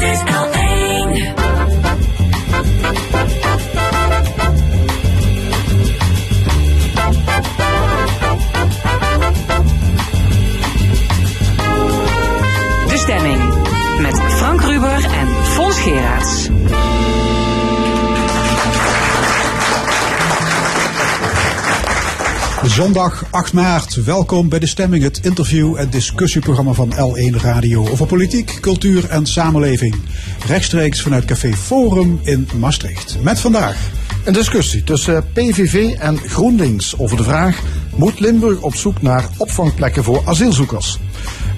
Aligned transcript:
Dit 0.00 0.08
is 0.08 0.59
Zondag 22.80 23.24
8 23.30 23.52
maart, 23.52 24.04
welkom 24.04 24.48
bij 24.48 24.58
De 24.58 24.66
Stemming, 24.66 25.02
het 25.02 25.20
interview- 25.24 25.76
en 25.76 25.90
discussieprogramma 25.90 26.72
van 26.72 26.92
L1 26.92 27.36
Radio 27.36 27.88
over 27.88 28.06
politiek, 28.06 28.58
cultuur 28.60 29.08
en 29.08 29.26
samenleving. 29.26 29.94
Rechtstreeks 30.46 31.02
vanuit 31.02 31.24
Café 31.24 31.52
Forum 31.52 32.20
in 32.22 32.48
Maastricht. 32.58 33.16
Met 33.22 33.40
vandaag. 33.40 33.76
Een 34.24 34.32
discussie 34.32 34.84
tussen 34.84 35.24
PVV 35.32 35.94
en 35.98 36.18
GroenLinks 36.18 36.98
over 36.98 37.16
de 37.16 37.22
vraag: 37.22 37.62
moet 37.96 38.20
Limburg 38.20 38.60
op 38.60 38.74
zoek 38.74 39.02
naar 39.02 39.28
opvangplekken 39.36 40.04
voor 40.04 40.22
asielzoekers? 40.24 40.98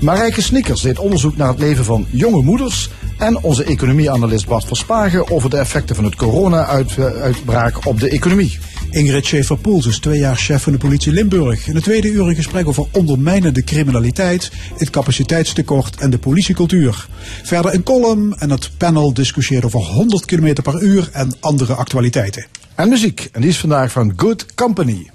Marijke 0.00 0.42
Snickers 0.42 0.80
deed 0.80 0.98
onderzoek 0.98 1.36
naar 1.36 1.48
het 1.48 1.58
leven 1.58 1.84
van 1.84 2.06
jonge 2.10 2.42
moeders. 2.42 2.90
En 3.18 3.42
onze 3.42 3.64
economieanalist 3.64 4.46
Bart 4.46 4.64
Verspagen 4.64 5.30
over 5.30 5.50
de 5.50 5.56
effecten 5.56 5.94
van 5.94 6.04
het 6.04 6.14
corona-uitbraak 6.14 7.86
op 7.86 8.00
de 8.00 8.08
economie. 8.08 8.58
Ingrid 8.92 9.26
Schaefer-Poels 9.26 9.86
is 9.86 9.98
twee 9.98 10.18
jaar 10.18 10.36
chef 10.36 10.62
van 10.62 10.72
de 10.72 10.78
politie 10.78 11.12
Limburg. 11.12 11.66
In 11.66 11.74
het 11.74 11.84
tweede 11.84 12.08
uur 12.08 12.28
een 12.28 12.34
gesprek 12.34 12.68
over 12.68 12.86
ondermijnende 12.90 13.64
criminaliteit, 13.64 14.50
het 14.76 14.90
capaciteitstekort 14.90 15.96
en 15.96 16.10
de 16.10 16.18
politiecultuur. 16.18 17.08
Verder 17.42 17.74
een 17.74 17.82
column 17.82 18.34
en 18.38 18.50
het 18.50 18.70
panel 18.76 19.14
discussieert 19.14 19.64
over 19.64 19.80
100 19.80 20.24
km 20.24 20.62
per 20.62 20.82
uur 20.82 21.08
en 21.12 21.32
andere 21.40 21.74
actualiteiten. 21.74 22.46
En 22.74 22.88
muziek, 22.88 23.28
en 23.32 23.40
die 23.40 23.50
is 23.50 23.58
vandaag 23.58 23.92
van 23.92 24.12
Good 24.16 24.54
Company. 24.54 25.10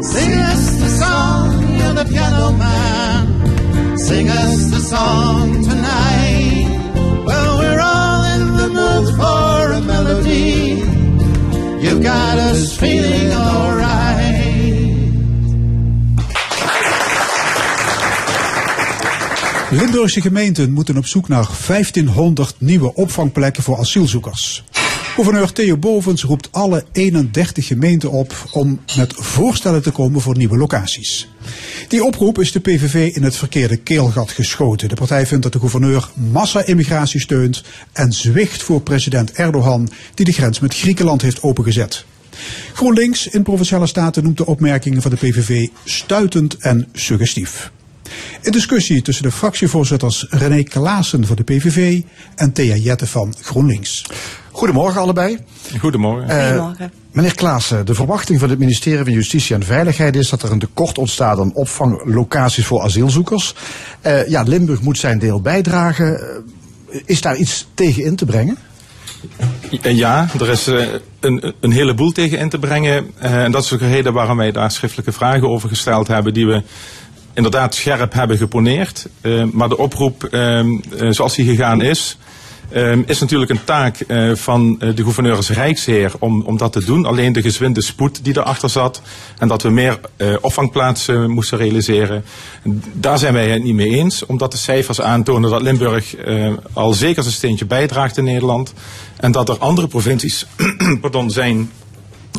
Sing 0.00 0.34
us 0.34 0.78
the 0.78 0.96
song, 0.98 1.76
you're 1.76 1.94
the 1.94 2.04
piano 2.08 2.52
man. 2.52 3.98
Sing 3.98 4.30
us 4.30 4.70
the 4.70 4.80
song 4.88 5.75
You've 11.96 12.04
got 12.04 12.38
us 12.38 12.76
feeling 12.76 13.32
alright. 13.32 13.86
Limburgse 19.70 20.20
gemeenten 20.20 20.72
moeten 20.72 20.96
op 20.96 21.06
zoek 21.06 21.28
naar 21.28 21.48
1500 21.66 22.54
nieuwe 22.58 22.94
opvangplekken 22.94 23.62
voor 23.62 23.78
asielzoekers. 23.78 24.64
Gouverneur 25.16 25.52
Theo 25.52 25.76
Bovens 25.76 26.22
roept 26.22 26.48
alle 26.52 26.84
31 26.92 27.66
gemeenten 27.66 28.10
op 28.10 28.48
om 28.52 28.80
met 28.96 29.14
voorstellen 29.16 29.82
te 29.82 29.90
komen 29.90 30.20
voor 30.20 30.36
nieuwe 30.36 30.56
locaties. 30.56 31.28
Die 31.88 32.04
oproep 32.04 32.38
is 32.38 32.52
de 32.52 32.60
PVV 32.60 33.14
in 33.14 33.22
het 33.22 33.36
verkeerde 33.36 33.76
keelgat 33.76 34.30
geschoten. 34.30 34.88
De 34.88 34.94
partij 34.94 35.26
vindt 35.26 35.42
dat 35.42 35.52
de 35.52 35.58
gouverneur 35.58 36.08
massa-immigratie 36.14 37.20
steunt 37.20 37.62
en 37.92 38.12
zwicht 38.12 38.62
voor 38.62 38.80
president 38.80 39.32
Erdogan, 39.32 39.88
die 40.14 40.24
de 40.24 40.32
grens 40.32 40.60
met 40.60 40.74
Griekenland 40.74 41.22
heeft 41.22 41.42
opengezet. 41.42 42.04
GroenLinks 42.72 43.26
in 43.26 43.42
Provinciale 43.42 43.86
Staten 43.86 44.22
noemt 44.22 44.36
de 44.36 44.46
opmerkingen 44.46 45.02
van 45.02 45.10
de 45.10 45.16
PVV 45.16 45.68
stuitend 45.84 46.56
en 46.56 46.88
suggestief. 46.92 47.70
In 48.40 48.52
discussie 48.52 49.02
tussen 49.02 49.24
de 49.24 49.32
fractievoorzitters 49.32 50.26
René 50.30 50.62
Klaassen 50.62 51.26
van 51.26 51.36
de 51.36 51.44
PVV 51.44 52.02
en 52.34 52.52
Thea 52.52 52.76
Jette 52.76 53.06
van 53.06 53.34
GroenLinks. 53.40 54.04
Goedemorgen 54.56 55.00
allebei. 55.00 55.38
Goedemorgen. 55.78 56.28
Eh, 56.28 56.46
Goedemorgen. 56.46 56.92
Meneer 57.12 57.34
Klaassen, 57.34 57.86
de 57.86 57.94
verwachting 57.94 58.40
van 58.40 58.50
het 58.50 58.58
ministerie 58.58 59.04
van 59.04 59.12
Justitie 59.12 59.54
en 59.54 59.62
Veiligheid 59.62 60.16
is 60.16 60.28
dat 60.28 60.42
er 60.42 60.50
een 60.50 60.58
tekort 60.58 60.98
ontstaat 60.98 61.38
aan 61.38 61.54
opvanglocaties 61.54 62.66
voor 62.66 62.82
asielzoekers. 62.82 63.54
Eh, 64.00 64.28
ja, 64.28 64.42
Limburg 64.42 64.80
moet 64.80 64.98
zijn 64.98 65.18
deel 65.18 65.40
bijdragen. 65.40 66.20
Eh, 66.20 67.00
is 67.04 67.20
daar 67.20 67.36
iets 67.36 67.66
tegen 67.74 68.04
in 68.04 68.16
te 68.16 68.24
brengen? 68.24 68.56
Ja, 69.82 70.28
er 70.40 70.48
is 70.48 70.66
een, 71.20 71.54
een 71.60 71.72
heleboel 71.72 72.12
tegen 72.12 72.38
in 72.38 72.48
te 72.48 72.58
brengen. 72.58 73.10
Eh, 73.18 73.44
en 73.44 73.52
dat 73.52 73.64
is 73.64 73.72
ook 73.72 73.78
de 73.78 73.90
reden 73.90 74.12
waarom 74.12 74.36
wij 74.36 74.52
daar 74.52 74.70
schriftelijke 74.70 75.12
vragen 75.12 75.48
over 75.48 75.68
gesteld 75.68 76.08
hebben, 76.08 76.34
die 76.34 76.46
we 76.46 76.62
inderdaad 77.36 77.74
scherp 77.74 78.12
hebben 78.12 78.36
geponeerd. 78.36 79.06
Eh, 79.20 79.42
maar 79.52 79.68
de 79.68 79.78
oproep, 79.78 80.24
eh, 80.24 80.58
eh, 80.58 80.66
zoals 81.10 81.34
die 81.34 81.46
gegaan 81.46 81.82
is, 81.82 82.18
eh, 82.68 82.96
is 83.06 83.20
natuurlijk 83.20 83.50
een 83.50 83.64
taak 83.64 84.00
eh, 84.00 84.34
van 84.34 84.76
eh, 84.80 84.94
de 84.94 85.02
gouverneur 85.02 85.36
als 85.36 85.50
Rijksheer 85.50 86.12
om, 86.18 86.42
om 86.42 86.56
dat 86.56 86.72
te 86.72 86.84
doen. 86.84 87.04
Alleen 87.04 87.32
de 87.32 87.42
gezwinde 87.42 87.82
spoed 87.82 88.24
die 88.24 88.36
erachter 88.36 88.70
zat 88.70 89.02
en 89.38 89.48
dat 89.48 89.62
we 89.62 89.70
meer 89.70 90.00
eh, 90.16 90.34
opvangplaatsen 90.40 91.30
moesten 91.30 91.58
realiseren. 91.58 92.24
Daar 92.92 93.18
zijn 93.18 93.32
wij 93.32 93.50
het 93.50 93.62
niet 93.62 93.74
mee 93.74 93.90
eens, 93.90 94.26
omdat 94.26 94.52
de 94.52 94.58
cijfers 94.58 95.00
aantonen 95.00 95.50
dat 95.50 95.62
Limburg 95.62 96.14
al 96.72 96.92
zeker 96.92 97.22
zijn 97.22 97.34
steentje 97.34 97.66
bijdraagt 97.66 98.16
in 98.16 98.24
Nederland. 98.24 98.72
En 99.16 99.32
dat 99.32 99.48
er 99.48 99.58
andere 99.58 99.86
provincies 99.86 100.46
pardon, 101.00 101.30
zijn 101.30 101.70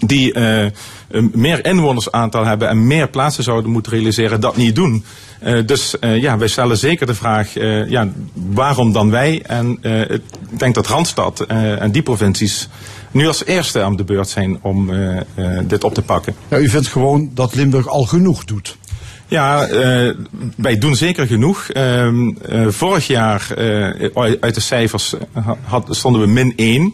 die 0.05 0.33
eh, 0.33 1.23
meer 1.31 1.65
inwonersaantal 1.65 2.45
hebben 2.45 2.69
en 2.69 2.87
meer 2.87 3.09
plaatsen 3.09 3.43
zouden 3.43 3.71
moeten 3.71 3.91
realiseren, 3.91 4.41
dat 4.41 4.55
niet 4.55 4.75
doen. 4.75 5.03
Eh, 5.39 5.65
dus 5.65 5.99
eh, 5.99 6.21
ja, 6.21 6.37
wij 6.37 6.47
stellen 6.47 6.77
zeker 6.77 7.05
de 7.05 7.15
vraag, 7.15 7.53
ja, 7.87 8.07
waarom 8.33 8.91
dan 8.91 9.09
wij? 9.09 9.41
En 9.45 9.79
ik 10.09 10.59
denk 10.59 10.75
dat 10.75 10.87
Randstad 10.87 11.45
en 11.45 11.91
die 11.91 12.01
provincies 12.01 12.69
nu 13.11 13.27
als 13.27 13.45
eerste 13.45 13.81
aan 13.81 13.95
de 13.95 14.03
beurt 14.03 14.29
zijn 14.29 14.59
om 14.61 14.91
dit 15.63 15.83
op 15.83 15.93
te 15.93 16.01
pakken. 16.01 16.35
Ja, 16.47 16.57
u 16.57 16.69
vindt 16.69 16.87
gewoon 16.87 17.31
dat 17.33 17.55
Limburg 17.55 17.87
al 17.87 18.03
genoeg 18.03 18.45
doet. 18.45 18.77
Ja, 19.27 19.67
wij 20.55 20.77
doen 20.77 20.95
zeker 20.95 21.27
genoeg. 21.27 21.69
Ehm, 21.69 22.29
eh, 22.29 22.67
vorig 22.67 23.07
jaar 23.07 23.47
uit 24.39 24.55
de 24.55 24.61
cijfers 24.61 25.15
had, 25.63 25.87
stonden 25.89 26.21
we 26.21 26.27
min 26.27 26.53
1. 26.55 26.93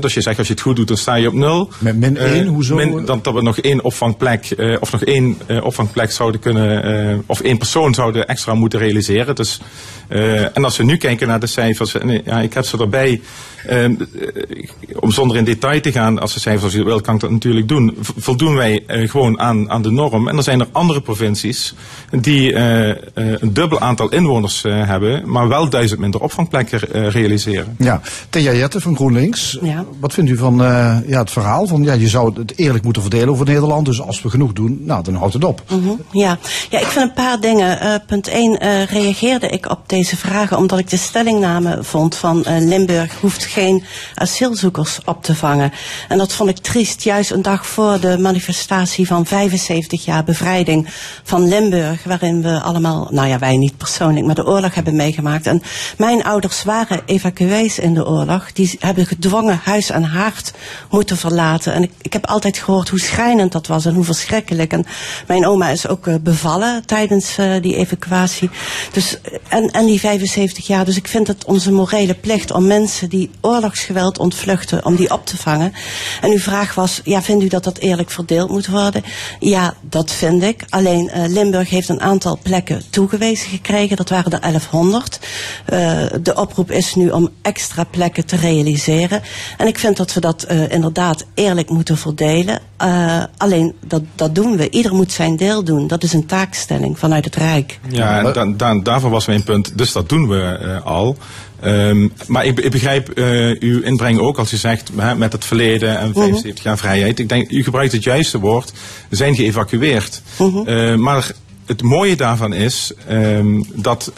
Dus 0.00 0.14
je 0.14 0.20
zegt 0.20 0.38
als 0.38 0.46
je 0.46 0.52
het 0.52 0.62
goed 0.62 0.76
doet, 0.76 0.88
dan 0.88 0.96
sta 0.96 1.14
je 1.14 1.28
op 1.28 1.34
nul. 1.34 1.68
Met 1.78 1.96
min 1.96 2.16
Eh, 2.16 2.32
één? 2.32 2.46
Hoezo? 2.46 2.74
Min, 2.74 3.04
dan 3.04 3.18
dat 3.22 3.34
we 3.34 3.42
nog 3.42 3.58
één 3.58 3.84
opvangplek, 3.84 4.50
eh, 4.50 4.76
of 4.80 4.92
nog 4.92 5.04
één 5.04 5.36
eh, 5.46 5.64
opvangplek 5.64 6.10
zouden 6.10 6.40
kunnen, 6.40 6.82
eh, 7.10 7.16
of 7.26 7.40
één 7.40 7.58
persoon 7.58 7.94
zouden 7.94 8.26
extra 8.28 8.54
moeten 8.54 8.78
realiseren. 8.78 9.34
Dus, 9.34 9.60
eh, 10.08 10.56
en 10.56 10.64
als 10.64 10.76
we 10.76 10.84
nu 10.84 10.96
kijken 10.96 11.28
naar 11.28 11.40
de 11.40 11.46
cijfers, 11.46 11.94
en, 11.94 12.10
eh, 12.10 12.18
ja, 12.24 12.40
ik 12.40 12.54
heb 12.54 12.64
ze 12.64 12.78
erbij. 12.78 13.20
ehm, 13.66 13.94
eh, 14.00 14.66
om 15.00 15.10
zonder 15.10 15.36
in 15.36 15.44
detail 15.44 15.80
te 15.80 15.92
gaan, 15.92 16.18
als 16.18 16.34
de 16.34 16.40
cijfers 16.40 16.64
als 16.64 16.72
je 16.72 16.84
wil, 16.84 17.00
kan 17.00 17.14
ik 17.14 17.20
dat 17.20 17.30
natuurlijk 17.30 17.68
doen. 17.68 17.96
Voldoen 18.00 18.54
wij 18.54 18.82
eh, 18.86 19.08
gewoon 19.10 19.40
aan, 19.40 19.70
aan 19.70 19.82
de 19.82 19.90
norm. 19.90 20.28
En 20.28 20.36
er 20.36 20.42
zijn 20.42 20.60
er 20.60 20.66
andere 20.72 21.00
provincies 21.00 21.74
die 22.20 22.52
eh, 22.52 22.90
eh, 22.90 22.96
een 23.14 23.52
dubbel 23.52 23.80
aantal 23.80 24.08
inwoners 24.12 24.64
eh, 24.64 24.86
hebben, 24.86 25.22
maar 25.30 25.48
wel 25.48 25.68
duizend 25.68 26.00
minder 26.00 26.20
opvangplekken 26.20 26.92
eh, 26.92 27.08
realiseren. 27.10 27.74
Ja, 27.78 28.00
Thea 28.30 28.52
Jette 28.52 28.80
van 28.80 28.96
GroenLinks. 28.96 29.58
Ja. 29.62 29.77
Wat 30.00 30.12
vindt 30.12 30.30
u 30.30 30.36
van 30.36 30.62
eh, 30.64 30.96
ja, 31.06 31.18
het 31.18 31.30
verhaal 31.30 31.66
van 31.66 31.82
ja, 31.82 31.92
je 31.92 32.08
zou 32.08 32.40
het 32.40 32.58
eerlijk 32.58 32.84
moeten 32.84 33.02
verdelen 33.02 33.28
over 33.28 33.46
Nederland. 33.46 33.86
Dus 33.86 34.00
als 34.00 34.22
we 34.22 34.30
genoeg 34.30 34.52
doen, 34.52 34.78
nou, 34.84 35.02
dan 35.02 35.14
houdt 35.14 35.34
het 35.34 35.44
op. 35.44 35.62
Mhm, 35.70 35.88
Ja. 36.10 36.38
ja, 36.70 36.78
ik 36.78 36.86
vind 36.86 37.04
een 37.08 37.12
paar 37.12 37.40
dingen. 37.40 37.80
Eh, 37.80 37.94
punt 38.06 38.28
1 38.28 38.58
reageerde 38.86 39.48
ik 39.48 39.70
op 39.70 39.80
deze 39.86 40.16
vragen 40.16 40.56
omdat 40.56 40.78
ik 40.78 40.90
de 40.90 40.96
stellingname 40.96 41.78
vond 41.80 42.14
van 42.14 42.44
eh, 42.44 42.58
Limburg 42.58 43.20
hoeft 43.20 43.44
geen 43.44 43.84
asielzoekers 44.14 44.98
op 45.04 45.22
te 45.22 45.34
vangen. 45.34 45.72
En 46.08 46.18
dat 46.18 46.32
vond 46.32 46.50
ik 46.50 46.58
triest, 46.58 47.02
juist 47.02 47.30
een 47.30 47.42
dag 47.42 47.66
voor 47.66 48.00
de 48.00 48.18
manifestatie 48.18 49.06
van 49.06 49.26
75 49.26 50.04
jaar 50.04 50.24
bevrijding 50.24 50.86
van 51.22 51.48
Limburg, 51.48 52.04
waarin 52.04 52.42
we 52.42 52.60
allemaal, 52.60 53.08
nou 53.10 53.28
ja, 53.28 53.38
wij 53.38 53.56
niet 53.56 53.76
persoonlijk, 53.76 54.26
maar 54.26 54.34
de 54.34 54.46
oorlog 54.46 54.74
hebben 54.74 54.96
meegemaakt. 54.96 55.46
En 55.46 55.62
mijn 55.96 56.24
ouders 56.24 56.62
waren 56.62 57.00
evacuees 57.06 57.78
in 57.78 57.94
de 57.94 58.06
oorlog. 58.06 58.52
Die 58.52 58.76
hebben 58.78 59.06
gedwongen 59.06 59.60
huis 59.68 59.90
en 59.90 60.02
haard 60.02 60.52
moeten 60.90 61.16
verlaten. 61.16 61.72
En 61.72 61.82
ik, 61.82 61.92
ik 62.02 62.12
heb 62.12 62.26
altijd 62.26 62.58
gehoord 62.58 62.88
hoe 62.88 63.00
schrijnend 63.00 63.52
dat 63.52 63.66
was 63.66 63.84
en 63.84 63.94
hoe 63.94 64.04
verschrikkelijk. 64.04 64.72
En 64.72 64.86
mijn 65.26 65.46
oma 65.46 65.68
is 65.68 65.86
ook 65.88 66.06
eh, 66.06 66.14
bevallen 66.20 66.86
tijdens 66.86 67.38
eh, 67.38 67.52
die 67.60 67.76
evacuatie. 67.76 68.50
Dus, 68.92 69.20
eh, 69.20 69.32
en, 69.48 69.70
en 69.70 69.86
die 69.86 70.00
75 70.00 70.66
jaar. 70.66 70.84
Dus 70.84 70.96
ik 70.96 71.08
vind 71.08 71.26
het 71.26 71.44
onze 71.44 71.72
morele 71.72 72.14
plicht 72.14 72.50
om 72.50 72.66
mensen 72.66 73.08
die 73.08 73.30
oorlogsgeweld 73.40 74.18
ontvluchten, 74.18 74.84
om 74.84 74.96
die 74.96 75.12
op 75.12 75.26
te 75.26 75.36
vangen. 75.36 75.72
En 76.20 76.30
uw 76.30 76.38
vraag 76.38 76.74
was, 76.74 77.00
ja, 77.04 77.22
vindt 77.22 77.44
u 77.44 77.48
dat 77.48 77.64
dat 77.64 77.78
eerlijk 77.78 78.10
verdeeld 78.10 78.50
moet 78.50 78.66
worden? 78.66 79.04
Ja, 79.40 79.74
dat 79.80 80.12
vind 80.12 80.42
ik. 80.42 80.64
Alleen 80.68 81.10
Limburg 81.26 81.70
heeft 81.70 81.88
een 81.88 82.00
aantal 82.00 82.38
plekken 82.42 82.82
toegewezen 82.90 83.48
gekregen. 83.48 83.96
Dat 83.96 84.08
waren 84.08 84.32
er 84.32 84.40
1100. 84.40 85.18
Eh, 85.64 86.02
de 86.22 86.34
oproep 86.34 86.70
is 86.70 86.94
nu 86.94 87.10
om 87.10 87.30
extra 87.42 87.84
plekken 87.84 88.26
te 88.26 88.36
realiseren. 88.36 89.22
En 89.58 89.66
ik 89.66 89.78
vind 89.78 89.96
dat 89.96 90.14
we 90.14 90.20
dat 90.20 90.46
uh, 90.50 90.70
inderdaad 90.70 91.24
eerlijk 91.34 91.70
moeten 91.70 91.98
verdelen. 91.98 92.60
Uh, 92.82 93.22
alleen 93.36 93.74
dat, 93.86 94.02
dat 94.14 94.34
doen 94.34 94.56
we. 94.56 94.70
Ieder 94.70 94.94
moet 94.94 95.12
zijn 95.12 95.36
deel 95.36 95.64
doen. 95.64 95.86
Dat 95.86 96.02
is 96.02 96.12
een 96.12 96.26
taakstelling 96.26 96.98
vanuit 96.98 97.24
het 97.24 97.36
Rijk. 97.36 97.78
Ja, 97.88 98.18
en 98.18 98.32
dan, 98.32 98.56
dan, 98.56 98.82
daarvoor 98.82 99.10
was 99.10 99.26
mijn 99.26 99.42
punt. 99.42 99.78
Dus 99.78 99.92
dat 99.92 100.08
doen 100.08 100.28
we 100.28 100.58
uh, 100.62 100.86
al. 100.86 101.16
Um, 101.64 102.12
maar 102.26 102.44
ik, 102.44 102.60
ik 102.60 102.70
begrijp 102.70 103.18
uh, 103.18 103.60
uw 103.60 103.80
inbreng 103.80 104.18
ook 104.18 104.38
als 104.38 104.52
u 104.52 104.56
zegt 104.56 104.90
hè, 104.96 105.14
met 105.14 105.32
het 105.32 105.44
verleden 105.44 105.98
en 105.98 106.12
75 106.12 106.64
jaar 106.64 106.78
vrijheid. 106.78 107.18
Ik 107.18 107.28
denk, 107.28 107.50
u 107.50 107.62
gebruikt 107.62 107.92
het 107.92 108.04
juiste 108.04 108.38
woord. 108.38 108.72
We 109.08 109.16
zijn 109.16 109.34
geëvacueerd. 109.34 110.22
Uh, 110.40 110.94
maar 110.94 111.30
het 111.66 111.82
mooie 111.82 112.16
daarvan 112.16 112.52
is 112.52 112.92
um, 113.10 113.66
dat 113.74 114.12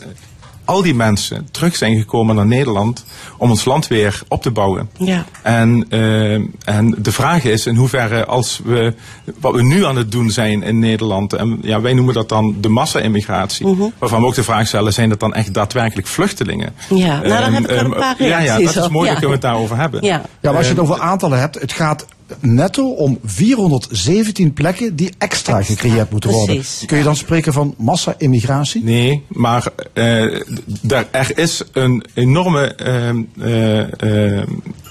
al 0.71 0.83
die 0.83 0.95
mensen 0.95 1.49
terug 1.51 1.77
zijn 1.77 1.99
gekomen 1.99 2.35
naar 2.37 2.47
Nederland 2.47 3.05
om 3.37 3.51
ons 3.51 3.65
land 3.65 3.87
weer 3.89 4.23
op 4.29 4.43
te 4.43 4.51
bouwen. 4.51 4.91
Ja. 4.99 5.25
En, 5.43 5.87
uh, 5.91 6.33
en 6.65 6.95
de 6.99 7.13
vraag 7.13 7.45
is 7.45 7.67
in 7.67 7.75
hoeverre 7.77 8.25
als 8.25 8.61
we 8.65 8.95
wat 9.41 9.55
we 9.55 9.63
nu 9.63 9.85
aan 9.85 9.97
het 9.97 10.13
doen 10.13 10.31
zijn 10.31 10.63
in 10.63 10.79
Nederland, 10.79 11.33
en 11.33 11.59
ja, 11.63 11.81
wij 11.81 11.93
noemen 11.95 12.15
dat 12.15 12.29
dan 12.29 12.55
de 12.61 12.69
massa-immigratie, 12.69 13.67
Mhm. 13.67 13.83
waarvan 13.99 14.21
we 14.21 14.27
ook 14.27 14.35
de 14.35 14.43
vraag 14.43 14.67
stellen, 14.67 14.93
zijn 14.93 15.09
dat 15.09 15.21
dan 15.21 15.35
echt 15.35 15.55
daadwerkelijk 15.55 16.07
vluchtelingen? 16.09 16.75
Ja, 16.89 17.07
nou 17.21 17.23
dan 17.29 17.33
Ehm, 17.33 17.53
heb 17.53 17.63
ik 17.65 17.71
een 17.71 17.77
ehm, 17.77 17.91
paar 17.91 18.15
Ja, 18.19 18.27
ja, 18.27 18.39
reacties 18.39 18.73
dat 18.73 18.85
is 18.85 18.91
mooi, 18.91 19.07
Ja. 19.07 19.11
daar 19.13 19.21
kunnen 19.21 19.39
we 19.41 19.47
het 19.47 19.55
daarover 19.55 19.77
hebben. 19.77 20.03
Ja. 20.05 20.09
Ja, 20.11 20.23
maar 20.43 20.55
als 20.57 20.65
je 20.65 20.73
het 20.73 20.83
Ehm, 20.83 20.91
over 20.91 21.03
aantallen 21.05 21.39
hebt, 21.39 21.61
het 21.61 21.73
gaat 21.73 22.07
netto 22.41 22.91
om 22.91 23.19
417 23.25 24.53
plekken 24.53 24.97
die 24.97 25.13
extra, 25.19 25.63
gecreëerd 25.63 26.11
moeten 26.11 26.31
worden. 26.31 26.55
precies. 26.55 26.87
Kun 26.87 26.99
je 26.99 27.05
dan 27.05 27.17
spreken 27.17 27.53
van 27.53 27.75
massa-immigratie? 27.79 28.85
Nee, 28.85 29.25
maar 29.29 29.67
eh, 29.93 30.41
daar, 30.65 31.09
er 31.11 31.39
is 31.39 31.63
een 31.73 32.05
enorme 32.15 32.75
ehm, 32.75 33.23
eh, 33.41 34.03
eh, 34.03 34.43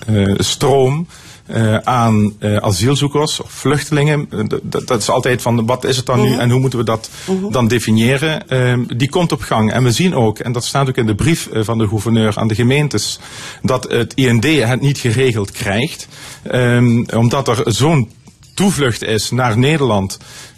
eh, 0.07 0.35
stroom 0.37 1.07
eh, 1.49 1.77
aan 1.77 2.33
eh, 2.39 2.55
asielzoekers 2.55 3.41
of 3.41 3.51
vluchtelingen. 3.51 4.27
Eh, 4.31 4.39
d- 4.39 4.59
d- 4.69 4.87
dat 4.87 5.01
is 5.01 5.09
altijd 5.09 5.41
van 5.41 5.65
wat 5.65 5.83
is 5.85 5.97
het 5.97 6.05
dan 6.05 6.21
nu 6.21 6.35
en 6.37 6.49
hoe 6.49 6.59
moeten 6.59 6.79
we 6.79 6.85
dat 6.85 7.09
dan 7.51 7.67
definiëren. 7.67 8.47
Ehm, 8.49 8.83
die 8.97 9.09
komt 9.09 9.31
op 9.31 9.41
gang. 9.41 9.71
En 9.71 9.83
we 9.83 9.91
zien 9.91 10.15
ook, 10.15 10.39
en 10.39 10.51
dat 10.51 10.65
staat 10.65 10.87
ook 10.89 10.97
in 10.97 11.05
de 11.05 11.15
brief 11.15 11.49
van 11.53 11.77
de 11.77 11.87
gouverneur 11.87 12.33
aan 12.37 12.47
de 12.47 12.55
gemeentes, 12.55 13.19
dat 13.61 13.83
het 13.91 14.13
IND 14.13 14.43
het 14.43 14.81
niet 14.81 14.97
geregeld 14.97 15.51
krijgt. 15.51 16.07
Ehm, 16.43 17.03
omdat 17.15 17.47
er 17.47 17.61
zo'n 17.65 18.09
toevlucht 18.59 19.03
is 19.03 19.31
naar 19.31 19.57
Nederland. 19.57 20.17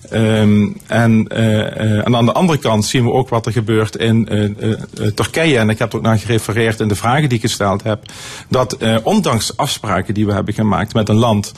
En, 0.09 0.75
uh, 0.88 1.38
uh, 1.38 2.06
en 2.06 2.15
aan 2.15 2.25
de 2.25 2.31
andere 2.31 2.59
kant 2.59 2.86
zien 2.86 3.03
we 3.03 3.12
ook 3.12 3.30
wat 3.30 3.45
er 3.45 3.51
gebeurt 3.51 3.95
in 3.95 4.27
uh, 4.31 5.07
Turkije. 5.07 5.57
En 5.57 5.69
ik 5.69 5.80
heb 5.80 5.92
er 5.92 5.98
ook 5.98 6.03
naar 6.03 6.19
gerefereerd 6.19 6.80
in 6.80 6.88
de 6.88 6.95
vragen 6.95 7.30
die 7.30 7.38
ik 7.38 7.44
gesteld 7.44 7.83
heb. 7.83 8.06
Dat 8.50 8.77
ondanks 9.03 9.57
afspraken 9.57 10.13
die 10.13 10.25
we 10.25 10.33
hebben 10.33 10.53
gemaakt 10.53 10.94
met 10.94 11.09
een 11.09 11.15
land 11.15 11.53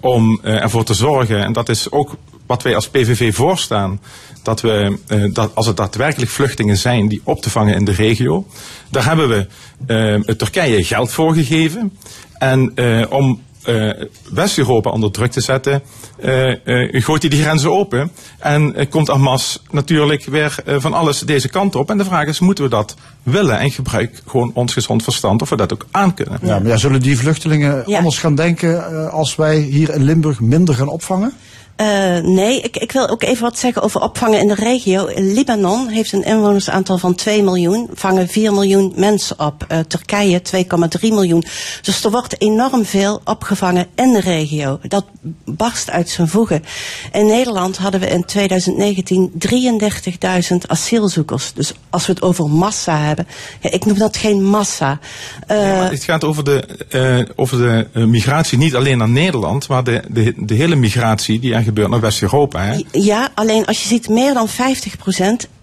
om 0.00 0.40
ervoor 0.42 0.84
te 0.84 0.94
zorgen, 0.94 1.44
en 1.44 1.52
dat 1.52 1.68
is 1.68 1.90
ook 1.90 2.16
wat 2.46 2.62
wij 2.62 2.74
als 2.74 2.88
PVV 2.88 3.34
voorstaan, 3.34 4.00
dat 4.42 4.60
we, 4.60 4.98
dat 5.32 5.54
als 5.54 5.66
het 5.66 5.76
daadwerkelijk 5.76 6.30
vluchtelingen 6.30 6.76
zijn 6.76 7.08
die 7.08 7.20
op 7.24 7.42
te 7.42 7.50
vangen 7.50 7.74
in 7.74 7.84
de 7.84 7.92
regio, 7.92 8.46
daar 8.90 9.04
hebben 9.04 9.48
we 9.86 10.36
Turkije 10.36 10.84
geld 10.84 11.10
voor 11.10 11.34
gegeven. 11.34 11.92
En 12.38 12.72
om 13.10 13.40
uh, 13.66 13.90
West-Europa 14.30 14.90
onder 14.90 15.10
druk 15.10 15.30
te 15.30 15.40
zetten, 15.40 15.82
uh, 16.24 16.48
uh, 16.64 17.02
gooit 17.04 17.22
hij 17.22 17.30
die 17.30 17.42
grenzen 17.42 17.72
open. 17.72 18.10
En 18.38 18.88
komt 18.88 19.08
Hamas 19.08 19.62
natuurlijk 19.70 20.24
weer 20.24 20.54
van 20.66 20.92
alles 20.92 21.18
deze 21.20 21.48
kant 21.48 21.74
op. 21.74 21.90
En 21.90 21.98
de 21.98 22.04
vraag 22.04 22.26
is, 22.26 22.40
moeten 22.40 22.64
we 22.64 22.70
dat 22.70 22.96
willen? 23.22 23.58
En 23.58 23.70
gebruik 23.70 24.22
gewoon 24.26 24.50
ons 24.54 24.72
gezond 24.72 25.02
verstand 25.02 25.42
of 25.42 25.50
we 25.50 25.56
dat 25.56 25.72
ook 25.72 25.86
aan 25.90 26.14
kunnen. 26.14 26.38
Ja, 26.42 26.58
maar 26.58 26.68
ja, 26.68 26.76
zullen 26.76 27.00
die 27.00 27.18
vluchtelingen 27.18 27.82
Ja. 27.86 27.96
anders 27.96 28.18
gaan 28.18 28.34
denken 28.34 29.10
als 29.10 29.36
wij 29.36 29.58
hier 29.58 29.94
in 29.94 30.02
Limburg 30.02 30.40
minder 30.40 30.74
gaan 30.74 30.88
opvangen? 30.88 31.32
Uh, 31.82 32.18
nee, 32.18 32.60
ik, 32.60 32.76
ik 32.76 32.92
wil 32.92 33.08
ook 33.08 33.22
even 33.22 33.42
wat 33.42 33.58
zeggen 33.58 33.82
over 33.82 34.00
opvangen 34.00 34.40
in 34.40 34.48
de 34.48 34.54
regio. 34.54 35.08
Libanon 35.14 35.88
heeft 35.88 36.12
een 36.12 36.24
inwonersaantal 36.24 36.98
van 36.98 37.14
2 37.14 37.42
miljoen, 37.42 37.90
vangen 37.94 38.28
4 38.28 38.52
miljoen 38.52 38.92
mensen 38.96 39.38
op. 39.38 39.66
Uh, 39.68 39.78
Turkije 39.78 40.42
2,3 41.00 41.00
miljoen. 41.00 41.44
Dus 41.82 42.04
er 42.04 42.10
wordt 42.10 42.40
enorm 42.40 42.84
veel 42.84 43.20
opgevangen 43.24 43.86
in 43.94 44.12
de 44.12 44.20
regio. 44.20 44.78
Dat 44.88 45.04
barst 45.44 45.90
uit 45.90 46.08
zijn 46.08 46.28
voegen. 46.28 46.64
In 47.12 47.26
Nederland 47.26 47.76
hadden 47.76 48.00
we 48.00 48.06
in 48.06 48.24
2019 48.24 49.32
33.000 50.52 50.56
asielzoekers. 50.66 51.52
Dus 51.52 51.72
als 51.90 52.06
we 52.06 52.12
het 52.12 52.22
over 52.22 52.50
massa 52.50 52.98
hebben, 52.98 53.26
ja, 53.60 53.70
ik 53.70 53.84
noem 53.84 53.98
dat 53.98 54.16
geen 54.16 54.44
massa. 54.44 54.98
Uh, 55.50 55.56
ja, 55.56 55.90
het 55.90 56.04
gaat 56.04 56.24
over 56.24 56.44
de, 56.44 57.28
over 57.36 57.58
de 57.58 58.06
migratie 58.06 58.58
niet 58.58 58.74
alleen 58.74 58.98
naar 58.98 59.08
Nederland, 59.08 59.68
maar 59.68 59.84
de, 59.84 60.02
de, 60.08 60.32
de 60.36 60.54
hele 60.54 60.74
migratie 60.74 61.40
die 61.40 61.54
er 61.54 61.71
gebeurt 61.72 61.90
naar 61.90 62.00
West-Europa. 62.00 62.62
Hè? 62.62 62.82
Ja, 62.90 63.28
alleen 63.34 63.66
als 63.66 63.82
je 63.82 63.88
ziet 63.88 64.08
meer 64.08 64.34
dan 64.34 64.48
50% 64.48 64.52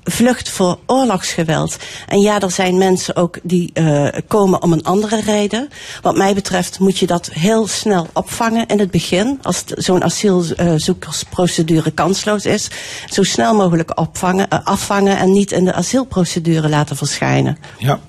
vlucht 0.04 0.50
voor 0.50 0.80
oorlogsgeweld. 0.86 1.78
En 2.08 2.20
ja, 2.20 2.40
er 2.40 2.52
zijn 2.52 2.78
mensen 2.78 3.16
ook 3.16 3.38
die 3.44 3.72
uh, 3.74 4.08
komen 4.28 4.62
om 4.62 4.74
een 4.74 4.84
andere 4.84 5.22
reden. 5.22 5.70
Wat 6.02 6.18
mij 6.18 6.34
betreft 6.34 6.80
moet 6.80 6.98
je 6.98 7.08
dat 7.08 7.30
heel 7.34 7.68
snel 7.68 8.08
opvangen 8.14 8.68
in 8.68 8.80
het 8.80 8.92
begin. 8.92 9.40
Als 9.42 9.64
zo'n 9.66 10.04
asielzoekersprocedure 10.04 11.92
kansloos 11.92 12.46
is. 12.46 12.72
Zo 13.10 13.24
snel 13.24 13.56
mogelijk 13.56 14.00
opvangen, 14.00 14.48
uh, 14.54 14.60
afvangen 14.64 15.18
en 15.18 15.32
niet 15.32 15.52
in 15.52 15.66
de 15.66 15.74
asielprocedure 15.74 16.70
laten 16.70 16.96
verschijnen. 16.98 17.58
Ja, 17.78 18.00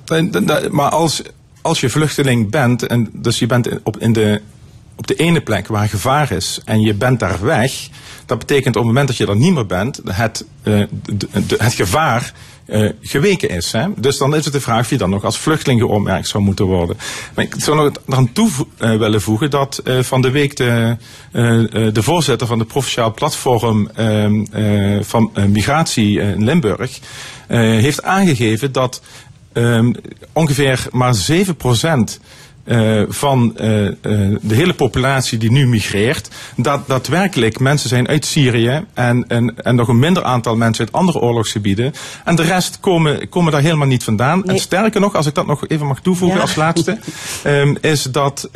maar 0.70 0.90
als, 0.90 1.22
als 1.62 1.80
je 1.80 1.90
vluchteling 1.90 2.50
bent, 2.50 2.86
en 2.86 3.10
dus 3.12 3.38
je 3.38 3.46
bent 3.46 3.68
op, 3.82 3.98
in 3.98 4.12
de 4.12 4.40
op 5.00 5.06
de 5.06 5.14
ene 5.14 5.40
plek 5.40 5.66
waar 5.66 5.88
gevaar 5.88 6.32
is 6.32 6.60
en 6.64 6.80
je 6.80 6.94
bent 6.94 7.20
daar 7.20 7.44
weg, 7.44 7.88
dat 8.26 8.38
betekent 8.38 8.76
op 8.76 8.82
het 8.82 8.84
moment 8.84 9.08
dat 9.08 9.16
je 9.16 9.26
er 9.26 9.36
niet 9.36 9.54
meer 9.54 9.66
bent, 9.66 10.00
het, 10.04 10.44
de, 10.62 10.88
het 11.58 11.74
gevaar 11.74 12.32
uh, 12.66 12.90
geweken 13.00 13.48
is. 13.50 13.72
Hè? 13.72 13.86
Dus 13.96 14.18
dan 14.18 14.34
is 14.34 14.44
het 14.44 14.52
de 14.52 14.60
vraag 14.60 14.80
of 14.80 14.90
je 14.90 14.98
dan 14.98 15.10
nog 15.10 15.24
als 15.24 15.38
vluchteling 15.38 15.80
geoormerkt 15.80 16.28
zou 16.28 16.42
moeten 16.42 16.64
worden. 16.64 16.96
Maar 17.34 17.44
ik 17.44 17.54
zou 17.58 17.76
nog 17.76 17.92
eraan 18.06 18.32
toe 18.32 18.50
uh, 18.50 18.96
willen 18.96 19.20
voegen 19.20 19.50
dat 19.50 19.82
van 20.00 20.22
de 20.22 20.30
week 20.30 20.56
de, 20.56 20.96
de 21.92 22.02
voorzitter 22.02 22.46
van 22.46 22.58
de 22.58 22.64
Provinciaal 22.64 23.14
Platform 23.14 23.90
van 25.00 25.30
Migratie 25.48 26.20
in 26.20 26.44
Limburg 26.44 26.98
heeft 27.46 28.02
aangegeven 28.02 28.72
dat 28.72 29.02
um, 29.52 29.94
ongeveer 30.32 30.86
maar 30.90 31.14
7 31.14 31.56
procent 31.56 32.20
uh, 32.70 33.02
van 33.08 33.56
uh, 33.60 33.84
uh, 33.84 33.92
de 34.40 34.54
hele 34.54 34.74
populatie 34.74 35.38
die 35.38 35.50
nu 35.50 35.66
migreert, 35.66 36.28
dat 36.56 36.88
daadwerkelijk 36.88 37.58
mensen 37.58 37.88
zijn 37.88 38.08
uit 38.08 38.24
Syrië 38.24 38.84
en, 38.94 39.24
en, 39.28 39.56
en 39.56 39.74
nog 39.74 39.88
een 39.88 39.98
minder 39.98 40.22
aantal 40.22 40.56
mensen 40.56 40.84
uit 40.84 40.94
andere 40.94 41.18
oorlogsgebieden. 41.18 41.92
En 42.24 42.36
de 42.36 42.42
rest 42.42 42.80
komen, 42.80 43.28
komen 43.28 43.52
daar 43.52 43.60
helemaal 43.60 43.86
niet 43.86 44.04
vandaan. 44.04 44.42
Nee. 44.44 44.56
En 44.56 44.62
sterker 44.62 45.00
nog, 45.00 45.14
als 45.14 45.26
ik 45.26 45.34
dat 45.34 45.46
nog 45.46 45.68
even 45.68 45.86
mag 45.86 46.00
toevoegen 46.00 46.36
Ja. 46.36 46.42
als 46.42 46.54
laatste, 46.54 46.98
um, 47.46 47.78
is 47.94 48.02
dat 48.02 48.50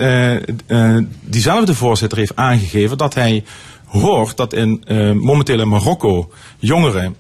diezelfde 1.21 1.75
voorzitter 1.75 2.19
heeft 2.19 2.37
aangegeven 2.37 2.99
dat 2.99 3.15
hij 3.15 3.45
hoort 3.87 4.37
dat 4.37 4.53
in 4.53 4.85
momenteel 5.21 5.61
in 5.61 5.69
Marokko 5.69 6.31
jongeren 6.59 7.17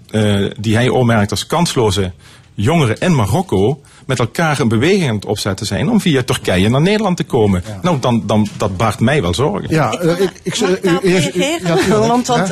die 0.60 0.74
hij 0.74 0.88
opmerkt 0.88 1.30
als 1.30 1.46
kansloze 1.46 2.12
jongeren 2.54 2.98
in 2.98 3.14
Marokko 3.14 3.80
met 4.06 4.18
elkaar 4.18 4.60
een 4.60 4.68
beweging 4.68 5.08
aan 5.08 5.14
het 5.14 5.24
opzetten 5.24 5.66
zijn 5.66 5.90
om 5.90 6.00
via 6.00 6.22
Turkije 6.22 6.68
naar 6.68 6.80
Nederland 6.80 7.16
te 7.16 7.24
komen. 7.24 7.62
Ja. 7.66 7.78
Nou, 7.82 7.98
dan, 8.00 8.22
dan, 8.26 8.48
dat 8.56 8.76
baart 8.76 9.00
mij 9.00 9.22
wel 9.22 9.34
zorgen. 9.34 9.70
Ja, 9.70 9.92
ik, 9.92 10.02
uh, 10.02 10.20
ik, 10.20 10.30
ik, 10.42 10.60
mag 10.60 10.70
ik 10.70 10.82
daarop 10.82 11.02
reageren? 11.02 11.66
Ja, 11.66 11.76
tuurlijk. 11.76 12.06
want, 12.06 12.28
uh, 12.28 12.48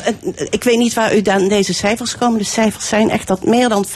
ik 0.50 0.64
weet 0.64 0.78
niet 0.78 0.94
waar 0.94 1.16
u 1.16 1.22
dan 1.22 1.48
deze 1.48 1.74
cijfers 1.74 2.16
komen. 2.16 2.38
De 2.38 2.44
cijfers 2.44 2.88
zijn 2.88 3.10
echt 3.10 3.26
dat 3.26 3.44
meer 3.44 3.68
dan 3.68 3.86
50% 3.86 3.90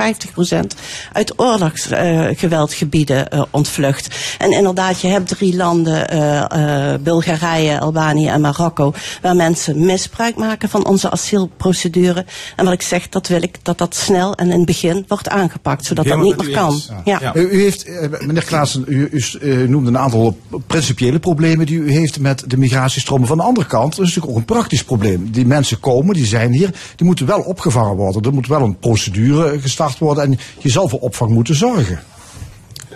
uit 1.13 1.33
oorlogsgeweldgebieden 1.37 3.29
uh, 3.35 3.43
ontvlucht. 3.51 4.37
En 4.39 4.53
inderdaad, 4.53 5.01
je 5.01 5.09
hebt 5.09 5.29
drie 5.29 5.57
landen, 5.57 6.15
uh, 6.15 6.95
Bulgarije, 7.01 7.81
Albanië 7.81 8.29
en 8.29 8.41
Marokko, 8.41 8.93
waar 9.23 9.37
mensen 9.37 9.85
misbruik 9.85 10.37
maken 10.37 10.69
van 10.69 10.87
onze 10.87 11.11
asielprocedure. 11.11 12.25
En 12.57 12.65
wat 12.65 12.75
ik 12.75 12.83
zeg, 12.83 13.09
dat 13.09 13.29
wil 13.29 13.43
ik 13.43 13.59
dat 13.63 13.79
dat 13.79 13.95
snel 13.95 14.35
en 14.35 14.51
in 14.51 14.57
het 14.57 14.67
begin 14.67 15.05
wordt 15.09 15.29
aangepakt, 15.29 15.85
zodat 15.85 16.05
Helemaal 16.05 16.27
dat 16.29 16.37
niet 16.37 16.47
meer 16.47 16.57
kan. 16.57 16.81
Ja. 17.05 17.19
Ja. 17.21 17.33
U 17.51 17.61
heeft, 17.61 17.89
uh, 17.89 18.01
meneer 18.21 18.45
Klaassen, 18.45 18.85
u, 18.87 19.09
u, 19.13 19.25
u, 19.41 19.69
noemde 19.69 19.89
een 19.89 19.99
aantal 19.99 20.39
principiële 20.67 21.19
problemen 21.19 21.67
die 21.67 21.79
u 21.79 21.93
heeft 21.93 22.21
met 22.21 22.45
de 22.47 22.57
migratiestromen. 22.57 23.27
Van 23.27 23.37
de 23.37 23.43
andere 23.43 23.67
kant 23.67 23.93
is 23.93 23.99
natuurlijk 23.99 24.29
ook 24.29 24.37
een 24.37 24.45
praktisch 24.45 24.85
probleem. 24.85 25.31
Die 25.31 25.47
mensen 25.47 25.81
komen, 25.81 26.15
die 26.15 26.27
zijn 26.27 26.53
hier, 26.53 26.71
die 26.97 27.07
moeten 27.07 27.27
wel 27.27 27.41
opgevangen 27.41 27.97
worden. 27.97 28.23
Er 28.23 28.35
moet 28.35 28.47
wel 28.47 28.63
een 28.63 28.79
procedure 28.79 29.61
gestart 29.61 29.99
worden 29.99 30.25
en 30.25 30.39
je 30.59 30.71
zal 30.71 30.89
voor 30.89 31.01
opvang 31.01 31.31
moeten 31.31 31.55
zorgen. 31.55 32.01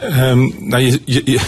Um, 0.03 0.55
nou, 0.59 0.83
je, 0.83 1.01
je, 1.05 1.41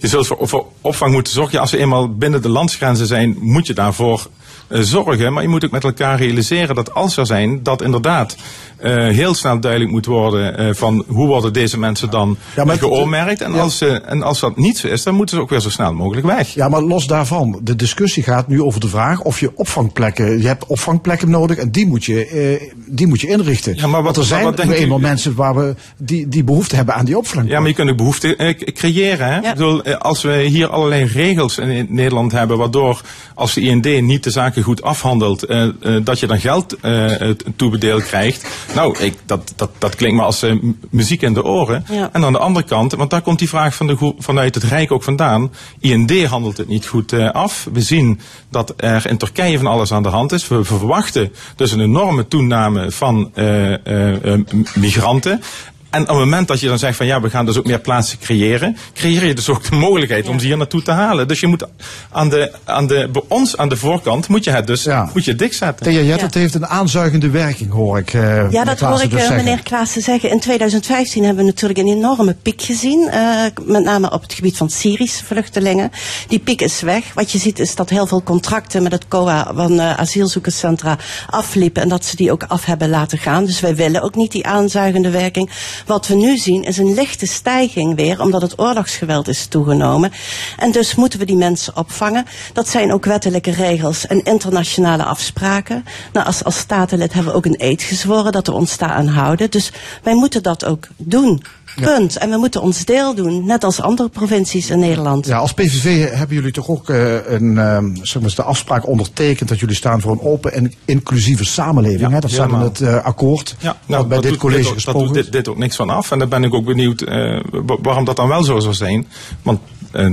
zult 0.08 0.26
voor, 0.26 0.66
opvang 0.80 1.12
moeten 1.12 1.32
zorgen. 1.32 1.60
Als 1.60 1.70
ze 1.70 1.78
eenmaal 1.78 2.14
binnen 2.14 2.42
de 2.42 2.48
landsgrenzen 2.48 3.06
zijn, 3.06 3.36
moet 3.40 3.66
je 3.66 3.74
daarvoor 3.74 4.28
eh, 4.68 4.80
zorgen. 4.80 5.32
Maar 5.32 5.42
je 5.42 5.48
moet 5.48 5.64
ook 5.64 5.70
met 5.70 5.84
elkaar 5.84 6.18
realiseren 6.18 6.74
dat 6.74 6.94
als 6.94 7.16
er 7.16 7.26
zijn, 7.26 7.62
dat 7.62 7.82
inderdaad 7.82 8.32
eh, 8.32 8.69
heel 8.88 9.34
snel 9.34 9.60
duidelijk 9.60 9.90
moet 9.90 10.06
worden 10.06 10.56
eh, 10.58 10.68
van 10.74 11.04
hoe 11.08 11.26
worden 11.26 11.52
deze 11.52 11.78
mensen 11.78 12.10
dan 12.10 12.36
Ja, 12.56 12.64
maar 12.64 12.78
geoormerkt. 12.78 13.40
En, 13.40 13.52
ja. 13.52 13.58
als, 13.60 13.78
ze 13.78 13.88
en 14.00 14.22
als 14.22 14.40
dat 14.40 14.56
niet 14.56 14.78
zo 14.78 14.86
is, 14.88 15.02
dan 15.02 15.14
moeten 15.14 15.36
ze 15.36 15.42
ook 15.42 15.50
weer 15.50 15.60
zo 15.60 15.70
snel 15.70 15.92
mogelijk 15.94 16.26
weg. 16.26 16.54
Ja, 16.54 16.68
maar 16.68 16.82
los 16.82 17.06
daarvan. 17.06 17.60
De 17.62 17.76
discussie 17.76 18.22
gaat 18.22 18.48
nu 18.48 18.62
over 18.62 18.80
de 18.80 18.88
vraag 18.88 19.22
of 19.22 19.40
je 19.40 19.50
opvangplekken. 19.54 20.40
Je 20.40 20.46
hebt 20.46 20.66
opvangplekken 20.66 21.30
nodig 21.30 21.56
en 21.56 21.70
die 21.70 21.86
moet 21.86 22.04
je, 22.04 22.26
eh, 22.26 22.68
die 22.86 23.06
moet 23.06 23.20
je 23.20 23.28
inrichten. 23.28 23.74
Ja, 23.76 23.86
maar 23.86 24.02
wat- 24.02 24.16
Want 24.16 24.16
er 24.16 24.24
zijn 24.36 24.44
wat 24.44 24.64
u- 24.64 24.72
eenmaal 24.72 24.98
mensen 24.98 25.34
waar 25.34 25.54
we 25.54 25.74
die, 25.96 26.28
die 26.28 26.44
behoefte 26.44 26.76
hebben 26.76 26.94
aan 26.94 27.04
die 27.04 27.16
opvangplekken. 27.18 27.54
Ja, 27.54 27.60
maar 27.60 27.68
je 27.68 27.74
kunt 27.74 27.90
ook 27.90 27.96
behoefte 27.96 28.36
eh, 28.36 28.72
creëren. 28.74 29.26
Hè? 29.26 29.34
Ja. 29.38 29.48
Ik 29.48 29.54
bedoel, 29.54 29.82
eh, 29.82 29.96
als 29.98 30.22
we 30.22 30.32
hier 30.42 30.68
allerlei 30.68 31.04
regels 31.04 31.58
in, 31.58 31.86
Nederland 31.88 32.32
hebben, 32.32 32.58
waardoor 32.58 33.00
als 33.34 33.54
de 33.54 33.60
IND 33.60 34.02
niet 34.02 34.24
de 34.24 34.30
zaken 34.30 34.62
goed 34.62 34.82
afhandelt, 34.82 35.42
eh, 35.42 35.62
eh, 35.62 35.70
dat 36.04 36.20
je 36.20 36.26
dan 36.26 36.40
geld 36.40 36.76
eh, 36.80 37.20
eh, 37.20 37.36
toebedeeld 37.56 38.02
krijgt. 38.02 38.46
Nou, 38.74 38.98
ik, 38.98 39.18
dat, 39.26 39.52
dat, 39.56 39.70
dat 39.78 39.94
klinkt 39.94 40.16
me 40.16 40.22
als 40.22 40.42
eh, 40.42 40.54
muziek 40.90 41.22
in 41.22 41.34
de 41.34 41.44
oren. 41.44 41.84
Ja. 41.90 42.08
En 42.12 42.24
aan 42.24 42.32
de 42.32 42.38
andere 42.38 42.66
kant, 42.66 42.92
want 42.92 43.10
daar 43.10 43.22
komt 43.22 43.38
die 43.38 43.48
vraag 43.48 43.74
van 43.74 43.86
de, 43.86 44.14
vanuit 44.18 44.54
het 44.54 44.64
Rijk 44.64 44.92
ook 44.92 45.02
vandaan. 45.02 45.50
IND 45.80 46.24
handelt 46.24 46.56
het 46.56 46.68
niet 46.68 46.86
goed 46.86 47.12
eh, 47.12 47.30
af. 47.30 47.68
We 47.72 47.80
zien 47.80 48.20
dat 48.50 48.74
er 48.76 49.06
in 49.06 49.18
Turkije 49.18 49.56
van 49.56 49.66
alles 49.66 49.92
aan 49.92 50.02
de 50.02 50.08
hand 50.08 50.32
is. 50.32 50.48
We 50.48 50.64
verwachten 50.64 51.32
dus 51.56 51.72
een 51.72 51.80
enorme 51.80 52.28
toename 52.28 52.90
van 52.90 53.30
eh, 53.34 53.72
eh, 53.86 54.24
eh, 54.32 54.40
m- 54.52 54.64
migranten. 54.74 55.42
En 55.90 56.00
op 56.02 56.08
het 56.08 56.16
moment 56.16 56.48
dat 56.48 56.60
je 56.60 56.68
dan 56.68 56.78
zegt 56.78 56.96
van 56.96 57.06
ja, 57.06 57.20
we 57.20 57.30
gaan 57.30 57.46
dus 57.46 57.56
ook 57.58 57.66
meer 57.66 57.80
plaatsen 57.80 58.18
creëren, 58.18 58.76
creëer 58.94 59.24
je 59.26 59.34
dus 59.34 59.48
ook 59.48 59.70
de 59.70 59.76
mogelijkheid 59.76 60.28
om 60.28 60.38
ze 60.38 60.46
hier 60.46 60.56
naartoe 60.56 60.82
te 60.82 60.90
halen. 60.90 61.28
Dus 61.28 61.40
je 61.40 61.46
moet 61.46 61.64
aan 62.12 62.28
de, 62.28 62.52
aan 62.64 62.86
de, 62.86 63.08
bij 63.12 63.22
ons 63.28 63.56
aan 63.56 63.68
de 63.68 63.76
voorkant 63.76 64.28
moet 64.28 64.44
je 64.44 64.50
het 64.50 64.66
dus 64.66 64.82
Ja. 64.82 65.10
moet 65.14 65.24
je 65.24 65.34
dik 65.34 65.52
zetten. 65.52 65.86
Thea 65.86 66.00
Jet, 66.02 66.18
Ja. 66.20 66.24
het 66.26 66.34
heeft 66.34 66.54
een 66.54 66.66
aanzuigende 66.66 67.30
werking, 67.30 67.70
hoor 67.70 67.98
ik. 67.98 68.14
eh, 68.14 68.50
Ja, 68.50 68.64
dat 68.64 68.80
hoor 68.80 69.02
ik 69.02 69.10
dus 69.10 69.20
eh, 69.20 69.26
zeggen. 69.26 69.44
meneer 69.44 69.62
Klaassen 69.62 70.02
zeggen. 70.02 70.30
In 70.30 70.40
2015 70.40 71.24
hebben 71.24 71.44
we 71.44 71.50
natuurlijk 71.50 71.78
een 71.80 71.86
enorme 71.88 72.36
piek 72.42 72.62
gezien. 72.62 73.08
eh, 73.10 73.44
met 73.64 73.84
name 73.84 74.10
op 74.10 74.22
het 74.22 74.32
gebied 74.32 74.56
van 74.56 74.70
Syrische 74.70 75.24
vluchtelingen. 75.24 75.90
Die 76.28 76.38
piek 76.38 76.60
is 76.60 76.80
weg. 76.80 77.04
Wat 77.14 77.32
je 77.32 77.38
ziet 77.38 77.58
is 77.58 77.74
dat 77.74 77.90
heel 77.90 78.06
veel 78.06 78.22
contracten 78.22 78.82
met 78.82 78.92
het 78.92 79.08
COA 79.08 79.50
van 79.54 79.80
eh, 79.80 79.94
asielzoekerscentra 79.98 80.98
afliepen. 81.30 81.82
En 81.82 81.88
dat 81.88 82.04
ze 82.04 82.16
die 82.16 82.32
ook 82.32 82.44
af 82.48 82.64
hebben 82.64 82.88
laten 82.88 83.18
gaan. 83.18 83.44
Dus 83.44 83.60
wij 83.60 83.74
willen 83.74 84.02
ook 84.02 84.14
niet 84.14 84.32
die 84.32 84.46
aanzuigende 84.46 85.10
werking. 85.10 85.50
Wat 85.86 86.06
we 86.06 86.14
nu 86.14 86.36
zien 86.36 86.64
is 86.64 86.78
een 86.78 86.94
lichte 86.94 87.26
stijging 87.26 87.96
weer. 87.96 88.20
Omdat 88.20 88.42
het 88.42 88.58
oorlogsgeweld 88.58 89.28
is 89.28 89.46
toegenomen. 89.46 90.12
En 90.56 90.72
dus 90.72 90.94
moeten 90.94 91.18
we 91.18 91.24
die 91.24 91.36
mensen 91.36 91.76
opvangen. 91.76 92.26
Dat 92.52 92.68
zijn 92.68 92.92
ook 92.92 93.04
wettelijke 93.04 93.50
regels 93.50 94.06
en 94.06 94.22
internationale 94.22 95.04
afspraken. 95.04 95.84
Nou, 96.12 96.26
als, 96.26 96.44
als 96.44 96.58
statenlid 96.58 97.12
hebben 97.12 97.32
we 97.32 97.38
ook 97.38 97.46
een 97.46 97.54
eed 97.58 97.82
gezworen 97.82 98.32
dat 98.32 98.46
we 98.46 98.52
ons 98.52 98.78
daaraan 98.78 99.06
houden. 99.06 99.50
Dus 99.50 99.72
wij 100.02 100.14
moeten 100.14 100.42
dat 100.42 100.64
ook 100.64 100.88
doen. 100.96 101.42
Punt. 101.74 102.16
En 102.16 102.30
we 102.30 102.36
moeten 102.36 102.62
ons 102.62 102.84
deel 102.84 103.14
doen, 103.14 103.46
net 103.46 103.64
als 103.64 103.80
andere 103.80 104.08
provincies 104.08 104.70
in 104.70 104.78
Nederland. 104.78 105.26
Ja, 105.26 105.38
als 105.38 105.52
PVV 105.54 106.10
hebben 106.10 106.36
jullie 106.36 106.52
toch 106.52 106.68
ook 106.68 106.88
eh, 106.90 107.14
een, 107.32 107.58
ehm, 107.58 107.94
zeg 108.02 108.22
maar, 108.22 108.32
de 108.34 108.42
afspraak 108.42 108.86
ondertekend 108.88 109.48
dat 109.48 109.58
jullie 109.60 109.74
staan 109.74 110.00
voor 110.00 110.12
een 110.12 110.20
open 110.22 110.52
en 110.52 110.72
inclusieve 110.84 111.44
samenleving. 111.44 112.00
Ja, 112.00 112.10
hè? 112.10 112.20
Dat 112.20 112.30
staat 112.30 112.50
in 112.50 112.54
het 112.58 112.80
eh, 112.80 113.04
akkoord 113.04 113.56
Ja, 113.60 113.76
wat 113.86 113.98
bij 114.08 114.14
dat 114.16 114.22
dit 114.22 114.30
doet 114.30 114.40
college 114.40 114.58
ook- 114.60 114.64
dat 114.64 114.74
gesproken 114.74 115.06
doet 115.06 115.16
is. 115.16 115.22
dit, 115.22 115.32
dit 115.32 115.48
ook 115.48 115.58
niks 115.58 115.76
van 115.76 115.90
af. 115.90 116.10
En 116.10 116.18
daar 116.18 116.28
ben 116.28 116.44
ik 116.44 116.54
ook 116.54 116.64
benieuwd 116.64 117.00
eh, 117.02 117.40
wa- 117.50 117.76
waarom 117.82 118.04
dat 118.04 118.16
dan 118.16 118.28
wel 118.28 118.42
zo 118.44 118.58
zou 118.58 118.74
zijn. 118.74 119.06
Want, 119.42 119.60
eh, 119.92 120.10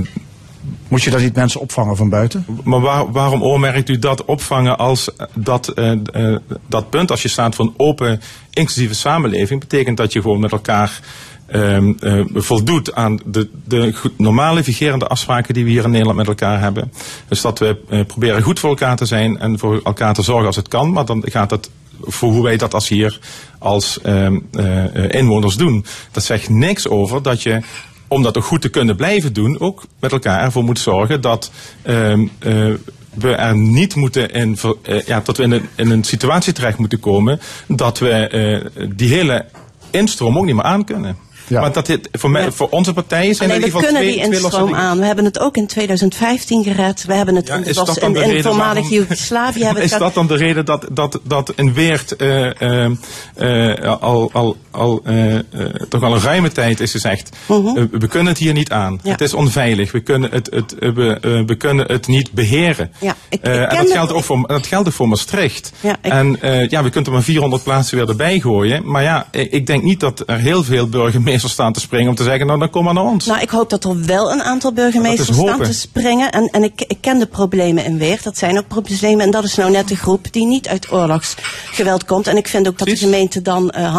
Moet 0.88 1.02
je 1.02 1.10
daar 1.10 1.20
niet 1.20 1.34
mensen 1.34 1.60
opvangen 1.60 1.96
van 1.96 2.08
buiten? 2.08 2.46
maar 2.64 2.80
waar- 2.80 3.12
waarom 3.12 3.42
oormerkt 3.42 3.88
u 3.88 3.98
dat 3.98 4.24
opvangen 4.24 4.78
als 4.78 5.08
dat, 5.34 5.68
eh, 5.68 5.90
eh, 5.92 6.36
dat 6.68 6.90
punt? 6.90 7.10
Als 7.10 7.22
je 7.22 7.28
staat 7.28 7.54
voor 7.54 7.64
een 7.64 7.74
open, 7.76 8.20
inclusieve 8.50 8.94
samenleving, 8.94 9.60
betekent 9.60 9.96
dat 9.96 10.12
je 10.12 10.20
gewoon 10.20 10.40
met 10.40 10.52
elkaar 10.52 11.00
eh, 11.48 12.24
voldoet 12.34 12.94
aan 12.94 13.20
de, 13.24 13.48
de 13.64 13.94
normale 14.16 14.62
vigerende 14.62 15.06
afspraken 15.06 15.54
die 15.54 15.64
we 15.64 15.70
hier 15.70 15.84
in 15.84 15.90
Nederland 15.90 16.18
met 16.18 16.28
elkaar 16.28 16.60
hebben. 16.60 16.92
Dus 17.28 17.40
dat 17.40 17.58
we 17.58 17.78
eh, 17.88 18.04
proberen 18.06 18.42
goed 18.42 18.58
voor 18.58 18.70
elkaar 18.70 18.96
te 18.96 19.06
zijn 19.06 19.38
en 19.38 19.58
voor 19.58 19.80
elkaar 19.84 20.14
te 20.14 20.22
zorgen 20.22 20.46
als 20.46 20.56
het 20.56 20.68
kan. 20.68 20.92
Maar 20.92 21.04
dan 21.04 21.22
gaat 21.26 21.50
het 21.50 21.70
voor 22.00 22.32
hoe 22.32 22.42
wij 22.42 22.56
dat 22.56 22.74
als 22.74 22.88
hier 22.88 23.18
als 23.58 24.00
ehm, 24.00 24.38
eh, 24.52 25.10
inwoners 25.10 25.56
doen. 25.56 25.84
Dat 26.10 26.24
zegt 26.24 26.48
niks 26.48 26.88
over 26.88 27.22
dat 27.22 27.42
je 27.42 27.60
om 28.08 28.22
dat 28.22 28.36
ook 28.36 28.44
goed 28.44 28.62
te 28.62 28.68
kunnen 28.68 28.96
blijven 28.96 29.32
doen, 29.32 29.60
ook 29.60 29.84
met 30.00 30.12
elkaar 30.12 30.40
ervoor 30.40 30.64
moet 30.64 30.78
zorgen 30.78 31.20
dat 31.20 31.50
ehm, 31.82 32.26
eh, 32.38 32.72
we 33.14 33.34
er 33.34 33.56
niet 33.56 33.94
moeten 33.94 34.30
in, 34.30 34.58
ja, 35.06 35.20
dat 35.24 35.36
we 35.36 35.42
in 35.42 35.50
een, 35.50 35.68
in 35.76 35.90
een 35.90 36.04
situatie 36.04 36.52
terecht 36.52 36.78
moeten 36.78 37.00
komen 37.00 37.40
dat 37.66 37.98
we 37.98 38.10
eh, 38.10 38.86
die 38.96 39.08
hele 39.08 39.44
instroom 39.90 40.38
ook 40.38 40.44
niet 40.44 40.54
meer 40.54 40.64
aan 40.64 40.84
kunnen. 40.84 41.16
Ja. 41.48 41.60
Want 41.60 41.74
dat 41.74 41.86
dit, 41.86 42.08
voor, 42.12 42.30
mij, 42.30 42.42
Ja. 42.42 42.50
voor 42.50 42.68
onze 42.68 42.92
partijen 42.92 43.34
zijn 43.34 43.50
Alleen 43.50 43.62
er 43.62 43.68
in 43.68 43.74
we 43.74 43.80
ieder 43.80 43.90
geval 43.90 44.02
kunnen 44.02 44.02
twee, 44.02 44.28
die 44.28 44.38
twee 44.38 44.42
losse 44.42 44.58
instroom 44.58 44.68
dingen. 44.68 44.90
aan. 44.90 44.98
We 44.98 45.04
hebben 45.04 45.24
het 45.24 45.38
ook 45.38 45.56
in 45.56 45.66
2015 45.66 46.64
gered. 46.64 47.04
We 47.04 47.14
hebben 47.14 47.34
het 47.34 47.46
Ja, 47.46 47.54
in, 47.54 47.62
de 47.62 47.68
is 47.68 47.76
was 47.76 47.86
dat 47.86 48.00
dan 48.00 48.16
in, 48.16 48.28
de 48.28 48.36
in 48.36 48.42
voormalig 48.42 48.88
Joegoslavië 48.88 49.70
Is 49.76 49.90
het 49.90 50.00
dat 50.00 50.14
dan 50.14 50.26
de 50.26 50.36
reden 50.36 50.64
dat, 50.64 50.86
dat, 50.92 51.20
dat 51.22 51.52
in 51.56 51.74
Weert 51.74 52.16
eh, 52.16 52.60
eh, 52.60 52.92
eh, 53.34 54.00
al, 54.00 54.30
al, 54.32 54.56
al, 54.78 55.00
eh, 55.04 55.34
eh, 55.34 55.42
toch 55.88 56.02
al 56.02 56.14
een 56.14 56.20
ruime 56.20 56.52
tijd 56.52 56.80
is 56.80 56.90
gezegd, 56.90 57.36
eh, 57.48 57.56
we 57.90 58.06
kunnen 58.08 58.26
het 58.28 58.38
hier 58.38 58.52
niet 58.52 58.70
aan. 58.70 58.92
Mhm. 58.92 59.00
Ja. 59.06 59.10
Het 59.10 59.20
is 59.20 59.34
onveilig. 59.34 59.92
We 59.92 60.00
kunnen 60.00 60.30
het, 60.30 60.48
het, 60.52 60.74
we, 60.78 61.42
we 61.46 61.54
kunnen 61.56 61.86
het 61.86 62.06
niet 62.06 62.32
beheren. 62.32 62.92
Ja, 63.00 63.16
ik- 63.28 63.38
ik 63.40 63.44
en 63.46 63.76
dat 63.76 63.90
geldt, 63.90 64.12
ook 64.12 64.24
voor, 64.24 64.46
dat 64.46 64.66
geldt 64.66 64.88
ook 64.88 64.94
voor 64.94 65.08
Maastricht. 65.08 65.72
Ja, 65.80 65.96
ik- 66.02 66.12
en 66.12 66.38
ja, 66.68 66.82
we 66.82 66.90
kunnen 66.90 67.04
er 67.04 67.12
maar 67.12 67.22
400 67.22 67.62
plaatsen 67.62 67.96
weer 67.98 68.08
erbij 68.08 68.40
gooien. 68.40 68.90
Maar 68.90 69.02
ja, 69.02 69.26
ik 69.30 69.66
denk 69.66 69.82
niet 69.82 70.00
dat 70.00 70.22
er 70.26 70.38
heel 70.38 70.64
veel 70.64 70.88
burgemeesters 70.88 71.52
staan 71.52 71.72
te 71.72 71.80
springen 71.80 72.08
om 72.08 72.14
te 72.14 72.22
zeggen, 72.22 72.46
nou 72.46 72.58
dan 72.58 72.70
kom 72.70 72.84
maar 72.84 72.94
naar 72.94 73.04
ons. 73.04 73.26
Nou, 73.26 73.40
ik 73.40 73.50
hoop 73.50 73.70
dat 73.70 73.84
er 73.84 74.04
wel 74.04 74.32
een 74.32 74.42
aantal 74.42 74.72
burgemeesters 74.72 75.28
staan 75.36 75.62
te 75.62 75.72
springen. 75.72 76.30
En, 76.30 76.48
en 76.52 76.62
ik, 76.62 76.84
ik 76.86 76.98
ken 77.00 77.18
de 77.18 77.26
problemen 77.26 77.84
in 77.84 77.98
Weert. 77.98 78.24
Dat 78.24 78.38
zijn 78.38 78.58
ook 78.58 78.68
problemen. 78.68 79.20
En 79.24 79.30
dat 79.30 79.44
is 79.44 79.54
nou 79.54 79.70
net 79.70 79.88
de 79.88 79.96
groep 79.96 80.32
die 80.32 80.46
niet 80.46 80.68
uit 80.68 80.92
oorlogsgeweld 80.92 82.04
komt. 82.04 82.26
En 82.26 82.36
ik 82.36 82.48
vind 82.48 82.68
ook 82.68 82.78
dat 82.78 82.88
de 82.88 82.96
gemeente 82.96 83.42
dan 83.42 83.70
eh, 83.70 83.94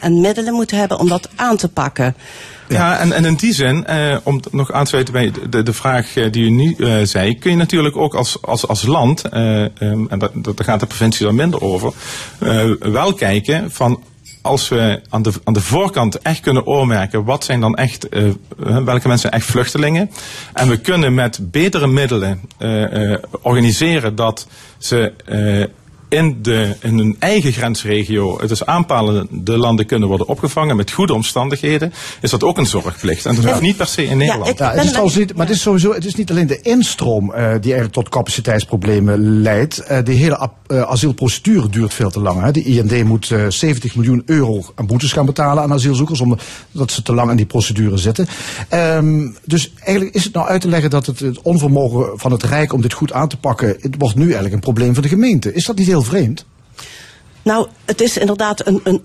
en 0.00 0.20
middelen 0.20 0.54
moet 0.54 0.70
hebben 0.70 0.98
om 0.98 1.08
dat 1.08 1.28
aan 1.34 1.56
te 1.56 1.68
pakken. 1.68 2.16
Ja, 2.68 2.98
en, 2.98 3.12
en 3.12 3.24
in 3.24 3.34
die 3.34 3.54
zin, 3.54 3.86
eh, 3.86 4.16
om 4.22 4.40
nog 4.50 4.72
aan 4.72 4.82
te 4.82 4.88
sluiten 4.88 5.12
bij 5.12 5.32
de, 5.50 5.62
de 5.62 5.72
vraag 5.72 6.16
eh, 6.16 6.32
die 6.32 6.44
u 6.44 6.50
nu 6.50 6.74
eh, 6.78 6.96
zei, 7.02 7.38
kun 7.38 7.50
je 7.50 7.56
natuurlijk 7.56 7.96
ook 7.96 8.14
als, 8.14 8.42
als, 8.42 8.68
als 8.68 8.82
land, 8.82 9.22
eh, 9.22 9.62
ehm, 9.64 10.06
en 10.08 10.18
dat, 10.18 10.30
dat, 10.34 10.56
daar 10.56 10.66
gaat 10.66 10.80
de 10.80 10.86
provincie 10.86 11.26
dan 11.26 11.34
minder 11.34 11.62
over, 11.62 11.92
eh, 12.38 12.70
wel 12.80 13.14
kijken 13.14 13.70
van 13.70 14.02
als 14.46 14.68
we 14.68 15.00
aan 15.08 15.22
de, 15.22 15.32
aan 15.44 15.52
de 15.52 15.60
voorkant 15.60 16.18
echt 16.18 16.40
kunnen 16.40 16.66
oormerken 16.66 17.24
wat 17.24 17.44
zijn 17.44 17.60
dan 17.60 17.74
echt, 17.74 18.08
welke 18.56 19.08
mensen 19.08 19.18
zijn 19.18 19.32
echt 19.32 19.44
vluchtelingen. 19.44 20.10
En 20.52 20.68
we 20.68 20.76
kunnen 20.76 21.14
met 21.14 21.38
betere 21.42 21.86
middelen 21.86 22.40
eh, 22.58 23.12
eh, 23.12 23.18
organiseren 23.42 24.14
dat 24.14 24.46
ze 24.78 25.12
eh, 25.24 25.64
in, 26.16 26.38
de, 26.42 26.76
in 26.80 26.98
hun 26.98 27.16
eigen 27.18 27.52
grensregio, 27.52 28.40
het 28.40 28.50
is 28.50 28.64
aanpalende 28.66 29.56
landen 29.58 29.86
kunnen 29.86 30.08
worden 30.08 30.28
opgevangen 30.28 30.76
met 30.76 30.90
goede 30.90 31.14
omstandigheden, 31.14 31.92
is 32.20 32.30
dat 32.30 32.44
ook 32.44 32.58
een 32.58 32.66
zorgplicht. 32.66 33.26
En 33.26 33.34
dat 33.34 33.44
hoeft 33.44 33.60
niet 33.60 33.76
per 33.76 33.86
se 33.86 34.04
in 34.04 34.16
Nederland. 34.16 34.50
ik- 34.50 34.58
Ja, 34.58 34.64
het 34.64 34.74
ben 34.74 34.78
is 34.78 34.82
het 34.84 34.90
trouwens 34.92 35.16
niet, 35.16 35.36
maar 35.36 35.46
het 35.46 35.54
is 35.56 35.62
sowieso, 35.62 35.92
het 35.92 36.04
is 36.04 36.14
niet 36.14 36.30
alleen 36.30 36.46
de 36.46 36.60
instroom 36.62 37.32
eh, 37.32 37.42
die 37.42 37.72
eigenlijk 37.72 37.92
tot 37.92 38.08
capaciteitsproblemen 38.08 39.40
leidt. 39.42 39.78
Eh, 39.78 40.04
de 40.04 40.12
hele 40.12 40.36
ap- 40.36 40.54
eh, 40.66 40.82
asielprocedure 40.82 41.68
duurt 41.68 41.94
veel 41.94 42.10
te 42.10 42.20
lang. 42.20 42.42
Hè. 42.42 42.50
De 42.50 42.62
IND 42.62 43.04
moet 43.04 43.30
eh, 43.30 43.44
70 43.48 43.94
miljoen 43.96 44.22
euro 44.26 44.64
aan 44.74 44.86
boetes 44.86 45.12
gaan 45.12 45.26
betalen 45.26 45.62
aan 45.62 45.72
asielzoekers, 45.72 46.20
omdat 46.20 46.90
ze 46.90 47.02
te 47.02 47.14
lang 47.14 47.30
in 47.30 47.36
die 47.36 47.46
procedure 47.46 47.96
zitten. 47.96 48.26
Ehm, 48.68 49.28
dus 49.44 49.72
eigenlijk 49.84 50.14
is 50.16 50.24
het 50.24 50.32
nou 50.32 50.48
uit 50.48 50.60
te 50.60 50.68
leggen 50.68 50.90
dat 50.90 51.06
het, 51.06 51.18
het 51.20 51.42
onvermogen 51.42 52.18
van 52.18 52.32
het 52.32 52.42
Rijk 52.42 52.72
om 52.72 52.80
dit 52.82 52.92
goed 52.92 53.12
aan 53.12 53.28
te 53.28 53.36
pakken, 53.36 53.68
het 53.80 53.94
wordt 53.98 54.14
nu 54.16 54.24
eigenlijk 54.24 54.54
een 54.54 54.60
probleem 54.60 54.94
van 54.94 55.02
de 55.02 55.08
gemeente. 55.08 55.52
Is 55.54 55.64
dat 55.64 55.76
niet 55.76 55.86
heel 55.86 56.02
Nou, 57.42 57.68
het 57.84 58.00
is 58.00 58.16
inderdaad 58.16 58.66
een, 58.66 58.80
een, 58.84 59.04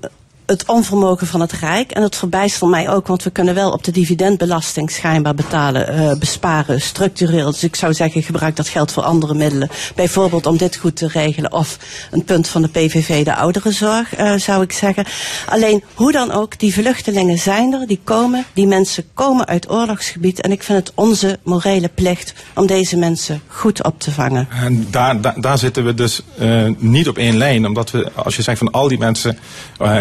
het 0.52 0.66
onvermogen 0.66 1.28
van 1.28 1.42
het 1.42 1.52
Rijk. 1.52 1.92
En 1.92 2.02
het 2.02 2.16
verbijstert 2.16 2.70
mij 2.72 2.90
ook, 2.90 3.08
want 3.08 3.24
we 3.24 3.30
kunnen 3.30 3.56
wel 3.56 3.72
op 3.72 3.84
de 3.84 3.92
dividendbelasting 3.92 4.92
schijnbaar 4.92 5.34
betalen, 5.34 5.88
eh, 5.88 6.18
besparen, 6.18 6.82
structureel. 6.82 7.52
Dus 7.52 7.64
ik 7.64 7.76
zou 7.76 7.94
zeggen, 7.94 8.24
gebruik 8.24 8.56
dat 8.56 8.68
geld 8.68 8.92
voor 8.92 9.04
andere 9.04 9.34
middelen. 9.34 9.70
Bijvoorbeeld 9.96 10.46
om 10.46 10.58
dit 10.58 10.76
goed 10.76 10.96
te 10.96 11.08
regelen. 11.08 11.54
Of 11.54 11.78
een 12.12 12.24
punt 12.24 12.48
van 12.48 12.62
de 12.62 12.68
PVV, 12.68 13.26
de 13.26 13.36
ouderenzorg, 13.36 14.16
eh, 14.16 14.34
zou 14.34 14.64
ik 14.64 14.72
zeggen. 14.72 15.06
Alleen, 15.46 15.84
hoe 15.94 16.12
dan 16.12 16.32
ook, 16.32 16.60
die 16.60 16.74
vluchtelingen 16.74 17.38
zijn 17.38 17.74
er, 17.74 17.88
die 17.88 18.00
komen. 18.04 18.46
Die 18.54 18.68
mensen 18.68 19.04
komen 19.14 19.46
uit 19.46 19.70
oorlogsgebied. 19.70 20.42
En 20.42 20.52
ik 20.52 20.64
vind 20.64 20.78
het 20.78 20.92
onze 20.96 21.40
morele 21.44 21.90
plicht 21.90 22.34
om 22.56 22.68
deze 22.68 22.98
mensen 22.98 23.42
goed 23.48 23.84
op 23.84 24.00
te 24.00 24.12
vangen. 24.12 24.48
En 24.50 24.88
daar, 24.90 25.42
daar, 25.42 25.58
zitten 25.58 25.86
we 25.86 25.94
dus 25.94 26.22
eh, 26.38 26.68
niet 26.78 27.08
op 27.08 27.18
één 27.18 27.38
lijn. 27.38 27.66
Omdat 27.66 27.92
we, 27.92 28.12
als 28.16 28.36
je 28.36 28.42
zegt 28.42 28.58
van 28.58 28.72
al 28.72 28.88
die 28.88 28.98
mensen 28.98 29.38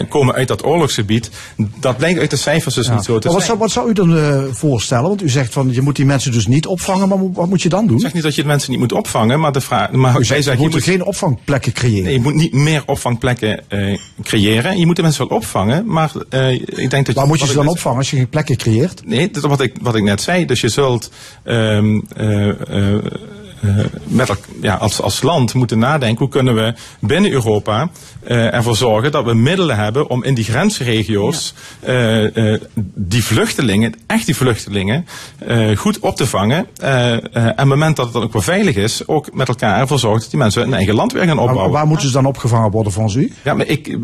komen 0.09 0.35
uit 0.35 0.40
uit 0.41 0.49
dat 0.49 0.65
oorlogsgebied, 0.65 1.31
dat 1.81 1.97
blijkt 1.97 2.19
uit 2.21 2.31
de 2.31 2.37
cijfers 2.37 2.75
dus 2.75 2.89
niet 2.91 3.05
zo 3.05 3.19
te 3.19 3.27
Maar 3.27 3.37
wat, 3.37 3.47
zijn. 3.47 3.47
zou, 3.47 3.59
wat 3.59 3.71
zou 3.71 3.89
u 3.89 3.93
dan 3.93 4.17
eh, 4.17 4.43
voorstellen? 4.51 5.09
Want 5.09 5.23
u 5.23 5.29
zegt 5.29 5.53
van 5.53 5.73
je 5.73 5.81
moet 5.83 5.97
die 5.97 6.05
mensen 6.05 6.33
dus 6.33 6.47
niet 6.47 6.67
opvangen, 6.67 7.09
maar 7.09 7.33
wat 7.33 7.49
moet 7.49 7.63
je 7.63 7.69
dan 7.69 7.87
doen? 7.87 7.97
Ik 7.97 8.03
zeg 8.03 8.13
niet 8.13 8.23
dat 8.23 8.35
je 8.35 8.43
de 8.43 8.49
mensen 8.49 8.71
niet 8.71 8.81
moet 8.81 8.93
opvangen, 8.93 9.41
maar 9.41 9.53
de 9.53 9.61
vraag, 9.61 9.91
maar 9.93 10.19
U 10.21 10.25
zegt, 10.25 10.45
je 10.45 10.57
moet, 10.57 10.83
geen 10.83 11.05
opvangplekken 11.05 11.73
creëren. 11.73 12.05
nee, 12.05 12.13
je 12.13 12.21
moet 12.21 12.35
niet 12.35 12.53
meer 12.53 12.83
opvangplekken 12.87 13.71
eh, 13.71 13.99
creëren. 14.23 14.79
Je 14.79 14.87
moet 14.87 14.97
de 14.97 15.03
mensen 15.03 15.29
wel 15.29 15.37
opvangen, 15.37 15.87
maar 15.87 16.13
eh, 16.29 16.53
ik 16.53 16.91
denk 16.91 17.07
dat 17.07 17.15
Waar 17.15 17.27
moet 17.27 17.41
je 17.41 17.47
ze 17.47 17.55
dan 17.55 17.65
net- 17.65 17.73
opvangen 17.75 17.99
als 17.99 18.11
je 18.11 18.17
geen 18.17 18.29
plekken 18.29 18.57
creëert? 18.57 19.03
Nee, 19.07 19.31
dat 19.31 19.43
is 19.45 19.49
wat 19.49 19.61
ik, 19.61 19.75
wat 19.81 19.95
ik 19.95 20.03
net 20.03 20.21
zei. 20.21 20.45
Dus 20.47 20.61
je 20.61 20.69
zult 20.69 21.11
eh, 21.43 21.79
met 24.05 24.29
elk- 24.29 24.45
ja, 24.63 24.75
als, 24.75 25.01
als 25.01 25.23
land 25.23 25.55
moeten 25.55 25.79
nadenken 25.79 26.19
hoe 26.19 26.29
kunnen 26.29 26.55
we 26.55 26.75
binnen 27.01 27.31
Europa 27.33 27.91
eh, 28.25 28.55
ervoor 28.55 28.77
zorgen 28.77 29.13
dat 29.13 29.25
we 29.25 29.35
middelen 29.35 29.77
hebben 29.77 30.09
om 30.11 30.25
in 30.25 30.35
die 30.35 30.45
grensregio's 30.45 31.55
eh, 31.81 32.53
eh, 32.55 32.61
die 32.95 33.25
vluchtelingen, 33.25 33.95
echt 34.07 34.27
die 34.27 34.37
vluchtelingen, 34.37 35.07
eh, 35.39 35.77
goed 35.77 35.99
op 35.99 36.17
te 36.17 36.27
vangen. 36.27 36.67
Eh, 36.77 37.13
eh, 37.13 37.19
en 37.33 37.51
op 37.51 37.57
het 37.57 37.65
moment 37.67 37.97
dat 37.97 38.05
het 38.05 38.15
dan 38.15 38.23
ook 38.23 38.33
weer 38.33 38.43
veilig 38.43 38.77
is, 38.77 39.07
ook 39.09 39.35
met 39.35 39.49
elkaar 39.49 39.81
ervoor 39.81 39.99
zorgen 39.99 40.21
dat 40.21 40.31
die 40.31 40.39
mensen 40.39 40.63
hun 40.63 40.75
eigen 40.75 40.95
land 40.95 41.13
weer 41.13 41.25
gaan 41.25 41.37
Maar 41.37 41.45
opbouwen. 41.45 41.73
waar 41.73 41.87
moeten 41.87 42.07
ze 42.07 42.13
dan 42.13 42.27
opgevangen 42.27 42.71
worden 42.71 42.93
volgens 42.93 43.15
u? 43.15 43.33
Ja, 43.45 43.55
maar 43.55 43.67
ik, 43.67 43.97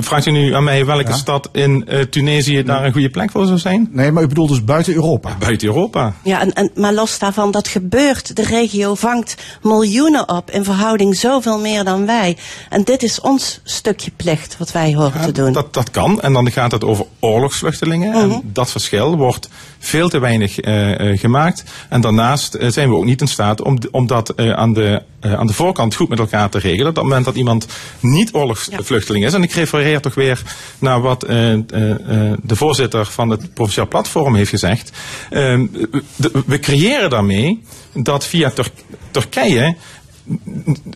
vraagt 0.00 0.26
u 0.26 0.30
nu 0.30 0.54
aan 0.54 0.64
mij 0.64 0.86
welke 0.86 1.08
Ja. 1.10 1.16
stad 1.16 1.48
in 1.52 1.86
eh, 1.88 2.00
Tunesië 2.00 2.62
daar 2.62 2.84
een 2.84 2.92
goede 2.92 3.10
plek 3.10 3.30
voor 3.30 3.46
zou 3.46 3.58
zijn? 3.58 3.88
Nee, 3.92 4.12
maar 4.12 4.22
u 4.22 4.26
bedoelt 4.26 4.48
dus 4.48 4.64
buiten 4.64 4.94
Europa. 4.94 5.36
Buiten 5.38 5.68
Europa. 5.68 6.14
Ja, 6.24 6.40
en, 6.40 6.52
en, 6.52 6.70
maar 6.74 6.92
los 6.94 7.18
daarvan, 7.18 7.50
dat 7.50 7.68
gebeurt. 7.68 8.36
De 8.36 8.42
regio 8.42 8.70
vangt 8.94 9.36
miljoenen 9.62 10.28
op 10.28 10.50
in 10.50 10.64
verhouding 10.64 11.16
zoveel 11.16 11.58
meer 11.58 11.84
dan 11.84 12.06
wij. 12.06 12.36
En 12.68 12.84
dit 12.84 13.02
is 13.02 13.20
ons 13.20 13.60
stukje 13.64 14.10
plicht 14.16 14.58
wat 14.58 14.72
wij 14.72 14.94
horen 14.94 15.20
te 15.20 15.32
doen. 15.32 15.52
Dat, 15.52 15.74
dat 15.74 15.90
kan. 15.90 16.20
En 16.20 16.32
dan 16.32 16.50
gaat 16.50 16.72
het 16.72 16.84
over 16.84 17.06
oorlogsvluchtelingen. 17.18 18.10
Mhm. 18.10 18.18
En 18.18 18.40
dat 18.44 18.70
verschil 18.70 19.16
wordt 19.16 19.48
veel 19.84 20.08
te 20.08 20.18
weinig 20.18 20.58
eh, 20.60 21.18
gemaakt. 21.18 21.64
En 21.88 22.00
daarnaast 22.00 22.54
eh, 22.54 22.68
zijn 22.70 22.88
we 22.88 22.94
ook 22.94 23.04
niet 23.04 23.20
in 23.20 23.26
staat 23.28 23.62
om, 23.62 23.78
om 23.90 24.06
dat 24.06 24.36
aan, 24.36 24.72
de, 24.72 25.02
aan 25.20 25.46
de 25.46 25.52
voorkant 25.52 25.94
goed 25.94 26.08
met 26.08 26.18
elkaar 26.18 26.48
te 26.50 26.58
regelen. 26.58 26.88
Op 26.88 26.94
het 26.94 27.04
moment 27.04 27.24
dat 27.24 27.34
iemand 27.34 27.66
niet 28.00 28.34
oorlogsvluchteling 28.34 29.24
is. 29.24 29.34
En 29.34 29.42
ik 29.42 29.52
refereer 29.52 30.00
toch 30.00 30.14
weer 30.14 30.42
naar 30.78 31.00
wat 31.00 31.20
de 31.20 32.56
voorzitter 32.56 33.06
van 33.06 33.30
het 33.30 33.54
Provinciaal 33.54 33.88
Platform 33.88 34.34
heeft 34.34 34.50
gezegd. 34.50 34.90
Eh, 35.30 35.60
de- 36.16 36.42
we 36.46 36.58
creëren 36.60 37.10
daarmee 37.10 37.62
dat 37.94 38.26
via 38.26 38.50
Tur- 38.50 38.70
Turkije 39.10 39.76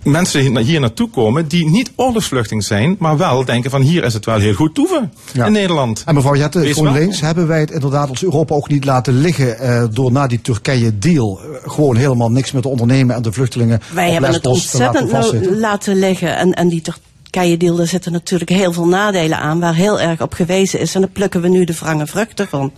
mensen 0.03 0.41
hier- 0.41 0.59
hier 0.59 0.81
naartoe 0.81 1.11
komen 1.11 1.49
die 1.49 1.69
niet 1.71 1.91
oorlogsvluchting 1.97 2.65
zijn, 2.65 2.97
maar 2.99 3.17
wel 3.17 3.45
denken 3.45 3.71
van 3.71 3.83
hier 3.83 4.05
is 4.05 4.15
het 4.15 4.25
wel 4.25 4.39
heel 4.39 4.55
goed 4.55 4.75
toeven 4.75 5.13
Ja. 5.33 5.45
in 5.47 5.53
Nederland. 5.53 6.03
En 6.07 6.15
mevrouw 6.15 6.37
Jette, 6.37 6.73
GroenLinks, 6.73 7.21
hebben 7.21 7.47
wij 7.47 7.61
het 7.61 7.71
inderdaad 7.71 8.09
als 8.09 8.23
Europa 8.25 8.55
ook 8.55 8.69
niet 8.69 8.85
laten 8.85 9.21
liggen 9.21 9.59
eh, 9.59 9.85
door 9.91 10.13
na 10.13 10.27
die 10.27 10.41
Turkije-deal 10.41 11.41
eh, 11.41 11.71
gewoon 11.71 11.97
helemaal 11.97 12.31
niks 12.31 12.53
meer 12.53 12.63
te 12.63 12.69
ondernemen 12.69 13.17
en 13.17 13.23
de 13.23 13.33
vluchtelingen 13.33 13.81
Wij 13.93 14.11
hebben 14.11 14.33
het 14.33 14.43
te 14.43 14.49
laten 14.49 14.63
ontzettend 14.63 15.13
nou 15.13 15.57
laten 15.57 15.97
liggen. 15.99 16.37
En, 16.37 16.55
en 16.55 16.69
die 16.69 16.83
Turkije-deal, 16.83 17.77
daar 17.77 17.87
zitten 17.87 18.13
natuurlijk 18.13 18.51
heel 18.51 18.73
veel 18.73 18.87
nadelen 18.87 19.39
aan, 19.39 19.61
waar 19.61 19.75
heel 19.75 20.01
erg 20.01 20.21
op 20.23 20.33
gewezen 20.33 20.81
is. 20.81 20.95
En 20.95 21.01
daar 21.01 21.11
plukken 21.11 21.41
we 21.41 21.49
nu 21.49 21.65
de 21.65 21.75
wrange 21.75 22.07
vruchten 22.07 22.49
van. 22.49 22.73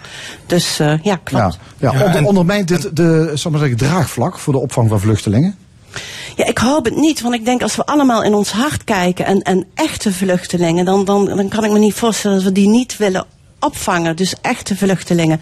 Dus 0.47 0.78
eh, 0.78 0.93
ja, 1.02 1.17
klopt. 1.17 1.59
Ja, 1.78 1.93
ja, 1.93 1.99
Ja, 1.99 2.05
onder, 2.05 2.25
ondermijnt 2.25 2.69
dit 2.69 2.97
de 2.97 3.31
zal 3.35 3.50
ik 3.52 3.59
maar 3.59 3.69
zeggen, 3.69 3.88
draagvlak 3.88 4.38
voor 4.38 4.52
de 4.52 4.61
opvang 4.61 4.88
van 4.88 5.00
vluchtelingen? 5.00 5.57
Ja, 6.37 6.47
ik 6.47 6.59
hoop 6.59 6.85
het 6.85 6.97
niet, 6.97 7.21
want 7.21 7.35
ik 7.35 7.45
denk 7.45 7.62
als 7.62 7.76
we 7.76 7.87
allemaal 7.87 8.23
in 8.23 8.35
ons 8.35 8.50
hart 8.50 8.85
kijken 8.85 9.25
en, 9.25 9.43
en 9.43 9.67
echte 9.75 10.12
vluchtelingen, 10.12 10.85
dan, 10.85 11.05
dan, 11.05 11.25
dan 11.25 11.49
kan 11.49 11.64
ik 11.64 11.71
me 11.71 11.78
niet 11.78 11.95
voorstellen 11.95 12.37
dat 12.37 12.47
we 12.47 12.52
die 12.52 12.69
niet 12.69 12.97
willen 12.97 13.26
opvangen. 13.61 14.17
Dus 14.17 14.35
echte 14.43 14.77
vluchtelingen. 14.77 15.41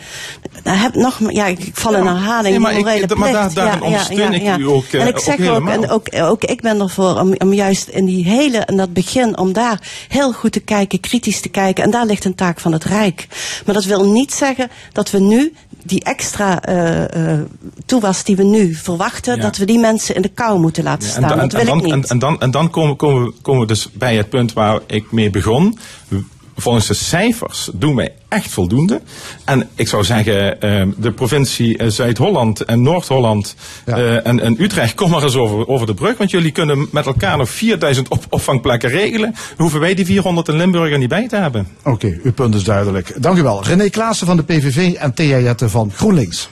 Daar 0.63 0.81
heb 0.81 0.95
nog, 0.95 1.21
ja, 1.33 1.47
ik, 1.47 1.59
ik 1.59 1.77
val 1.77 1.95
in 1.97 2.07
herhaling. 2.07 2.49
nee, 2.51 2.59
maar 2.59 2.75
ik- 2.99 3.17
maar 3.17 3.33
daar- 3.33 3.55
daarin 3.55 3.83
ondersteun 3.83 4.33
ik 4.33 4.57
u 4.57 4.67
ook, 4.69 4.85
eh, 4.85 5.01
en 5.01 5.07
ik 5.09 5.19
zeg 5.19 5.49
ook, 5.49 5.69
en 5.69 5.91
ook, 5.91 6.07
ook 6.21 6.45
ik 6.45 6.61
ben 6.61 6.81
ervoor 6.81 7.21
om, 7.21 7.35
om 7.39 7.53
juist 7.53 7.89
in 7.89 8.05
die 8.05 8.25
hele, 8.25 8.59
en 8.59 8.77
dat 8.77 8.93
begin, 8.93 9.39
om 9.39 9.53
daar 9.53 9.81
heel 10.09 10.33
goed 10.33 10.53
te 10.53 10.61
kijken, 10.61 11.01
kritisch 11.01 11.41
te 11.41 11.49
kijken. 11.49 11.85
En 11.85 11.91
daar 11.91 12.07
ligt 12.07 12.25
een 12.25 12.35
taak 12.35 12.61
van 12.61 12.73
het 12.73 12.85
Rijk. 12.85 13.27
Maar 13.67 13.75
dat 13.75 13.85
wil 13.85 14.11
niet 14.11 14.33
zeggen 14.33 14.71
dat 14.93 15.11
we 15.11 15.19
nu 15.21 15.53
die 15.83 16.05
extra 16.05 16.63
eh 16.63 17.33
eh 17.33 17.41
toewas 17.87 18.25
die 18.25 18.37
we 18.37 18.43
nu 18.45 18.75
verwachten, 18.75 19.37
Ja. 19.37 19.43
dat 19.43 19.57
we 19.57 19.65
die 19.65 19.79
mensen 19.79 20.15
in 20.15 20.23
de 20.23 20.29
kou 20.29 20.61
moeten 20.61 20.85
laten 20.85 21.09
Ja, 21.09 21.15
staan. 21.15 21.29
dan- 21.29 21.39
dat 21.39 21.53
wil 21.53 21.65
dan, 21.65 21.79
ik 21.79 21.83
niet. 21.85 21.93
En, 21.93 22.03
en 22.05 22.19
dan, 22.19 22.41
en 22.41 22.51
dan 22.51 22.71
komen, 22.71 22.97
komen, 22.97 23.35
komen 23.43 23.61
we 23.61 23.67
dus 23.67 23.89
bij 23.93 24.17
het 24.17 24.29
punt 24.29 24.53
waar 24.53 24.81
ik 24.87 25.13
mee 25.13 25.31
begon. 25.31 25.79
Volgens 26.59 26.87
de 26.87 26.95
cijfers 26.95 27.71
doen 27.75 27.97
wij 27.97 28.13
echt 28.29 28.51
voldoende. 28.51 29.01
En 29.45 29.69
ik 29.75 29.89
zou 29.89 30.05
zeggen, 30.05 30.61
eh, 30.61 30.83
de 30.97 31.13
provincie 31.13 31.79
eh, 31.79 31.89
Zuid-Holland 31.89 32.61
en 32.65 32.83
Noord-Holland 32.83 33.55
Ja. 33.87 33.97
eh, 33.97 34.27
en, 34.27 34.41
en 34.41 34.63
Utrecht, 34.63 34.95
kom 34.95 35.11
maar 35.11 35.23
eens 35.23 35.37
over, 35.37 35.69
over 35.69 35.87
de 35.87 35.95
brug. 35.95 36.17
Want 36.19 36.31
jullie 36.31 36.51
kunnen 36.53 36.89
met 36.93 37.07
elkaar 37.07 37.37
nog 37.37 37.51
4000 37.51 38.09
op, 38.09 38.25
opvangplekken 38.31 38.91
regelen. 38.91 39.35
Hoeven 39.57 39.81
wij 39.81 39.95
die 39.95 40.07
400 40.07 40.49
in 40.49 40.57
Limburg 40.57 40.93
er 40.93 40.99
niet 40.99 41.09
bij 41.09 41.29
te 41.29 41.37
hebben. 41.37 41.69
Oké, 41.85 42.19
uw 42.23 42.33
punt 42.33 42.55
is 42.55 42.65
duidelijk. 42.65 43.23
Dank 43.23 43.39
u 43.39 43.43
wel. 43.43 43.65
René 43.65 43.89
Klaassen 43.89 44.27
van 44.27 44.37
de 44.37 44.43
PVV 44.43 44.93
en 44.93 45.15
Thea 45.15 45.39
Jette 45.39 45.69
van 45.69 45.93
GroenLinks. 45.95 46.49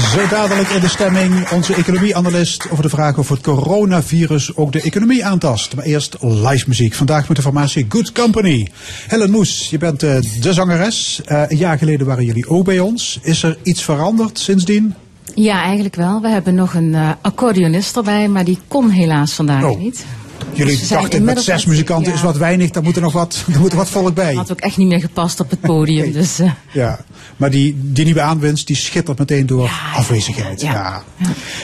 Zo 0.00 0.28
dadelijk 0.30 0.68
in 0.68 0.80
de 0.80 0.88
stemming 0.88 1.48
onze 1.50 1.74
economieanalist 1.74 2.70
over 2.70 2.82
de 2.82 2.88
vraag 2.88 3.18
of 3.18 3.28
het 3.28 3.40
coronavirus 3.40 4.56
ook 4.56 4.72
de 4.72 4.82
economie 4.82 5.24
aantast. 5.24 5.74
Maar 5.74 5.84
eerst 5.84 6.16
live 6.20 6.64
muziek. 6.68 6.94
Vandaag 6.94 7.28
met 7.28 7.36
de 7.36 7.42
formatie 7.42 7.86
Good 7.88 8.12
Company. 8.12 8.68
Helen 9.08 9.30
Moes, 9.30 9.70
je 9.70 9.78
bent 9.78 10.02
eh, 10.02 10.16
de 10.40 10.52
zangeres. 10.52 11.20
Eh, 11.24 11.42
een 11.48 11.56
jaar 11.56 11.78
geleden 11.78 12.06
waren 12.06 12.24
jullie 12.24 12.48
ook 12.48 12.64
bij 12.64 12.78
ons. 12.80 13.18
Is 13.22 13.42
er 13.42 13.58
iets 13.62 13.82
veranderd 13.82 14.38
sindsdien? 14.38 14.94
Ja, 15.34 15.62
eigenlijk 15.62 15.94
wel. 15.96 16.20
We 16.20 16.28
hebben 16.28 16.54
nog 16.54 16.74
een 16.74 16.94
eh, 16.94 17.10
accordeonist 17.20 17.96
erbij, 17.96 18.28
maar 18.28 18.44
die 18.44 18.58
kon 18.68 18.90
helaas 18.90 19.32
vandaag 19.32 19.62
Oh. 19.64 19.78
niet. 19.78 20.04
Jullie 20.54 20.78
Dus 20.78 20.88
dachten 20.88 21.24
met 21.24 21.42
zes 21.42 21.64
muzikanten 21.66 22.10
ja. 22.10 22.16
is 22.18 22.22
wat 22.22 22.36
weinig, 22.36 22.70
daar 22.70 22.82
moet 22.82 22.96
er 22.96 23.02
nog 23.02 23.12
wat, 23.12 23.44
daar 23.46 23.60
moet 23.60 23.70
er 23.70 23.76
wat 23.76 23.88
volk 23.90 24.14
bij. 24.14 24.34
Had 24.34 24.52
ook 24.52 24.60
echt 24.60 24.76
niet 24.76 24.88
meer 24.88 25.00
gepast 25.00 25.40
op 25.40 25.50
het 25.50 25.60
podium. 25.72 26.12
Dus, 26.12 26.38
eh, 26.38 26.50
Ja, 26.72 27.04
maar 27.36 27.50
die, 27.50 27.76
die 27.80 28.04
nieuwe 28.04 28.20
aanwinst 28.20 28.66
die 28.66 28.76
schittert 28.76 29.18
meteen 29.18 29.46
door 29.46 29.64
Ja, 29.64 29.92
afwezigheid. 29.94 30.60
Ja. 30.60 31.02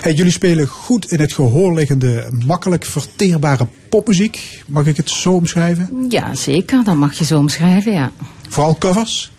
Hey, 0.00 0.12
jullie 0.12 0.32
spelen 0.32 0.66
goed 0.66 1.12
in 1.12 1.20
het 1.20 1.32
gehoor 1.32 1.74
liggende, 1.74 2.28
makkelijk 2.46 2.84
verteerbare 2.84 3.66
popmuziek. 3.88 4.62
Mag 4.66 4.86
ik 4.86 4.96
het 4.96 5.10
zo 5.10 5.32
omschrijven? 5.32 6.06
ja, 6.08 6.34
zeker. 6.34 6.84
Dat 6.84 6.96
mag 6.96 7.18
je 7.18 7.24
zo 7.24 7.38
omschrijven, 7.38 7.92
ja. 7.92 8.10
Vooral 8.48 8.76
covers? 8.78 9.32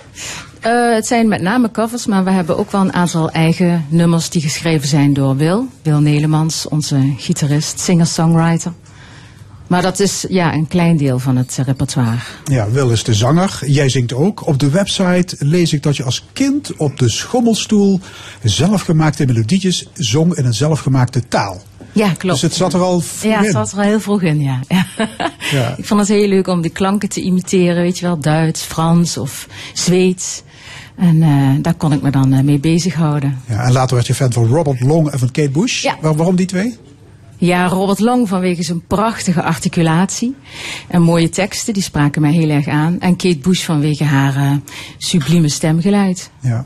Eh, 0.60 0.94
het 0.94 1.08
zijn 1.08 1.28
met 1.28 1.42
name 1.42 1.72
covers, 1.72 2.06
maar 2.06 2.24
we 2.24 2.32
hebben 2.32 2.58
ook 2.58 2.72
wel 2.72 2.82
een 2.82 2.94
aantal 2.94 3.30
eigen 3.32 3.86
nummers 3.90 4.30
die 4.30 4.42
geschreven 4.42 4.88
zijn 4.88 5.14
door 5.14 5.36
Wil. 5.36 5.68
Wil 5.82 6.00
Nelemans, 6.00 6.68
onze 6.68 7.14
gitarist, 7.18 7.80
singer-songwriter. 7.80 8.74
Maar 9.70 9.82
dat 9.82 10.00
is 10.00 10.26
ja, 10.30 10.54
een 10.54 10.68
klein 10.68 10.98
deel 10.98 11.20
van 11.20 11.36
het 11.38 11.56
eh, 11.60 11.66
repertoire. 11.66 12.18
Ja, 12.44 12.70
Wil 12.70 12.90
is 12.90 13.04
de 13.04 13.14
zanger. 13.14 13.60
Jij 13.66 13.90
zingt 13.90 14.14
ook. 14.14 14.48
Op 14.48 14.60
de 14.60 14.70
website 14.70 15.36
lees 15.40 15.74
ik 15.74 15.84
dat 15.84 15.98
je 15.98 16.04
als 16.04 16.26
kind 16.34 16.76
op 16.78 17.00
de 17.00 17.10
schommelstoel 17.10 18.00
zelfgemaakte 18.44 19.26
melodietjes 19.26 19.88
zong 19.94 20.36
in 20.36 20.46
een 20.46 20.54
zelfgemaakte 20.54 21.28
taal. 21.28 21.62
Ja, 21.92 22.08
klopt. 22.08 22.22
Dus 22.34 22.42
het 22.42 22.54
zat 22.54 22.74
er 22.74 22.82
al 22.82 23.00
vroeg 23.00 23.32
Ja, 23.32 23.38
in. 23.38 23.44
het 23.44 23.54
zat 23.54 23.72
er 23.72 23.78
al 23.78 23.84
heel 23.84 24.00
vroeg 24.00 24.22
in, 24.22 24.40
ja. 24.42 24.60
ja. 24.68 24.86
Ja. 25.52 25.74
Ik 25.78 25.86
vond 25.86 26.00
het 26.00 26.10
heel 26.10 26.28
leuk 26.28 26.48
om 26.48 26.62
die 26.62 26.72
klanken 26.72 27.10
te 27.10 27.22
imiteren, 27.22 27.82
weet 27.84 28.00
je 28.00 28.06
wel, 28.06 28.20
Duits, 28.20 28.62
Frans 28.62 29.18
of 29.18 29.48
Zweeds. 29.74 30.44
En 30.98 31.24
eh, 31.24 31.50
daar 31.62 31.74
kon 31.74 31.94
ik 31.94 32.02
me 32.02 32.12
dan 32.12 32.34
eh, 32.34 32.42
mee 32.44 32.60
bezighouden. 32.60 33.42
Ja, 33.48 33.64
en 33.64 33.72
later 33.72 33.96
werd 33.96 34.08
je 34.08 34.14
fan 34.14 34.34
van 34.34 34.46
Robert 34.48 34.82
Long 34.82 35.10
en 35.10 35.20
van 35.20 35.32
Kate 35.32 35.50
Bush. 35.50 35.82
Ja. 35.84 35.98
Waar- 36.02 36.16
waarom 36.16 36.36
die 36.36 36.46
twee? 36.46 36.78
Ja, 37.42 37.68
Robert 37.68 38.00
Long 38.00 38.28
vanwege 38.28 38.64
zijn 38.64 38.82
prachtige 38.88 39.44
articulatie 39.44 40.36
en 40.88 41.02
mooie 41.02 41.30
teksten, 41.30 41.74
die 41.74 41.84
spraken 41.84 42.22
mij 42.22 42.32
heel 42.32 42.50
erg 42.50 42.68
aan. 42.68 43.00
En 43.00 43.16
Kate 43.16 43.38
Bush 43.38 43.66
vanwege 43.66 44.04
haar 44.04 44.36
eh, 44.36 44.52
sublieme 44.98 45.50
stemgeluid. 45.50 46.32
Ja. 46.40 46.66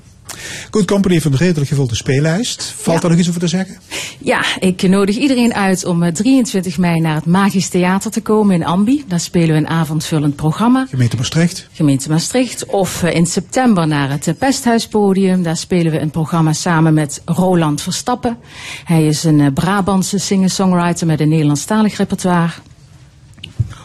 Good 0.71 0.85
Company 0.85 1.13
heeft 1.13 1.25
een 1.25 1.35
redelijk 1.35 1.67
gevulde 1.69 1.95
speellijst. 1.95 2.63
Valt 2.77 2.95
Ja. 2.95 3.01
daar 3.01 3.09
nog 3.11 3.19
iets 3.19 3.27
over 3.29 3.39
te 3.41 3.47
zeggen? 3.47 3.77
Ja, 4.19 4.43
ik 4.59 4.81
nodig 4.81 5.15
iedereen 5.17 5.53
uit 5.53 5.85
om 5.85 6.03
eh, 6.03 6.11
23 6.13 6.77
mei 6.77 6.99
naar 6.99 7.15
het 7.15 7.25
Magisch 7.25 7.69
Theater 7.69 8.11
te 8.11 8.21
komen 8.21 8.55
in 8.55 8.65
Ambi. 8.65 9.03
Daar 9.07 9.19
spelen 9.19 9.47
we 9.49 9.55
een 9.55 9.67
avondvullend 9.67 10.35
programma. 10.35 10.85
Gemeente 10.89 11.15
Maastricht. 11.15 11.67
gemeente 11.73 12.09
Maastricht. 12.09 12.65
Of 12.65 13.03
eh, 13.03 13.15
in 13.15 13.25
september 13.25 13.87
naar 13.87 14.09
het 14.09 14.27
eh, 14.27 14.33
Pesthuispodium. 14.37 15.43
Daar 15.43 15.57
spelen 15.57 15.91
we 15.91 15.99
een 15.99 16.11
programma 16.11 16.53
samen 16.53 16.93
met 16.93 17.21
Roland 17.25 17.81
Verstappen. 17.81 18.37
Hij 18.83 19.05
is 19.05 19.23
een 19.23 19.39
eh, 19.39 19.47
Brabantse 19.53 20.17
singer-songwriter 20.17 21.07
met 21.07 21.19
een 21.19 21.29
Nederlandstalig 21.29 21.97
repertoire. 21.97 22.51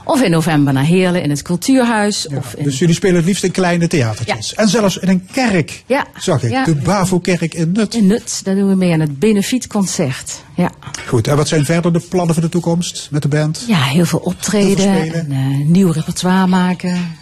Of 0.09 0.23
in 0.23 0.31
november 0.31 0.73
naar 0.73 0.85
Heerlen 0.85 1.23
in 1.23 1.31
het 1.31 1.43
Cultuurhuis. 1.43 2.27
Ja, 2.31 2.37
of 2.37 2.55
in... 2.55 2.65
Dus 2.65 2.79
jullie 2.79 2.95
spelen 2.95 3.17
het 3.17 3.25
liefst 3.25 3.45
in 3.45 3.51
kleine 3.51 3.87
theatertjes. 3.87 4.55
En 4.55 4.69
zelfs 4.69 4.97
in 4.97 5.09
een 5.09 5.27
kerk, 5.33 5.83
Ja. 5.87 6.07
zag 6.19 6.43
ik. 6.43 6.65
De 6.65 6.75
Bavo-kerk 6.75 7.55
in 7.55 7.73
Nut. 7.73 7.95
in 7.95 8.07
Nut, 8.07 8.41
daar 8.45 8.55
doen 8.55 8.69
we 8.69 8.75
mee 8.75 8.93
aan 8.93 9.01
het 9.01 9.19
benefietconcert. 9.19 10.43
Ja. 10.57 10.71
Goed, 11.07 11.27
en 11.29 11.37
wat 11.37 11.49
zijn 11.49 11.65
verder 11.65 11.93
de 11.93 12.01
plannen 12.01 12.35
voor 12.35 12.43
de 12.43 12.49
toekomst 12.49 13.09
met 13.11 13.23
de 13.23 13.29
band? 13.29 13.65
ja, 13.67 13.83
heel 13.83 14.05
veel 14.05 14.19
optreden. 14.19 14.93
Heel 14.93 15.11
veel 15.11 15.21
en, 15.21 15.33
eh, 15.33 15.67
nieuw 15.67 15.91
repertoire 15.91 16.47
maken. 16.47 17.17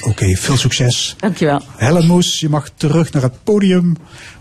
Oké, 0.00 0.34
veel 0.36 0.56
succes. 0.56 1.14
Dankjewel. 1.18 1.62
Helen 1.76 2.06
Moes, 2.06 2.40
je 2.40 2.48
mag 2.48 2.68
terug 2.76 3.12
naar 3.12 3.22
het 3.22 3.42
podium. 3.44 3.96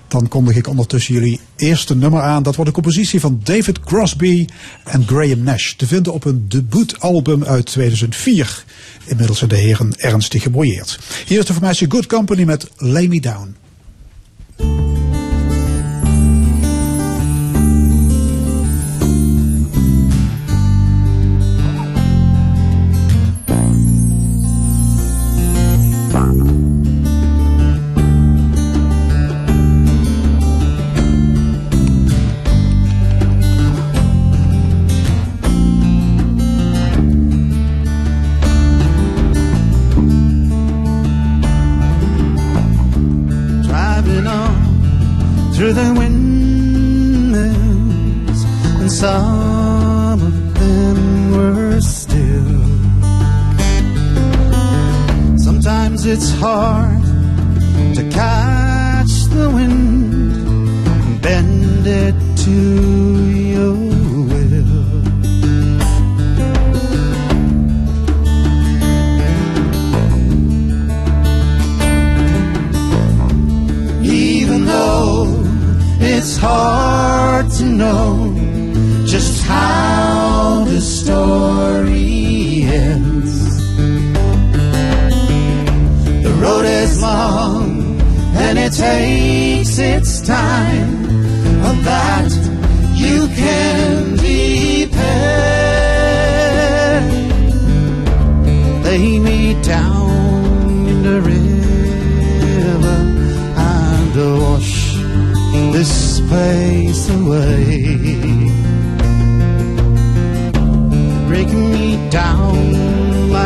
Dan 0.07 0.27
kondig 0.27 0.55
ik 0.55 0.67
ondertussen 0.67 1.13
jullie 1.13 1.39
eerste 1.55 1.95
nummer 1.95 2.21
aan. 2.21 2.43
Dat 2.43 2.55
wordt 2.55 2.69
een 2.69 2.81
compositie 2.81 3.19
van 3.19 3.39
David 3.43 3.79
Crosby 3.79 4.45
en 4.83 5.07
Graham 5.07 5.43
Nash. 5.43 5.73
Te 5.73 5.87
vinden 5.87 6.13
op 6.13 6.25
een 6.25 6.45
debuutalbum 6.47 7.43
uit 7.43 7.65
2004. 7.65 8.65
Inmiddels 9.05 9.37
zijn 9.37 9.49
de 9.49 9.57
heren 9.57 9.93
ernstig 9.97 10.43
gebrouilleerd. 10.43 10.99
Hier 11.25 11.39
is 11.39 11.45
de 11.45 11.53
formatie 11.53 11.91
Good 11.91 12.05
Company 12.05 12.43
met 12.43 12.69
Lay 12.77 13.07
Me 13.07 13.19
Down. 13.19 13.55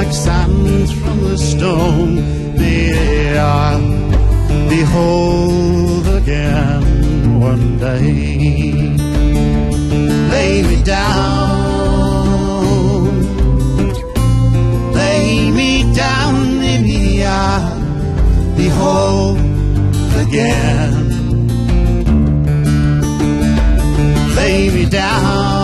Like 0.10 0.18
sand 0.18 0.90
from 1.02 1.18
the 1.24 1.38
stone. 1.38 2.16
The 2.58 3.38
I'll 3.38 4.70
behold 4.70 6.08
again 6.22 7.40
one 7.40 7.78
day. 7.78 8.72
Lay 10.34 10.64
me 10.64 10.84
down 10.84 11.30
lay 14.94 15.52
me 15.52 15.72
down 15.94 16.36
the 16.60 16.78
behold 18.58 19.38
again. 20.24 20.94
Lay 24.36 24.70
me 24.76 24.86
down, 24.90 25.59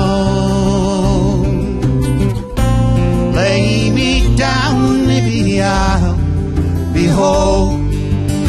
whole 7.15 7.79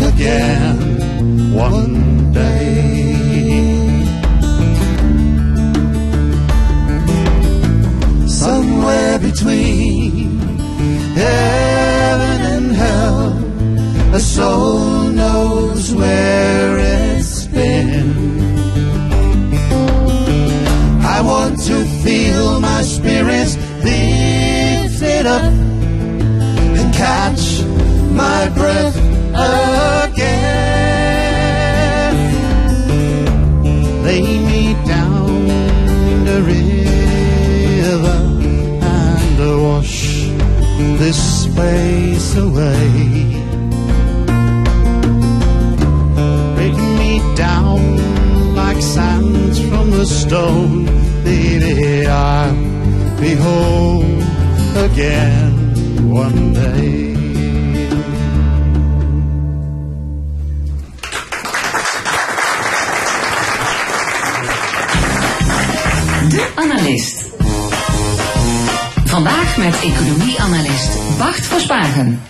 again. 0.09 0.56
Space 41.57 42.37
away. 42.37 42.91
Break 46.55 46.77
me 46.99 47.13
down 47.35 47.81
like 48.55 48.81
sands 48.83 49.59
from 49.69 49.91
the 49.91 50.05
stone, 50.05 50.85
baby. 51.25 52.07
I'll 52.07 52.55
be 53.21 53.33
again 54.87 55.53
one 56.11 56.53
day. 56.53 56.96
Met 69.67 69.83
economie-analyst 69.83 71.19
Bart 71.19 71.47
Verspagen. 71.47 72.21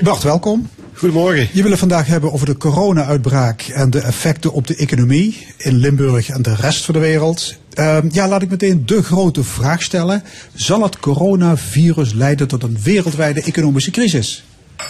Bart, 0.00 0.22
welkom. 0.22 0.68
Goedemorgen. 0.94 1.48
Je 1.52 1.62
wil 1.62 1.70
het 1.70 1.80
vandaag 1.80 2.06
hebben 2.06 2.32
over 2.32 2.46
de 2.46 2.56
corona-uitbraak 2.56 3.62
en 3.62 3.90
de 3.90 4.00
effecten 4.00 4.52
op 4.52 4.66
de 4.66 4.76
economie 4.76 5.46
in 5.56 5.76
Limburg 5.76 6.28
en 6.28 6.42
de 6.42 6.54
rest 6.54 6.84
van 6.84 6.94
de 6.94 7.00
wereld. 7.00 7.56
Ehm, 7.74 8.08
ja, 8.12 8.28
laat 8.28 8.42
ik 8.42 8.50
meteen 8.50 8.82
de 8.86 9.02
grote 9.02 9.44
vraag 9.44 9.82
stellen. 9.82 10.22
Zal 10.54 10.82
het 10.82 10.98
coronavirus 10.98 12.12
leiden 12.12 12.48
tot 12.48 12.62
een 12.62 12.78
wereldwijde 12.82 13.42
economische 13.42 13.90
crisis? 13.90 14.44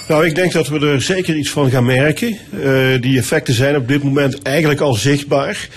Nou, 0.09 0.27
ik 0.27 0.35
denk 0.35 0.53
dat 0.53 0.69
we 0.69 0.79
er 0.87 1.03
zeker 1.03 1.37
iets 1.37 1.51
van 1.51 1.71
gaan 1.71 1.85
merken. 1.85 2.29
Eh, 2.29 3.01
die 3.01 3.19
effecten 3.19 3.55
zijn 3.55 3.77
op 3.77 3.89
dit 3.89 4.03
moment 4.03 4.43
eigenlijk 4.43 4.81
al 4.81 4.95
zichtbaar. 4.95 5.69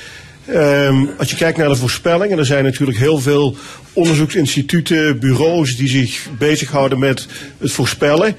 Ehm, 0.46 1.06
als 1.18 1.30
je 1.30 1.36
kijkt 1.36 1.58
naar 1.58 1.70
de 1.70 1.76
voorspellingen, 1.76 2.38
er 2.38 2.46
zijn 2.46 2.64
natuurlijk 2.64 2.98
heel 2.98 3.20
veel 3.20 3.56
onderzoeksinstituten, 3.94 5.20
bureaus 5.20 5.76
die 5.76 5.88
zich 5.88 6.28
bezighouden 6.38 7.00
met 7.00 7.28
het 7.58 7.72
voorspellen. 7.72 8.36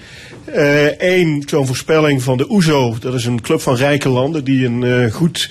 Eén 0.98 1.42
zo'n 1.46 1.66
voorspelling 1.66 2.22
van 2.22 2.36
de 2.36 2.50
OESO, 2.50 2.96
dat 3.00 3.14
is 3.14 3.24
een 3.24 3.40
club 3.40 3.60
van 3.60 3.76
rijke 3.76 4.08
landen 4.08 4.44
die 4.44 4.66
een 4.66 4.84
eh, 4.84 5.12
goed 5.12 5.50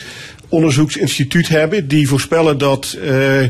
onderzoeksinstituut 0.49 1.47
hebben. 1.47 1.87
Die 1.87 2.07
voorspellen 2.07 2.57
dat 2.57 2.97
eh, 3.03 3.41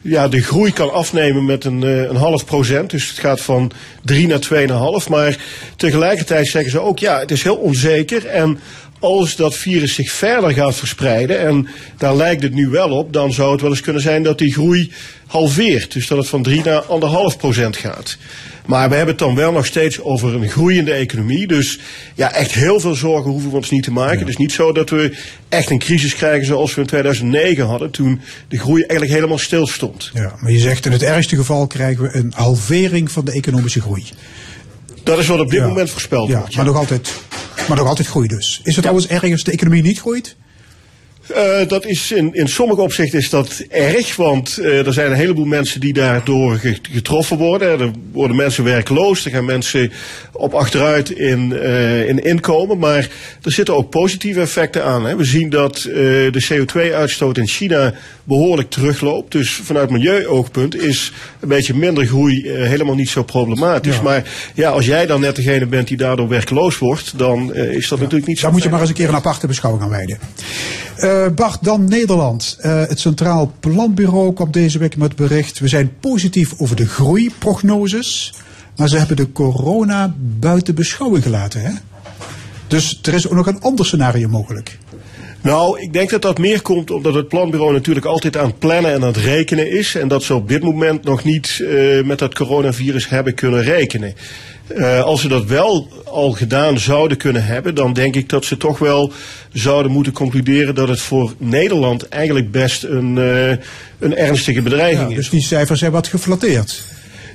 ja, 0.00 0.28
de 0.28 0.42
groei 0.42 0.72
kan 0.72 0.92
afnemen 0.92 1.44
met 1.44 1.64
een, 1.64 1.82
eh, 1.82 2.02
een 2.02 2.16
half 2.16 2.44
procent. 2.44 2.90
Dus 2.90 3.08
het 3.08 3.18
gaat 3.18 3.40
van 3.40 3.70
3 4.04 4.26
naar 4.26 4.38
2,5. 4.38 5.08
Maar 5.08 5.36
tegelijkertijd 5.76 6.46
zeggen 6.46 6.70
ze 6.70 6.80
ook, 6.80 6.98
ja, 6.98 7.18
het 7.18 7.30
is 7.30 7.42
heel 7.42 7.56
onzeker. 7.56 8.26
En 8.26 8.58
als 9.00 9.36
dat 9.36 9.54
virus 9.54 9.94
zich 9.94 10.10
verder 10.10 10.52
gaat 10.52 10.74
verspreiden, 10.74 11.38
en 11.38 11.68
daar 11.98 12.16
lijkt 12.16 12.42
het 12.42 12.54
nu 12.54 12.68
wel 12.68 12.90
op, 12.90 13.12
dan 13.12 13.32
zou 13.32 13.52
het 13.52 13.60
wel 13.60 13.70
eens 13.70 13.80
kunnen 13.80 14.02
zijn 14.02 14.22
dat 14.22 14.38
die 14.38 14.52
groei 14.52 14.92
halveert. 15.26 15.92
Dus 15.92 16.06
dat 16.06 16.18
het 16.18 16.28
van 16.28 16.42
3 16.42 16.62
naar 16.64 16.82
1,5 16.82 17.36
procent 17.38 17.76
gaat. 17.76 18.16
Maar 18.66 18.88
we 18.88 18.94
hebben 18.94 19.14
het 19.14 19.24
dan 19.24 19.34
wel 19.34 19.52
nog 19.52 19.66
steeds 19.66 20.00
over 20.00 20.34
een 20.34 20.48
groeiende 20.48 20.92
economie. 20.92 21.46
Dus 21.46 21.78
ja, 22.14 22.32
echt 22.32 22.52
heel 22.52 22.80
veel 22.80 22.94
zorgen 22.94 23.30
hoeven 23.30 23.50
we 23.50 23.56
ons 23.56 23.70
niet 23.70 23.82
te 23.82 23.92
maken. 23.92 24.18
Het 24.18 24.28
is 24.28 24.36
niet 24.36 24.52
zo 24.52 24.72
dat 24.72 24.90
we 24.90 25.16
echt 25.48 25.70
een 25.70 25.78
crisis 25.78 26.14
krijgen 26.14 26.46
zoals 26.46 26.74
we 26.74 26.80
in 26.80 26.86
2009 26.86 27.66
hadden. 27.66 27.90
Toen 27.90 28.20
de 28.48 28.58
groei 28.58 28.80
eigenlijk 28.80 29.12
helemaal 29.12 29.38
stil 29.38 29.66
stond. 29.66 30.10
Ja, 30.14 30.34
maar 30.40 30.52
je 30.52 30.58
zegt 30.58 30.86
in 30.86 30.92
het 30.92 31.02
ergste 31.02 31.36
geval 31.36 31.66
krijgen 31.66 32.02
we 32.02 32.14
een 32.14 32.32
halvering 32.36 33.10
van 33.10 33.24
de 33.24 33.32
economische 33.32 33.80
groei. 33.80 34.04
Dat 35.06 35.18
is 35.18 35.26
wat 35.26 35.40
op 35.40 35.50
dit 35.50 35.60
Ja. 35.60 35.66
moment 35.66 35.90
voorspeld 35.90 36.28
Ja, 36.28 36.38
wordt. 36.38 36.50
ja. 36.52 36.56
maar 36.56 36.66
nog 36.66 36.76
altijd, 36.76 37.12
maar 37.68 37.76
nog 37.76 37.86
altijd 37.86 38.08
groei 38.08 38.28
dus. 38.28 38.60
Is 38.64 38.72
het 38.72 38.80
trouwens 38.82 39.06
erg 39.08 39.30
als 39.32 39.44
de 39.44 39.52
economie 39.52 39.82
niet 39.82 39.98
groeit? 40.00 40.36
Eh, 41.34 41.68
dat 41.68 41.84
is 41.86 42.12
in, 42.12 42.34
in 42.34 42.48
sommige 42.48 42.80
opzichten 42.80 43.18
is 43.18 43.30
dat 43.30 43.62
erg, 43.70 44.16
want 44.16 44.58
eh, 44.58 44.86
er 44.86 44.92
zijn 44.92 45.10
een 45.10 45.16
heleboel 45.16 45.44
mensen 45.44 45.80
die 45.80 45.92
daardoor 45.92 46.56
ge- 46.56 46.78
getroffen 46.92 47.36
worden. 47.36 47.80
Er 47.80 47.90
worden 48.12 48.36
mensen 48.36 48.64
werkloos, 48.64 49.24
er 49.24 49.30
gaan 49.30 49.44
mensen 49.44 49.92
op 50.32 50.54
achteruit 50.54 51.10
in, 51.10 51.52
eh, 51.56 52.08
in 52.08 52.24
inkomen. 52.24 52.78
Maar 52.78 53.08
er 53.42 53.52
zitten 53.52 53.76
ook 53.76 53.90
positieve 53.90 54.40
effecten 54.40 54.84
aan. 54.84 55.06
Hè. 55.06 55.16
We 55.16 55.24
zien 55.24 55.50
dat 55.50 55.76
de 55.82 56.44
CO2-uitstoot 56.48 57.38
in 57.38 57.46
China 57.48 57.94
behoorlijk 58.26 58.70
terugloopt. 58.70 59.32
Dus 59.32 59.60
vanuit 59.64 59.90
milieuoogpunt 59.90 60.76
is 60.76 61.12
een 61.40 61.48
beetje 61.48 61.74
minder 61.74 62.06
groei 62.06 62.48
eh, 62.48 62.68
helemaal 62.68 62.94
niet 62.94 63.08
zo 63.08 63.22
problematisch. 63.22 63.96
Ja. 63.96 64.02
Maar 64.02 64.50
ja, 64.54 64.70
als 64.70 64.86
jij 64.86 65.06
dan 65.06 65.20
net 65.20 65.36
degene 65.36 65.66
bent 65.66 65.88
die 65.88 65.96
daardoor 65.96 66.28
werkloos 66.28 66.78
wordt, 66.78 67.18
dan 67.18 67.52
eh, 67.52 67.72
is 67.72 67.88
dat 67.88 67.98
natuurlijk 67.98 68.26
niet 68.26 68.38
zo. 68.38 68.42
Daar 68.44 68.52
moet 68.52 68.62
je 68.62 68.68
maar 68.68 68.80
eens 68.80 68.88
een 68.88 68.94
keer 68.94 69.08
een 69.08 69.14
aparte 69.14 69.46
beschouwing 69.46 69.84
aan 69.84 69.90
wijden. 69.90 70.18
Eh 70.96 71.26
Bart, 71.34 71.58
dan 71.64 71.88
Nederland. 71.88 72.56
Het 72.60 73.00
Centraal 73.00 73.52
Planbureau 73.60 74.32
kwam 74.32 74.50
deze 74.50 74.78
week 74.78 74.96
met 74.96 75.16
bericht. 75.16 75.58
We 75.58 75.68
zijn 75.68 75.92
positief 76.00 76.54
over 76.56 76.76
de 76.76 76.86
groeiprognoses. 76.86 78.34
Maar 78.76 78.88
ze 78.88 78.98
hebben 78.98 79.16
de 79.16 79.32
corona 79.32 80.14
buiten 80.18 80.74
beschouwing 80.74 81.22
gelaten. 81.22 81.60
Hè? 81.60 81.70
Dus 82.66 82.98
er 83.02 83.14
is 83.14 83.28
ook 83.28 83.34
nog 83.34 83.46
een 83.46 83.60
ander 83.60 83.86
scenario 83.86 84.28
mogelijk. 84.28 84.78
Nou, 85.46 85.80
ik 85.80 85.92
denk 85.92 86.10
dat 86.10 86.22
dat 86.22 86.38
meer 86.38 86.62
komt 86.62 86.90
omdat 86.90 87.14
het 87.14 87.28
planbureau 87.28 87.72
natuurlijk 87.72 88.06
altijd 88.06 88.36
aan 88.36 88.46
het 88.46 88.58
plannen 88.58 88.92
en 88.92 89.00
aan 89.00 89.06
het 89.06 89.16
rekenen 89.16 89.70
is. 89.70 89.94
En 89.94 90.08
dat 90.08 90.22
ze 90.22 90.34
op 90.34 90.48
dit 90.48 90.62
moment 90.62 91.04
nog 91.04 91.24
niet 91.24 91.62
eh, 91.62 92.04
met 92.04 92.18
dat 92.18 92.34
coronavirus 92.34 93.08
hebben 93.08 93.34
kunnen 93.34 93.62
rekenen. 93.62 94.14
Eh, 94.66 95.02
als 95.02 95.20
ze 95.20 95.28
dat 95.28 95.44
wel 95.44 95.88
al 96.04 96.30
gedaan 96.30 96.78
zouden 96.78 97.16
kunnen 97.16 97.44
hebben, 97.44 97.74
dan 97.74 97.92
denk 97.92 98.14
ik 98.16 98.28
dat 98.28 98.44
ze 98.44 98.56
toch 98.56 98.78
wel 98.78 99.12
zouden 99.52 99.92
moeten 99.92 100.12
concluderen 100.12 100.74
dat 100.74 100.88
het 100.88 101.00
voor 101.00 101.34
Nederland 101.38 102.08
eigenlijk 102.08 102.50
best 102.50 102.84
een, 102.84 103.18
eh, 103.18 103.48
een 103.98 104.16
ernstige 104.16 104.62
bedreiging 104.62 105.10
Ja, 105.10 105.16
is. 105.16 105.16
dus 105.16 105.30
die 105.30 105.42
cijfers 105.42 105.78
zijn 105.78 105.92
wat 105.92 106.06
geflatteerd. 106.06 106.82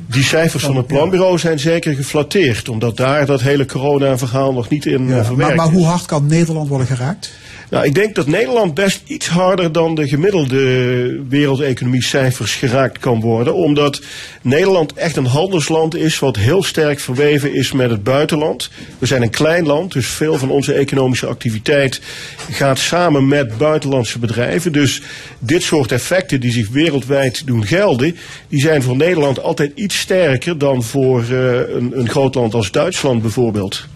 Die 0.07 0.23
cijfers 0.23 0.63
van 0.63 0.75
het 0.75 0.87
planbureau 0.87 1.37
zijn 1.37 1.59
zeker 1.59 1.95
geflatteerd, 1.95 2.69
omdat 2.69 2.97
daar 2.97 3.25
dat 3.25 3.41
hele 3.41 3.65
corona-verhaal 3.65 4.53
nog 4.53 4.69
niet 4.69 4.85
in 4.85 5.07
Ja, 5.07 5.25
verwerkt 5.25 5.55
maar, 5.55 5.65
maar 5.65 5.75
hoe 5.75 5.85
hard 5.85 6.05
kan 6.05 6.25
Nederland 6.25 6.67
worden 6.67 6.87
geraakt? 6.87 7.31
Nou, 7.71 7.85
ik 7.85 7.95
denk 7.95 8.15
dat 8.15 8.27
Nederland 8.27 8.73
best 8.73 9.01
iets 9.05 9.27
harder 9.27 9.71
dan 9.71 9.95
de 9.95 10.07
gemiddelde 10.07 11.23
wereldeconomie-cijfers 11.29 12.55
geraakt 12.55 12.97
kan 12.97 13.19
worden. 13.19 13.53
Omdat 13.53 14.01
Nederland 14.41 14.93
echt 14.93 15.15
een 15.15 15.25
handelsland 15.25 15.95
is 15.95 16.19
wat 16.19 16.35
heel 16.35 16.63
sterk 16.63 16.99
verweven 16.99 17.53
is 17.53 17.71
met 17.71 17.89
het 17.89 18.03
buitenland. 18.03 18.69
We 18.99 19.05
zijn 19.05 19.21
een 19.21 19.29
klein 19.29 19.65
land, 19.65 19.93
dus 19.93 20.07
veel 20.07 20.37
van 20.37 20.49
onze 20.49 20.73
economische 20.73 21.25
activiteit 21.25 22.01
gaat 22.49 22.79
samen 22.79 23.27
met 23.27 23.57
buitenlandse 23.57 24.19
bedrijven. 24.19 24.71
Dus 24.71 25.01
dit 25.39 25.63
soort 25.63 25.91
effecten 25.91 26.39
die 26.39 26.51
zich 26.51 26.69
wereldwijd 26.69 27.47
doen 27.47 27.65
gelden, 27.65 28.15
die 28.47 28.61
zijn 28.61 28.83
voor 28.83 28.95
Nederland 28.95 29.41
altijd 29.41 29.71
iets 29.75 29.99
sterker 29.99 30.57
dan 30.57 30.83
voor 30.83 31.21
eh, 31.21 31.55
een, 31.55 31.91
een 31.99 32.09
groot 32.09 32.35
land 32.35 32.53
als 32.53 32.71
Duitsland 32.71 33.21
bijvoorbeeld. 33.21 33.87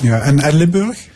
Ja, 0.00 0.20
en, 0.20 0.40
en 0.40 0.56
Limburg? 0.56 1.08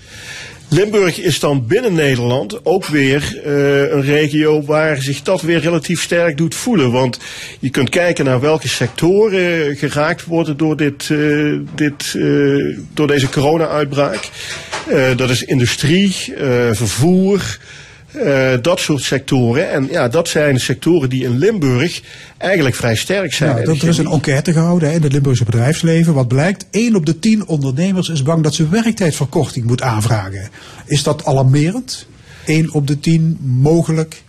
Limburg 0.75 1.21
is 1.21 1.41
dan 1.41 1.67
binnen 1.67 1.93
Nederland 1.95 2.65
ook 2.65 2.87
weer 2.87 3.41
eh, 3.45 3.91
een 3.91 4.03
regio 4.03 4.63
waar 4.63 5.03
zich 5.03 5.23
dat 5.23 5.41
weer 5.41 5.61
relatief 5.61 6.03
sterk 6.03 6.37
doet 6.37 6.55
voelen. 6.55 6.93
Want 6.93 7.19
je 7.61 7.71
kunt 7.71 7.89
kijken 7.89 8.25
naar 8.25 8.41
welke 8.41 8.69
sectoren 8.69 9.77
geraakt 9.77 10.25
worden 10.25 10.57
door, 10.57 10.77
dit, 10.77 11.11
eh, 11.11 11.59
dit, 11.75 12.15
eh, 12.15 12.25
door 12.95 13.07
deze 13.07 13.29
corona-uitbraak. 13.29 14.29
Dat 15.17 15.31
is 15.31 15.43
industrie, 15.43 16.15
vervoer. 16.73 17.59
Eh, 18.15 18.53
dat 18.63 18.81
soort 18.81 19.03
sectoren. 19.03 19.71
En 19.71 19.89
ja, 19.91 20.09
dat 20.09 20.29
zijn 20.29 20.61
sectoren 20.61 21.09
die 21.09 21.25
in 21.25 21.39
Limburg 21.39 22.03
eigenlijk 22.39 22.75
vrij 22.75 22.97
sterk 22.97 23.33
zijn. 23.33 23.57
En 23.57 23.65
dat, 23.65 23.83
er 23.83 23.89
is 23.89 23.99
een 23.99 24.11
enquête 24.11 24.53
gehouden 24.53 24.89
hè, 24.89 24.95
in 24.95 25.03
het 25.03 25.13
Limburgse 25.13 25.45
bedrijfsleven. 25.45 26.15
Wat 26.15 26.29
blijkt, 26.29 26.67
1 26.71 26.95
op 26.95 27.07
de 27.07 27.19
10 27.19 27.47
ondernemers 27.47 28.09
is 28.09 28.23
bang 28.23 28.43
dat 28.43 28.55
ze 28.55 28.69
werktijdverkorting 28.69 29.67
moet 29.67 29.83
aanvragen. 29.83 30.49
Is 30.87 31.03
dat 31.03 31.25
alarmerend? 31.25 32.07
1 32.45 32.73
op 32.73 32.87
de 32.87 33.01
10 33.01 33.39
mogelijk? 33.41 34.23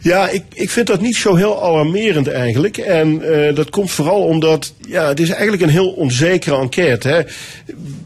Ja, 0.00 0.28
ik, 0.28 0.42
ik 0.52 0.70
vind 0.70 0.86
dat 0.86 1.00
niet 1.00 1.16
zo 1.16 1.34
heel 1.34 1.62
alarmerend 1.62 2.28
eigenlijk. 2.28 2.76
En 2.78 3.22
eh, 3.22 3.54
dat 3.54 3.70
komt 3.70 3.90
vooral 3.90 4.22
omdat, 4.22 4.72
ja, 4.88 5.08
het 5.08 5.20
is 5.20 5.30
eigenlijk 5.30 5.62
een 5.62 5.68
heel 5.68 5.90
onzekere 5.90 6.56
enquête. 6.56 7.08
Hè. 7.08 7.20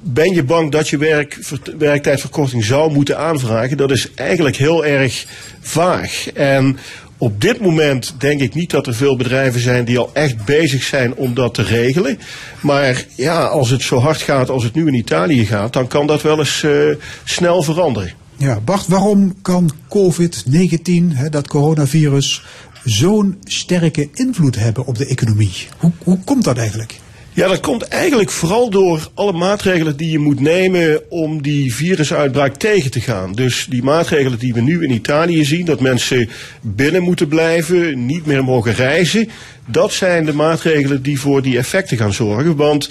Ben 0.02 0.34
je 0.34 0.42
bang 0.42 0.70
dat 0.70 0.88
je 0.88 0.98
werk, 0.98 1.38
ver- 1.40 1.74
werktijdverkorting 1.78 2.64
zou 2.64 2.92
moeten 2.92 3.18
aanvragen? 3.18 3.76
Dat 3.76 3.90
is 3.90 4.08
eigenlijk 4.14 4.56
heel 4.56 4.84
erg 4.84 5.24
vaag. 5.60 6.26
En 6.34 6.78
op 7.18 7.40
dit 7.40 7.60
moment 7.60 8.14
denk 8.18 8.40
ik 8.40 8.54
niet 8.54 8.70
dat 8.70 8.86
er 8.86 8.94
veel 8.94 9.16
bedrijven 9.16 9.60
zijn 9.60 9.84
die 9.84 9.98
al 9.98 10.10
echt 10.12 10.44
bezig 10.44 10.82
zijn 10.82 11.14
om 11.14 11.34
dat 11.34 11.54
te 11.54 11.62
regelen. 11.62 12.18
Maar 12.60 13.04
ja, 13.14 13.44
als 13.44 13.70
het 13.70 13.82
zo 13.82 13.98
hard 13.98 14.22
gaat 14.22 14.50
als 14.50 14.64
het 14.64 14.74
nu 14.74 14.86
in 14.86 14.94
Italië 14.94 15.46
gaat, 15.46 15.72
dan 15.72 15.86
kan 15.86 16.06
dat 16.06 16.22
wel 16.22 16.38
eens 16.38 16.62
eh, 16.62 16.70
snel 17.24 17.62
veranderen. 17.62 18.12
Ja, 18.36 18.60
Bart, 18.60 18.86
waarom 18.86 19.34
kan 19.42 19.70
COVID-19, 19.88 21.14
hè, 21.14 21.28
dat 21.28 21.48
coronavirus, 21.48 22.44
zo'n 22.84 23.38
sterke 23.44 24.08
invloed 24.12 24.56
hebben 24.56 24.86
op 24.86 24.98
de 24.98 25.06
economie? 25.06 25.68
Hoe, 25.78 25.92
hoe 26.04 26.18
komt 26.24 26.44
dat 26.44 26.58
eigenlijk? 26.58 27.00
Ja, 27.34 27.48
dat 27.48 27.60
komt 27.60 27.82
eigenlijk 27.82 28.30
vooral 28.30 28.70
door 28.70 29.08
alle 29.14 29.32
maatregelen 29.32 29.96
die 29.96 30.10
je 30.10 30.18
moet 30.18 30.40
nemen 30.40 31.10
om 31.10 31.42
die 31.42 31.74
virusuitbraak 31.74 32.56
tegen 32.56 32.90
te 32.90 33.00
gaan. 33.00 33.32
Dus 33.32 33.66
die 33.70 33.82
maatregelen 33.82 34.38
die 34.38 34.54
we 34.54 34.60
nu 34.60 34.82
in 34.82 34.90
Italië 34.90 35.44
zien, 35.44 35.64
dat 35.64 35.80
mensen 35.80 36.28
binnen 36.60 37.02
moeten 37.02 37.28
blijven, 37.28 38.06
niet 38.06 38.26
meer 38.26 38.44
mogen 38.44 38.74
reizen, 38.74 39.28
dat 39.66 39.92
zijn 39.92 40.24
de 40.24 40.32
maatregelen 40.32 41.02
die 41.02 41.20
voor 41.20 41.42
die 41.42 41.58
effecten 41.58 41.96
gaan 41.96 42.12
zorgen. 42.12 42.56
Want 42.56 42.90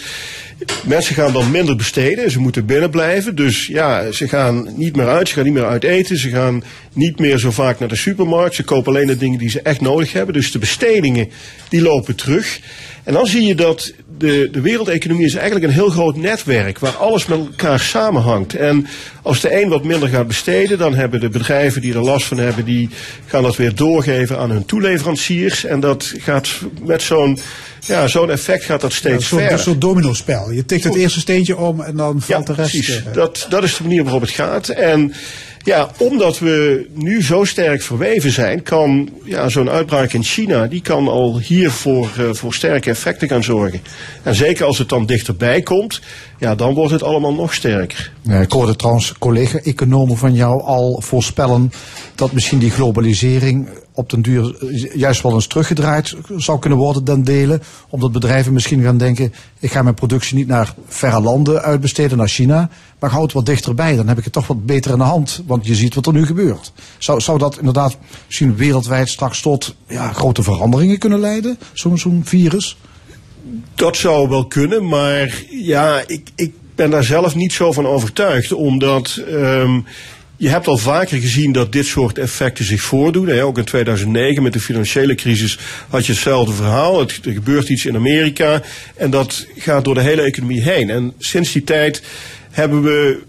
mensen 0.85 1.15
gaan 1.15 1.33
dan 1.33 1.51
minder 1.51 1.75
besteden, 1.75 2.31
ze 2.31 2.39
moeten 2.39 2.65
binnen 2.65 2.89
blijven. 2.89 3.35
Dus 3.35 3.67
ja, 3.67 4.11
ze 4.11 4.27
gaan 4.27 4.69
niet 4.75 4.95
meer 4.95 5.07
uit, 5.07 5.27
ze 5.27 5.33
gaan 5.33 5.43
niet 5.43 5.53
meer 5.53 5.65
uit 5.65 5.83
eten, 5.83 6.17
ze 6.17 6.29
gaan 6.29 6.63
niet 6.93 7.19
meer 7.19 7.37
zo 7.37 7.51
vaak 7.51 7.79
naar 7.79 7.89
de 7.89 7.95
supermarkt. 7.95 8.55
Ze 8.55 8.63
kopen 8.63 8.93
alleen 8.93 9.07
de 9.07 9.17
dingen 9.17 9.39
die 9.39 9.49
ze 9.49 9.61
echt 9.61 9.81
nodig 9.81 10.13
hebben. 10.13 10.33
Dus 10.33 10.51
de 10.51 10.59
bestedingen 10.59 11.29
die 11.69 11.81
lopen 11.81 12.15
terug. 12.15 12.59
En 13.03 13.13
dan 13.13 13.27
zie 13.27 13.45
je 13.47 13.55
dat 13.55 13.93
de, 14.27 14.49
de 14.51 14.61
wereldeconomie 14.61 15.25
is 15.25 15.33
eigenlijk 15.35 15.65
een 15.65 15.71
heel 15.71 15.89
groot 15.89 16.15
netwerk 16.15 16.79
waar 16.79 16.91
alles 16.95 17.25
met 17.25 17.37
elkaar 17.39 17.79
samenhangt. 17.79 18.55
En 18.55 18.87
als 19.21 19.39
de 19.41 19.61
een 19.61 19.69
wat 19.69 19.83
minder 19.83 20.09
gaat 20.09 20.27
besteden, 20.27 20.77
dan 20.77 20.93
hebben 20.93 21.19
de 21.19 21.29
bedrijven 21.29 21.81
die 21.81 21.93
er 21.93 22.01
last 22.03 22.25
van 22.25 22.37
hebben, 22.37 22.65
die 22.65 22.89
gaan 23.25 23.43
dat 23.43 23.55
weer 23.55 23.75
doorgeven 23.75 24.37
aan 24.37 24.49
hun 24.49 24.65
toeleveranciers. 24.65 25.65
En 25.65 25.79
dat 25.79 26.13
gaat 26.17 26.49
met 26.85 27.01
zo'n 27.01 27.37
ja, 27.87 28.07
zo'n 28.07 28.31
effect 28.31 28.63
gaat 28.63 28.81
dat 28.81 28.93
steeds 28.93 29.27
verder. 29.27 29.51
een 29.51 29.59
soort 29.59 29.81
domino-spel. 29.81 30.51
Je 30.51 30.65
tikt 30.65 30.83
het 30.83 30.95
eerste 30.95 31.19
steentje 31.19 31.57
om 31.57 31.81
en 31.81 31.95
dan 31.95 32.21
Ja, 32.27 32.33
valt 32.33 32.47
de 32.47 32.53
rest. 32.53 32.71
precies. 32.71 33.03
eh, 33.05 33.13
Dat, 33.13 33.45
dat 33.49 33.63
is 33.63 33.77
de 33.77 33.83
manier 33.83 34.03
waarop 34.03 34.21
het 34.21 34.29
gaat. 34.31 34.67
En 34.69 35.13
ja, 35.63 35.89
omdat 35.97 36.39
we 36.39 36.87
nu 36.93 37.23
zo 37.23 37.43
sterk 37.43 37.81
verweven 37.81 38.31
zijn, 38.31 38.63
kan 38.63 39.09
ja, 39.23 39.49
zo'n 39.49 39.69
uitbraak 39.69 40.13
in 40.13 40.23
China, 40.23 40.67
die 40.67 40.81
kan 40.81 41.07
al 41.07 41.39
hier 41.39 41.71
voor, 41.71 42.09
eh, 42.17 42.25
voor 42.31 42.53
sterke 42.53 42.89
effecten 42.89 43.27
gaan 43.27 43.43
zorgen. 43.43 43.81
En 44.23 44.35
zeker 44.35 44.65
als 44.65 44.77
het 44.77 44.89
dan 44.89 45.05
dichterbij 45.05 45.61
komt, 45.61 46.01
ja, 46.39 46.55
dan 46.55 46.73
wordt 46.73 46.91
het 46.91 47.03
allemaal 47.03 47.33
nog 47.33 47.53
sterker. 47.53 48.11
Ja, 48.21 48.39
ik 48.39 48.51
hoorde 48.51 48.75
trouwens 48.75 49.13
collega-economen 49.19 50.17
van 50.17 50.33
jou 50.33 50.61
al 50.61 51.01
voorspellen 51.05 51.71
dat 52.15 52.31
misschien 52.31 52.59
die 52.59 52.71
globalisering 52.71 53.69
op 53.93 54.09
den 54.09 54.21
duur 54.21 54.55
eh, 54.59 54.95
juist 54.95 55.21
wel 55.21 55.33
eens 55.33 55.47
teruggedraaid 55.47 56.15
zou 56.37 56.59
kunnen 56.59 56.79
worden 56.79 57.03
ten 57.03 57.23
dele. 57.23 57.59
Omdat 57.89 58.11
bedrijven 58.11 58.53
misschien 58.53 58.83
gaan 58.83 58.97
denken, 58.97 59.33
ik 59.59 59.71
ga 59.71 59.81
mijn 59.81 59.95
productie 59.95 60.35
niet 60.35 60.47
naar 60.47 60.73
verre 60.87 61.21
landen 61.21 61.61
uitbesteden, 61.61 62.17
naar 62.17 62.27
China, 62.27 62.55
maar 62.99 63.09
ik 63.09 63.15
hou 63.15 63.23
het 63.23 63.33
wat 63.33 63.45
dichterbij. 63.45 63.95
Dan 63.95 64.07
heb 64.07 64.17
ik 64.17 64.23
het 64.23 64.33
toch 64.33 64.47
wat 64.47 64.65
beter 64.65 64.91
in 64.91 64.97
de 64.97 65.03
hand, 65.03 65.43
want 65.45 65.65
je 65.65 65.75
ziet 65.75 65.95
wat 65.95 66.05
er 66.05 66.13
nu 66.13 66.25
gebeurt. 66.25 66.71
Zou, 66.97 67.21
zou 67.21 67.37
dat 67.37 67.57
inderdaad 67.57 67.97
misschien 68.25 68.55
wereldwijd 68.55 69.09
straks 69.09 69.41
tot 69.41 69.75
ja, 69.87 70.13
grote 70.13 70.43
veranderingen 70.43 70.97
kunnen 70.97 71.19
leiden, 71.19 71.57
zo'n 71.73 71.97
zo'n 71.97 72.21
virus? 72.25 72.77
Dat 73.75 73.97
zou 73.97 74.29
wel 74.29 74.45
kunnen, 74.45 74.87
maar 74.87 75.43
ja, 75.49 76.03
ik, 76.07 76.29
ik 76.35 76.53
ben 76.75 76.89
daar 76.89 77.03
zelf 77.03 77.35
niet 77.35 77.53
zo 77.53 77.71
van 77.71 77.87
overtuigd, 77.87 78.53
omdat 78.53 79.21
ehm, 79.27 79.79
je 80.43 80.49
hebt 80.49 80.67
al 80.67 80.77
vaker 80.77 81.19
gezien 81.19 81.51
dat 81.51 81.71
dit 81.71 81.85
soort 81.85 82.17
effecten 82.17 82.65
zich 82.65 82.81
voordoen. 82.81 83.39
Ook 83.41 83.57
in 83.57 83.63
2009 83.63 84.43
met 84.43 84.53
de 84.53 84.59
financiële 84.59 85.15
crisis 85.15 85.57
had 85.89 86.05
je 86.05 86.11
hetzelfde 86.11 86.53
verhaal. 86.53 86.99
Het, 86.99 87.19
er 87.25 87.31
gebeurt 87.31 87.69
iets 87.69 87.85
in 87.85 87.95
Amerika 87.95 88.61
en 88.95 89.09
dat 89.09 89.47
gaat 89.57 89.85
door 89.85 89.93
de 89.93 90.01
hele 90.01 90.21
economie 90.21 90.61
heen. 90.61 90.89
En 90.89 91.13
sinds 91.17 91.51
die 91.51 91.63
tijd 91.63 92.03
hebben 92.51 92.83
we 92.83 93.21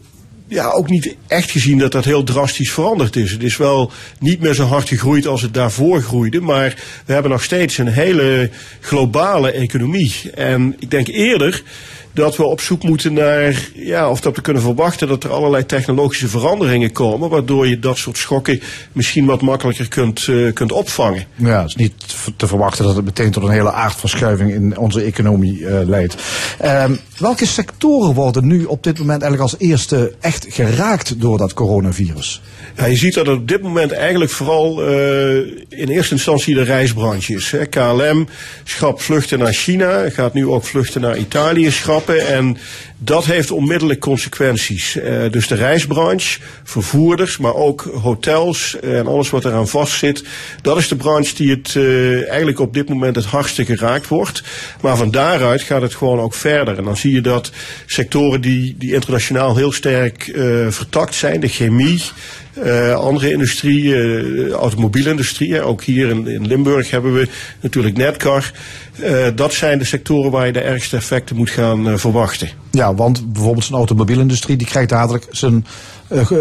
ja, 0.49 0.71
ook 0.71 0.91
niet 0.91 1.17
echt 1.27 1.51
gezien 1.51 1.79
dat 1.79 1.93
dat 1.93 2.05
heel 2.05 2.25
drastisch 2.25 2.73
veranderd 2.73 3.17
is. 3.17 3.31
Het 3.31 3.43
is 3.43 3.57
wel 3.57 3.93
niet 4.19 4.41
meer 4.41 4.55
zo 4.55 4.65
hard 4.65 4.89
gegroeid 4.89 5.27
als 5.27 5.43
het 5.43 5.55
daarvoor 5.55 6.03
groeide. 6.03 6.41
Maar 6.41 6.77
we 7.07 7.13
hebben 7.13 7.31
nog 7.31 7.43
steeds 7.43 7.79
een 7.79 7.93
hele 7.93 8.51
globale 8.81 9.51
economie. 9.51 10.15
En 10.35 10.77
ik 10.79 10.91
denk 10.91 11.09
eerder 11.09 11.63
dat 12.15 12.37
we 12.37 12.45
op 12.45 12.61
zoek 12.61 12.83
moeten 12.83 13.13
naar, 13.13 13.69
ja, 13.75 14.11
of 14.11 14.21
dat 14.21 14.37
we 14.37 14.43
kunnen 14.43 14.63
verwachten 14.63 15.09
dat 15.09 15.25
er 15.25 15.31
allerlei 15.31 15.67
technologische 15.67 16.29
veranderingen 16.29 16.93
komen, 16.93 17.29
waardoor 17.29 17.67
je 17.67 17.79
dat 17.79 17.97
soort 17.97 18.19
schokken 18.19 18.61
misschien 18.93 19.27
wat 19.27 19.43
makkelijker 19.43 19.89
kunt, 19.89 20.27
uh, 20.27 20.53
kunt 20.53 20.73
opvangen. 20.73 21.25
Ja, 21.35 21.61
het 21.61 21.69
is 21.69 21.75
niet 21.75 21.93
te 22.37 22.47
verwachten 22.47 22.85
dat 22.85 22.97
het 22.97 23.05
meteen 23.05 23.31
tot 23.31 23.43
een 23.43 23.51
hele 23.51 23.73
aardverschuiving 23.73 24.51
in 24.51 24.79
onze 24.79 25.01
economie 25.01 25.59
uh, 25.59 25.81
leidt. 25.85 26.17
Um, 26.65 26.99
welke 27.19 27.47
sectoren 27.47 28.15
worden 28.15 28.47
nu 28.47 28.65
op 28.65 28.83
dit 28.83 28.99
moment 28.99 29.23
eigenlijk 29.23 29.53
als 29.53 29.61
eerste 29.61 30.15
echt 30.21 30.47
geraakt 30.49 31.21
door 31.21 31.39
dat 31.39 31.55
coronavirus? 31.55 32.43
Ja, 32.77 32.85
je 32.85 32.97
ziet 32.97 33.15
dat 33.15 33.27
het 33.27 33.37
op 33.37 33.49
dit 33.49 33.63
moment 33.63 33.93
eigenlijk 33.93 34.31
vooral 34.31 34.91
uh, 34.91 35.37
in 35.69 35.89
eerste 35.89 36.15
instantie 36.15 36.55
de 36.55 36.63
reisbranche 36.63 37.35
is. 37.35 37.51
Hè. 37.51 37.67
KLM 37.67 38.29
schrapt 38.65 39.03
vluchten 39.03 39.39
naar 39.39 39.53
China, 39.53 40.11
gaat 40.11 40.35
nu 40.35 40.47
ook 40.47 40.65
vluchten 40.65 41.01
naar 41.01 41.17
Italië 41.17 41.71
schrappen. 41.71 42.04
En 42.09 42.57
dat 42.99 43.25
heeft 43.25 43.51
onmiddellijk 43.51 44.01
consequenties. 44.01 44.97
Uh, 44.97 45.31
dus 45.31 45.47
de 45.49 45.55
reisbranche, 45.55 46.41
vervoerders, 46.63 47.39
maar 47.39 47.55
ook 47.55 47.91
hotels 48.03 48.77
en 48.81 49.07
alles 49.07 49.31
wat 49.31 49.45
eraan 49.45 49.69
vastzit. 49.69 50.25
Dat 50.63 50.77
is 50.77 50.89
de 50.89 50.97
branche 50.97 51.35
die 51.35 51.51
het 51.51 51.75
uh, 51.75 52.29
eigenlijk 52.29 52.59
op 52.59 52.75
dit 52.75 52.89
moment 52.89 53.17
het 53.17 53.25
hardste 53.25 53.65
geraakt 53.65 54.09
wordt. 54.09 54.43
Maar 54.81 54.97
van 54.97 55.11
daaruit 55.11 55.63
gaat 55.63 55.83
het 55.83 55.95
gewoon 55.95 56.21
ook 56.21 56.35
verder. 56.35 56.79
En 56.79 56.85
dan 56.85 56.97
zie 56.97 57.13
je 57.13 57.21
dat 57.21 57.51
sectoren 57.87 58.41
die, 58.41 58.75
die 58.79 58.95
internationaal 58.95 59.57
heel 59.57 59.73
sterk 59.73 60.27
uh, 60.27 60.67
vertakt 60.71 61.15
zijn, 61.15 61.41
de 61.41 61.49
chemie. 61.49 62.03
Uh, 62.59 62.95
andere 62.95 63.31
industrie, 63.31 63.85
uh, 63.85 64.51
automobielindustrie. 64.51 65.63
Ook 65.63 65.83
hier 65.83 66.09
in, 66.09 66.27
in, 66.27 66.47
Limburg 66.47 66.91
hebben 66.91 67.15
we 67.15 67.29
natuurlijk 67.61 67.97
Netcar. 67.97 68.53
Uh, 69.01 69.27
dat 69.35 69.53
zijn 69.53 69.79
de 69.79 69.85
sectoren 69.85 70.31
waar 70.31 70.47
je 70.47 70.53
de 70.53 70.61
ergste 70.61 70.97
effecten 70.97 71.37
moet 71.37 71.51
gaan 71.51 71.99
verwachten. 71.99 72.49
Ja, 72.71 72.95
want 72.95 73.33
bijvoorbeeld 73.33 73.65
zijn 73.65 73.79
automobielindustrie 73.79 74.57
die 74.57 74.67
krijgt 74.67 74.89
dadelijk 74.89 75.27
zijn 75.31 75.67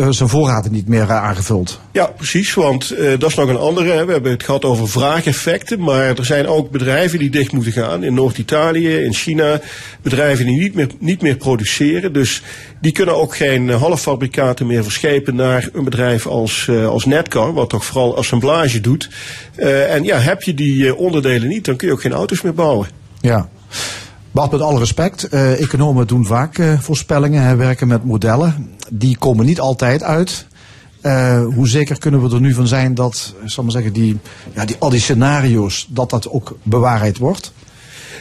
zijn 0.09 0.29
voorraden 0.29 0.71
niet 0.71 0.88
meer 0.88 1.03
uh, 1.03 1.23
aangevuld. 1.23 1.79
Ja, 1.91 2.05
precies, 2.05 2.53
want 2.53 2.95
dat 3.19 3.29
is 3.29 3.36
nog 3.36 3.49
een 3.49 3.57
andere. 3.57 3.91
Hè. 3.91 4.05
We 4.05 4.12
hebben 4.12 4.31
het 4.31 4.43
gehad 4.43 4.65
over 4.65 4.89
vraageffecten, 4.89 5.79
maar 5.79 6.17
er 6.17 6.25
zijn 6.25 6.47
ook 6.47 6.71
bedrijven 6.71 7.19
die 7.19 7.29
dicht 7.29 7.51
moeten 7.51 7.71
gaan. 7.71 8.03
In 8.03 8.13
Noord-Italië, 8.13 8.97
in 8.97 9.13
China, 9.13 9.62
bedrijven 10.01 10.45
die 10.45 10.59
niet 10.59 10.73
meer, 10.73 10.88
niet 10.99 11.21
meer 11.21 11.36
produceren. 11.36 12.13
Dus 12.13 12.41
die 12.81 12.91
kunnen 12.91 13.15
ook 13.15 13.36
geen 13.36 13.69
halffabrikaten 13.69 14.67
meer 14.67 14.83
verschepen 14.83 15.36
naar 15.36 15.69
een 15.73 15.83
bedrijf 15.83 16.27
als, 16.27 16.69
als 16.69 17.05
Netcar, 17.05 17.53
wat 17.53 17.69
toch 17.69 17.86
vooral 17.86 18.17
assemblage 18.17 18.81
doet. 18.81 19.09
en 19.55 20.03
ja, 20.03 20.17
heb 20.17 20.41
je 20.41 20.53
die 20.53 20.95
onderdelen 20.95 21.47
niet, 21.47 21.65
dan 21.65 21.75
kun 21.75 21.88
je 21.88 21.93
ook 21.93 22.01
geen 22.01 22.13
auto's 22.13 22.41
meer 22.41 22.53
bouwen. 22.53 22.88
Ja. 23.21 23.49
Bart, 24.33 24.51
met 24.51 24.61
alle 24.61 24.79
respect, 24.79 25.33
uh, 25.33 25.61
economen 25.61 26.07
doen 26.07 26.25
vaak 26.25 26.57
uh, 26.57 26.79
voorspellingen 26.79 27.43
en 27.43 27.57
werken 27.57 27.87
met 27.87 28.03
modellen. 28.03 28.69
Die 28.91 29.17
komen 29.17 29.45
niet 29.45 29.59
altijd 29.59 30.03
uit. 30.03 30.47
Uh, 31.01 31.45
hoe 31.45 31.67
zeker 31.67 31.99
kunnen 31.99 32.21
we 32.21 32.35
er 32.35 32.41
nu 32.41 32.53
van 32.53 32.67
zijn 32.67 32.93
dat, 32.95 33.33
zal 33.45 33.63
maar 33.63 33.71
zeggen, 33.71 33.93
die, 33.93 34.19
ja, 34.53 34.65
die, 34.65 34.75
al 34.79 34.89
die 34.89 34.99
scenario's, 34.99 35.87
dat 35.89 36.09
dat 36.09 36.29
ook 36.29 36.57
bewaarheid 36.63 37.17
wordt? 37.17 37.51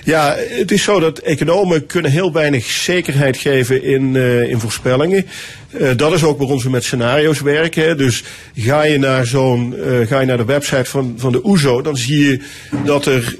Ja, 0.04 0.36
het 0.38 0.70
is 0.70 0.82
zo 0.82 1.00
dat 1.00 1.18
economen 1.18 1.86
kunnen 1.86 2.10
heel 2.10 2.32
weinig 2.32 2.64
zekerheid 2.64 3.36
geven 3.36 3.82
in, 3.82 4.14
uh, 4.14 4.48
in 4.48 4.60
voorspellingen. 4.60 5.26
Uh, 5.70 5.90
dat 5.96 6.12
is 6.12 6.24
ook 6.24 6.38
waarom 6.38 6.58
we 6.58 6.70
met 6.70 6.84
scenario's 6.84 7.40
werken. 7.40 7.96
Dus 7.96 8.24
ga 8.54 8.82
je 8.82 8.98
naar 8.98 9.26
zo'n, 9.26 9.74
uh, 9.76 10.06
ga 10.06 10.20
je 10.20 10.26
naar 10.26 10.36
de 10.36 10.44
website 10.44 10.84
van, 10.84 11.14
van 11.16 11.32
de 11.32 11.44
OESO, 11.46 11.82
dan 11.82 11.96
zie 11.96 12.24
je 12.24 12.40
dat 12.84 13.06
er 13.06 13.36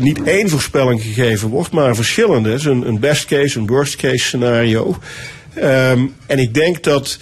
niet 0.00 0.22
één 0.22 0.48
voorspelling 0.48 1.02
gegeven 1.02 1.48
wordt, 1.48 1.70
maar 1.70 1.94
verschillende. 1.94 2.50
Dus 2.50 2.64
een, 2.64 2.88
een 2.88 3.00
best 3.00 3.24
case, 3.24 3.58
een 3.58 3.66
worst 3.66 3.96
case 3.96 4.24
scenario. 4.24 4.98
Um, 5.56 6.14
en 6.26 6.38
ik 6.38 6.54
denk 6.54 6.82
dat 6.82 7.18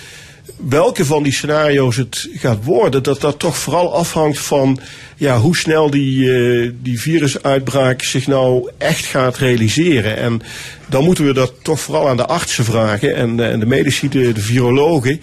welke 0.69 1.05
van 1.05 1.23
die 1.23 1.33
scenario's 1.33 1.97
het 1.97 2.29
gaat 2.35 2.65
worden, 2.65 3.03
dat 3.03 3.21
dat 3.21 3.39
toch 3.39 3.57
vooral 3.57 3.95
afhangt 3.95 4.39
van 4.39 4.79
ja, 5.17 5.39
hoe 5.39 5.57
snel 5.57 5.91
die, 5.91 6.25
uh, 6.25 6.71
die 6.83 7.01
virusuitbraak 7.01 8.03
zich 8.03 8.27
nou 8.27 8.71
echt 8.79 9.05
gaat 9.05 9.37
realiseren. 9.37 10.17
En 10.17 10.43
dan 10.89 11.05
moeten 11.05 11.27
we 11.27 11.33
dat 11.33 11.53
toch 11.63 11.81
vooral 11.81 12.09
aan 12.09 12.17
de 12.17 12.27
artsen 12.27 12.65
vragen 12.65 13.15
en, 13.15 13.41
en 13.41 13.61
de 13.61 13.67
medici, 13.67 14.09
de, 14.09 14.33
virologen. 14.35 15.21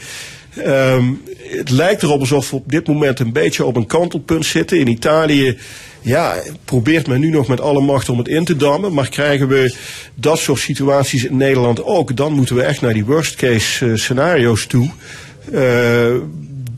Um, 0.57 1.21
het 1.57 1.69
lijkt 1.69 2.03
erop 2.03 2.19
alsof 2.19 2.49
we 2.49 2.55
op 2.55 2.71
dit 2.71 2.87
moment 2.87 3.19
een 3.19 3.31
beetje 3.31 3.65
op 3.65 3.75
een 3.75 3.85
kantelpunt 3.85 4.45
zitten. 4.45 4.79
In 4.79 4.87
Italië 4.87 5.57
ja, 6.01 6.35
probeert 6.65 7.07
men 7.07 7.19
nu 7.19 7.29
nog 7.29 7.47
met 7.47 7.61
alle 7.61 7.81
macht 7.81 8.09
om 8.09 8.17
het 8.17 8.27
in 8.27 8.45
te 8.45 8.55
dammen. 8.55 8.93
Maar 8.93 9.09
krijgen 9.09 9.47
we 9.47 9.75
dat 10.15 10.39
soort 10.39 10.59
situaties 10.59 11.25
in 11.25 11.37
Nederland 11.37 11.83
ook, 11.83 12.15
dan 12.15 12.33
moeten 12.33 12.55
we 12.55 12.61
echt 12.61 12.81
naar 12.81 12.93
die 12.93 13.05
worst 13.05 13.35
case 13.35 13.85
uh, 13.85 13.95
scenario's 13.95 14.65
toe. 14.65 14.89
Uh, 15.51 16.15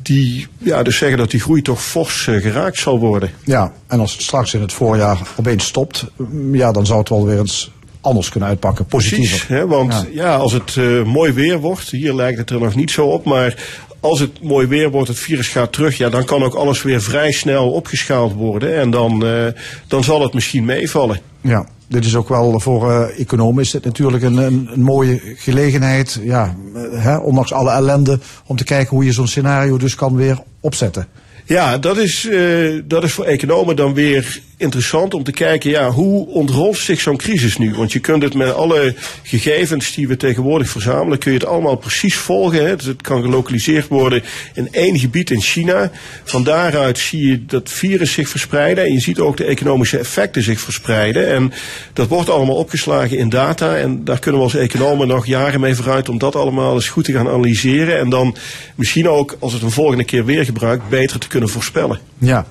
die 0.01 0.47
ja, 0.57 0.83
dus 0.83 0.97
zeggen 0.97 1.17
dat 1.17 1.31
die 1.31 1.39
groei 1.39 1.61
toch 1.61 1.83
fors 1.83 2.27
uh, 2.27 2.41
geraakt 2.41 2.77
zal 2.77 2.99
worden. 2.99 3.31
Ja, 3.43 3.73
en 3.87 3.99
als 3.99 4.11
het 4.11 4.21
straks 4.21 4.53
in 4.53 4.61
het 4.61 4.73
voorjaar 4.73 5.17
opeens 5.35 5.65
stopt, 5.65 6.05
ja, 6.51 6.71
dan 6.71 6.85
zou 6.85 6.99
het 6.99 7.09
wel 7.09 7.25
weer 7.25 7.39
eens 7.39 7.71
anders 8.01 8.29
kunnen 8.29 8.49
uitpakken, 8.49 8.85
positiever. 8.85 9.37
Precies, 9.37 9.47
hè, 9.47 9.67
want 9.67 9.93
ja. 9.93 10.05
ja 10.23 10.35
als 10.35 10.53
het 10.53 10.75
uh, 10.75 11.03
mooi 11.03 11.31
weer 11.31 11.59
wordt, 11.59 11.89
hier 11.89 12.13
lijkt 12.13 12.37
het 12.37 12.49
er 12.49 12.59
nog 12.59 12.75
niet 12.75 12.91
zo 12.91 13.05
op, 13.05 13.25
maar 13.25 13.55
als 13.99 14.19
het 14.19 14.43
mooi 14.43 14.67
weer 14.67 14.91
wordt, 14.91 15.07
het 15.07 15.19
virus 15.19 15.47
gaat 15.47 15.71
terug, 15.71 15.97
ja, 15.97 16.09
dan 16.09 16.25
kan 16.25 16.43
ook 16.43 16.53
alles 16.53 16.81
weer 16.81 17.01
vrij 17.01 17.31
snel 17.31 17.71
opgeschaald 17.71 18.33
worden 18.33 18.75
en 18.75 18.89
dan, 18.89 19.25
uh, 19.25 19.47
dan 19.87 20.03
zal 20.03 20.21
het 20.21 20.33
misschien 20.33 20.65
meevallen. 20.65 21.19
Ja, 21.41 21.65
dit 21.93 22.05
is 22.05 22.15
ook 22.15 22.29
wel 22.29 22.59
voor 22.59 22.89
uh, 22.89 23.19
economen 23.19 23.63
is 23.63 23.71
dit 23.71 23.83
natuurlijk 23.85 24.23
een, 24.23 24.37
een, 24.37 24.69
een 24.71 24.81
mooie 24.81 25.21
gelegenheid, 25.35 26.19
ja, 26.23 26.55
hè, 26.91 27.17
ondanks 27.17 27.53
alle 27.53 27.71
ellende, 27.71 28.19
om 28.45 28.55
te 28.55 28.63
kijken 28.63 28.95
hoe 28.95 29.05
je 29.05 29.11
zo'n 29.11 29.27
scenario 29.27 29.77
dus 29.77 29.95
kan 29.95 30.15
weer 30.15 30.37
opzetten. 30.59 31.07
Ja, 31.45 31.77
dat 31.77 31.97
is, 31.97 32.25
uh, 32.25 32.81
dat 32.85 33.03
is 33.03 33.13
voor 33.13 33.25
economen 33.25 33.75
dan 33.75 33.93
weer 33.93 34.41
interessant 34.63 35.13
om 35.13 35.23
te 35.23 35.31
kijken, 35.31 35.69
ja, 35.69 35.91
hoe 35.91 36.27
ontrolt 36.27 36.77
zich 36.77 37.01
zo'n 37.01 37.17
crisis 37.17 37.57
nu? 37.57 37.75
Want 37.75 37.91
je 37.91 37.99
kunt 37.99 38.23
het 38.23 38.33
met 38.33 38.53
alle 38.53 38.95
gegevens 39.23 39.93
die 39.93 40.07
we 40.07 40.17
tegenwoordig 40.17 40.69
verzamelen, 40.69 41.17
kun 41.19 41.31
je 41.31 41.37
het 41.37 41.47
allemaal 41.47 41.75
precies 41.75 42.15
volgen. 42.15 42.65
Hè? 42.65 42.75
Dus 42.75 42.85
het 42.85 43.01
kan 43.01 43.21
gelokaliseerd 43.21 43.87
worden 43.87 44.23
in 44.53 44.67
één 44.71 44.99
gebied 44.99 45.31
in 45.31 45.41
China. 45.41 45.91
Van 46.23 46.43
daaruit 46.43 46.97
zie 46.97 47.27
je 47.27 47.45
dat 47.45 47.69
virus 47.69 48.11
zich 48.11 48.29
verspreiden 48.29 48.83
en 48.83 48.93
je 48.93 48.99
ziet 48.99 49.19
ook 49.19 49.37
de 49.37 49.45
economische 49.45 49.97
effecten 49.97 50.43
zich 50.43 50.59
verspreiden. 50.59 51.27
En 51.27 51.53
dat 51.93 52.07
wordt 52.07 52.29
allemaal 52.29 52.55
opgeslagen 52.55 53.17
in 53.17 53.29
data 53.29 53.75
en 53.75 54.03
daar 54.03 54.19
kunnen 54.19 54.39
we 54.39 54.45
als 54.45 54.55
economen 54.55 55.07
nog 55.07 55.25
jaren 55.25 55.59
mee 55.59 55.75
vooruit 55.75 56.09
om 56.09 56.17
dat 56.17 56.35
allemaal 56.35 56.73
eens 56.73 56.89
goed 56.89 57.05
te 57.05 57.11
gaan 57.11 57.27
analyseren. 57.27 57.99
En 57.99 58.09
dan 58.09 58.35
misschien 58.75 59.09
ook, 59.09 59.37
als 59.39 59.53
het 59.53 59.61
een 59.61 59.71
volgende 59.71 60.03
keer 60.03 60.25
weer 60.25 60.45
gebruikt, 60.45 60.89
beter 60.89 61.19
te 61.19 61.27
kunnen 61.27 61.49
voorspellen. 61.49 61.99
Ja. 62.17 62.45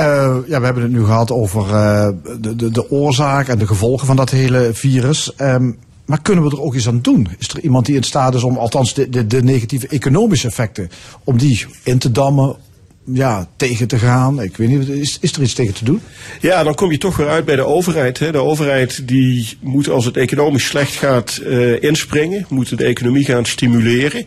Uh, 0.00 0.36
ja, 0.46 0.58
we 0.58 0.64
hebben 0.64 0.82
het 0.82 0.92
nu 0.92 1.04
gehad 1.04 1.30
over 1.30 1.66
uh, 1.66 2.08
de, 2.40 2.56
de, 2.56 2.70
de 2.70 2.90
oorzaak 2.90 3.48
en 3.48 3.58
de 3.58 3.66
gevolgen 3.66 4.06
van 4.06 4.16
dat 4.16 4.30
hele 4.30 4.70
virus. 4.72 5.32
Um, 5.38 5.78
maar 6.04 6.22
kunnen 6.22 6.44
we 6.44 6.50
er 6.50 6.62
ook 6.62 6.74
iets 6.74 6.88
aan 6.88 7.00
doen? 7.00 7.28
Is 7.38 7.48
er 7.48 7.60
iemand 7.60 7.86
die 7.86 7.96
in 7.96 8.02
staat 8.02 8.34
is 8.34 8.42
om, 8.42 8.56
althans 8.56 8.94
de, 8.94 9.08
de, 9.08 9.26
de 9.26 9.42
negatieve 9.42 9.88
economische 9.88 10.46
effecten, 10.46 10.90
om 11.24 11.38
die 11.38 11.66
in 11.82 11.98
te 11.98 12.10
dammen, 12.10 12.56
ja, 13.04 13.48
tegen 13.56 13.88
te 13.88 13.98
gaan? 13.98 14.42
Ik 14.42 14.56
weet 14.56 14.68
niet, 14.68 14.88
is, 14.88 15.18
is 15.20 15.32
er 15.32 15.42
iets 15.42 15.54
tegen 15.54 15.74
te 15.74 15.84
doen? 15.84 16.00
Ja, 16.40 16.62
dan 16.62 16.74
kom 16.74 16.90
je 16.90 16.98
toch 16.98 17.16
weer 17.16 17.28
uit 17.28 17.44
bij 17.44 17.56
de 17.56 17.64
overheid. 17.64 18.18
Hè. 18.18 18.32
De 18.32 18.38
overheid 18.38 19.08
die 19.08 19.58
moet 19.60 19.88
als 19.88 20.04
het 20.04 20.16
economisch 20.16 20.66
slecht 20.66 20.94
gaat 20.94 21.40
uh, 21.42 21.82
inspringen, 21.82 22.46
moet 22.48 22.78
de 22.78 22.84
economie 22.84 23.24
gaan 23.24 23.44
stimuleren. 23.44 24.24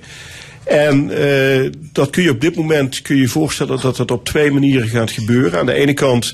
En 0.65 1.09
uh, 1.11 1.71
dat 1.91 2.09
kun 2.09 2.23
je 2.23 2.29
op 2.29 2.41
dit 2.41 2.55
moment 2.55 3.01
kun 3.01 3.15
je 3.15 3.27
voorstellen 3.27 3.81
dat 3.81 3.95
dat 3.95 4.11
op 4.11 4.25
twee 4.25 4.51
manieren 4.51 4.87
gaat 4.87 5.11
gebeuren. 5.11 5.59
Aan 5.59 5.65
de 5.65 5.73
ene 5.73 5.93
kant, 5.93 6.33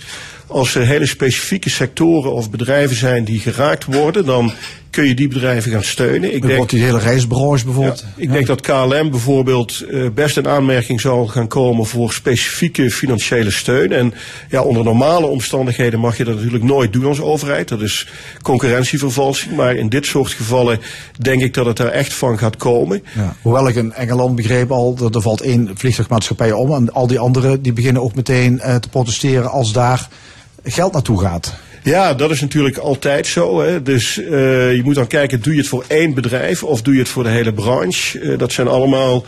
als 0.51 0.75
er 0.75 0.85
hele 0.85 1.07
specifieke 1.07 1.69
sectoren 1.69 2.33
of 2.33 2.49
bedrijven 2.49 2.95
zijn 2.95 3.23
die 3.23 3.39
geraakt 3.39 3.85
worden, 3.85 4.25
dan 4.25 4.53
kun 4.91 5.07
je 5.07 5.13
die 5.13 5.27
bedrijven 5.27 5.71
gaan 5.71 5.83
steunen. 5.83 6.35
Ik 6.35 6.45
Wordt 6.45 6.71
die 6.71 6.83
hele 6.83 6.99
reisbranche 6.99 7.65
bijvoorbeeld. 7.65 7.99
ja, 7.99 8.23
ik 8.23 8.31
denk 8.31 8.47
dat 8.47 8.61
KLM 8.61 9.09
bijvoorbeeld 9.09 9.85
eh, 9.91 10.09
best 10.13 10.37
in 10.37 10.47
aanmerking 10.47 11.01
zal 11.01 11.27
gaan 11.27 11.47
komen 11.47 11.85
voor 11.85 12.13
specifieke 12.13 12.91
financiële 12.91 13.51
steun. 13.51 13.91
En 13.91 14.13
ja, 14.49 14.61
onder 14.61 14.83
normale 14.83 15.25
omstandigheden 15.25 15.99
mag 15.99 16.17
je 16.17 16.23
dat 16.23 16.35
natuurlijk 16.35 16.63
nooit 16.63 16.93
doen 16.93 17.05
als 17.05 17.21
overheid. 17.21 17.67
Dat 17.67 17.81
is 17.81 18.07
concurrentievervalsing. 18.41 19.55
Maar 19.55 19.75
in 19.75 19.89
dit 19.89 20.05
soort 20.05 20.31
gevallen 20.31 20.79
denk 21.19 21.41
ik 21.41 21.53
dat 21.53 21.65
het 21.65 21.79
er 21.79 21.89
echt 21.89 22.13
van 22.13 22.37
gaat 22.37 22.57
komen. 22.57 23.03
Ja. 23.15 23.35
Hoewel 23.41 23.67
ik 23.67 23.75
in 23.75 23.93
Engeland 23.93 24.35
begreep 24.35 24.71
al, 24.71 24.95
dat 24.95 25.15
er 25.15 25.21
valt 25.21 25.41
één 25.41 25.71
vliegtuigmaatschappij 25.73 26.51
om. 26.51 26.73
En 26.73 26.93
al 26.93 27.07
die 27.07 27.19
anderen 27.19 27.61
die 27.61 27.73
beginnen 27.73 28.01
ook 28.01 28.15
meteen 28.15 28.59
eh, 28.59 28.75
te 28.75 28.89
protesteren 28.89 29.51
als 29.51 29.73
daar 29.73 30.09
geld 30.63 30.93
naartoe 30.93 31.21
gaat. 31.21 31.53
Ja, 31.83 32.13
dat 32.13 32.31
is 32.31 32.41
natuurlijk 32.41 32.77
altijd 32.77 33.27
zo. 33.27 33.61
Hè. 33.61 33.81
Dus 33.81 34.17
uh, 34.17 34.29
je 34.75 34.81
moet 34.83 34.95
dan 34.95 35.07
kijken, 35.07 35.41
doe 35.41 35.53
je 35.53 35.59
het 35.59 35.67
voor 35.67 35.85
één 35.87 36.13
bedrijf 36.13 36.63
of 36.63 36.81
doe 36.81 36.93
je 36.93 36.99
het 36.99 37.09
voor 37.09 37.23
de 37.23 37.29
hele 37.29 37.53
branche? 37.53 38.19
Uh, 38.19 38.37
dat 38.37 38.51
zijn 38.51 38.67
allemaal 38.67 39.25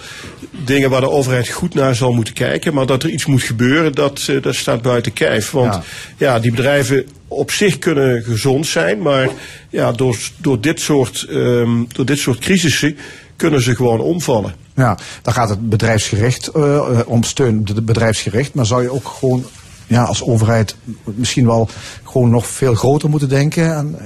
dingen 0.66 0.90
waar 0.90 1.02
de 1.02 1.10
overheid 1.10 1.50
goed 1.50 1.74
naar 1.74 1.96
zal 1.96 2.14
moeten 2.14 2.34
kijken. 2.34 2.74
Maar 2.74 2.86
dat 2.86 3.04
er 3.04 3.10
iets 3.10 3.26
moet 3.26 3.44
gebeuren, 3.44 3.94
dat, 3.94 4.28
uh, 4.30 4.42
dat 4.42 4.56
staat 4.56 4.82
buiten 4.82 5.14
kijf. 5.14 5.52
Want 5.52 5.74
ja. 5.74 5.84
ja. 6.18 6.40
die 6.40 6.52
bedrijven 6.52 7.06
op 7.28 7.52
zich 7.52 7.80
kunnen 7.80 8.24
gezond 8.24 8.68
zijn, 8.68 9.02
maar 9.02 9.30
ja, 9.70 9.92
door, 9.92 10.18
door, 10.38 10.62
dit, 10.62 10.80
soort, 10.80 11.26
um, 11.30 11.88
door 11.92 12.06
dit 12.06 12.18
soort 12.18 12.40
crisissen 12.40 12.98
kunnen 13.36 13.62
ze 13.62 13.76
gewoon 13.76 14.00
omvallen. 14.00 14.54
Ja, 14.76 14.98
dan 15.22 15.34
gaat 15.34 15.50
het 15.50 15.70
bedrijfsgericht 15.70 16.52
om 17.06 17.24
steun 17.24 17.68
bedrijfsgericht, 17.84 18.54
maar 18.54 18.66
zou 18.66 18.82
je 18.82 18.92
ook 18.92 19.08
gewoon 19.08 19.46
ja, 19.88 20.04
als 20.04 20.24
overheid 20.24 20.76
misschien 21.04 21.46
wel 21.46 21.70
gewoon 22.04 22.30
nog 22.30 22.48
veel 22.48 22.76
groter 22.76 23.10
moeten 23.10 23.30
denken? 23.30 23.98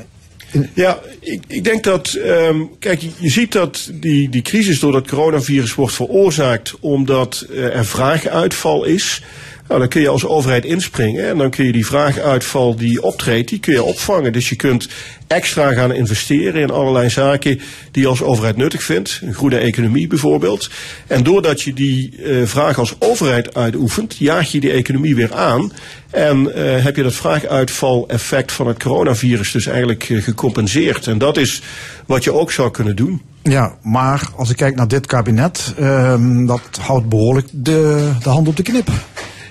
Ja, 0.73 0.99
ik, 1.19 1.43
ik 1.47 1.63
denk 1.63 1.83
dat, 1.83 2.13
um, 2.25 2.69
kijk, 2.79 3.01
je 3.17 3.29
ziet 3.29 3.51
dat 3.51 3.89
die, 3.93 4.29
die 4.29 4.41
crisis 4.41 4.79
door 4.79 4.95
het 4.95 5.07
coronavirus 5.07 5.75
wordt 5.75 5.93
veroorzaakt 5.93 6.75
omdat 6.79 7.45
uh, 7.49 7.75
er 7.75 7.85
vraaguitval 7.85 8.83
is. 8.83 9.23
Nou, 9.67 9.79
dan 9.79 9.89
kun 9.89 10.01
je 10.01 10.09
als 10.09 10.25
overheid 10.25 10.65
inspringen 10.65 11.27
en 11.27 11.37
dan 11.37 11.49
kun 11.49 11.65
je 11.65 11.71
die 11.71 11.85
vraaguitval 11.85 12.75
die 12.75 13.03
optreedt, 13.03 13.49
die 13.49 13.59
kun 13.59 13.73
je 13.73 13.83
opvangen. 13.83 14.33
Dus 14.33 14.49
je 14.49 14.55
kunt 14.55 14.87
extra 15.27 15.73
gaan 15.73 15.93
investeren 15.93 16.61
in 16.61 16.71
allerlei 16.71 17.09
zaken 17.09 17.59
die 17.91 18.01
je 18.01 18.07
als 18.07 18.21
overheid 18.21 18.57
nuttig 18.57 18.83
vindt. 18.83 19.19
Een 19.23 19.33
groene 19.33 19.57
economie 19.57 20.07
bijvoorbeeld. 20.07 20.69
En 21.07 21.23
doordat 21.23 21.61
je 21.61 21.73
die 21.73 22.17
uh, 22.19 22.45
vraag 22.45 22.79
als 22.79 22.95
overheid 22.99 23.55
uitoefent, 23.55 24.17
jaag 24.17 24.51
je 24.51 24.59
die 24.59 24.71
economie 24.71 25.15
weer 25.15 25.33
aan. 25.33 25.71
En 26.09 26.43
uh, 26.43 26.53
heb 26.83 26.95
je 26.95 27.03
dat 27.03 27.13
vraaguitval-effect 27.13 28.51
van 28.51 28.67
het 28.67 28.83
coronavirus 28.83 29.51
dus 29.51 29.65
eigenlijk 29.65 30.09
uh, 30.09 30.23
gecompenseerd. 30.23 31.07
En 31.07 31.17
dat 31.17 31.37
is 31.37 31.61
wat 32.05 32.23
je 32.23 32.33
ook 32.33 32.51
zou 32.51 32.71
kunnen 32.71 32.95
doen. 32.95 33.21
Ja, 33.43 33.75
maar 33.81 34.29
als 34.35 34.49
ik 34.49 34.55
kijk 34.55 34.75
naar 34.75 34.87
dit 34.87 35.05
kabinet, 35.05 35.73
uh, 35.79 36.45
dat 36.47 36.61
houdt 36.81 37.09
behoorlijk 37.09 37.47
de, 37.51 38.11
de 38.23 38.29
hand 38.29 38.47
op 38.47 38.55
de 38.55 38.63
knip. 38.63 38.89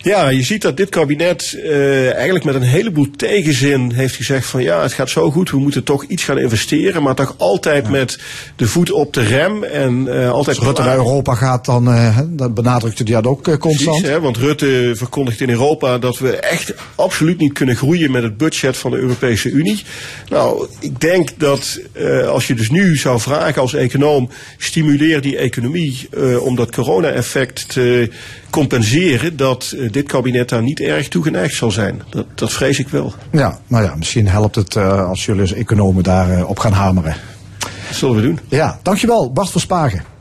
Ja, 0.07 0.29
je 0.29 0.43
ziet 0.43 0.63
dat 0.63 0.77
dit 0.77 0.89
kabinet 0.89 1.57
uh, 1.57 2.13
eigenlijk 2.13 2.45
met 2.45 2.55
een 2.55 2.63
heleboel 2.63 3.07
tegenzin 3.17 3.93
heeft 3.93 4.15
gezegd 4.15 4.47
van 4.47 4.63
ja, 4.63 4.83
het 4.83 4.93
gaat 4.93 5.11
zo 5.11 5.31
goed, 5.31 5.51
we 5.51 5.59
moeten 5.59 5.85
toch 5.85 6.05
iets 6.05 6.25
gaan 6.25 6.39
investeren, 6.39 7.03
maar 7.03 7.15
toch 7.15 7.35
altijd 7.39 7.85
ja. 7.85 7.91
met 7.91 8.19
de 8.57 8.67
voet 8.67 8.91
op 8.91 9.13
de 9.13 9.23
rem 9.23 9.65
en 9.65 10.07
uh, 10.07 10.31
altijd. 10.31 10.57
Als 10.57 10.67
Rutte 10.67 10.83
naar 10.83 10.97
Europa 10.97 11.35
gaat, 11.35 11.65
dan, 11.65 11.89
uh, 11.89 12.19
dan 12.29 12.55
benadrukt 12.55 12.99
hij 12.99 13.07
dat 13.07 13.27
ook 13.27 13.59
constant. 13.59 13.97
Precies, 13.97 14.09
hè, 14.09 14.21
want 14.21 14.37
Rutte 14.37 14.93
verkondigt 14.95 15.41
in 15.41 15.51
Europa 15.51 15.99
dat 15.99 16.19
we 16.19 16.37
echt 16.37 16.75
absoluut 16.95 17.39
niet 17.39 17.53
kunnen 17.53 17.77
groeien 17.77 18.11
met 18.11 18.23
het 18.23 18.37
budget 18.37 18.77
van 18.77 18.91
de 18.91 18.97
Europese 18.97 19.51
Unie. 19.51 19.85
Nou, 20.29 20.67
ik 20.81 21.01
denk 21.01 21.29
dat 21.39 21.81
als 22.29 22.47
je 22.47 22.55
dus 22.55 22.71
nu 22.71 22.97
zou 22.97 23.21
vragen 23.21 23.63
als 23.63 23.75
econoom, 23.75 24.29
stimuleer 24.59 25.21
die 25.21 25.37
economie 25.37 26.09
om 26.41 26.57
dat 26.57 26.75
corona-effect 26.75 27.69
te 27.69 28.11
compenseren, 28.51 29.37
dat 29.37 29.77
dit 29.97 30.09
kabinet 30.09 30.49
daar 30.49 30.63
niet 30.63 30.81
erg 30.81 31.09
toe 31.09 31.23
geneigd 31.23 31.55
zal 31.55 31.71
zijn. 31.71 32.03
Dat, 32.11 32.27
dat 32.35 32.53
vrees 32.53 32.79
ik 32.79 32.89
wel. 32.89 33.15
Ja, 33.33 33.59
nou 33.67 33.85
ja, 33.85 33.95
misschien 33.95 34.29
helpt 34.29 34.55
het 34.55 34.75
uh, 34.75 35.09
als 35.09 35.25
jullie 35.25 35.41
als 35.41 35.53
economen 35.53 36.03
daarop 36.03 36.39
uh, 36.39 36.49
op 36.49 36.59
gaan 36.59 36.73
hameren. 36.73 37.17
Dat 37.59 37.97
zullen 37.97 38.17
we 38.17 38.23
doen. 38.23 38.41
Ja, 38.49 38.79
dankjewel 38.83 39.33
Bart 39.33 39.51
Verspagen. 39.51 40.16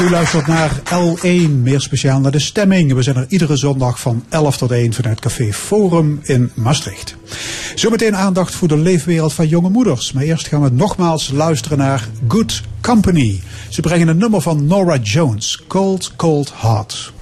U 0.00 0.10
luistert 0.10 0.46
naar 0.46 0.80
L1, 0.84 1.50
meer 1.62 1.80
speciaal 1.80 2.20
naar 2.20 2.30
de 2.30 2.38
stemming. 2.38 2.92
We 2.94 3.02
zijn 3.02 3.16
er 3.16 3.26
iedere 3.28 3.56
zondag 3.56 4.00
van 4.00 4.24
11 4.28 4.56
tot 4.56 4.70
1 4.70 4.92
vanuit 4.92 5.20
Café 5.20 5.52
Forum 5.52 6.20
in 6.22 6.50
Maastricht. 6.54 7.16
Zometeen 7.74 8.16
aandacht 8.16 8.54
voor 8.54 8.68
de 8.68 8.76
leefwereld 8.76 9.32
van 9.32 9.48
jonge 9.48 9.70
moeders. 9.70 10.12
Maar 10.12 10.22
eerst 10.22 10.48
gaan 10.48 10.62
we 10.62 10.70
nogmaals 10.70 11.30
luisteren 11.30 11.78
naar 11.78 12.08
Good 12.28 12.62
Company. 12.80 13.40
Ze 13.68 13.80
brengen 13.80 14.08
een 14.08 14.18
nummer 14.18 14.40
van 14.40 14.66
Nora 14.66 14.96
Jones, 14.96 15.62
Cold 15.66 16.12
Cold 16.16 16.52
Heart. 16.56 17.12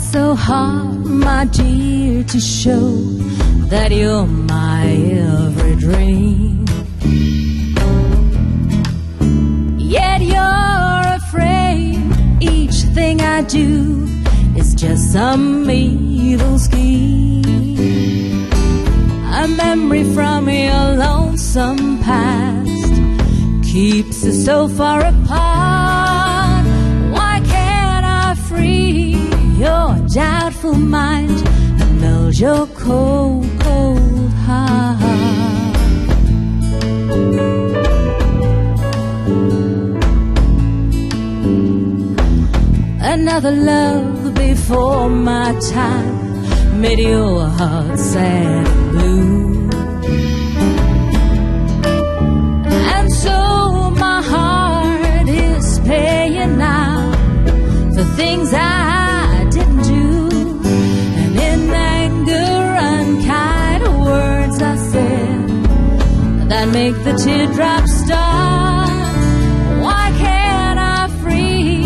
So 0.00 0.34
hard, 0.34 1.06
my 1.06 1.44
dear, 1.44 2.24
to 2.24 2.40
show 2.40 2.90
that 3.68 3.92
you're 3.92 4.26
my 4.26 4.86
every 4.86 5.76
dream. 5.76 6.64
Yet 9.78 10.20
you're 10.22 11.14
afraid 11.20 12.02
each 12.40 12.82
thing 12.94 13.20
I 13.20 13.42
do 13.42 14.08
is 14.56 14.74
just 14.74 15.12
some 15.12 15.70
evil 15.70 16.58
scheme. 16.58 17.44
A 19.42 19.46
memory 19.46 20.12
from 20.12 20.48
your 20.48 20.96
lonesome 21.06 22.00
past 22.00 22.94
keeps 23.62 24.24
us 24.26 24.44
so 24.44 24.66
far 24.66 25.00
apart. 25.06 26.66
Why 27.14 27.40
can't 27.46 28.04
I 28.04 28.34
free 28.48 29.09
your 29.80 30.08
doubtful 30.08 30.74
mind 30.74 31.36
and 31.80 32.00
melt 32.00 32.38
your 32.38 32.66
cold, 32.84 33.46
cold 33.60 34.30
heart? 34.46 35.00
Another 43.16 43.52
love 43.52 44.34
before 44.34 45.08
my 45.08 45.48
time 45.78 46.16
made 46.80 47.00
your 47.00 47.46
heart 47.58 47.98
sad 47.98 48.66
and 48.74 48.90
blue. 48.92 49.70
And 52.94 53.08
so 53.24 53.36
my 54.04 54.20
heart 54.32 55.28
is 55.28 55.80
paying 55.80 56.58
now 56.58 57.12
for 57.94 58.04
things 58.20 58.52
I 58.52 58.79
make 66.92 67.04
the 67.04 67.12
teardrops 67.12 67.92
start. 68.04 68.88
Why 69.82 70.12
can't 70.18 70.78
I 70.78 71.08
free 71.20 71.82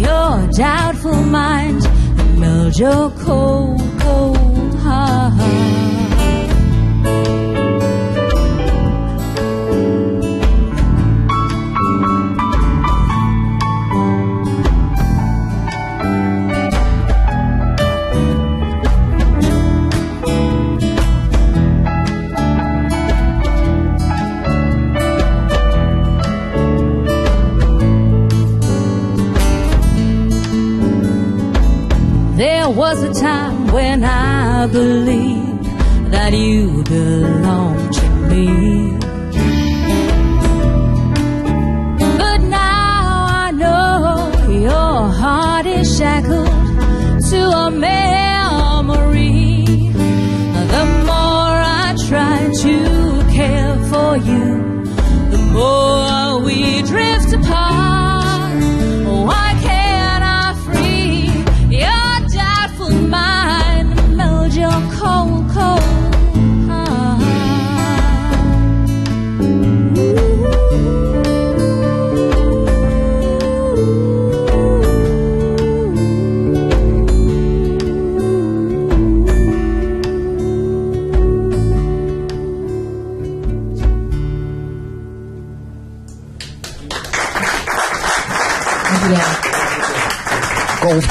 your 0.00 0.48
doubtful 0.52 1.22
mind 1.22 1.84
and 1.84 2.40
melt 2.40 2.78
your 2.78 3.10
cold 3.10 3.87
was 33.00 33.16
a 33.16 33.20
time 33.20 33.66
when 33.68 34.04
I 34.04 34.66
believed 34.66 35.64
that 36.10 36.32
you 36.32 36.82
belonged 36.84 37.92
to 37.92 38.08
me. 38.30 38.92
But 42.18 42.38
now 42.38 43.26
I 43.44 43.50
know 43.52 44.32
your 44.48 45.08
heart 45.20 45.66
is 45.66 45.98
shackled 45.98 46.17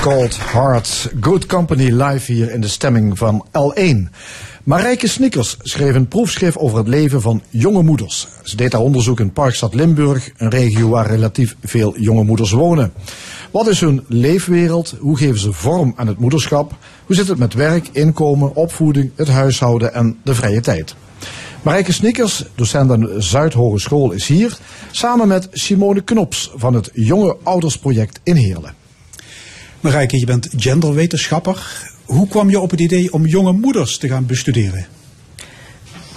Cold 0.02 0.38
Heart. 0.52 1.12
Good 1.20 1.46
Company 1.46 2.04
live 2.04 2.32
hier 2.32 2.52
in 2.52 2.62
de 2.62 2.68
stemming 2.68 3.18
van 3.18 3.46
L1. 3.48 4.14
Marijke 4.64 5.08
Snickers 5.08 5.58
schreef 5.62 5.96
een 5.96 6.08
proefschrift 6.08 6.58
over 6.58 6.78
het 6.78 6.88
leven 6.88 7.22
van 7.22 7.42
jonge 7.50 7.84
moeders. 7.84 8.28
Ze 8.44 8.56
deed 8.56 8.74
haar 8.74 8.82
onderzoek 8.82 9.20
in 9.20 9.32
Parkstad 9.32 9.74
Limburg, 9.74 10.32
een 10.38 10.50
regio 10.50 10.90
waar 10.90 11.08
relatief 11.08 11.56
veel 11.64 12.00
jonge 12.00 12.24
moeders 12.24 12.52
wonen. 12.52 12.94
Wat 13.52 13.68
is 13.68 13.80
hun 13.80 14.04
leefwereld? 14.08 14.96
Hoe 15.00 15.18
geven 15.18 15.40
ze 15.40 15.52
vorm 15.52 15.94
aan 15.96 16.08
het 16.08 16.20
moederschap? 16.20 16.78
Hoe 17.06 17.16
zit 17.16 17.28
het 17.28 17.38
met 17.38 17.54
werk, 17.54 17.90
inkomen, 17.92 18.56
opvoeding, 18.56 19.12
het 19.16 19.28
huishouden 19.28 19.94
en 19.94 20.18
de 20.24 20.36
vrije 20.36 20.62
tijd? 20.62 20.96
Marijke 21.68 21.92
Snickers, 21.92 22.44
docent 22.56 22.92
aan 22.92 23.00
de 23.00 23.22
Zuidhogeschool, 23.22 24.12
is 24.12 24.28
hier. 24.28 24.58
Samen 24.92 25.28
met 25.28 25.48
Simone 25.52 26.02
Knops 26.02 26.52
van 26.56 26.74
het 26.74 26.90
Jonge 26.94 27.38
Oudersproject 27.44 28.20
in 28.24 28.36
Heerlen. 28.36 28.74
Marijke, 29.80 30.20
je 30.20 30.26
bent 30.26 30.50
genderwetenschapper. 30.58 31.86
Hoe 32.06 32.28
kwam 32.28 32.50
je 32.50 32.60
op 32.60 32.72
het 32.72 32.80
idee 32.80 33.14
om 33.14 33.26
jonge 33.26 33.52
moeders 33.52 33.98
te 33.98 34.08
gaan 34.08 34.26
bestuderen? 34.26 34.86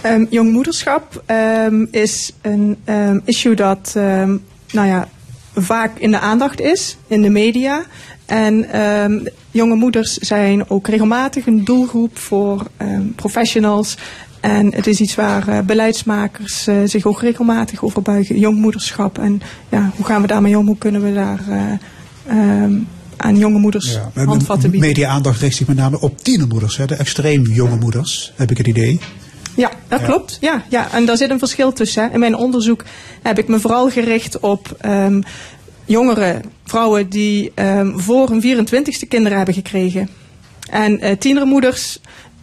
Um, 0.07 0.26
jongmoederschap 0.30 1.22
um, 1.26 1.88
is 1.90 2.32
een 2.40 2.76
um, 2.84 3.22
issue 3.24 3.55
dat 3.55 3.92
nou 4.72 4.88
ja, 4.88 5.09
vaak 5.55 5.98
in 5.98 6.11
de 6.11 6.18
aandacht 6.18 6.61
is, 6.61 6.96
in 7.07 7.22
de 7.22 7.30
media. 7.30 7.84
En 8.26 8.66
jonge 9.51 9.74
moeders 9.74 10.14
zijn 10.16 10.70
ook 10.70 10.88
regelmatig 10.88 11.46
een 11.46 11.64
doelgroep 11.64 12.18
voor 12.18 12.66
professionals. 13.16 13.96
En 14.41 14.74
het 14.74 14.86
is 14.86 15.01
iets 15.01 15.14
waar 15.14 15.49
uh, 15.49 15.61
beleidsmakers 15.61 16.68
uh, 16.68 16.76
zich 16.84 17.07
ook 17.07 17.20
regelmatig 17.20 17.84
over 17.84 18.03
buigen. 18.03 18.38
Jongmoederschap. 18.38 19.18
En 19.18 19.43
ja, 19.68 19.91
hoe 19.97 20.07
gaan 20.07 20.20
we 20.20 20.26
daarmee 20.26 20.59
om? 20.59 20.66
Hoe 20.66 20.78
kunnen 20.78 21.03
we 21.03 21.12
daar 21.12 21.41
uh, 21.49 22.76
aan 23.16 23.36
jonge 23.36 23.59
moeders 23.59 23.93
ja, 24.14 24.24
handvatten 24.24 24.70
bieden? 24.70 24.88
Media-aandacht 24.88 25.41
richt 25.41 25.57
zich 25.57 25.66
met 25.66 25.76
name 25.76 26.01
op 26.01 26.18
tienermoeders. 26.18 26.76
Hè? 26.76 26.86
De 26.86 26.95
extreem 26.95 27.43
jonge 27.53 27.76
moeders, 27.76 28.32
heb 28.36 28.51
ik 28.51 28.59
het 28.59 28.66
idee. 28.66 29.01
Ja, 29.57 29.70
dat 29.88 30.01
ja. 30.01 30.07
klopt. 30.07 30.38
Ja, 30.41 30.62
ja, 30.68 30.93
en 30.93 31.07
daar 31.07 31.16
zit 31.16 31.30
een 31.30 31.38
verschil 31.38 31.72
tussen. 31.72 32.03
Hè. 32.03 32.12
In 32.12 32.20
mijn 32.20 32.36
onderzoek 32.36 32.84
heb 33.22 33.38
ik 33.38 33.49
me 33.49 33.61
vooral 33.61 33.91
gericht 33.91 34.41
op 34.41 34.76
um, 34.86 35.22
jongere 35.84 36.41
vrouwen 36.64 37.09
die 37.09 37.53
um, 37.55 38.01
voor 38.01 38.28
hun 38.28 38.66
24ste 38.66 39.09
kinderen 39.09 39.36
hebben 39.36 39.55
gekregen. 39.55 40.09
En 40.70 41.18
tienermoeders 41.18 42.01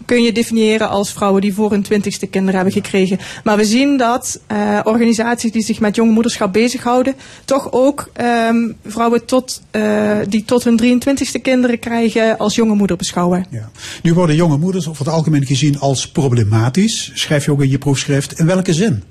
kun 0.07 0.23
je 0.23 0.31
definiëren 0.31 0.89
als 0.89 1.11
vrouwen 1.11 1.41
die 1.41 1.53
voor 1.53 1.71
hun 1.71 1.81
twintigste 1.81 2.27
kinderen 2.27 2.55
hebben 2.55 2.73
gekregen. 2.73 3.19
Maar 3.43 3.57
we 3.57 3.65
zien 3.65 3.97
dat 3.97 4.39
uh, 4.51 4.79
organisaties 4.83 5.51
die 5.51 5.63
zich 5.63 5.79
met 5.79 5.95
jonge 5.95 6.11
moederschap 6.11 6.53
bezighouden, 6.53 7.15
toch 7.45 7.71
ook 7.71 8.11
um, 8.49 8.75
vrouwen 8.85 9.25
tot, 9.25 9.61
uh, 9.71 10.17
die 10.29 10.45
tot 10.45 10.63
hun 10.63 10.81
23ste 10.83 11.41
kinderen 11.41 11.79
krijgen 11.79 12.37
als 12.37 12.55
jonge 12.55 12.75
moeder 12.75 12.97
beschouwen. 12.97 13.45
Ja. 13.49 13.69
Nu 14.03 14.13
worden 14.13 14.35
jonge 14.35 14.57
moeders 14.57 14.87
over 14.87 15.05
het 15.05 15.13
algemeen 15.13 15.45
gezien 15.45 15.79
als 15.79 16.11
problematisch. 16.11 17.11
Schrijf 17.13 17.45
je 17.45 17.51
ook 17.51 17.61
in 17.61 17.69
je 17.69 17.77
proefschrift. 17.77 18.39
In 18.39 18.45
welke 18.45 18.73
zin? 18.73 19.03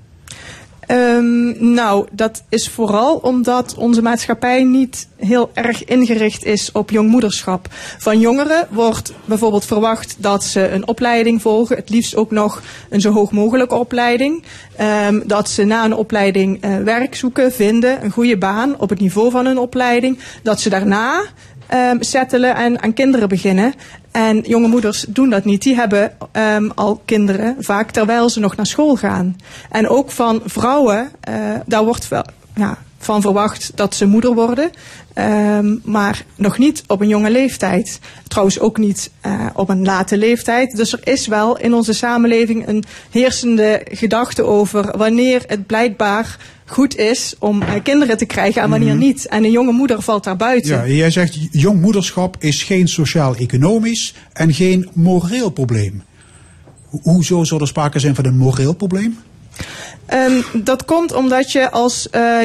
Um, 0.90 1.72
nou, 1.74 2.06
dat 2.12 2.42
is 2.48 2.68
vooral 2.68 3.16
omdat 3.16 3.74
onze 3.74 4.02
maatschappij 4.02 4.64
niet 4.64 5.08
heel 5.16 5.50
erg 5.54 5.84
ingericht 5.84 6.44
is 6.44 6.72
op 6.72 6.90
jongmoederschap. 6.90 7.68
Van 7.98 8.20
jongeren 8.20 8.68
wordt 8.70 9.12
bijvoorbeeld 9.24 9.64
verwacht 9.64 10.16
dat 10.18 10.44
ze 10.44 10.68
een 10.68 10.88
opleiding 10.88 11.42
volgen, 11.42 11.76
het 11.76 11.90
liefst 11.90 12.16
ook 12.16 12.30
nog 12.30 12.62
een 12.88 13.00
zo 13.00 13.12
hoog 13.12 13.32
mogelijke 13.32 13.74
opleiding. 13.74 14.42
Um, 14.80 15.22
dat 15.26 15.48
ze 15.48 15.64
na 15.64 15.84
een 15.84 15.94
opleiding 15.94 16.64
uh, 16.64 16.76
werk 16.76 17.14
zoeken, 17.14 17.52
vinden, 17.52 18.04
een 18.04 18.10
goede 18.10 18.38
baan 18.38 18.80
op 18.80 18.88
het 18.88 19.00
niveau 19.00 19.30
van 19.30 19.46
hun 19.46 19.58
opleiding. 19.58 20.18
Dat 20.42 20.60
ze 20.60 20.68
daarna 20.68 21.22
um, 21.74 22.02
settelen 22.02 22.54
en 22.54 22.82
aan 22.82 22.92
kinderen 22.92 23.28
beginnen. 23.28 23.74
En 24.10 24.40
jonge 24.40 24.68
moeders 24.68 25.04
doen 25.08 25.30
dat 25.30 25.44
niet. 25.44 25.62
Die 25.62 25.74
hebben 25.74 26.12
um, 26.32 26.72
al 26.74 27.02
kinderen, 27.04 27.56
vaak 27.58 27.90
terwijl 27.90 28.30
ze 28.30 28.40
nog 28.40 28.56
naar 28.56 28.66
school 28.66 28.96
gaan. 28.96 29.36
En 29.70 29.88
ook 29.88 30.10
van 30.10 30.40
vrouwen, 30.44 31.10
uh, 31.28 31.34
daar 31.66 31.84
wordt 31.84 32.08
wel 32.08 32.24
ja, 32.54 32.78
van 32.98 33.20
verwacht 33.20 33.72
dat 33.74 33.94
ze 33.94 34.06
moeder 34.06 34.34
worden. 34.34 34.70
Um, 35.14 35.80
maar 35.84 36.24
nog 36.34 36.58
niet 36.58 36.84
op 36.86 37.00
een 37.00 37.08
jonge 37.08 37.30
leeftijd. 37.30 37.98
Trouwens 38.28 38.60
ook 38.60 38.78
niet 38.78 39.10
uh, 39.26 39.46
op 39.54 39.68
een 39.68 39.84
late 39.84 40.16
leeftijd. 40.16 40.76
Dus 40.76 40.92
er 40.92 41.00
is 41.02 41.26
wel 41.26 41.58
in 41.58 41.74
onze 41.74 41.92
samenleving 41.92 42.68
een 42.68 42.84
heersende 43.10 43.86
gedachte 43.90 44.42
over 44.42 44.96
wanneer 44.96 45.42
het 45.46 45.66
blijkbaar 45.66 46.38
goed 46.66 46.96
is 46.96 47.34
om 47.38 47.62
uh, 47.62 47.68
kinderen 47.82 48.16
te 48.16 48.24
krijgen 48.24 48.62
en 48.62 48.70
wanneer 48.70 48.90
-hmm. 48.90 48.98
niet. 48.98 49.26
En 49.26 49.44
een 49.44 49.50
jonge 49.50 49.72
moeder 49.72 50.02
valt 50.02 50.24
daar 50.24 50.36
buiten. 50.36 50.70
Ja, 50.70 50.86
jij 50.86 51.10
zegt 51.10 51.38
jongmoederschap 51.50 52.36
is 52.38 52.62
geen 52.62 52.88
sociaal-economisch 52.88 54.14
en 54.32 54.54
geen 54.54 54.88
moreel 54.92 55.50
probleem. 55.50 56.02
Hoezo 57.02 57.44
zou 57.44 57.60
er 57.60 57.66
sprake 57.66 57.98
zijn 57.98 58.14
van 58.14 58.24
een 58.24 58.36
moreel 58.36 58.74
probleem? 58.74 59.18
Um, 60.14 60.64
dat 60.64 60.84
komt 60.84 61.12
omdat 61.12 61.52
je 61.52 61.70
als 61.70 62.08
uh, 62.14 62.38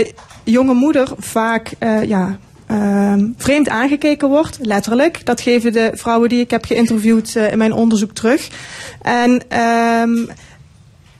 jonge 0.44 0.74
moeder 0.74 1.08
vaak 1.18 1.72
uh, 1.80 2.04
ja, 2.04 2.38
um, 2.72 3.34
vreemd 3.38 3.70
aangekeken 3.70 4.30
wordt, 4.30 4.58
letterlijk. 4.62 5.26
Dat 5.26 5.42
geven 5.42 5.74
de 5.74 5.92
vrouwen 5.94 6.30
die 6.30 6.39
ik 6.39 6.52
heb 6.52 6.66
geïnterviewd 6.66 7.36
uh, 7.36 7.52
in 7.52 7.58
mijn 7.58 7.74
onderzoek 7.74 8.14
terug. 8.14 8.50
En 9.02 9.60
um, 9.62 10.30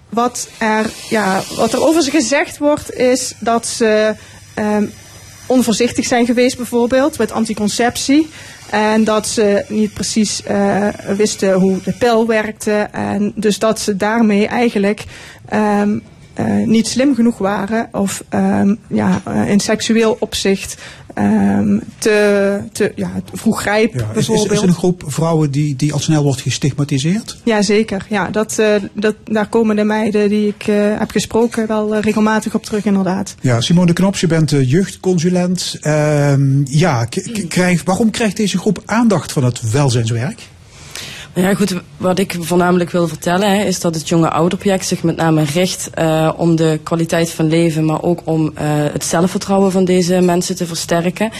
wat, 0.10 0.50
er, 0.58 0.90
ja, 1.10 1.42
wat 1.56 1.74
er 1.74 1.88
over 1.88 2.02
ze 2.02 2.12
gezegd 2.12 2.58
wordt 2.58 2.94
is 2.94 3.36
dat 3.40 3.66
ze 3.66 4.16
um, 4.60 4.92
onvoorzichtig 5.46 6.06
zijn 6.06 6.26
geweest 6.26 6.58
bijvoorbeeld 6.58 7.18
met 7.18 7.32
anticonceptie. 7.32 8.30
En 8.70 9.04
dat 9.04 9.28
ze 9.28 9.66
niet 9.68 9.94
precies 9.94 10.42
uh, 10.52 10.88
wisten 11.16 11.54
hoe 11.54 11.80
de 11.84 11.94
pil 11.94 12.28
werkte. 12.28 12.88
En 12.92 13.32
dus 13.36 13.60
dat 13.60 13.80
ze 13.80 13.98
daarmee 13.98 14.48
eigenlijk 14.48 15.04
uh, 16.48 16.68
niet 16.68 16.88
slim 16.88 17.16
genoeg 17.16 17.38
waren 17.38 17.90
of 17.92 18.24
um, 18.34 18.78
ja, 18.88 19.22
uh, 19.28 19.50
in 19.50 19.60
seksueel 19.60 20.18
opzicht 20.20 20.78
um, 21.16 21.82
te, 21.98 22.60
te 22.72 22.92
ja, 22.96 23.12
vroeg 23.34 23.62
grijp 23.62 23.94
ja, 23.94 24.06
bijvoorbeeld. 24.14 24.52
Is, 24.52 24.58
is 24.58 24.62
er 24.62 24.68
een 24.68 24.74
groep 24.74 25.04
vrouwen 25.08 25.52
die, 25.52 25.76
die 25.76 25.94
al 25.94 26.00
snel 26.00 26.24
wordt 26.24 26.42
gestigmatiseerd? 26.42 27.38
Ja, 27.44 27.62
zeker. 27.62 28.06
Ja, 28.10 28.30
dat, 28.30 28.58
uh, 28.60 28.76
dat, 28.94 29.16
daar 29.24 29.48
komen 29.48 29.76
de 29.76 29.84
meiden 29.84 30.30
die 30.30 30.48
ik 30.48 30.68
uh, 30.68 30.76
heb 30.98 31.12
gesproken 31.12 31.68
wel 31.68 32.00
regelmatig 32.00 32.56
op 32.56 32.64
terug 32.64 32.86
inderdaad. 32.86 33.36
Ja, 33.42 33.62
Simone 33.62 33.94
Knops, 33.94 34.20
je 34.20 34.28
bent 34.28 34.50
jeugdconsulent. 34.50 35.78
ja, 36.64 37.06
krijg, 37.48 37.84
waarom 37.84 38.12
krijgt 38.12 38.38
deze 38.38 38.58
groep 38.58 38.82
aandacht 38.86 39.32
van 39.32 39.44
het 39.44 39.72
welzijnswerk? 39.72 40.40
Ja, 41.34 41.54
goed, 41.54 41.76
wat 41.98 42.20
ik 42.20 42.36
voornamelijk 42.40 42.92
wil 42.92 43.08
vertellen 43.08 43.52
hè, 43.52 43.64
is 43.64 43.80
dat 43.80 43.96
het 43.96 44.10
jonge 44.10 44.30
ouderproject 44.30 44.86
zich 44.86 45.04
met 45.04 45.16
name 45.16 45.44
richt 45.44 45.90
uh, 46.00 46.32
om 46.38 46.56
de 46.56 46.80
kwaliteit 46.84 47.30
van 47.32 47.48
leven, 47.48 47.86
maar 47.86 48.04
ook 48.04 48.22
om 48.24 48.46
uh, 48.46 48.52
het 48.66 49.04
zelfvertrouwen 49.04 49.72
van 49.72 49.86
deze 49.86 50.20
mensen 50.20 50.56
te 50.56 50.66
versterken. 50.66 51.32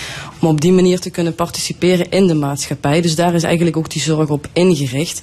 Om 0.42 0.48
op 0.48 0.62
die 0.62 0.72
manier 0.72 1.00
te 1.00 1.10
kunnen 1.10 1.36
participeren 1.36 2.10
in 2.10 2.28
de 2.28 2.34
maatschappij. 2.34 3.02
Dus 3.02 3.16
daar 3.16 3.34
is 3.34 3.44
eigenlijk 3.44 3.78
ook 3.78 3.90
die 3.90 4.02
zorg 4.02 4.30
op 4.30 4.48
ingericht. 4.54 5.22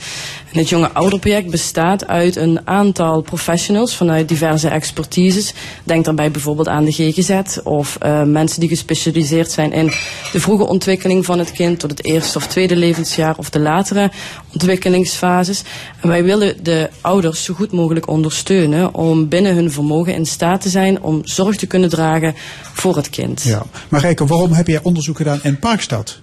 En 0.52 0.58
het 0.58 0.68
jonge 0.68 0.92
ouderproject 0.92 1.50
bestaat 1.50 2.06
uit 2.06 2.36
een 2.36 2.60
aantal 2.64 3.20
professionals 3.20 3.96
vanuit 3.96 4.28
diverse 4.28 4.68
expertises. 4.68 5.54
Denk 5.84 6.04
daarbij 6.04 6.30
bijvoorbeeld 6.30 6.68
aan 6.68 6.84
de 6.84 6.92
GGZ 6.92 7.58
of 7.64 7.98
uh, 8.02 8.22
mensen 8.22 8.60
die 8.60 8.68
gespecialiseerd 8.68 9.50
zijn 9.50 9.72
in 9.72 9.86
de 10.32 10.40
vroege 10.40 10.66
ontwikkeling 10.66 11.24
van 11.24 11.38
het 11.38 11.52
kind 11.52 11.78
tot 11.78 11.90
het 11.90 12.04
eerste 12.04 12.38
of 12.38 12.46
tweede 12.46 12.76
levensjaar 12.76 13.36
of 13.38 13.50
de 13.50 13.60
latere 13.60 14.10
ontwikkelingsfases. 14.58 15.62
En 16.00 16.08
wij 16.08 16.24
willen 16.24 16.64
de 16.64 16.90
ouders 17.00 17.44
zo 17.44 17.54
goed 17.54 17.72
mogelijk 17.72 18.08
ondersteunen 18.08 18.94
om 18.94 19.28
binnen 19.28 19.54
hun 19.54 19.70
vermogen 19.70 20.14
in 20.14 20.26
staat 20.26 20.60
te 20.60 20.68
zijn 20.68 21.02
om 21.02 21.20
zorg 21.24 21.56
te 21.56 21.66
kunnen 21.66 21.88
dragen 21.88 22.34
voor 22.72 22.96
het 22.96 23.10
kind. 23.10 23.42
Ja. 23.42 23.62
Maar 23.88 24.00
Rijke, 24.00 24.26
waarom 24.26 24.52
heb 24.52 24.66
jij 24.66 24.80
onderzoek 24.82 25.16
gedaan 25.16 25.40
in 25.42 25.58
Parkstad? 25.58 26.20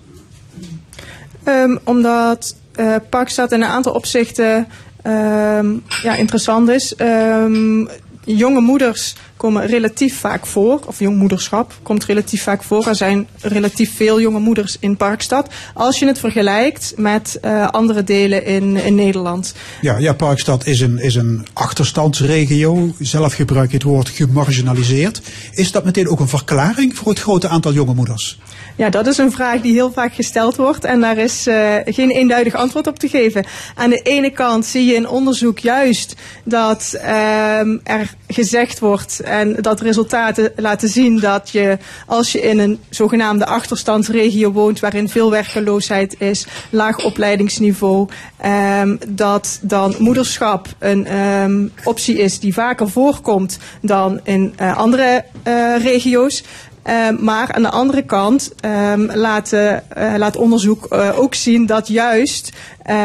Um, 1.47 1.79
omdat 1.83 2.55
uh, 2.75 2.95
Parkstad 3.09 3.51
in 3.51 3.61
een 3.61 3.67
aantal 3.67 3.93
opzichten 3.93 4.67
um, 5.03 5.83
ja, 6.03 6.15
interessant 6.15 6.69
is. 6.69 6.93
Um, 6.97 7.89
jonge 8.23 8.61
moeders 8.61 9.15
komen 9.37 9.65
relatief 9.65 10.19
vaak 10.19 10.45
voor, 10.45 10.79
of 10.85 10.99
jongmoederschap 10.99 11.73
komt 11.81 12.05
relatief 12.05 12.43
vaak 12.43 12.63
voor. 12.63 12.87
Er 12.87 12.95
zijn 12.95 13.27
relatief 13.41 13.95
veel 13.95 14.21
jonge 14.21 14.39
moeders 14.39 14.77
in 14.79 14.97
Parkstad. 14.97 15.49
Als 15.73 15.99
je 15.99 16.05
het 16.05 16.19
vergelijkt 16.19 16.93
met 16.97 17.39
uh, 17.45 17.67
andere 17.67 18.03
delen 18.03 18.45
in, 18.45 18.75
in 18.75 18.95
Nederland. 18.95 19.53
Ja, 19.81 19.97
ja, 19.97 20.13
Parkstad 20.13 20.65
is 20.65 20.79
een, 20.79 20.97
is 20.97 21.15
een 21.15 21.45
achterstandsregio. 21.53 22.93
Zelf 22.99 23.33
gebruik 23.33 23.69
je 23.69 23.77
het 23.77 23.85
woord 23.85 24.09
gemarginaliseerd. 24.09 25.21
Is 25.51 25.71
dat 25.71 25.85
meteen 25.85 26.09
ook 26.09 26.19
een 26.19 26.27
verklaring 26.27 26.97
voor 26.97 27.09
het 27.09 27.21
grote 27.21 27.47
aantal 27.47 27.73
jonge 27.73 27.93
moeders? 27.93 28.39
Ja, 28.77 28.89
dat 28.89 29.07
is 29.07 29.17
een 29.17 29.31
vraag 29.31 29.61
die 29.61 29.73
heel 29.73 29.91
vaak 29.91 30.13
gesteld 30.13 30.55
wordt 30.55 30.83
en 30.83 31.01
daar 31.01 31.17
is 31.17 31.47
uh, 31.47 31.75
geen 31.85 32.11
eenduidig 32.11 32.53
antwoord 32.53 32.87
op 32.87 32.99
te 32.99 33.07
geven. 33.07 33.45
Aan 33.75 33.89
de 33.89 34.01
ene 34.01 34.29
kant 34.29 34.65
zie 34.65 34.85
je 34.85 34.93
in 34.93 35.07
onderzoek 35.07 35.59
juist 35.59 36.15
dat 36.43 36.91
uh, 36.95 37.59
er 37.83 38.15
gezegd 38.27 38.79
wordt 38.79 39.21
en 39.25 39.55
dat 39.61 39.81
resultaten 39.81 40.51
laten 40.55 40.89
zien 40.89 41.19
dat 41.19 41.49
je 41.49 41.77
als 42.05 42.31
je 42.31 42.41
in 42.41 42.59
een 42.59 42.79
zogenaamde 42.89 43.45
achterstandsregio 43.45 44.51
woont 44.51 44.79
waarin 44.79 45.09
veel 45.09 45.31
werkeloosheid 45.31 46.15
is, 46.19 46.47
laag 46.69 47.03
opleidingsniveau, 47.03 48.07
ehm, 48.37 48.95
dat 49.07 49.59
dan 49.61 49.95
moederschap 49.99 50.67
een 50.79 51.05
ehm, 51.05 51.67
optie 51.83 52.17
is 52.17 52.39
die 52.39 52.53
vaker 52.53 52.89
voorkomt 52.89 53.57
dan 53.81 54.19
in 54.23 54.53
eh, 54.55 54.77
andere 54.77 55.25
eh, 55.43 55.75
regio's. 55.81 56.43
Um, 56.89 57.23
maar 57.23 57.51
aan 57.51 57.61
de 57.61 57.69
andere 57.69 58.01
kant 58.01 58.53
um, 58.65 59.11
laat, 59.13 59.51
uh, 59.51 59.77
laat 60.17 60.35
onderzoek 60.35 60.87
uh, 60.89 61.19
ook 61.19 61.35
zien 61.35 61.65
dat 61.65 61.87
juist 61.87 62.51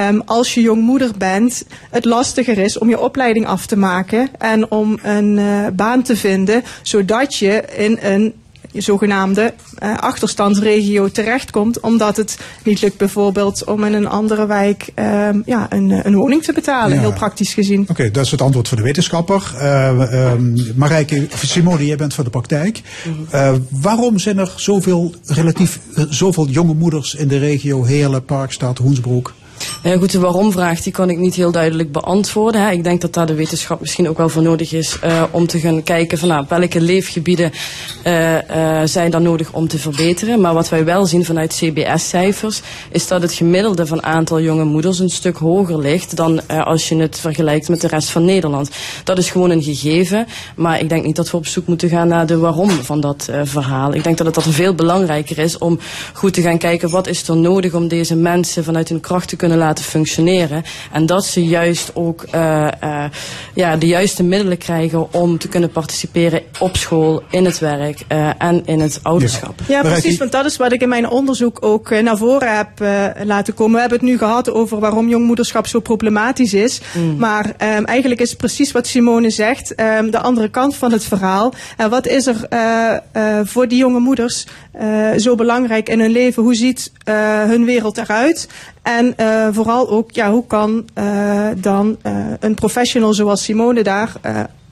um, 0.08 0.22
als 0.26 0.54
je 0.54 0.60
jongmoeder 0.60 1.10
bent, 1.18 1.64
het 1.90 2.04
lastiger 2.04 2.58
is 2.58 2.78
om 2.78 2.88
je 2.88 3.00
opleiding 3.00 3.46
af 3.46 3.66
te 3.66 3.76
maken 3.76 4.28
en 4.38 4.70
om 4.70 4.98
een 5.02 5.38
uh, 5.38 5.66
baan 5.72 6.02
te 6.02 6.16
vinden, 6.16 6.62
zodat 6.82 7.34
je 7.34 7.64
in 7.76 7.98
een 8.02 8.34
zogenaamde 8.72 9.54
uh, 9.82 9.98
achterstandsregio 9.98 11.08
terechtkomt, 11.08 11.80
omdat 11.80 12.16
het 12.16 12.38
niet 12.64 12.80
lukt 12.80 12.96
bijvoorbeeld 12.96 13.64
om 13.64 13.84
in 13.84 13.92
een 13.92 14.06
andere 14.08 14.46
wijk 14.46 14.88
uh, 14.98 15.28
ja, 15.44 15.66
een, 15.68 16.06
een 16.06 16.14
woning 16.14 16.42
te 16.42 16.52
betalen, 16.52 16.94
Ja. 16.94 17.00
heel 17.00 17.12
praktisch 17.12 17.54
gezien. 17.54 17.86
Oké, 17.88 18.10
dat 18.10 18.24
is 18.24 18.30
het 18.30 18.42
antwoord 18.42 18.68
voor 18.68 18.76
de 18.76 18.82
wetenschapper. 18.82 19.52
Uh, 19.54 20.32
Marijke, 20.74 21.26
of 21.32 21.42
Simone, 21.46 21.86
jij 21.86 21.96
bent 21.96 22.14
van 22.14 22.24
de 22.24 22.30
praktijk. 22.30 22.80
Uh, 23.34 23.52
waarom 23.68 24.18
zijn 24.18 24.38
er 24.38 24.52
zoveel, 24.56 25.14
relatief 25.26 25.80
zoveel 26.08 26.48
jonge 26.48 26.74
moeders 26.74 27.14
in 27.14 27.28
de 27.28 27.38
regio 27.38 27.84
Heerlen, 27.84 28.24
Parkstad, 28.24 28.78
Hoensbroek? 28.78 29.34
Ja, 29.82 29.96
goed, 29.96 30.12
de 30.12 30.18
waarom-vraag 30.18 30.80
die 30.80 30.92
kan 30.92 31.10
ik 31.10 31.18
niet 31.18 31.34
heel 31.34 31.52
duidelijk 31.52 31.92
beantwoorden. 31.92 32.62
Hè. 32.62 32.70
Ik 32.70 32.84
denk 32.84 33.00
dat 33.00 33.14
daar 33.14 33.26
de 33.26 33.34
wetenschap 33.34 33.80
misschien 33.80 34.08
ook 34.08 34.16
wel 34.16 34.28
voor 34.28 34.42
nodig 34.42 34.72
is 34.72 34.98
uh, 35.04 35.22
om 35.30 35.46
te 35.46 35.60
gaan 35.60 35.82
kijken 35.82 36.18
van 36.18 36.28
nou, 36.28 36.44
welke 36.48 36.80
leefgebieden 36.80 37.52
uh, 38.06 38.34
uh, 38.34 38.80
zijn 38.84 39.10
dan 39.10 39.22
nodig 39.22 39.52
om 39.52 39.68
te 39.68 39.78
verbeteren. 39.78 40.40
Maar 40.40 40.54
wat 40.54 40.68
wij 40.68 40.84
wel 40.84 41.06
zien 41.06 41.24
vanuit 41.24 41.54
CBS-cijfers 41.54 42.60
is 42.90 43.06
dat 43.06 43.22
het 43.22 43.32
gemiddelde 43.32 43.86
van 43.86 44.02
aantal 44.02 44.40
jonge 44.40 44.64
moeders 44.64 44.98
een 44.98 45.10
stuk 45.10 45.36
hoger 45.36 45.78
ligt 45.78 46.16
dan 46.16 46.46
als 46.46 46.88
je 46.88 46.96
het 46.96 47.18
vergelijkt 47.18 47.68
met 47.68 47.80
de 47.80 47.88
rest 47.88 48.08
van 48.08 48.24
Nederland. 48.24 48.70
Dat 49.04 49.18
is 49.18 49.30
gewoon 49.30 49.50
een 49.50 49.62
gegeven, 49.62 50.26
maar 50.56 50.80
ik 50.80 50.88
denk 50.88 51.04
niet 51.04 51.16
dat 51.16 51.30
we 51.30 51.36
op 51.36 51.46
zoek 51.46 51.66
moeten 51.66 51.88
gaan 51.88 52.08
naar 52.08 52.26
de 52.26 52.38
waarom 52.38 52.70
van 52.70 53.00
dat 53.00 53.28
verhaal. 53.44 53.94
Ik 53.94 54.04
denk 54.04 54.16
dat 54.16 54.26
het 54.26 54.34
dat 54.34 54.54
veel 54.54 54.74
belangrijker 54.74 55.38
is 55.38 55.58
om 55.58 55.78
goed 56.12 56.34
te 56.34 56.42
gaan 56.42 56.58
kijken 56.58 56.90
wat 56.90 57.06
is 57.06 57.28
er 57.28 57.36
nodig 57.36 57.74
om 57.74 57.88
deze 57.88 58.16
mensen 58.16 58.64
vanuit 58.64 58.88
hun 58.88 59.00
kracht 59.00 59.28
te 59.28 59.36
kunnen 59.36 59.49
laten 59.56 59.84
functioneren. 59.84 60.62
En 60.92 61.06
dat 61.06 61.24
ze 61.24 61.44
juist 61.44 61.90
ook 61.94 62.24
uh, 62.34 62.68
uh, 62.84 63.04
ja, 63.54 63.76
de 63.76 63.86
juiste 63.86 64.22
middelen 64.22 64.58
krijgen 64.58 65.12
om 65.12 65.38
te 65.38 65.48
kunnen 65.48 65.70
participeren 65.70 66.42
op 66.58 66.76
school, 66.76 67.22
in 67.30 67.44
het 67.44 67.58
werk 67.58 68.04
uh, 68.12 68.30
en 68.38 68.62
in 68.66 68.80
het 68.80 69.00
ouderschap. 69.02 69.60
Ja, 69.68 69.82
precies, 69.82 70.18
want 70.18 70.32
dat 70.32 70.44
is 70.44 70.56
wat 70.56 70.72
ik 70.72 70.80
in 70.80 70.88
mijn 70.88 71.08
onderzoek 71.08 71.58
ook 71.60 71.90
naar 71.90 72.16
voren 72.16 72.56
heb 72.56 72.68
laten 73.24 73.54
komen. 73.54 73.74
We 73.74 73.80
hebben 73.80 73.98
het 73.98 74.08
nu 74.08 74.18
gehad 74.18 74.50
over 74.50 74.80
waarom 74.80 75.08
jongmoederschap 75.08 75.66
zo 75.66 75.80
problematisch 75.80 76.54
is. 76.54 76.80
Mm. 76.92 77.16
Maar 77.16 77.46
um, 77.46 77.84
eigenlijk 77.84 78.20
is 78.20 78.28
het 78.28 78.38
precies 78.38 78.72
wat 78.72 78.86
Simone 78.86 79.30
zegt, 79.30 79.80
um, 79.80 80.10
de 80.10 80.18
andere 80.18 80.48
kant 80.48 80.76
van 80.76 80.92
het 80.92 81.04
verhaal. 81.04 81.52
En 81.76 81.90
wat 81.90 82.06
is 82.06 82.26
er 82.26 82.48
voor 83.44 83.68
die 83.68 83.78
jonge 83.78 83.98
moeders 84.00 84.46
zo 85.16 85.34
belangrijk 85.34 85.88
in 85.88 86.00
hun 86.00 86.10
leven? 86.10 86.42
Hoe 86.42 86.54
ziet 86.54 86.92
hun 87.48 87.64
wereld 87.64 87.98
eruit? 87.98 88.48
En 88.82 89.14
uh, 89.16 89.48
vooral 89.52 89.90
ook, 89.90 90.10
ja, 90.10 90.30
hoe 90.30 90.46
kan 90.46 90.84
uh, 90.98 91.48
dan 91.56 91.96
uh, 92.06 92.26
een 92.40 92.54
professional 92.54 93.14
zoals 93.14 93.42
Simone 93.42 93.82
daar 93.82 94.12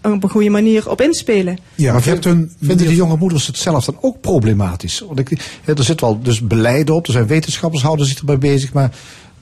op 0.02 0.22
een 0.22 0.30
goede 0.30 0.50
manier 0.50 0.90
op 0.90 1.00
inspelen? 1.00 1.58
Ja, 1.74 1.92
maar 1.92 2.02
vindt, 2.02 2.24
een, 2.24 2.52
vinden 2.62 2.86
die 2.86 2.96
jonge 2.96 3.16
moeders 3.16 3.46
het 3.46 3.58
zelf 3.58 3.84
dan 3.84 3.96
ook 4.00 4.20
problematisch? 4.20 5.04
Want 5.06 5.18
ik, 5.18 5.60
er 5.64 5.84
zit 5.84 6.00
wel 6.00 6.22
dus 6.22 6.46
beleid 6.46 6.90
op, 6.90 7.06
er 7.06 7.12
zijn 7.12 7.26
wetenschappers 7.26 7.82
houden 7.82 8.06
zich 8.06 8.18
erbij 8.18 8.38
bezig, 8.38 8.72
maar 8.72 8.90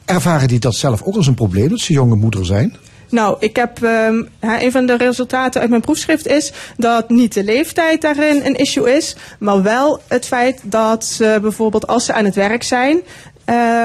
ervaren 0.04 0.48
die 0.48 0.58
dat 0.58 0.74
zelf 0.74 1.02
ook 1.02 1.16
als 1.16 1.26
een 1.26 1.34
probleem, 1.34 1.68
dat 1.68 1.80
ze 1.80 1.92
jonge 1.92 2.16
moeder 2.16 2.46
zijn? 2.46 2.76
Nou, 3.08 3.36
ik 3.38 3.56
heb 3.56 3.82
um, 3.82 4.28
een 4.40 4.72
van 4.72 4.86
de 4.86 4.96
resultaten 4.96 5.60
uit 5.60 5.70
mijn 5.70 5.82
proefschrift 5.82 6.26
is 6.26 6.52
dat 6.76 7.08
niet 7.08 7.34
de 7.34 7.44
leeftijd 7.44 8.00
daarin 8.00 8.40
een 8.44 8.54
issue 8.54 8.96
is, 8.96 9.16
maar 9.38 9.62
wel 9.62 10.00
het 10.08 10.26
feit 10.26 10.60
dat 10.62 11.04
ze 11.04 11.38
bijvoorbeeld 11.42 11.86
als 11.86 12.04
ze 12.04 12.12
aan 12.12 12.24
het 12.24 12.34
werk 12.34 12.62
zijn, 12.62 13.00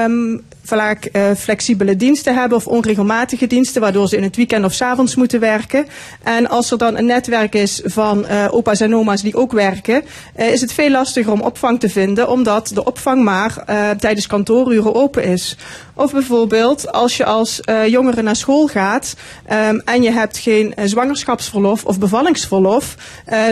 um, 0.06 0.44
vaak 0.64 1.08
uh, 1.12 1.22
flexibele 1.36 1.96
diensten 1.96 2.34
hebben 2.34 2.58
of 2.58 2.66
onregelmatige 2.66 3.46
diensten, 3.46 3.80
waardoor 3.80 4.08
ze 4.08 4.16
in 4.16 4.22
het 4.22 4.36
weekend 4.36 4.64
of 4.64 4.72
s 4.72 4.80
avonds 4.82 5.14
moeten 5.14 5.40
werken. 5.40 5.86
En 6.22 6.48
als 6.48 6.70
er 6.70 6.78
dan 6.78 6.96
een 6.96 7.06
netwerk 7.06 7.54
is 7.54 7.80
van 7.84 8.24
uh, 8.30 8.46
opa's 8.50 8.80
en 8.80 8.94
oma's 8.94 9.22
die 9.22 9.36
ook 9.36 9.52
werken, 9.52 10.02
uh, 10.36 10.52
is 10.52 10.60
het 10.60 10.72
veel 10.72 10.90
lastiger 10.90 11.32
om 11.32 11.40
opvang 11.40 11.80
te 11.80 11.88
vinden, 11.88 12.28
omdat 12.28 12.70
de 12.74 12.84
opvang 12.84 13.22
maar 13.22 13.64
tijdens 13.98 14.26
kantooruren 14.26 14.94
open 14.94 15.24
is. 15.24 15.56
Of 15.94 16.12
bijvoorbeeld 16.12 16.92
als 16.92 17.16
je 17.16 17.24
als 17.24 17.60
jongere 17.86 18.22
naar 18.22 18.36
school 18.36 18.66
gaat 18.66 19.14
um, 19.52 19.82
en 19.84 20.02
je 20.02 20.10
hebt 20.10 20.38
geen 20.38 20.74
zwangerschapsverlof 20.84 21.84
of 21.84 21.98
bevallingsverlof, 21.98 22.96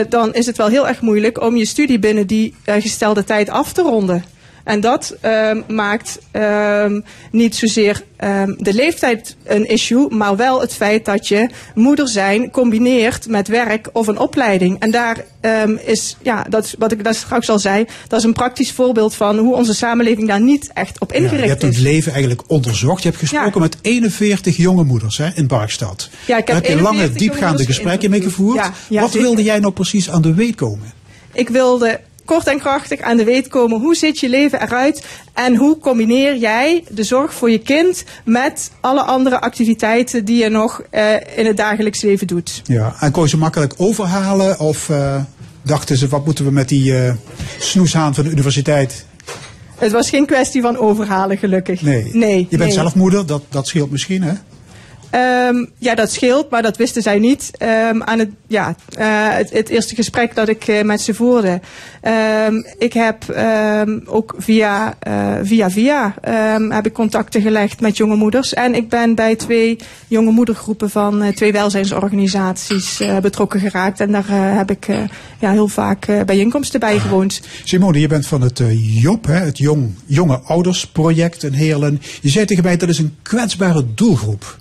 dan 0.09 0.33
is 0.33 0.45
het 0.45 0.57
wel 0.57 0.67
heel 0.67 0.87
erg 0.87 1.01
moeilijk 1.01 1.41
om 1.41 1.55
je 1.55 1.65
studie 1.65 1.99
binnen 1.99 2.27
die 2.27 2.55
gestelde 2.65 3.23
tijd 3.23 3.49
af 3.49 3.73
te 3.73 3.81
ronden. 3.81 4.23
En 4.63 4.79
dat 4.79 5.15
um, 5.21 5.63
maakt 5.67 6.19
um, 6.31 7.03
niet 7.31 7.55
zozeer 7.55 8.03
um, 8.23 8.55
de 8.59 8.73
leeftijd 8.73 9.35
een 9.43 9.69
issue, 9.69 10.09
maar 10.09 10.35
wel 10.35 10.61
het 10.61 10.73
feit 10.73 11.05
dat 11.05 11.27
je 11.27 11.49
moeder 11.75 12.07
zijn 12.07 12.51
combineert 12.51 13.27
met 13.27 13.47
werk 13.47 13.89
of 13.93 14.07
een 14.07 14.17
opleiding. 14.17 14.79
En 14.79 14.91
daar 14.91 15.25
is, 15.85 16.17
ja, 16.21 16.45
dat 16.49 16.63
is 16.63 16.75
wat 16.77 16.91
ik 16.91 17.03
daar 17.03 17.15
straks 17.15 17.49
al 17.49 17.59
zei, 17.59 17.85
dat 18.07 18.19
is 18.19 18.25
een 18.25 18.33
praktisch 18.33 18.71
voorbeeld 18.71 19.15
van 19.15 19.37
hoe 19.37 19.55
onze 19.55 19.73
samenleving 19.73 20.27
daar 20.27 20.41
niet 20.41 20.69
echt 20.73 20.99
op 20.99 21.11
ingericht 21.11 21.33
is. 21.33 21.39
Ja, 21.39 21.43
je 21.43 21.49
hebt 21.49 21.61
het 21.61 21.77
leven 21.77 22.11
eigenlijk 22.11 22.41
onderzocht. 22.47 23.03
Je 23.03 23.09
hebt 23.09 23.21
gesproken 23.21 23.53
ja. 23.53 23.59
met 23.59 23.77
41 23.81 24.57
jonge 24.57 24.83
moeders 24.83 25.17
hè, 25.17 25.29
in 25.35 25.47
Barkstad. 25.47 26.09
Ja, 26.25 26.37
ik 26.37 26.47
heb, 26.47 26.55
daar 26.55 26.55
heb 26.55 26.77
je 26.77 26.81
lange, 26.81 27.11
diepgaande 27.11 27.65
gesprekken 27.65 28.09
mee 28.09 28.21
gevoerd. 28.21 28.55
Ja, 28.55 28.73
ja, 28.89 29.01
wat 29.01 29.13
wilde 29.13 29.43
jij 29.43 29.59
nou 29.59 29.73
precies 29.73 30.09
aan 30.09 30.21
de 30.21 30.33
weet 30.33 30.55
komen? 30.55 30.93
Ik 31.33 31.49
wilde 31.49 31.99
kort 32.31 32.47
en 32.47 32.59
krachtig 32.59 33.01
aan 33.01 33.17
de 33.17 33.23
weet 33.23 33.47
komen. 33.47 33.79
Hoe 33.79 33.95
ziet 33.95 34.19
je 34.19 34.29
leven 34.29 34.61
eruit 34.61 35.05
en 35.33 35.55
hoe 35.55 35.77
combineer 35.77 36.37
jij 36.37 36.83
de 36.89 37.03
zorg 37.03 37.33
voor 37.33 37.51
je 37.51 37.57
kind 37.57 38.03
met 38.25 38.71
alle 38.79 39.01
andere 39.01 39.41
activiteiten 39.41 40.25
die 40.25 40.43
je 40.43 40.49
nog 40.49 40.81
uh, 40.91 41.13
in 41.35 41.45
het 41.45 41.57
dagelijks 41.57 42.01
leven 42.01 42.27
doet? 42.27 42.61
Ja, 42.65 42.95
en 42.99 43.11
kon 43.11 43.23
je 43.23 43.29
ze 43.29 43.37
makkelijk 43.37 43.73
overhalen 43.77 44.59
of 44.59 44.89
uh, 44.89 45.15
dachten 45.61 45.97
ze 45.97 46.07
wat 46.07 46.25
moeten 46.25 46.45
we 46.45 46.51
met 46.51 46.69
die 46.69 46.91
uh, 46.91 47.13
snoeshaan 47.59 48.15
van 48.15 48.23
de 48.23 48.29
universiteit? 48.29 49.05
Het 49.77 49.91
was 49.91 50.09
geen 50.09 50.25
kwestie 50.25 50.61
van 50.61 50.77
overhalen, 50.77 51.37
gelukkig. 51.37 51.81
Nee. 51.81 52.09
nee 52.13 52.37
je 52.37 52.57
bent 52.57 52.61
nee. 52.61 52.71
zelf 52.71 52.95
moeder, 52.95 53.25
dat, 53.25 53.43
dat 53.49 53.67
scheelt 53.67 53.91
misschien, 53.91 54.23
hè? 54.23 54.33
Um, 55.15 55.69
ja, 55.77 55.95
dat 55.95 56.11
scheelt, 56.11 56.49
maar 56.49 56.61
dat 56.61 56.77
wisten 56.77 57.01
zij 57.01 57.19
niet 57.19 57.51
um, 57.59 58.03
aan 58.03 58.19
het, 58.19 58.29
ja, 58.47 58.75
uh, 58.99 59.35
het, 59.35 59.49
het, 59.49 59.69
eerste 59.69 59.95
gesprek 59.95 60.35
dat 60.35 60.47
ik 60.47 60.67
uh, 60.67 60.81
met 60.81 61.01
ze 61.01 61.13
voerde. 61.13 61.59
Um, 62.47 62.65
ik 62.77 62.93
heb 62.93 63.25
ook 64.05 64.35
via, 64.37 64.93
uh, 65.07 65.33
via 65.43 65.69
via 65.69 66.13
heb 66.69 66.85
ik 66.85 66.93
contacten 66.93 67.41
gelegd 67.41 67.81
met 67.81 67.97
jonge 67.97 68.15
moeders. 68.15 68.53
En 68.53 68.75
ik 68.75 68.89
ben 68.89 69.15
bij 69.15 69.35
twee 69.35 69.77
jonge 70.07 70.31
moedergroepen 70.31 70.89
van 70.89 71.33
twee 71.33 71.51
welzijnsorganisaties 71.51 73.01
betrokken 73.21 73.59
geraakt. 73.59 73.99
En 73.99 74.11
daar 74.11 74.55
heb 74.57 74.71
ik 74.71 74.87
ja, 75.39 75.51
heel 75.51 75.67
vaak 75.67 76.25
bijeenkomsten 76.25 76.79
bij 76.79 76.99
gewoond. 76.99 77.41
Simone, 77.63 77.99
je 77.99 78.07
bent 78.07 78.27
van 78.27 78.41
het 78.41 78.61
JOP, 78.77 79.25
hè, 79.25 79.39
het 79.39 79.57
Jong, 79.57 79.93
Jonge 80.05 80.39
Oudersproject 80.39 81.43
in 81.43 81.53
Heerlen. 81.53 82.01
Je 82.21 82.29
zei 82.29 82.45
tegen 82.45 82.63
mij 82.63 82.77
dat 82.77 82.89
is 82.89 82.99
een 82.99 83.15
kwetsbare 83.21 83.85
doelgroep. 83.95 84.59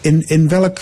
In, 0.00 0.24
in 0.26 0.48
welk 0.48 0.78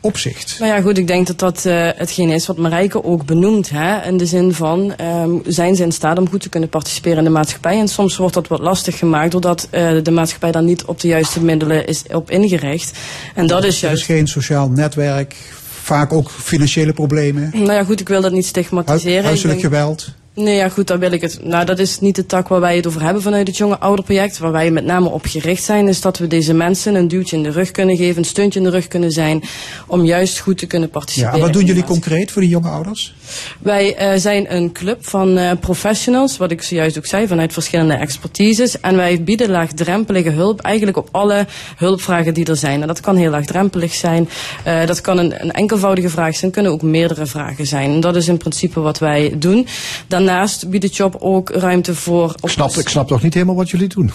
opzicht? 0.00 0.56
Nou 0.58 0.72
ja, 0.72 0.80
goed, 0.80 0.98
ik 0.98 1.06
denk 1.06 1.26
dat 1.26 1.38
dat 1.38 1.64
uh, 1.66 1.88
hetgeen 1.96 2.30
is 2.30 2.46
wat 2.46 2.56
Marijke 2.56 3.04
ook 3.04 3.24
benoemt. 3.24 3.70
Hè? 3.70 4.06
In 4.08 4.16
de 4.16 4.26
zin 4.26 4.54
van, 4.54 4.94
um, 5.00 5.42
zijn 5.46 5.76
ze 5.76 5.82
in 5.82 5.92
staat 5.92 6.18
om 6.18 6.28
goed 6.28 6.40
te 6.40 6.48
kunnen 6.48 6.68
participeren 6.68 7.18
in 7.18 7.24
de 7.24 7.30
maatschappij? 7.30 7.78
En 7.78 7.88
soms 7.88 8.16
wordt 8.16 8.34
dat 8.34 8.48
wat 8.48 8.60
lastig 8.60 8.98
gemaakt 8.98 9.32
doordat 9.32 9.68
uh, 9.70 10.02
de 10.02 10.10
maatschappij 10.10 10.52
daar 10.52 10.62
niet 10.62 10.84
op 10.84 11.00
de 11.00 11.08
juiste 11.08 11.44
middelen 11.44 11.86
is 11.86 12.02
op 12.12 12.30
ingericht. 12.30 12.98
En 13.34 13.46
dat 13.46 13.64
is 13.64 13.80
juist... 13.80 14.02
Er 14.02 14.10
is 14.10 14.16
geen 14.16 14.28
sociaal 14.28 14.68
netwerk, 14.68 15.34
vaak 15.82 16.12
ook 16.12 16.30
financiële 16.30 16.92
problemen. 16.92 17.50
Nou 17.52 17.72
ja, 17.72 17.84
goed, 17.84 18.00
ik 18.00 18.08
wil 18.08 18.20
dat 18.20 18.32
niet 18.32 18.46
stigmatiseren. 18.46 19.24
Huiselijk 19.24 19.60
geweld. 19.60 20.08
Nee, 20.34 20.56
ja, 20.56 20.68
goed, 20.68 20.86
dan 20.86 20.98
wil 20.98 21.12
ik 21.12 21.20
het. 21.20 21.44
Nou, 21.44 21.64
dat 21.64 21.78
is 21.78 22.00
niet 22.00 22.16
de 22.16 22.26
tak 22.26 22.48
waar 22.48 22.60
wij 22.60 22.76
het 22.76 22.86
over 22.86 23.02
hebben 23.02 23.22
vanuit 23.22 23.46
het 23.46 23.56
jonge 23.56 23.78
ouderproject. 23.78 24.38
Waar 24.38 24.52
wij 24.52 24.70
met 24.70 24.84
name 24.84 25.08
op 25.08 25.24
gericht 25.26 25.64
zijn, 25.64 25.88
is 25.88 26.00
dat 26.00 26.18
we 26.18 26.26
deze 26.26 26.54
mensen 26.54 26.94
een 26.94 27.08
duwtje 27.08 27.36
in 27.36 27.42
de 27.42 27.50
rug 27.50 27.70
kunnen 27.70 27.96
geven, 27.96 28.18
een 28.18 28.24
steuntje 28.24 28.58
in 28.58 28.64
de 28.64 28.70
rug 28.70 28.88
kunnen 28.88 29.10
zijn, 29.10 29.42
om 29.86 30.04
juist 30.04 30.38
goed 30.38 30.58
te 30.58 30.66
kunnen 30.66 30.90
participeren. 30.90 31.38
Ja, 31.38 31.40
en 31.40 31.44
wat 31.44 31.58
doen 31.58 31.66
jullie 31.66 31.84
concreet 31.84 32.30
voor 32.30 32.42
die 32.42 32.50
jonge 32.50 32.68
ouders? 32.68 33.14
Wij 33.58 33.96
eh, 33.96 34.18
zijn 34.18 34.54
een 34.54 34.72
club 34.72 35.06
van 35.06 35.36
eh, 35.36 35.50
professionals, 35.60 36.36
wat 36.36 36.50
ik 36.50 36.62
zojuist 36.62 36.98
ook 36.98 37.06
zei, 37.06 37.26
vanuit 37.26 37.52
verschillende 37.52 37.94
expertises. 37.94 38.80
En 38.80 38.96
wij 38.96 39.22
bieden 39.22 39.50
laagdrempelige 39.50 40.30
hulp 40.30 40.60
eigenlijk 40.60 40.96
op 40.96 41.08
alle 41.10 41.46
hulpvragen 41.76 42.34
die 42.34 42.46
er 42.46 42.56
zijn. 42.56 42.80
En 42.80 42.86
dat 42.86 43.00
kan 43.00 43.16
heel 43.16 43.30
laagdrempelig 43.30 43.94
zijn. 43.94 44.28
Eh, 44.64 44.86
dat 44.86 45.00
kan 45.00 45.18
een, 45.18 45.42
een 45.42 45.52
enkelvoudige 45.52 46.08
vraag 46.08 46.36
zijn, 46.36 46.50
kunnen 46.50 46.72
ook 46.72 46.82
meerdere 46.82 47.26
vragen 47.26 47.66
zijn. 47.66 47.90
En 47.90 48.00
dat 48.00 48.16
is 48.16 48.28
in 48.28 48.36
principe 48.36 48.80
wat 48.80 48.98
wij 48.98 49.34
doen. 49.36 49.66
Daarnaast 50.06 50.68
biedt 50.68 50.84
het 50.84 50.96
job 50.96 51.16
ook 51.18 51.50
ruimte 51.50 51.94
voor... 51.94 52.34
Ik 52.40 52.48
snap, 52.48 52.70
ik 52.70 52.88
snap 52.88 53.08
toch 53.08 53.22
niet 53.22 53.34
helemaal 53.34 53.54
wat 53.54 53.70
jullie 53.70 53.88
doen? 53.88 54.12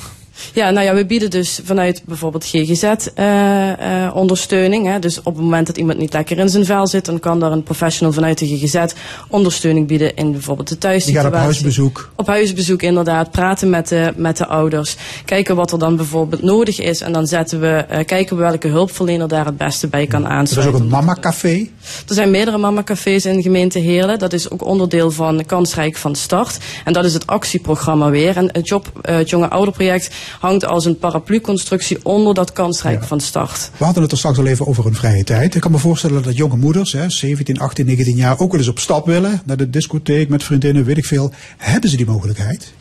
Ja, 0.53 0.69
nou 0.69 0.85
ja, 0.85 0.93
we 0.93 1.05
bieden 1.05 1.29
dus 1.29 1.59
vanuit 1.63 2.01
bijvoorbeeld 2.05 2.45
GGZ 2.45 2.83
eh, 2.83 4.05
eh, 4.05 4.15
ondersteuning. 4.15 4.85
Hè. 4.87 4.99
Dus 4.99 5.17
op 5.19 5.25
het 5.35 5.43
moment 5.43 5.67
dat 5.67 5.77
iemand 5.77 5.97
niet 5.97 6.13
lekker 6.13 6.37
in 6.37 6.49
zijn 6.49 6.65
vel 6.65 6.87
zit, 6.87 7.05
dan 7.05 7.19
kan 7.19 7.39
daar 7.39 7.51
een 7.51 7.63
professional 7.63 8.13
vanuit 8.13 8.37
de 8.37 8.47
GGZ 8.47 8.85
ondersteuning 9.29 9.87
bieden 9.87 10.15
in 10.15 10.31
bijvoorbeeld 10.31 10.67
de 10.67 10.73
Die 10.73 10.83
thuissituatie. 10.83 11.29
gaat 11.29 11.39
op 11.39 11.43
huisbezoek. 11.45 12.11
Op 12.15 12.27
huisbezoek 12.27 12.81
inderdaad, 12.81 13.31
praten 13.31 13.69
met 13.69 13.87
de, 13.87 14.13
met 14.15 14.37
de 14.37 14.45
ouders. 14.47 14.95
Kijken 15.25 15.55
wat 15.55 15.71
er 15.71 15.79
dan 15.79 15.95
bijvoorbeeld 15.95 16.41
nodig 16.41 16.79
is. 16.79 17.01
En 17.01 17.11
dan 17.13 17.27
zetten 17.27 17.59
we, 17.59 17.67
eh, 17.67 18.05
kijken 18.05 18.35
we 18.37 18.41
welke 18.41 18.67
hulpverlener 18.67 19.27
daar 19.27 19.45
het 19.45 19.57
beste 19.57 19.87
bij 19.87 20.07
kan 20.07 20.23
Er 20.23 20.29
is 20.29 20.35
aansluiten. 20.35 20.75
ook 20.75 20.81
een 20.81 20.87
mama-café. 20.89 21.67
Er 22.07 22.13
zijn 22.13 22.31
meerdere 22.31 22.57
mamacafés 22.57 23.25
in 23.25 23.35
de 23.35 23.41
gemeente 23.41 23.79
Heerlen. 23.79 24.19
Dat 24.19 24.33
is 24.33 24.49
ook 24.49 24.65
onderdeel 24.65 25.11
van 25.11 25.45
Kansrijk 25.45 25.97
van 25.97 26.15
Start. 26.15 26.57
En 26.83 26.93
dat 26.93 27.05
is 27.05 27.13
het 27.13 27.27
actieprogramma 27.27 28.09
weer. 28.09 28.37
En 28.37 28.49
het, 28.51 28.67
job, 28.67 28.91
Jonge 29.25 29.49
Ouder 29.49 29.73
project 29.73 30.09
hangt 30.39 30.65
als 30.65 30.85
een 30.85 30.97
paraplu-constructie 30.97 31.97
onder 32.03 32.33
dat 32.33 32.53
Kansrijk 32.53 33.03
van 33.03 33.19
Start. 33.19 33.71
We 33.77 33.83
hadden 33.83 34.03
het 34.03 34.11
er 34.11 34.17
straks 34.17 34.37
al 34.37 34.45
even 34.45 34.67
over 34.67 34.83
hun 34.83 34.95
vrije 34.95 35.23
tijd. 35.23 35.55
Ik 35.55 35.61
kan 35.61 35.71
me 35.71 35.77
voorstellen 35.77 36.23
dat 36.23 36.37
jonge 36.37 36.57
moeders, 36.57 36.91
hè, 36.91 37.09
17, 37.09 37.59
18, 37.59 37.85
19 37.85 38.15
jaar, 38.15 38.39
ook 38.39 38.51
wel 38.51 38.59
eens 38.59 38.69
op 38.69 38.79
stap 38.79 39.05
willen. 39.05 39.41
Naar 39.45 39.57
de 39.57 39.69
discotheek 39.69 40.29
met 40.29 40.43
vriendinnen, 40.43 40.83
weet 40.83 40.97
ik 40.97 41.05
veel. 41.05 41.31
Hebben 41.57 41.89
ze 41.89 41.97
die 41.97 42.05
mogelijkheid? 42.05 42.73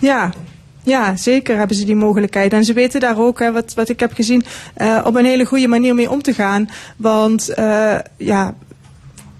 Ja. 0.00 0.32
Ja, 0.82 1.16
zeker 1.16 1.56
hebben 1.56 1.76
ze 1.76 1.84
die 1.84 1.96
mogelijkheid. 1.96 2.52
En 2.52 2.64
ze 2.64 2.72
weten 2.72 3.00
daar 3.00 3.18
ook, 3.18 3.38
hè, 3.38 3.52
wat, 3.52 3.74
wat 3.74 3.88
ik 3.88 4.00
heb 4.00 4.12
gezien, 4.12 4.44
eh, 4.74 5.00
op 5.04 5.14
een 5.14 5.24
hele 5.24 5.44
goede 5.44 5.68
manier 5.68 5.94
mee 5.94 6.10
om 6.10 6.22
te 6.22 6.32
gaan. 6.32 6.68
Want 6.96 7.48
eh, 7.48 7.98
ja, 8.16 8.54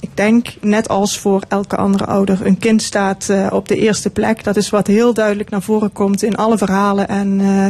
ik 0.01 0.11
denk, 0.15 0.49
net 0.61 0.89
als 0.89 1.19
voor 1.19 1.43
elke 1.49 1.77
andere 1.77 2.07
ouder, 2.07 2.47
een 2.47 2.59
kind 2.59 2.83
staat 2.83 3.29
eh, 3.29 3.47
op 3.51 3.69
de 3.69 3.77
eerste 3.77 4.11
plek. 4.11 4.45
Dat 4.45 4.57
is 4.57 4.71
wat 4.71 4.87
heel 4.87 5.15
duidelijk 5.15 5.51
naar 5.51 5.63
voren 5.63 5.93
komt 5.93 6.23
in 6.23 6.37
alle 6.37 6.59
verhalen. 6.59 7.09
En 7.09 7.41
eh, 7.41 7.67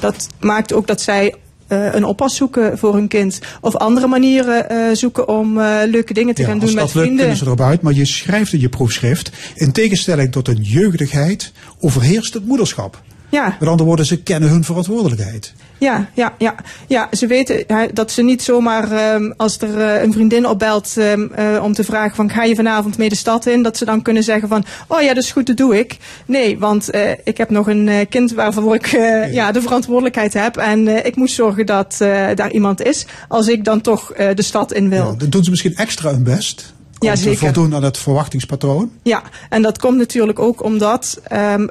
dat 0.00 0.28
maakt 0.40 0.72
ook 0.72 0.86
dat 0.86 1.00
zij 1.00 1.34
eh, 1.66 1.94
een 1.94 2.04
oppas 2.04 2.36
zoeken 2.36 2.78
voor 2.78 2.94
hun 2.94 3.08
kind. 3.08 3.38
Of 3.60 3.76
andere 3.76 4.06
manieren 4.06 4.96
zoeken 4.96 5.28
om 5.28 5.60
leuke 5.86 6.14
dingen 6.14 6.34
te 6.34 6.44
gaan 6.44 6.58
doen 6.58 6.74
met 6.74 6.90
vrienden. 6.90 7.16
kunnen 7.16 7.36
ze 7.36 7.44
erop 7.44 7.60
uit. 7.60 7.82
Maar 7.82 7.92
je 7.92 8.04
schrijft 8.04 8.52
in 8.52 8.60
je 8.60 8.68
proefschrift, 8.68 9.30
in 9.54 9.72
tegenstelling 9.72 10.32
tot 10.32 10.48
een 10.48 10.62
jeugdigheid, 10.62 11.52
overheerst 11.80 12.34
het 12.34 12.46
moederschap. 12.46 13.02
Ja. 13.30 13.56
Met 13.60 13.68
andere 13.68 13.88
woorden, 13.88 14.06
ze 14.06 14.22
kennen 14.22 14.48
hun 14.48 14.64
verantwoordelijkheid. 14.64 15.52
Ja, 15.78 16.08
ja, 16.14 16.34
ja. 16.38 16.54
ja, 16.86 17.08
ze 17.12 17.26
weten 17.26 17.64
hè, 17.66 17.86
dat 17.92 18.10
ze 18.10 18.22
niet 18.22 18.42
zomaar 18.42 18.92
ehm, 18.92 19.32
als 19.36 19.58
er 19.58 19.80
eh, 19.80 20.02
een 20.02 20.12
vriendin 20.12 20.46
opbelt 20.46 20.96
eh, 20.96 21.62
om 21.62 21.72
te 21.72 21.84
vragen 21.84 22.16
van 22.16 22.30
ga 22.30 22.44
je 22.44 22.54
vanavond 22.54 22.98
mee 22.98 23.08
de 23.08 23.14
stad 23.14 23.46
in, 23.46 23.62
dat 23.62 23.76
ze 23.76 23.84
dan 23.84 24.02
kunnen 24.02 24.22
zeggen 24.22 24.48
van 24.48 24.64
oh 24.86 25.00
ja, 25.00 25.14
dat 25.14 25.22
is 25.22 25.32
goed, 25.32 25.46
dat 25.46 25.56
doe 25.56 25.78
ik. 25.78 25.96
Nee, 26.26 26.58
want 26.58 26.90
eh, 26.90 27.10
ik 27.24 27.36
heb 27.36 27.50
nog 27.50 27.68
een 27.68 28.06
kind 28.08 28.32
waarvoor 28.32 28.74
ik 28.74 28.86
eh, 28.86 29.32
ja, 29.32 29.52
de 29.52 29.62
verantwoordelijkheid 29.62 30.32
heb 30.32 30.56
en 30.56 31.06
ik 31.06 31.16
moet 31.16 31.30
zorgen 31.30 31.66
dat 31.66 31.96
daar 32.34 32.50
iemand 32.50 32.82
is 32.82 33.06
als 33.28 33.48
ik 33.48 33.64
dan 33.64 33.80
toch 33.80 34.12
de 34.34 34.42
stad 34.42 34.72
in 34.72 34.88
wil. 34.88 35.06
Ja, 35.10 35.14
dan 35.16 35.30
doen 35.30 35.44
ze 35.44 35.50
misschien 35.50 35.76
extra 35.76 36.10
hun 36.10 36.22
best 36.22 36.76
Ja, 37.00 37.16
zeker. 37.16 37.38
voldoen 37.38 37.74
aan 37.74 37.82
het 37.82 37.98
verwachtingspatroon. 37.98 38.90
Ja, 39.02 39.22
en 39.48 39.62
dat 39.62 39.78
komt 39.78 39.98
natuurlijk 39.98 40.38
ook 40.38 40.62
omdat 40.62 41.20
ehm, 41.22 41.66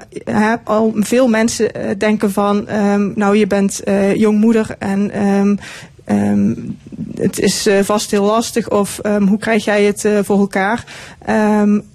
al 0.63 0.91
veel 0.95 1.27
mensen 1.27 1.73
eh, 1.73 1.97
denken 1.97 2.31
van, 2.31 2.67
ehm, 2.67 3.11
nou 3.15 3.37
je 3.37 3.47
bent 3.47 3.83
eh, 3.83 4.15
jongmoeder 4.15 4.75
en 4.79 5.11
ehm, 5.11 5.55
het 7.15 7.39
is 7.39 7.65
eh, 7.65 7.83
vast 7.83 8.11
heel 8.11 8.23
lastig 8.23 8.69
of 8.69 8.99
hoe 9.27 9.37
krijg 9.37 9.65
jij 9.65 9.83
het 9.83 10.07
voor 10.23 10.39
elkaar? 10.39 10.85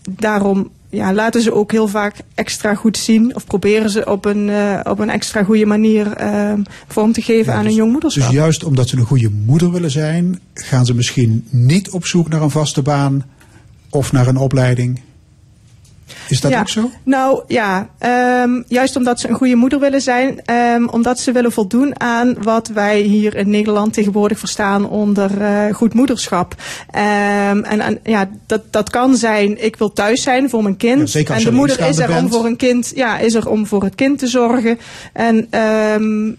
Daarom 0.08 0.70
ja, 0.92 1.12
laten 1.14 1.42
ze 1.42 1.54
ook 1.54 1.72
heel 1.72 1.88
vaak 1.88 2.16
extra 2.34 2.74
goed 2.74 2.96
zien 2.96 3.34
of 3.34 3.44
proberen 3.44 3.90
ze 3.90 4.04
op 4.06 4.24
een, 4.24 4.48
eh, 4.50 4.80
op 4.84 4.98
een 4.98 5.10
extra 5.10 5.42
goede 5.42 5.66
manier 5.66 6.12
ehm, 6.12 6.62
vorm 6.86 7.12
te 7.12 7.22
geven 7.22 7.54
aan 7.54 7.64
hun 7.64 7.74
jongmoederschap. 7.74 8.28
Dus 8.28 8.34
juist 8.34 8.64
omdat 8.64 8.88
ze 8.88 8.96
een 8.96 9.06
goede 9.06 9.30
moeder 9.30 9.72
willen 9.72 9.90
zijn, 9.90 10.40
gaan 10.54 10.86
ze 10.86 10.94
misschien 10.94 11.46
niet 11.50 11.90
op 11.90 12.06
zoek 12.06 12.28
naar 12.28 12.42
een 12.42 12.50
vaste 12.50 12.82
baan 12.82 13.24
of 13.90 14.12
naar 14.12 14.26
een 14.26 14.36
opleiding. 14.36 15.00
Is 16.28 16.40
dat 16.40 16.50
ja. 16.50 16.60
ook 16.60 16.68
zo? 16.68 16.90
Nou 17.02 17.42
ja, 17.46 17.88
ehm, 17.98 18.62
juist 18.66 18.96
omdat 18.96 19.20
ze 19.20 19.28
een 19.28 19.34
goede 19.34 19.54
moeder 19.54 19.80
willen 19.80 20.00
zijn, 20.00 20.40
ehm, 20.44 20.86
omdat 20.86 21.18
ze 21.18 21.32
willen 21.32 21.52
voldoen 21.52 22.00
aan 22.00 22.34
wat 22.42 22.68
wij 22.68 23.00
hier 23.00 23.36
in 23.36 23.50
Nederland 23.50 23.92
tegenwoordig 23.92 24.38
verstaan 24.38 24.88
onder 24.88 25.42
eh, 25.42 25.74
goed 25.74 25.94
moederschap. 25.94 26.54
Ehm, 26.90 27.62
en, 27.62 27.80
en 27.80 27.98
ja, 28.02 28.28
dat, 28.46 28.62
dat 28.70 28.90
kan 28.90 29.16
zijn, 29.16 29.64
ik 29.64 29.76
wil 29.76 29.92
thuis 29.92 30.22
zijn 30.22 30.50
voor 30.50 30.62
mijn 30.62 30.76
kind. 30.76 31.00
Ja, 31.00 31.06
zeker 31.06 31.34
als 31.34 31.44
en 31.44 31.50
de 31.50 31.56
moeder 31.56 31.80
is 31.88 31.98
er 31.98 32.16
om 32.16 32.30
voor 32.30 32.44
een 32.44 32.56
kind, 32.56 32.92
ja, 32.94 33.18
is 33.18 33.34
er 33.34 33.48
om 33.48 33.66
voor 33.66 33.82
het 33.82 33.94
kind 33.94 34.18
te 34.18 34.26
zorgen. 34.26 34.78
En 35.12 35.46
ehm, 35.50 36.30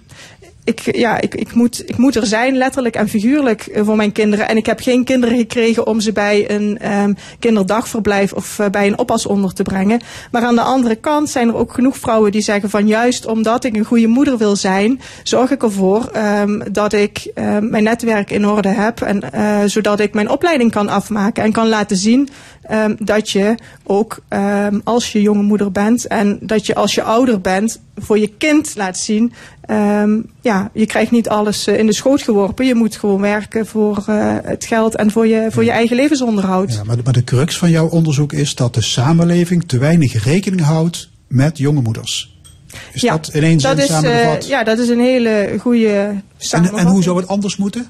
ik, 0.63 0.95
ja, 0.95 1.21
ik, 1.21 1.35
ik, 1.35 1.53
moet, 1.53 1.89
ik 1.89 1.97
moet 1.97 2.15
er 2.15 2.25
zijn, 2.25 2.57
letterlijk 2.57 2.95
en 2.95 3.09
figuurlijk, 3.09 3.61
eh, 3.61 3.85
voor 3.85 3.95
mijn 3.95 4.11
kinderen. 4.11 4.47
En 4.47 4.57
ik 4.57 4.65
heb 4.65 4.79
geen 4.79 5.03
kinderen 5.03 5.37
gekregen 5.37 5.87
om 5.87 5.99
ze 5.99 6.11
bij 6.11 6.51
een 6.51 6.79
ehm, 6.79 7.13
kinderdagverblijf 7.39 8.33
of 8.33 8.59
eh, 8.59 8.69
bij 8.69 8.87
een 8.87 8.97
oppas 8.97 9.25
onder 9.25 9.53
te 9.53 9.63
brengen. 9.63 10.01
Maar 10.31 10.43
aan 10.43 10.55
de 10.55 10.61
andere 10.61 10.95
kant 10.95 11.29
zijn 11.29 11.47
er 11.47 11.55
ook 11.55 11.73
genoeg 11.73 11.97
vrouwen 11.97 12.31
die 12.31 12.41
zeggen 12.41 12.69
van 12.69 12.87
juist 12.87 13.25
omdat 13.25 13.63
ik 13.63 13.75
een 13.75 13.85
goede 13.85 14.07
moeder 14.07 14.37
wil 14.37 14.55
zijn, 14.55 15.01
zorg 15.23 15.51
ik 15.51 15.63
ervoor 15.63 16.05
ehm, 16.05 16.59
dat 16.71 16.93
ik 16.93 17.31
ehm, 17.33 17.69
mijn 17.69 17.83
netwerk 17.83 18.31
in 18.31 18.47
orde 18.47 18.69
heb. 18.69 19.01
En 19.01 19.31
eh, 19.31 19.59
zodat 19.65 19.99
ik 19.99 20.13
mijn 20.13 20.29
opleiding 20.29 20.71
kan 20.71 20.89
afmaken 20.89 21.43
en 21.43 21.51
kan 21.51 21.67
laten 21.67 21.97
zien 21.97 22.29
ehm, 22.63 22.95
dat 22.99 23.29
je 23.29 23.55
ook 23.83 24.21
als 24.83 25.11
je 25.11 25.21
jonge 25.21 25.41
moeder 25.41 25.71
bent 25.71 26.07
en 26.07 26.37
dat 26.41 26.65
je 26.65 26.75
als 26.75 26.95
je 26.95 27.03
ouder 27.03 27.41
bent 27.41 27.81
voor 27.97 28.19
je 28.19 28.27
kind 28.37 28.75
laat 28.75 28.97
zien. 28.97 29.33
Ehm, 29.65 30.19
ja, 30.41 30.69
je 30.73 30.85
krijgt 30.85 31.11
niet 31.11 31.29
alles 31.29 31.67
eh, 31.67 31.77
in 31.79 31.85
de 31.85 31.93
schoot 31.93 32.21
geworpen. 32.21 32.65
Je 32.65 32.75
moet 32.75 32.95
gewoon 32.95 33.21
werken 33.21 33.65
voor 33.65 34.03
eh, 34.07 34.35
het 34.43 34.65
geld 34.65 34.95
en 34.95 35.11
voor 35.11 35.27
je, 35.27 35.47
voor 35.51 35.63
je 35.63 35.71
eigen 35.71 35.95
levensonderhoud. 35.95 36.73
Ja, 36.73 36.83
maar, 36.83 36.95
de, 36.95 37.01
maar 37.03 37.13
de 37.13 37.23
crux 37.23 37.57
van 37.57 37.69
jouw 37.69 37.87
onderzoek 37.87 38.33
is 38.33 38.55
dat 38.55 38.73
de 38.73 38.81
samenleving 38.81 39.63
te 39.67 39.77
weinig 39.77 40.23
rekening 40.23 40.61
houdt 40.61 41.09
met 41.27 41.57
jonge 41.57 41.81
moeders. 41.81 42.37
Is 42.93 43.01
Ja, 43.01 43.11
dat 43.11 43.29
in 43.33 43.43
één 43.43 43.59
zin 43.59 43.77
is, 43.77 43.85
samengevat? 43.85 44.43
eh, 44.43 44.49
ja, 44.49 44.63
dat 44.63 44.77
is 44.79 44.89
een 44.89 44.99
hele 44.99 45.55
goede 45.59 45.87
en, 45.89 46.23
samenvatting. 46.37 46.87
en 46.87 46.93
hoe 46.93 47.03
zou 47.03 47.17
het 47.17 47.27
anders 47.27 47.57
moeten? 47.57 47.87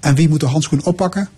En 0.00 0.14
wie 0.14 0.28
moet 0.28 0.40
de 0.40 0.46
handschoen 0.46 0.84
oppakken? 0.84 1.28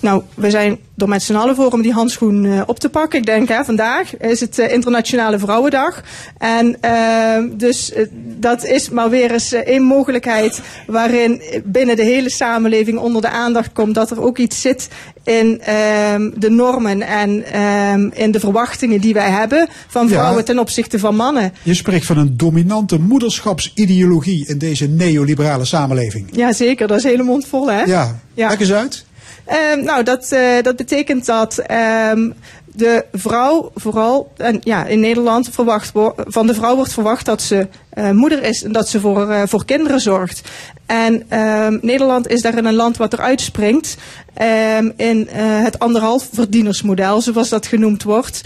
Nou, 0.00 0.22
we 0.34 0.50
zijn 0.50 0.78
er 0.96 1.08
met 1.08 1.22
z'n 1.22 1.34
allen 1.34 1.54
voor 1.54 1.70
om 1.72 1.82
die 1.82 1.92
handschoen 1.92 2.44
eh, 2.44 2.60
op 2.66 2.78
te 2.78 2.88
pakken. 2.88 3.18
Ik 3.18 3.26
denk, 3.26 3.48
hè, 3.48 3.64
vandaag 3.64 4.16
is 4.16 4.40
het 4.40 4.58
eh, 4.58 4.72
Internationale 4.72 5.38
Vrouwendag. 5.38 6.02
En 6.38 6.76
ehm, 6.80 7.48
dus 7.56 7.92
eh, 7.92 8.06
dat 8.38 8.64
is 8.64 8.90
maar 8.90 9.10
weer 9.10 9.30
eens 9.32 9.52
één 9.52 9.82
mogelijkheid 9.82 10.60
waarin 10.86 11.42
binnen 11.64 11.96
de 11.96 12.02
hele 12.04 12.30
samenleving 12.30 12.98
onder 12.98 13.22
de 13.22 13.28
aandacht 13.28 13.72
komt 13.72 13.94
dat 13.94 14.10
er 14.10 14.22
ook 14.22 14.38
iets 14.38 14.60
zit 14.60 14.88
in 15.24 15.60
ehm, 15.60 16.30
de 16.36 16.50
normen 16.50 17.02
en 17.02 17.44
ehm, 17.52 18.08
in 18.12 18.30
de 18.30 18.40
verwachtingen 18.40 19.00
die 19.00 19.14
wij 19.14 19.30
hebben 19.30 19.68
van 19.88 20.06
Ja. 20.08 20.12
vrouwen 20.12 20.44
ten 20.44 20.58
opzichte 20.58 20.98
van 20.98 21.16
mannen. 21.16 21.52
Je 21.62 21.74
spreekt 21.74 22.06
van 22.06 22.18
een 22.18 22.36
dominante 22.36 22.98
moederschapsideologie 22.98 24.46
in 24.48 24.58
deze 24.58 24.88
neoliberale 24.88 25.64
samenleving. 25.64 26.26
Ja, 26.32 26.52
zeker. 26.52 26.86
Dat 26.86 26.96
is 26.98 27.04
hele 27.04 27.22
mond 27.22 27.46
vol, 27.46 27.70
hè? 27.70 27.82
Ja, 27.82 28.18
Ja. 28.34 28.48
leg 28.48 28.60
eens 28.60 28.72
uit. 28.72 29.04
Ehm, 29.48 29.84
nou, 29.84 30.02
dat, 30.02 30.32
eh, 30.32 30.62
dat 30.62 30.76
betekent 30.76 31.26
dat 31.26 31.58
ehm, 31.58 32.30
de 32.64 33.04
vrouw 33.12 33.70
vooral, 33.74 34.32
en 34.36 34.60
ja, 34.62 34.84
in 34.84 35.00
Nederland 35.00 35.48
verwacht 35.50 35.92
van 36.14 36.46
de 36.46 36.54
vrouw 36.54 36.76
wordt 36.76 36.92
verwacht 36.92 37.26
dat 37.26 37.42
ze 37.42 37.68
eh, 37.98 38.10
moeder 38.10 38.42
is 38.42 38.62
en 38.62 38.72
dat 38.72 38.88
ze 38.88 39.00
voor, 39.00 39.30
eh, 39.30 39.42
voor 39.46 39.64
kinderen 39.64 40.00
zorgt. 40.00 40.48
En 40.86 41.24
ehm, 41.28 41.78
Nederland 41.80 42.28
is 42.28 42.42
daarin 42.42 42.64
een 42.64 42.74
land 42.74 42.96
wat 42.96 43.12
eruit 43.12 43.40
springt 43.40 43.96
ehm, 44.34 44.90
in 44.96 45.28
eh, 45.28 45.62
het 45.62 45.78
anderhalf 45.78 46.28
verdienersmodel, 46.32 47.20
zoals 47.20 47.48
dat 47.48 47.66
genoemd 47.66 48.02
wordt. 48.02 48.40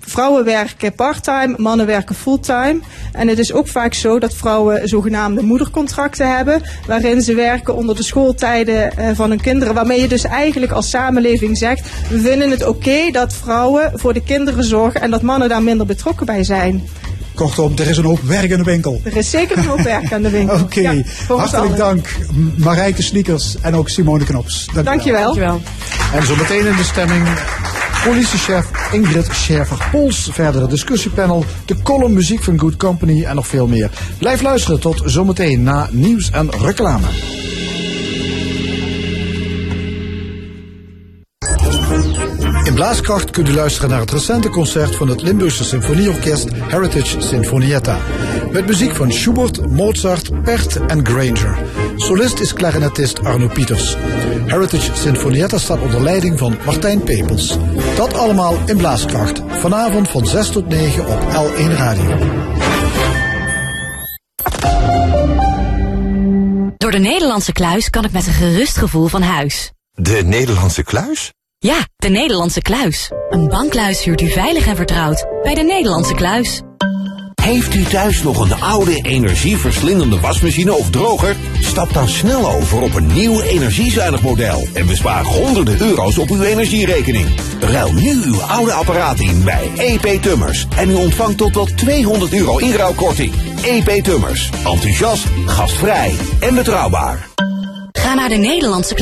Vrouwen 0.00 0.44
werken 0.44 0.94
parttime, 0.94 1.54
mannen 1.56 1.86
werken 1.86 2.14
fulltime. 2.14 2.78
En 3.12 3.28
het 3.28 3.38
is 3.38 3.52
ook 3.52 3.68
vaak 3.68 3.94
zo 3.94 4.18
dat 4.18 4.34
vrouwen 4.34 4.88
zogenaamde 4.88 5.42
moedercontracten 5.42 6.36
hebben, 6.36 6.62
waarin 6.86 7.22
ze 7.22 7.34
werken 7.34 7.74
onder 7.74 7.96
de 7.96 8.02
schooltijden 8.02 8.92
van 9.16 9.30
hun 9.30 9.40
kinderen. 9.40 9.74
Waarmee 9.74 10.00
je 10.00 10.08
dus 10.08 10.24
eigenlijk 10.24 10.72
als 10.72 10.90
samenleving 10.90 11.58
zegt, 11.58 11.88
we 12.08 12.20
vinden 12.20 12.50
het 12.50 12.66
oké 12.66 13.10
dat 13.10 13.34
vrouwen 13.34 13.92
voor 13.94 14.12
de 14.12 14.22
kinderen 14.22 14.64
zorgen 14.64 15.00
en 15.00 15.10
dat 15.10 15.22
mannen 15.22 15.48
daar 15.48 15.62
minder 15.62 15.86
betrokken 15.86 16.26
bij 16.26 16.44
zijn. 16.44 16.82
Kortom, 17.38 17.72
er 17.76 17.86
is 17.86 17.96
een 17.96 18.04
hoop 18.04 18.20
werk 18.22 18.50
in 18.50 18.58
de 18.58 18.64
winkel. 18.64 19.00
Er 19.04 19.16
is 19.16 19.30
zeker 19.30 19.58
een 19.58 19.64
hoop 19.64 19.80
werk 19.80 20.12
aan 20.12 20.22
de 20.22 20.30
winkel. 20.30 20.58
Oké, 20.60 20.80
Ja, 20.80 21.02
hartelijk 21.26 21.76
dank 21.76 22.16
Marijke 22.56 23.02
Sneakers 23.02 23.56
en 23.60 23.74
ook 23.74 23.88
Simone 23.88 24.24
Knops. 24.24 24.68
Dank. 24.74 24.86
Dankjewel. 24.86 25.34
Dankjewel. 25.34 25.60
En 26.14 26.26
zo 26.26 26.36
meteen 26.36 26.66
in 26.66 26.76
de 26.76 26.84
stemming 26.84 27.28
politiechef 28.04 28.66
Ingrid 28.92 29.28
Scherver-Pols. 29.32 30.28
Verdere 30.32 30.66
discussiepanel, 30.66 31.44
de 31.64 31.82
column 31.82 32.12
muziek 32.12 32.42
van 32.42 32.58
Good 32.58 32.76
Company 32.76 33.24
en 33.24 33.34
nog 33.34 33.46
veel 33.46 33.66
meer. 33.66 33.90
Blijf 34.18 34.42
luisteren 34.42 34.80
tot 34.80 35.02
zometeen 35.04 35.62
na 35.62 35.88
nieuws 35.90 36.30
en 36.30 36.50
reclame. 36.50 37.06
Blaaskracht 42.78 43.30
kunt 43.30 43.48
u 43.48 43.54
luisteren 43.54 43.90
naar 43.90 44.00
het 44.00 44.10
recente 44.10 44.48
concert 44.48 44.96
van 44.96 45.08
het 45.08 45.22
Limburgse 45.22 45.64
Symfonieorkest 45.64 46.48
Heritage 46.52 47.20
Sinfonietta. 47.20 47.98
Met 48.50 48.66
muziek 48.66 48.94
van 48.94 49.12
Schubert, 49.12 49.70
Mozart, 49.70 50.42
Pert 50.42 50.86
en 50.86 51.06
Granger. 51.06 51.58
Solist 51.96 52.40
is 52.40 52.52
clarinetist 52.52 53.24
Arno 53.24 53.48
Pieters. 53.48 53.96
Heritage 54.46 54.94
Sinfonietta 54.94 55.58
staat 55.58 55.80
onder 55.80 56.02
leiding 56.02 56.38
van 56.38 56.58
Martijn 56.64 57.02
Pepels. 57.02 57.58
Dat 57.96 58.14
allemaal 58.14 58.58
in 58.66 58.76
Blaaskracht. 58.76 59.42
Vanavond 59.48 60.08
van 60.08 60.26
6 60.26 60.50
tot 60.50 60.68
9 60.68 61.06
op 61.06 61.20
L1 61.20 61.76
Radio. 61.76 62.18
Door 66.76 66.90
de 66.90 66.98
Nederlandse 66.98 67.52
kluis 67.52 67.90
kan 67.90 68.04
ik 68.04 68.12
met 68.12 68.26
een 68.26 68.32
gerust 68.32 68.76
gevoel 68.76 69.06
van 69.06 69.22
huis. 69.22 69.72
De 69.92 70.22
Nederlandse 70.24 70.82
kluis? 70.82 71.32
Ja, 71.60 71.88
de 71.96 72.08
Nederlandse 72.08 72.60
kluis. 72.60 73.10
Een 73.30 73.48
bankluis 73.48 74.04
huurt 74.04 74.20
u 74.20 74.30
veilig 74.30 74.66
en 74.66 74.76
vertrouwd 74.76 75.26
bij 75.42 75.54
de 75.54 75.62
Nederlandse 75.62 76.14
kluis. 76.14 76.60
Heeft 77.42 77.74
u 77.74 77.84
thuis 77.84 78.22
nog 78.22 78.40
een 78.40 78.60
oude 78.60 79.00
energieverslindende 79.02 80.20
wasmachine 80.20 80.72
of 80.72 80.90
droger? 80.90 81.36
Stap 81.60 81.92
dan 81.92 82.08
snel 82.08 82.50
over 82.50 82.82
op 82.82 82.94
een 82.94 83.06
nieuw 83.06 83.40
energiezuinig 83.40 84.22
model 84.22 84.66
en 84.74 84.86
bespaar 84.86 85.24
honderden 85.24 85.80
euro's 85.80 86.18
op 86.18 86.28
uw 86.28 86.42
energierekening. 86.42 87.26
Ruil 87.60 87.92
nu 87.92 88.22
uw 88.24 88.40
oude 88.40 88.72
apparaat 88.72 89.20
in 89.20 89.44
bij 89.44 89.70
EP 89.76 90.22
Tummers 90.22 90.66
en 90.76 90.90
u 90.90 90.94
ontvangt 90.94 91.38
tot 91.38 91.54
wel 91.54 91.68
200 91.76 92.32
euro 92.32 92.58
inruilkorting. 92.58 93.32
EP 93.62 94.04
Tummers. 94.04 94.50
Enthousiast, 94.64 95.26
gastvrij 95.46 96.14
en 96.40 96.54
betrouwbaar. 96.54 97.28
Ga 98.08 98.14
naar 98.14 98.28
de 98.28 98.34
Nederlandse 98.34 98.94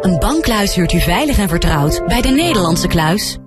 Een 0.00 0.18
bankluis 0.18 0.74
huurt 0.74 0.92
u 0.92 1.00
veilig 1.00 1.38
en 1.38 1.48
vertrouwd 1.48 2.06
bij 2.06 2.20
de 2.20 2.28
Nederlandse 2.28 2.86
kluis. 2.86 3.38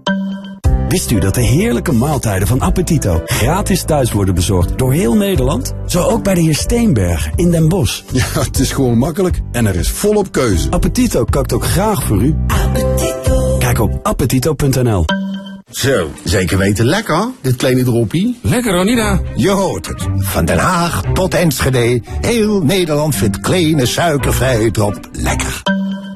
Wist 0.87 1.11
u 1.11 1.19
dat 1.19 1.35
de 1.35 1.41
heerlijke 1.41 1.91
maaltijden 1.91 2.47
van 2.47 2.61
Appetito 2.61 3.21
gratis 3.25 3.83
thuis 3.83 4.11
worden 4.11 4.35
bezorgd 4.35 4.77
door 4.77 4.93
heel 4.93 5.15
Nederland? 5.15 5.73
Zo 5.85 6.03
ook 6.03 6.23
bij 6.23 6.33
de 6.33 6.41
heer 6.41 6.55
Steenberg 6.55 7.29
in 7.35 7.51
Den 7.51 7.69
Bosch. 7.69 8.01
Ja, 8.11 8.41
het 8.41 8.59
is 8.59 8.71
gewoon 8.71 8.97
makkelijk 8.97 9.39
en 9.51 9.65
er 9.65 9.75
is 9.75 9.89
volop 9.89 10.31
keuze. 10.31 10.69
Appetito 10.69 11.25
kookt 11.25 11.53
ook 11.53 11.65
graag 11.65 12.03
voor 12.03 12.21
u. 12.21 12.35
Appetito. 12.47 13.57
Kijk 13.57 13.79
op 13.79 13.99
appetito.nl. 14.03 15.05
Zo, 15.73 16.11
zeker 16.23 16.57
weten 16.57 16.85
lekker, 16.85 17.29
dit 17.41 17.55
kleine 17.55 17.83
droppie. 17.83 18.39
Lekker, 18.41 18.73
Ronida. 18.73 19.21
Je 19.35 19.49
hoort 19.49 19.87
het. 19.87 20.07
Van 20.17 20.45
Den 20.45 20.57
Haag 20.57 21.01
tot 21.13 21.33
Enschede. 21.33 22.01
Heel 22.21 22.61
Nederland 22.61 23.15
vindt 23.15 23.39
kleine 23.39 23.85
suikervrije 23.85 24.71
drop 24.71 24.99
lekker. 25.11 25.61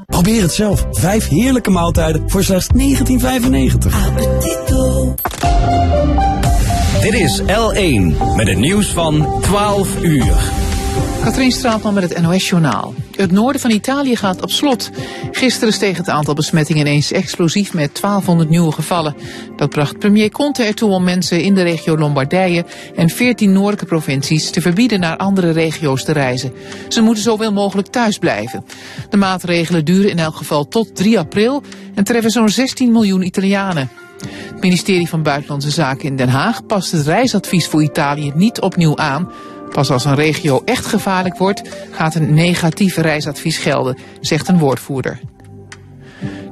Probeer 0.06 0.42
het 0.42 0.52
zelf. 0.52 0.86
Vijf 0.90 1.28
heerlijke 1.28 1.70
maaltijden 1.70 2.22
voor 2.26 2.44
slechts 2.44 2.66
19,95. 2.72 2.76
Appetito. 4.06 5.14
Dit 7.00 7.14
is 7.14 7.40
L1 7.42 8.16
met 8.36 8.48
het 8.48 8.58
nieuws 8.58 8.86
van 8.86 9.38
12 9.40 10.02
uur. 10.02 10.36
Katrien 11.24 11.52
Straatman 11.52 11.94
met 11.94 12.08
het 12.08 12.22
NOS-journaal. 12.22 12.94
Het 13.16 13.30
noorden 13.30 13.60
van 13.60 13.70
Italië 13.70 14.16
gaat 14.16 14.42
op 14.42 14.50
slot. 14.50 14.90
Gisteren 15.32 15.72
steeg 15.72 15.96
het 15.96 16.08
aantal 16.08 16.34
besmettingen 16.34 16.86
ineens 16.86 17.12
explosief 17.12 17.74
met 17.74 18.00
1200 18.00 18.48
nieuwe 18.48 18.72
gevallen. 18.72 19.16
Dat 19.56 19.70
bracht 19.70 19.98
premier 19.98 20.30
Conte 20.30 20.62
ertoe 20.62 20.90
om 20.90 21.04
mensen 21.04 21.42
in 21.42 21.54
de 21.54 21.62
regio 21.62 21.98
Lombardije 21.98 22.64
en 22.96 23.08
14 23.08 23.52
noordelijke 23.52 23.84
provincies 23.84 24.50
te 24.50 24.60
verbieden 24.60 25.00
naar 25.00 25.16
andere 25.16 25.50
regio's 25.50 26.04
te 26.04 26.12
reizen. 26.12 26.52
Ze 26.88 27.00
moeten 27.00 27.22
zoveel 27.22 27.52
mogelijk 27.52 27.88
thuis 27.88 28.18
blijven. 28.18 28.64
De 29.10 29.16
maatregelen 29.16 29.84
duren 29.84 30.10
in 30.10 30.18
elk 30.18 30.36
geval 30.36 30.68
tot 30.68 30.96
3 30.96 31.18
april 31.18 31.62
en 31.94 32.04
treffen 32.04 32.30
zo'n 32.30 32.48
16 32.48 32.92
miljoen 32.92 33.22
Italianen. 33.22 33.90
Het 34.58 34.60
ministerie 34.60 35.08
van 35.08 35.22
Buitenlandse 35.22 35.70
Zaken 35.70 36.04
in 36.04 36.16
Den 36.16 36.28
Haag 36.28 36.66
past 36.66 36.92
het 36.92 37.06
reisadvies 37.06 37.66
voor 37.66 37.82
Italië 37.82 38.32
niet 38.34 38.60
opnieuw 38.60 38.96
aan. 38.96 39.32
Pas 39.72 39.90
als 39.90 40.04
een 40.04 40.14
regio 40.14 40.62
echt 40.64 40.86
gevaarlijk 40.86 41.36
wordt, 41.36 41.62
gaat 41.90 42.14
een 42.14 42.34
negatief 42.34 42.96
reisadvies 42.96 43.58
gelden, 43.58 43.98
zegt 44.20 44.48
een 44.48 44.58
woordvoerder. 44.58 45.20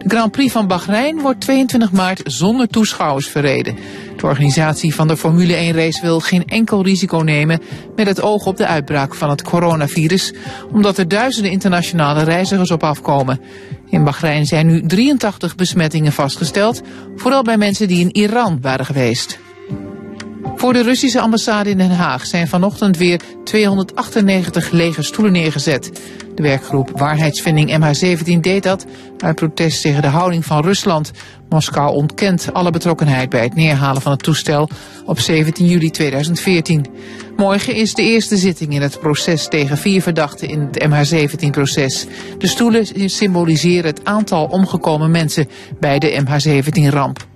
De 0.06 0.14
Grand 0.14 0.32
Prix 0.32 0.52
van 0.52 0.66
Bahrein 0.66 1.20
wordt 1.20 1.40
22 1.40 1.92
maart 1.92 2.20
zonder 2.24 2.68
toeschouwers 2.68 3.28
verreden. 3.28 3.76
De 4.16 4.26
organisatie 4.26 4.94
van 4.94 5.08
de 5.08 5.16
Formule 5.16 5.54
1 5.54 5.74
race 5.74 6.00
wil 6.00 6.20
geen 6.20 6.44
enkel 6.44 6.82
risico 6.82 7.16
nemen 7.18 7.60
met 7.96 8.06
het 8.06 8.20
oog 8.20 8.46
op 8.46 8.56
de 8.56 8.66
uitbraak 8.66 9.14
van 9.14 9.30
het 9.30 9.42
coronavirus, 9.42 10.32
omdat 10.72 10.98
er 10.98 11.08
duizenden 11.08 11.50
internationale 11.50 12.22
reizigers 12.22 12.70
op 12.70 12.82
afkomen. 12.82 13.40
In 13.88 14.04
Bahrein 14.04 14.46
zijn 14.46 14.66
nu 14.66 14.86
83 14.86 15.54
besmettingen 15.54 16.12
vastgesteld, 16.12 16.82
vooral 17.16 17.42
bij 17.42 17.56
mensen 17.56 17.88
die 17.88 18.00
in 18.00 18.16
Iran 18.16 18.58
waren 18.60 18.86
geweest. 18.86 19.38
Voor 20.54 20.72
de 20.72 20.82
Russische 20.82 21.20
ambassade 21.20 21.70
in 21.70 21.78
Den 21.78 21.90
Haag 21.90 22.26
zijn 22.26 22.48
vanochtend 22.48 22.96
weer 22.96 23.20
298 23.44 24.70
lege 24.70 25.02
stoelen 25.02 25.32
neergezet. 25.32 26.00
De 26.34 26.42
werkgroep 26.42 26.90
Waarheidsvinding 26.94 27.70
MH17 27.70 28.40
deed 28.40 28.62
dat 28.62 28.86
uit 29.18 29.34
protest 29.34 29.82
tegen 29.82 30.02
de 30.02 30.08
houding 30.08 30.44
van 30.44 30.62
Rusland. 30.62 31.10
Moskou 31.48 31.94
ontkent 31.94 32.52
alle 32.52 32.70
betrokkenheid 32.70 33.28
bij 33.28 33.42
het 33.42 33.54
neerhalen 33.54 34.02
van 34.02 34.12
het 34.12 34.22
toestel 34.22 34.68
op 35.04 35.18
17 35.18 35.66
juli 35.66 35.90
2014. 35.90 36.86
Morgen 37.36 37.74
is 37.74 37.94
de 37.94 38.02
eerste 38.02 38.36
zitting 38.36 38.74
in 38.74 38.82
het 38.82 39.00
proces 39.00 39.48
tegen 39.48 39.78
vier 39.78 40.02
verdachten 40.02 40.48
in 40.48 40.60
het 40.60 40.84
MH17-proces. 40.84 42.06
De 42.38 42.46
stoelen 42.46 42.86
symboliseren 43.10 43.90
het 43.90 44.04
aantal 44.04 44.44
omgekomen 44.44 45.10
mensen 45.10 45.48
bij 45.80 45.98
de 45.98 46.24
MH17-ramp. 46.24 47.26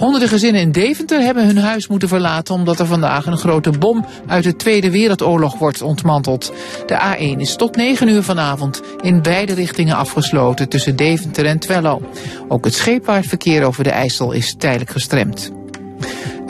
Honderden 0.00 0.28
gezinnen 0.28 0.60
in 0.60 0.72
Deventer 0.72 1.20
hebben 1.20 1.46
hun 1.46 1.58
huis 1.58 1.88
moeten 1.88 2.08
verlaten 2.08 2.54
omdat 2.54 2.78
er 2.78 2.86
vandaag 2.86 3.26
een 3.26 3.36
grote 3.36 3.70
bom 3.70 4.06
uit 4.26 4.44
de 4.44 4.56
Tweede 4.56 4.90
Wereldoorlog 4.90 5.58
wordt 5.58 5.82
ontmanteld. 5.82 6.52
De 6.86 7.16
A1 7.16 7.38
is 7.38 7.56
tot 7.56 7.76
9 7.76 8.08
uur 8.08 8.22
vanavond 8.22 8.82
in 9.00 9.22
beide 9.22 9.54
richtingen 9.54 9.96
afgesloten 9.96 10.68
tussen 10.68 10.96
Deventer 10.96 11.46
en 11.46 11.58
Twello. 11.58 12.02
Ook 12.48 12.64
het 12.64 12.74
scheepvaartverkeer 12.74 13.64
over 13.64 13.84
de 13.84 13.90
IJssel 13.90 14.32
is 14.32 14.54
tijdelijk 14.58 14.90
gestremd. 14.90 15.52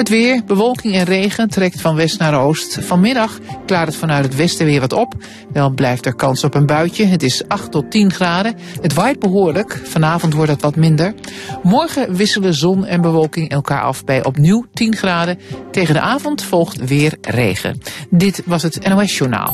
Het 0.00 0.08
weer, 0.08 0.44
bewolking 0.46 0.94
en 0.94 1.04
regen 1.04 1.48
trekt 1.48 1.80
van 1.80 1.94
west 1.94 2.18
naar 2.18 2.40
oost. 2.40 2.78
Vanmiddag 2.80 3.38
klaart 3.66 3.86
het 3.86 3.96
vanuit 3.96 4.24
het 4.24 4.36
westen 4.36 4.66
weer 4.66 4.80
wat 4.80 4.92
op. 4.92 5.14
Wel 5.52 5.70
blijft 5.70 6.06
er 6.06 6.14
kans 6.14 6.44
op 6.44 6.54
een 6.54 6.66
buitje. 6.66 7.04
Het 7.04 7.22
is 7.22 7.48
8 7.48 7.70
tot 7.70 7.90
10 7.90 8.12
graden. 8.12 8.56
Het 8.80 8.94
waait 8.94 9.18
behoorlijk. 9.18 9.80
Vanavond 9.84 10.34
wordt 10.34 10.50
het 10.50 10.62
wat 10.62 10.76
minder. 10.76 11.14
Morgen 11.62 12.14
wisselen 12.16 12.54
zon 12.54 12.86
en 12.86 13.00
bewolking 13.00 13.50
elkaar 13.50 13.82
af 13.82 14.04
bij 14.04 14.24
opnieuw 14.24 14.66
10 14.72 14.96
graden. 14.96 15.38
Tegen 15.70 15.94
de 15.94 16.00
avond 16.00 16.42
volgt 16.42 16.84
weer 16.84 17.16
regen. 17.20 17.80
Dit 18.10 18.42
was 18.46 18.62
het 18.62 18.88
NOS 18.88 19.18
Journaal. 19.18 19.52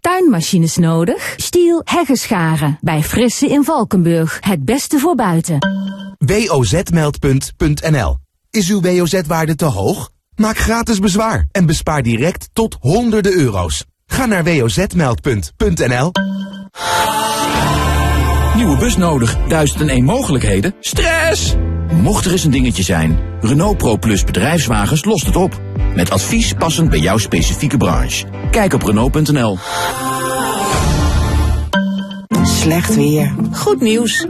Tuinmachines 0.00 0.76
nodig? 0.76 1.34
Stiel 1.36 1.80
Heggescharen 1.84 2.78
bij 2.80 3.02
Frisse 3.02 3.46
in 3.46 3.64
Valkenburg. 3.64 4.38
Het 4.40 4.64
beste 4.64 4.98
voor 4.98 5.14
buiten. 5.14 5.58
wozmeldpunt.nl 6.26 8.16
Is 8.50 8.70
uw 8.70 8.80
WOZ-waarde 8.80 9.54
te 9.54 9.64
hoog? 9.64 10.10
Maak 10.36 10.58
gratis 10.58 10.98
bezwaar 10.98 11.48
en 11.52 11.66
bespaar 11.66 12.02
direct 12.02 12.48
tot 12.52 12.76
honderden 12.80 13.32
euro's. 13.32 13.84
Ga 14.06 14.26
naar 14.26 14.44
wozmeldpunt.nl 14.44 16.12
Nieuwe 18.56 18.76
bus 18.76 18.96
nodig, 18.96 19.36
duizend 19.48 19.80
en 19.80 19.88
één 19.88 20.04
mogelijkheden? 20.04 20.74
Stress! 20.80 21.54
Mocht 21.92 22.24
er 22.24 22.32
eens 22.32 22.44
een 22.44 22.50
dingetje 22.50 22.82
zijn, 22.82 23.18
Renault 23.40 23.76
Pro 23.78 23.96
Plus 23.96 24.24
bedrijfswagens 24.24 25.04
lost 25.04 25.26
het 25.26 25.36
op. 25.36 25.60
Met 25.94 26.10
advies 26.10 26.52
passend 26.52 26.90
bij 26.90 26.98
jouw 26.98 27.18
specifieke 27.18 27.76
branche. 27.76 28.26
Kijk 28.50 28.72
op 28.72 28.82
Renault.nl. 28.82 29.58
Slecht 32.64 32.94
weer. 32.94 33.34
Goed 33.52 33.80
nieuws. 33.80 34.26
15% 34.26 34.28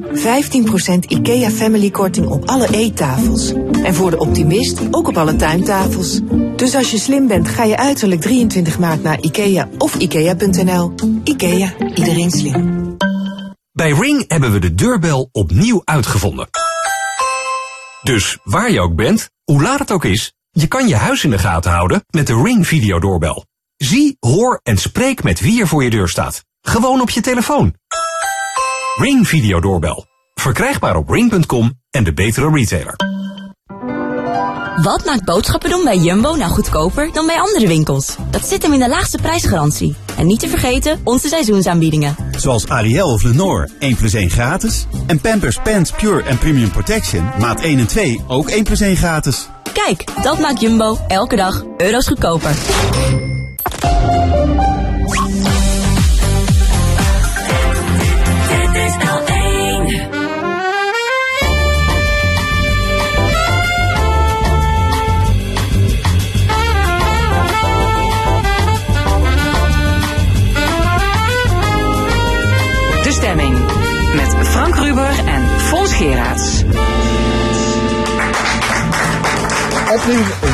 IKEA 1.08 1.50
Family 1.50 1.90
Korting 1.90 2.26
op 2.26 2.48
alle 2.48 2.68
eettafels. 2.70 3.52
En 3.82 3.94
voor 3.94 4.10
de 4.10 4.18
optimist 4.18 4.80
ook 4.90 5.08
op 5.08 5.16
alle 5.16 5.36
tuintafels. 5.36 6.20
Dus 6.56 6.74
als 6.74 6.90
je 6.90 6.98
slim 6.98 7.26
bent, 7.26 7.48
ga 7.48 7.64
je 7.64 7.76
uiterlijk 7.76 8.20
23 8.20 8.78
maart 8.78 9.02
naar 9.02 9.20
IKEA 9.20 9.68
of 9.78 9.94
IKEA.nl. 9.94 10.94
IKEA, 11.24 11.74
iedereen 11.94 12.30
slim. 12.30 12.96
Bij 13.72 13.90
Ring 13.90 14.24
hebben 14.28 14.52
we 14.52 14.58
de 14.58 14.74
deurbel 14.74 15.28
opnieuw 15.32 15.80
uitgevonden. 15.84 16.48
Dus 18.02 18.38
waar 18.44 18.70
je 18.70 18.80
ook 18.80 18.94
bent, 18.94 19.30
hoe 19.44 19.62
laat 19.62 19.78
het 19.78 19.90
ook 19.90 20.04
is, 20.04 20.32
je 20.50 20.66
kan 20.66 20.88
je 20.88 20.96
huis 20.96 21.24
in 21.24 21.30
de 21.30 21.38
gaten 21.38 21.70
houden 21.70 22.04
met 22.10 22.26
de 22.26 22.42
Ring 22.44 22.66
videodoorbel. 22.66 23.44
Zie, 23.76 24.16
hoor 24.20 24.60
en 24.62 24.76
spreek 24.76 25.22
met 25.22 25.40
wie 25.40 25.60
er 25.60 25.68
voor 25.68 25.84
je 25.84 25.90
deur 25.90 26.08
staat. 26.08 26.44
Gewoon 26.60 27.00
op 27.00 27.10
je 27.10 27.20
telefoon. 27.20 27.74
Ring 28.96 29.28
Video 29.28 29.60
Doorbel. 29.60 30.06
Verkrijgbaar 30.34 30.96
op 30.96 31.08
ring.com 31.08 31.72
en 31.90 32.04
de 32.04 32.12
betere 32.12 32.50
retailer. 32.50 32.94
Wat 34.82 35.04
maakt 35.04 35.24
boodschappen 35.24 35.70
doen 35.70 35.84
bij 35.84 35.96
Jumbo 35.96 36.34
nou 36.34 36.50
goedkoper 36.50 37.12
dan 37.12 37.26
bij 37.26 37.40
andere 37.40 37.66
winkels? 37.66 38.16
Dat 38.30 38.46
zit 38.46 38.62
hem 38.62 38.72
in 38.72 38.78
de 38.78 38.88
laagste 38.88 39.18
prijsgarantie. 39.18 39.96
En 40.16 40.26
niet 40.26 40.40
te 40.40 40.48
vergeten 40.48 41.00
onze 41.04 41.28
seizoensaanbiedingen. 41.28 42.16
Zoals 42.36 42.68
Ariel 42.68 43.12
of 43.12 43.22
Lenore 43.22 43.68
1 43.78 43.96
plus 43.96 44.14
1 44.14 44.30
gratis. 44.30 44.86
En 45.06 45.20
Pampers 45.20 45.58
Pants 45.62 45.90
Pure 45.90 46.22
en 46.22 46.38
Premium 46.38 46.70
Protection 46.70 47.30
maat 47.38 47.60
1 47.60 47.78
en 47.78 47.86
2 47.86 48.20
ook 48.26 48.48
1 48.48 48.64
plus 48.64 48.80
1 48.80 48.96
gratis. 48.96 49.48
Kijk, 49.72 50.22
dat 50.22 50.38
maakt 50.38 50.60
Jumbo 50.60 50.98
elke 51.08 51.36
dag 51.36 51.64
euro's 51.76 52.06
goedkoper. 52.06 52.54
En 76.00 76.53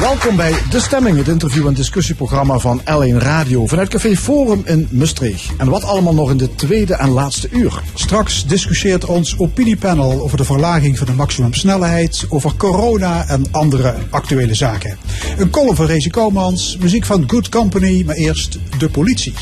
Welkom 0.00 0.36
bij 0.36 0.54
De 0.70 0.80
Stemming, 0.80 1.16
het 1.16 1.28
interview- 1.28 1.66
en 1.66 1.74
discussieprogramma 1.74 2.58
van 2.58 2.80
L1 2.80 3.16
Radio 3.16 3.66
vanuit 3.66 3.88
Café 3.88 4.16
Forum 4.16 4.62
in 4.64 4.88
Maastricht. 4.90 5.56
En 5.56 5.68
wat 5.68 5.84
allemaal 5.84 6.14
nog 6.14 6.30
in 6.30 6.36
de 6.36 6.54
tweede 6.54 6.94
en 6.94 7.08
laatste 7.08 7.48
uur. 7.50 7.82
Straks 7.94 8.46
discussieert 8.46 9.04
ons 9.04 9.38
opiniepanel 9.38 10.22
over 10.22 10.36
de 10.36 10.44
verlaging 10.44 10.98
van 10.98 11.06
de 11.06 11.12
maximumsnelheid, 11.12 12.26
over 12.28 12.56
corona 12.56 13.28
en 13.28 13.44
andere 13.50 13.94
actuele 14.10 14.54
zaken. 14.54 14.98
Een 15.38 15.50
column 15.50 15.76
van 15.76 15.86
Rezi 15.86 16.10
Koumans, 16.10 16.76
muziek 16.80 17.04
van 17.04 17.24
Good 17.26 17.48
Company, 17.48 18.02
maar 18.06 18.16
eerst 18.16 18.58
de 18.78 18.88
politie. 18.88 19.34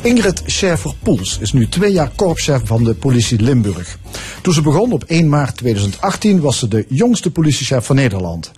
Ingrid 0.00 0.42
Scherver-Poels 0.46 1.38
is 1.40 1.52
nu 1.52 1.68
twee 1.68 1.92
jaar 1.92 2.10
korpschef 2.16 2.60
van 2.64 2.84
de 2.84 2.94
politie 2.94 3.42
Limburg. 3.42 3.98
Toen 4.42 4.54
ze 4.54 4.62
begon 4.62 4.92
op 4.92 5.04
1 5.04 5.28
maart 5.28 5.56
2018 5.56 6.40
was 6.40 6.58
ze 6.58 6.68
de 6.68 6.84
jongste 6.88 7.30
politiechef 7.30 7.86
van 7.86 7.96
Nederland. 7.96 8.50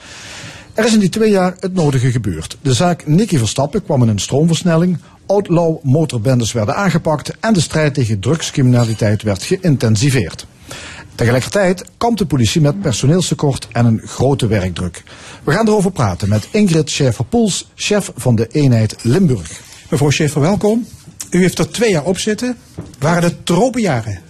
Er 0.75 0.85
is 0.85 0.93
in 0.93 0.99
die 0.99 1.09
twee 1.09 1.31
jaar 1.31 1.57
het 1.61 1.75
nodige 1.75 2.11
gebeurd. 2.11 2.57
De 2.63 2.73
zaak 2.73 3.07
Nicky 3.07 3.39
Verstappen 3.39 3.85
kwam 3.85 4.03
in 4.03 4.09
een 4.09 4.19
stroomversnelling, 4.19 4.99
outlaw 5.27 5.77
motorbendes 5.83 6.53
werden 6.53 6.77
aangepakt 6.77 7.33
en 7.41 7.53
de 7.53 7.61
strijd 7.61 7.95
tegen 7.95 8.21
drugscriminaliteit 8.21 9.23
werd 9.23 9.43
geïntensiveerd. 9.43 10.47
Tegelijkertijd 11.15 11.85
kampt 11.97 12.19
de 12.19 12.27
politie 12.27 12.61
met 12.61 12.81
personeelstekort 12.81 13.69
en 13.73 13.87
een 13.87 14.01
grote 14.05 14.47
werkdruk. 14.47 15.03
We 15.45 15.53
gaan 15.53 15.69
erover 15.69 15.91
praten 15.91 16.29
met 16.29 16.49
Ingrid 16.51 16.91
Scherver-Poels, 16.91 17.71
chef 17.75 18.13
van 18.17 18.35
de 18.35 18.47
eenheid 18.47 18.97
Limburg. 19.03 19.61
Mevrouw 19.91 20.11
Schaefer, 20.11 20.41
welkom. 20.41 20.87
U 21.31 21.41
heeft 21.41 21.59
er 21.59 21.71
twee 21.71 21.91
jaar 21.91 22.05
op 22.05 22.19
zitten. 22.19 22.57
Waren 22.99 23.23
het 23.23 23.47
tropenjaren? 23.47 24.21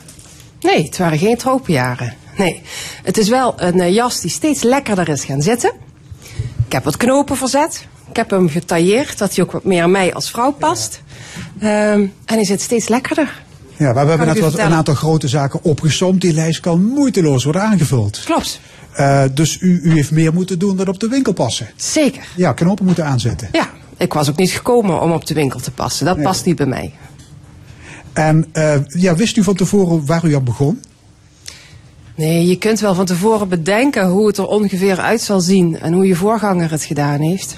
Nee, 0.61 0.85
het 0.85 0.99
waren 0.99 1.19
geen 1.19 1.37
tropenjaren. 1.37 2.15
Nee, 2.37 2.63
het 3.03 3.19
is 3.19 3.29
wel 3.29 3.55
een 3.57 3.81
eh, 3.81 3.95
jas 3.95 4.21
die 4.21 4.31
steeds 4.31 4.63
lekkerder 4.63 5.09
is 5.09 5.25
gaan 5.25 5.43
zitten. 5.43 5.73
Ik 6.73 6.79
heb 6.79 6.87
wat 6.87 6.97
knopen 6.97 7.37
verzet. 7.37 7.87
Ik 8.09 8.17
heb 8.17 8.31
hem 8.31 8.49
getailleerd, 8.49 9.19
dat 9.19 9.35
hij 9.35 9.45
ook 9.45 9.53
wat 9.53 9.65
meer 9.65 9.91
mij 9.91 10.15
als 10.15 10.31
vrouw 10.31 10.53
past. 10.53 11.03
Ehm, 11.59 12.01
en 12.01 12.35
hij 12.35 12.45
zit 12.45 12.61
steeds 12.61 12.89
lekkerder. 12.89 13.43
Ja, 13.77 13.93
maar 13.93 14.05
we 14.05 14.09
hebben 14.09 14.27
net 14.27 14.39
wat, 14.39 14.59
een 14.59 14.73
aantal 14.73 14.95
grote 14.95 15.29
zaken 15.29 15.65
opgesomd. 15.65 16.21
Die 16.21 16.33
lijst 16.33 16.61
kan 16.61 16.85
moeiteloos 16.85 17.45
worden 17.45 17.63
aangevuld. 17.63 18.23
Klopt. 18.25 18.61
Eh, 18.93 19.23
dus 19.35 19.61
u, 19.61 19.81
u 19.83 19.93
heeft 19.93 20.11
meer 20.11 20.33
moeten 20.33 20.59
doen 20.59 20.77
dan 20.77 20.89
op 20.89 21.01
de 21.01 21.09
winkel 21.09 21.33
passen. 21.33 21.71
Zeker. 21.77 22.23
Ja, 22.37 22.53
knopen 22.53 22.85
moeten 22.85 23.05
aanzetten. 23.05 23.49
Ja, 23.53 23.71
ik 23.97 24.13
was 24.13 24.31
ook 24.31 24.37
niet 24.37 24.51
gekomen 24.51 25.01
om 25.01 25.13
op 25.13 25.27
de 25.27 25.35
winkel 25.35 25.61
te 25.61 25.71
passen. 25.71 26.07
Dat 26.07 26.17
Nee. 26.17 26.25
past 26.25 26.45
niet 26.45 26.57
bij 26.57 26.67
mij. 26.67 26.95
En 28.13 28.47
eh, 28.53 28.75
ja, 28.87 29.15
wist 29.15 29.37
u 29.37 29.43
van 29.43 29.55
tevoren 29.55 30.07
waar 30.07 30.25
u 30.25 30.35
aan 30.35 30.45
begon? 30.45 30.81
Nee, 32.23 32.47
je 32.47 32.59
kunt 32.59 32.81
wel 32.81 32.95
van 32.95 33.05
tevoren 33.05 33.49
bedenken 33.49 34.07
hoe 34.07 34.27
het 34.27 34.39
er 34.39 34.47
ongeveer 34.47 35.01
uit 35.01 35.21
zal 35.21 35.41
zien 35.41 35.81
en 35.81 35.93
hoe 35.93 36.07
je 36.07 36.15
voorganger 36.15 36.71
het 36.71 36.85
gedaan 36.85 37.21
heeft. 37.21 37.57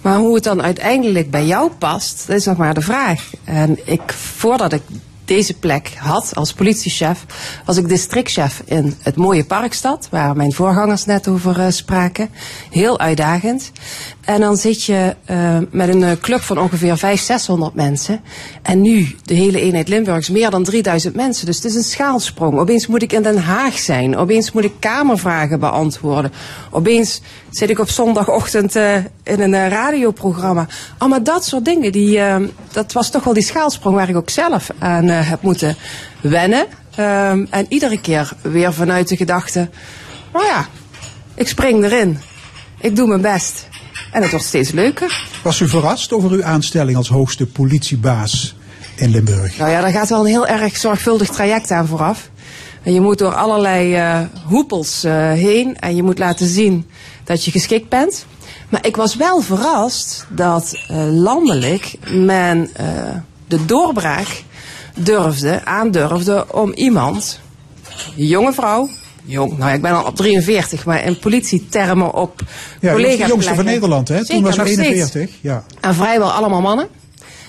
Maar 0.00 0.18
hoe 0.18 0.34
het 0.34 0.44
dan 0.44 0.62
uiteindelijk 0.62 1.30
bij 1.30 1.46
jou 1.46 1.70
past, 1.78 2.26
dat 2.26 2.36
is 2.36 2.44
nog 2.44 2.56
maar 2.56 2.74
de 2.74 2.80
vraag. 2.80 3.30
En 3.44 3.78
ik, 3.84 4.12
voordat 4.12 4.72
ik 4.72 4.82
deze 5.24 5.54
plek 5.54 5.92
had 5.98 6.34
als 6.34 6.52
politiechef, 6.52 7.26
was 7.64 7.76
ik 7.76 7.88
districtchef 7.88 8.62
in 8.64 8.94
het 9.02 9.16
mooie 9.16 9.44
Parkstad, 9.44 10.08
waar 10.10 10.36
mijn 10.36 10.52
voorgangers 10.52 11.04
net 11.04 11.28
over 11.28 11.60
eh, 11.60 11.70
spraken. 11.70 12.28
Heel 12.70 12.98
uitdagend. 12.98 13.72
En 14.26 14.40
dan 14.40 14.56
zit 14.56 14.82
je 14.82 15.16
eh, 15.24 15.58
met 15.70 15.88
een 15.88 16.02
eh, 16.02 16.10
club 16.20 16.40
van 16.40 16.58
ongeveer 16.58 16.96
500, 16.96 17.20
600 17.26 17.74
mensen. 17.74 18.20
En 18.62 18.80
nu, 18.80 19.16
de 19.24 19.34
hele 19.34 19.60
eenheid 19.60 19.88
Limburg, 19.88 20.18
is 20.18 20.30
meer 20.30 20.50
dan 20.50 20.64
3000 20.64 21.14
mensen. 21.14 21.46
Dus 21.46 21.56
het 21.56 21.64
is 21.64 21.74
een 21.74 21.82
schaalsprong. 21.82 22.58
Opeens 22.58 22.86
moet 22.86 23.02
ik 23.02 23.12
in 23.12 23.22
Den 23.22 23.38
Haag 23.38 23.78
zijn. 23.78 24.16
Opeens 24.16 24.52
moet 24.52 24.64
ik 24.64 24.72
kamervragen 24.78 25.60
beantwoorden. 25.60 26.32
Opeens 26.70 27.20
zit 27.50 27.70
ik 27.70 27.78
op 27.78 27.88
zondagochtend 27.88 28.76
eh, 28.76 28.94
in 29.22 29.40
een 29.40 29.54
eh, 29.54 29.68
radioprogramma. 29.68 30.66
Allemaal 30.98 31.22
dat 31.22 31.44
soort 31.44 31.64
dingen. 31.64 31.92
Die, 31.92 32.20
dat 32.72 32.92
was 32.92 33.10
toch 33.10 33.24
wel 33.24 33.34
die 33.34 33.42
schaalsprong 33.42 33.96
waar 33.96 34.08
ik 34.08 34.16
ook 34.16 34.30
zelf 34.30 34.70
aan 34.78 35.06
heb 35.08 35.42
moeten 35.42 35.76
wennen. 36.20 36.66
Ehm, 36.96 37.46
en 37.50 37.66
iedere 37.68 38.00
keer 38.00 38.32
weer 38.42 38.72
vanuit 38.72 39.08
de 39.08 39.16
gedachte, 39.16 39.68
nou 40.32 40.44
ja, 40.44 40.66
ik 41.34 41.48
spring 41.48 41.84
erin. 41.84 42.18
Ik 42.80 42.96
doe 42.96 43.06
mijn 43.06 43.20
best. 43.20 43.68
En 44.16 44.22
het 44.22 44.30
wordt 44.30 44.46
steeds 44.46 44.70
leuker. 44.70 45.28
Was 45.42 45.60
u 45.60 45.68
verrast 45.68 46.12
over 46.12 46.30
uw 46.30 46.44
aanstelling 46.44 46.96
als 46.96 47.08
hoogste 47.08 47.46
politiebaas 47.46 48.54
in 48.94 49.10
Limburg? 49.10 49.58
Nou 49.58 49.70
ja, 49.70 49.80
daar 49.80 49.90
gaat 49.90 50.08
wel 50.08 50.20
een 50.20 50.26
heel 50.26 50.46
erg 50.46 50.76
zorgvuldig 50.76 51.28
traject 51.28 51.70
aan 51.70 51.86
vooraf. 51.86 52.30
En 52.82 52.92
je 52.92 53.00
moet 53.00 53.18
door 53.18 53.34
allerlei 53.34 53.94
eh, 53.94 54.20
hoepels 54.44 55.04
eh, 55.04 55.12
heen 55.32 55.78
en 55.78 55.96
je 55.96 56.02
moet 56.02 56.18
laten 56.18 56.46
zien 56.46 56.86
dat 57.24 57.44
je 57.44 57.50
geschikt 57.50 57.88
bent. 57.88 58.26
Maar 58.68 58.86
ik 58.86 58.96
was 58.96 59.16
wel 59.16 59.40
verrast 59.40 60.26
dat 60.28 60.84
eh, 60.88 60.96
landelijk 61.10 61.94
men 62.10 62.70
de 63.48 63.64
doorbraak 63.64 64.42
durfde, 64.94 65.64
aandurfde 65.64 66.52
om 66.52 66.72
iemand, 66.72 67.40
een 68.16 68.26
jonge 68.26 68.52
vrouw, 68.52 68.88
jong, 69.26 69.58
nou 69.58 69.74
ik 69.74 69.82
ben 69.82 69.92
al 69.92 70.04
op 70.04 70.16
43, 70.16 70.84
maar 70.84 71.04
in 71.04 71.18
politietermen 71.18 72.14
op 72.14 72.42
Ja, 72.80 72.92
collega's 72.92 73.18
de 73.18 73.26
jongste 73.26 73.54
van. 73.54 73.64
Nederland, 73.64 74.08
hè? 74.08 74.24
Toen 74.24 74.42
was 74.42 74.54
steeds. 74.54 74.76
41. 74.76 75.30
Ja. 75.40 75.64
En 75.80 75.94
vrijwel 75.94 76.32
allemaal 76.32 76.60
mannen. 76.60 76.88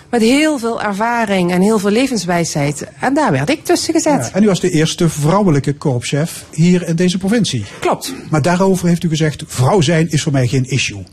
Met 0.09 0.21
heel 0.21 0.57
veel 0.57 0.81
ervaring 0.81 1.51
en 1.51 1.61
heel 1.61 1.79
veel 1.79 1.89
levenswijsheid. 1.89 2.87
En 2.99 3.13
daar 3.13 3.31
werd 3.31 3.49
ik 3.49 3.63
tussen 3.63 3.93
gezet. 3.93 4.25
Ja, 4.25 4.33
en 4.33 4.43
u 4.43 4.47
was 4.47 4.59
de 4.59 4.69
eerste 4.69 5.09
vrouwelijke 5.09 5.73
korpschef 5.73 6.45
hier 6.51 6.87
in 6.87 6.95
deze 6.95 7.17
provincie. 7.17 7.65
Klopt. 7.79 8.13
Maar 8.29 8.41
daarover 8.41 8.87
heeft 8.87 9.03
u 9.03 9.09
gezegd, 9.09 9.43
vrouw 9.47 9.81
zijn 9.81 10.09
is 10.09 10.21
voor 10.21 10.31
mij 10.31 10.47
geen 10.47 10.65
issue. 10.65 11.03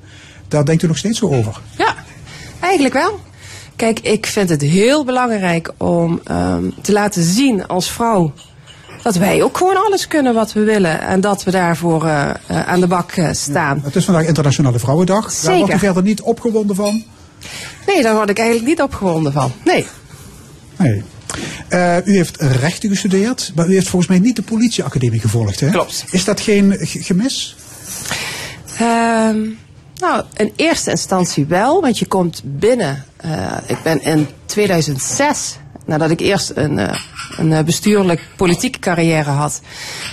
Daar 0.48 0.64
denkt 0.64 0.82
u 0.82 0.86
nog 0.86 0.98
steeds 0.98 1.18
zo 1.18 1.26
over. 1.26 1.60
Ja, 1.78 1.94
eigenlijk 2.60 2.94
wel. 2.94 3.20
Kijk, 3.76 4.00
ik 4.00 4.26
vind 4.26 4.48
het 4.48 4.62
heel 4.62 5.04
belangrijk 5.04 5.72
om 5.76 6.20
ehm, 6.24 6.70
te 6.80 6.92
laten 6.92 7.22
zien 7.22 7.66
als 7.66 7.90
vrouw 7.90 8.32
dat 9.04 9.16
wij 9.16 9.42
ook 9.42 9.56
gewoon 9.56 9.84
alles 9.84 10.08
kunnen 10.08 10.34
wat 10.34 10.52
we 10.52 10.60
willen. 10.60 11.00
En 11.00 11.20
dat 11.20 11.44
we 11.44 11.50
daarvoor 11.50 12.06
eh, 12.06 12.30
eh, 12.46 12.68
aan 12.68 12.80
de 12.80 12.86
bak 12.86 13.12
eh, 13.12 13.28
staan. 13.32 13.80
Het 13.82 13.96
is 13.96 14.04
vandaag 14.04 14.26
Internationale 14.26 14.78
Vrouwendag. 14.78 15.22
Daar 15.22 15.32
Zeker. 15.32 15.58
wordt 15.58 15.74
u 15.74 15.78
verder 15.78 16.02
niet 16.02 16.20
opgewonden 16.20 16.76
van? 16.76 17.04
Nee, 17.86 18.02
daar 18.02 18.14
word 18.14 18.30
ik 18.30 18.38
eigenlijk 18.38 18.68
niet 18.68 18.82
opgewonden 18.82 19.32
van. 19.32 19.52
Nee. 19.64 19.86
Nee. 20.76 21.02
U 22.04 22.16
heeft 22.16 22.36
rechten 22.40 22.88
gestudeerd, 22.88 23.52
maar 23.54 23.68
u 23.68 23.74
heeft 23.74 23.88
volgens 23.88 24.10
mij 24.10 24.20
niet 24.20 24.36
de 24.36 24.42
politieacademie 24.42 25.20
gevolgd, 25.20 25.60
hè? 25.60 25.70
Klopt. 25.70 26.04
Is 26.10 26.24
dat 26.24 26.40
geen 26.40 26.76
gemis? 26.80 27.56
Ehm, 28.78 29.40
nou, 29.96 30.24
in 30.36 30.52
eerste 30.56 30.90
instantie 30.90 31.46
wel, 31.46 31.80
want 31.80 31.98
je 31.98 32.06
komt 32.06 32.42
binnen. 32.44 33.04
ik 33.66 33.82
ben 33.82 34.02
in 34.02 34.28
2006, 34.46 35.56
nadat 35.84 36.10
ik 36.10 36.20
eerst 36.20 36.52
een, 36.54 36.78
eh, 36.78 37.00
een 37.36 37.52
eh, 37.52 37.64
bestuurlijk 37.64 38.20
politieke 38.36 38.78
carrière 38.78 39.30
had, 39.30 39.60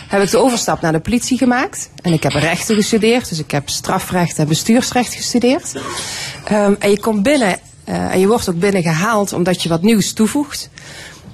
heb 0.07 0.22
ik 0.22 0.30
de 0.30 0.38
overstap 0.38 0.82
naar 0.82 0.91
de 0.91 0.99
politie 0.99 1.38
gemaakt. 1.38 1.89
En 2.01 2.13
ik 2.13 2.24
heb 2.24 2.32
rechten 2.32 2.76
gestudeerd, 2.76 3.30
dus 3.30 3.39
ik 3.39 3.51
heb 3.51 3.69
strafrecht 3.69 4.39
en 4.39 4.47
bestuursrecht 4.47 5.13
gestudeerd. 5.13 5.82
Ehm, 6.45 6.74
en 6.80 6.89
je 6.89 6.99
komt 6.99 7.24
binnen 7.24 7.59
eh, 7.84 8.13
en 8.13 8.19
je 8.19 8.28
wordt 8.28 8.49
ook 8.49 8.59
binnen 8.59 8.82
gehaald 8.82 9.34
omdat 9.34 9.63
je 9.63 9.69
wat 9.69 9.82
nieuws 9.82 10.13
toevoegt. 10.13 10.69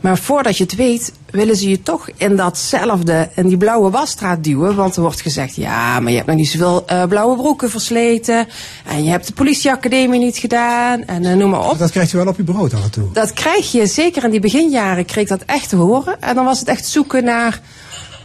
Maar 0.01 0.17
voordat 0.17 0.57
je 0.57 0.63
het 0.63 0.75
weet, 0.75 1.13
willen 1.31 1.55
ze 1.55 1.69
je 1.69 1.81
toch 1.81 2.09
in 2.15 2.35
datzelfde, 2.35 3.29
in 3.35 3.47
die 3.47 3.57
blauwe 3.57 3.89
wasstraat 3.89 4.43
duwen. 4.43 4.75
Want 4.75 4.95
er 4.95 5.01
wordt 5.01 5.21
gezegd, 5.21 5.55
ja, 5.55 5.99
maar 5.99 6.09
je 6.09 6.15
hebt 6.15 6.27
nog 6.27 6.37
niet 6.37 6.49
zoveel 6.49 6.83
eh, 6.85 7.03
blauwe 7.05 7.35
broeken 7.35 7.69
versleten. 7.69 8.47
En 8.85 9.03
je 9.03 9.09
hebt 9.09 9.27
de 9.27 9.33
politieacademie 9.33 10.19
niet 10.19 10.37
gedaan. 10.37 11.03
En 11.05 11.25
eh, 11.25 11.35
noem 11.35 11.49
maar 11.49 11.69
op. 11.69 11.77
Dat 11.77 11.91
krijgt 11.91 12.13
u 12.13 12.17
wel 12.17 12.27
op 12.27 12.37
uw 12.37 12.45
brood 12.45 12.73
af 12.73 12.83
en 12.83 12.91
toe. 12.91 13.11
Dat 13.11 13.33
krijg 13.33 13.71
je, 13.71 13.85
zeker 13.85 14.23
in 14.23 14.31
die 14.31 14.39
beginjaren, 14.39 15.05
kreeg 15.05 15.23
ik 15.23 15.29
dat 15.29 15.43
echt 15.45 15.69
te 15.69 15.75
horen. 15.75 16.21
En 16.21 16.35
dan 16.35 16.45
was 16.45 16.59
het 16.59 16.67
echt 16.67 16.85
zoeken 16.85 17.23
naar, 17.23 17.61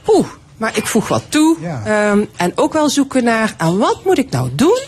oeh, 0.06 0.26
maar 0.56 0.76
ik 0.76 0.86
voeg 0.86 1.08
wat 1.08 1.22
toe. 1.28 1.56
Ehm, 1.84 2.24
en 2.36 2.52
ook 2.54 2.72
wel 2.72 2.88
zoeken 2.88 3.24
naar, 3.24 3.54
en 3.58 3.78
wat 3.78 4.04
moet 4.04 4.18
ik 4.18 4.30
nou 4.30 4.50
doen 4.54 4.80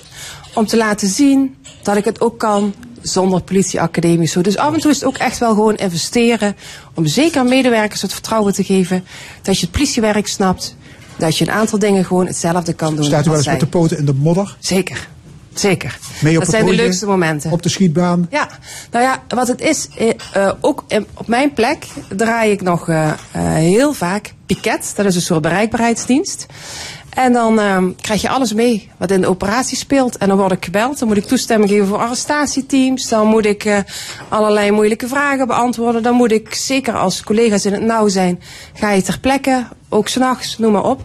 om 0.55 0.66
te 0.66 0.76
laten 0.76 1.09
zien 1.09 1.57
dat 1.82 1.97
ik 1.97 2.05
het 2.05 2.20
ook 2.20 2.39
kan 2.39 2.74
zonder 3.05 3.42
politieacademie. 3.42 4.28
Zo. 4.28 4.40
Dus 4.40 4.57
af 4.57 4.74
en 4.74 4.80
toe 4.80 4.90
is 4.90 4.96
het 4.96 5.05
ook 5.09 5.16
echt 5.16 5.38
wel 5.38 5.55
gewoon 5.55 5.74
investeren 5.74 6.57
om 6.94 7.07
zeker 7.07 7.44
medewerkers 7.44 8.02
het 8.02 8.12
vertrouwen 8.12 8.52
te 8.52 8.64
geven 8.64 9.05
dat 9.42 9.59
je 9.59 9.66
het 9.66 9.70
politiewerk 9.74 10.26
snapt. 10.26 10.76
Dat 11.16 11.38
je 11.38 11.46
een 11.46 11.52
aantal 11.52 11.78
dingen 11.78 12.05
gewoon 12.05 12.26
hetzelfde 12.26 12.72
kan 12.72 12.96
doen. 12.96 13.05
Staat 13.05 13.26
u 13.26 13.28
wel 13.28 13.38
eens 13.38 13.46
met 13.46 13.61
de 13.61 13.66
poten 13.66 13.98
in 13.98 14.05
de 14.05 14.14
modder? 14.14 14.57
Zeker. 14.59 15.09
Zeker. 15.55 15.98
Mee 16.20 16.34
op 16.34 16.40
dat 16.40 16.50
zijn 16.50 16.66
de 16.66 16.72
leukste 16.72 17.07
momenten. 17.07 17.50
Op 17.50 17.62
de 17.62 17.68
schietbaan? 17.68 18.26
Ja, 18.30 18.48
nou 18.90 19.05
ja, 19.05 19.22
wat 19.28 19.48
het 19.48 19.61
is, 19.61 19.88
eh, 19.96 20.11
eh, 20.32 20.52
ook 20.61 20.84
in- 20.88 21.07
op 21.14 21.26
mijn 21.26 21.52
plek 21.52 21.86
draai 22.16 22.50
ik 22.50 22.62
nog 22.62 22.88
eh, 22.88 23.09
eh, 23.09 23.14
heel 23.55 23.92
vaak 23.92 24.32
piket. 24.46 24.92
Dat 24.96 25.07
is 25.07 25.14
een 25.14 25.20
soort 25.22 25.42
bereikbaarheidsdienst. 25.42 26.46
En 27.15 27.33
dan 27.33 27.61
ehm, 27.61 27.91
krijg 28.01 28.21
je 28.21 28.29
alles 28.29 28.53
mee 28.53 28.91
wat 28.97 29.11
in 29.11 29.21
de 29.21 29.27
operatie 29.27 29.77
speelt. 29.77 30.17
En 30.17 30.29
dan 30.29 30.37
word 30.37 30.53
ik 30.53 30.65
gebeld. 30.65 30.99
Dan 30.99 31.09
moet 31.09 31.17
ik 31.17 31.25
toestemming 31.25 31.71
geven 31.71 31.87
voor 31.87 31.99
arrestatieteams. 31.99 33.09
Dan 33.09 33.27
moet 33.27 33.47
ik 33.47 33.65
eh, 33.65 33.79
allerlei 34.29 34.71
moeilijke 34.71 35.09
vragen 35.09 35.47
beantwoorden. 35.47 36.03
Dan 36.03 36.15
moet 36.15 36.33
ik, 36.33 36.55
zeker 36.55 36.95
als 36.95 37.23
collega's 37.23 37.67
in 37.67 37.73
het 37.73 37.83
nauw 37.83 38.09
zijn, 38.09 38.41
ga 38.75 38.91
je 38.91 39.03
ter 39.03 39.21
plekke. 39.21 39.67
Ook 39.89 40.09
s'nachts, 40.09 40.59
noem 40.59 40.73
maar 40.73 40.85
op. 40.85 41.03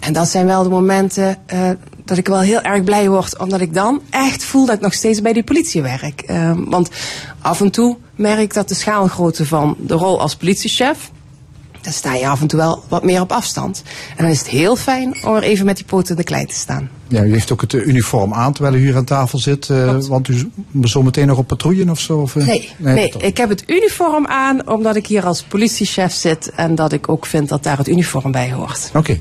En 0.00 0.12
dat 0.12 0.28
zijn 0.28 0.46
wel 0.46 0.62
de 0.62 0.68
momenten 0.68 1.36
eh, 1.46 1.70
dat 2.04 2.18
ik 2.18 2.26
wel 2.26 2.40
heel 2.40 2.60
erg 2.60 2.84
blij 2.84 3.08
word. 3.08 3.38
Omdat 3.38 3.60
ik 3.60 3.74
dan 3.74 4.00
echt 4.10 4.44
voel 4.44 4.66
dat 4.66 4.74
ik 4.74 4.80
nog 4.80 4.94
steeds 4.94 5.22
bij 5.22 5.32
die 5.32 5.44
politie 5.44 5.82
werk. 5.82 6.20
Eh, 6.20 6.52
want 6.56 6.90
af 7.40 7.60
en 7.60 7.70
toe 7.70 7.96
merk 8.14 8.40
ik 8.40 8.54
dat 8.54 8.68
de 8.68 8.74
schaalgrootte 8.74 9.46
van 9.46 9.76
de 9.78 9.94
rol 9.94 10.20
als 10.20 10.36
politiechef... 10.36 11.10
dan 11.86 11.94
sta 11.94 12.14
je 12.14 12.28
af 12.28 12.40
en 12.40 12.46
toe 12.46 12.58
wel 12.58 12.84
wat 12.88 13.04
meer 13.04 13.20
op 13.20 13.32
afstand. 13.32 13.82
En 14.16 14.22
dan 14.22 14.32
is 14.32 14.38
het 14.38 14.48
heel 14.48 14.76
fijn 14.76 15.24
om 15.24 15.34
er 15.34 15.42
even 15.42 15.66
met 15.66 15.76
die 15.76 15.84
poten 15.84 16.10
in 16.10 16.16
de 16.16 16.24
klei 16.24 16.46
te 16.46 16.54
staan. 16.54 16.90
Ja, 17.08 17.22
u 17.24 17.32
heeft 17.32 17.52
ook 17.52 17.60
het 17.60 17.74
eh, 17.74 17.86
uniform 17.86 18.34
aan 18.34 18.52
terwijl 18.52 18.74
u 18.74 18.78
hier 18.78 18.96
aan 18.96 19.04
tafel 19.04 19.38
zit. 19.38 19.70
eh, 19.70 19.96
want 20.08 20.28
u 20.28 20.50
zo 20.84 21.02
meteen 21.02 21.26
nog 21.26 21.38
op 21.38 21.46
patrouille 21.46 21.90
of 21.90 22.00
zo? 22.00 22.18
Of, 22.18 22.36
eh? 22.36 22.46
Nee, 22.46 22.70
nee, 22.76 23.12
ik 23.18 23.36
heb 23.36 23.48
het 23.48 23.62
uniform 23.66 24.26
aan 24.26 24.68
omdat 24.68 24.96
ik 24.96 25.06
hier 25.06 25.24
als 25.24 25.42
politiechef 25.42 26.12
zit. 26.12 26.50
En 26.56 26.74
dat 26.74 26.92
ik 26.92 27.08
ook 27.08 27.26
vind 27.26 27.48
dat 27.48 27.62
daar 27.62 27.78
het 27.78 27.88
uniform 27.88 28.32
bij 28.32 28.52
hoort. 28.52 28.90
Oké. 28.94 29.18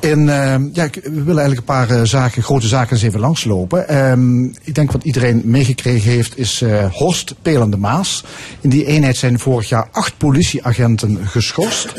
En 0.00 0.28
ehm, 0.28 0.68
ja, 0.72 0.84
ik- 0.84 0.94
we 0.94 1.10
willen 1.22 1.42
eigenlijk 1.42 1.58
een 1.58 1.86
paar 1.86 2.06
zaken, 2.06 2.42
grote 2.42 2.66
zaken 2.66 2.92
eens 2.92 3.02
even 3.02 3.20
langslopen. 3.20 3.88
Ehm, 3.88 4.44
ik 4.44 4.74
denk 4.74 4.92
wat 4.92 5.04
iedereen 5.04 5.42
meegekregen 5.44 6.10
heeft 6.10 6.38
is 6.38 6.64
Horst 6.92 7.34
Pelende 7.42 7.76
Maas. 7.76 8.24
In 8.60 8.70
die 8.70 8.84
eenheid 8.86 9.16
zijn 9.16 9.38
vorig 9.38 9.68
jaar 9.68 9.88
acht 9.92 10.16
politieagenten 10.16 11.18
geschorst. 11.26 11.92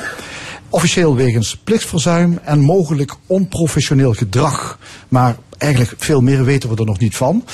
Officieel 0.70 1.16
wegens 1.16 1.58
plichtsverzuim 1.64 2.40
en 2.44 2.60
mogelijk 2.60 3.16
onprofessioneel 3.26 4.14
gedrag. 4.14 4.80
Maar 5.08 5.36
eigenlijk 5.58 5.94
veel 5.98 6.22
meer 6.22 6.44
weten 6.44 6.70
we 6.70 6.76
er 6.76 6.86
nog 6.86 7.00
niet 7.00 7.16
van. 7.16 7.46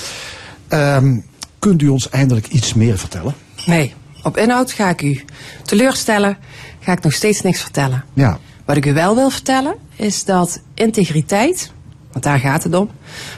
Ehm, 0.68 1.20
kunt 1.60 1.82
u 1.82 1.88
ons 1.88 2.10
eindelijk 2.10 2.48
iets 2.48 2.74
meer 2.74 2.98
vertellen? 2.98 3.34
Nee, 3.66 3.94
op 4.24 4.38
inhoud 4.38 4.72
ga 4.72 4.90
ik 4.90 5.02
u 5.02 5.24
teleurstellen. 5.64 6.38
Ga 6.80 6.92
ik 6.92 7.02
nog 7.02 7.14
steeds 7.14 7.42
niks 7.42 7.62
vertellen. 7.62 8.04
Ja. 8.14 8.40
Wat 8.66 8.78
ik 8.78 8.86
u 8.86 8.94
wel 8.94 9.16
wil 9.16 9.30
vertellen 9.30 9.76
is 9.96 10.26
dat 10.26 10.62
integriteit, 10.74 11.72
want 12.12 12.24
daar 12.24 12.40
gaat 12.40 12.64
het 12.64 12.76
om, 12.76 12.90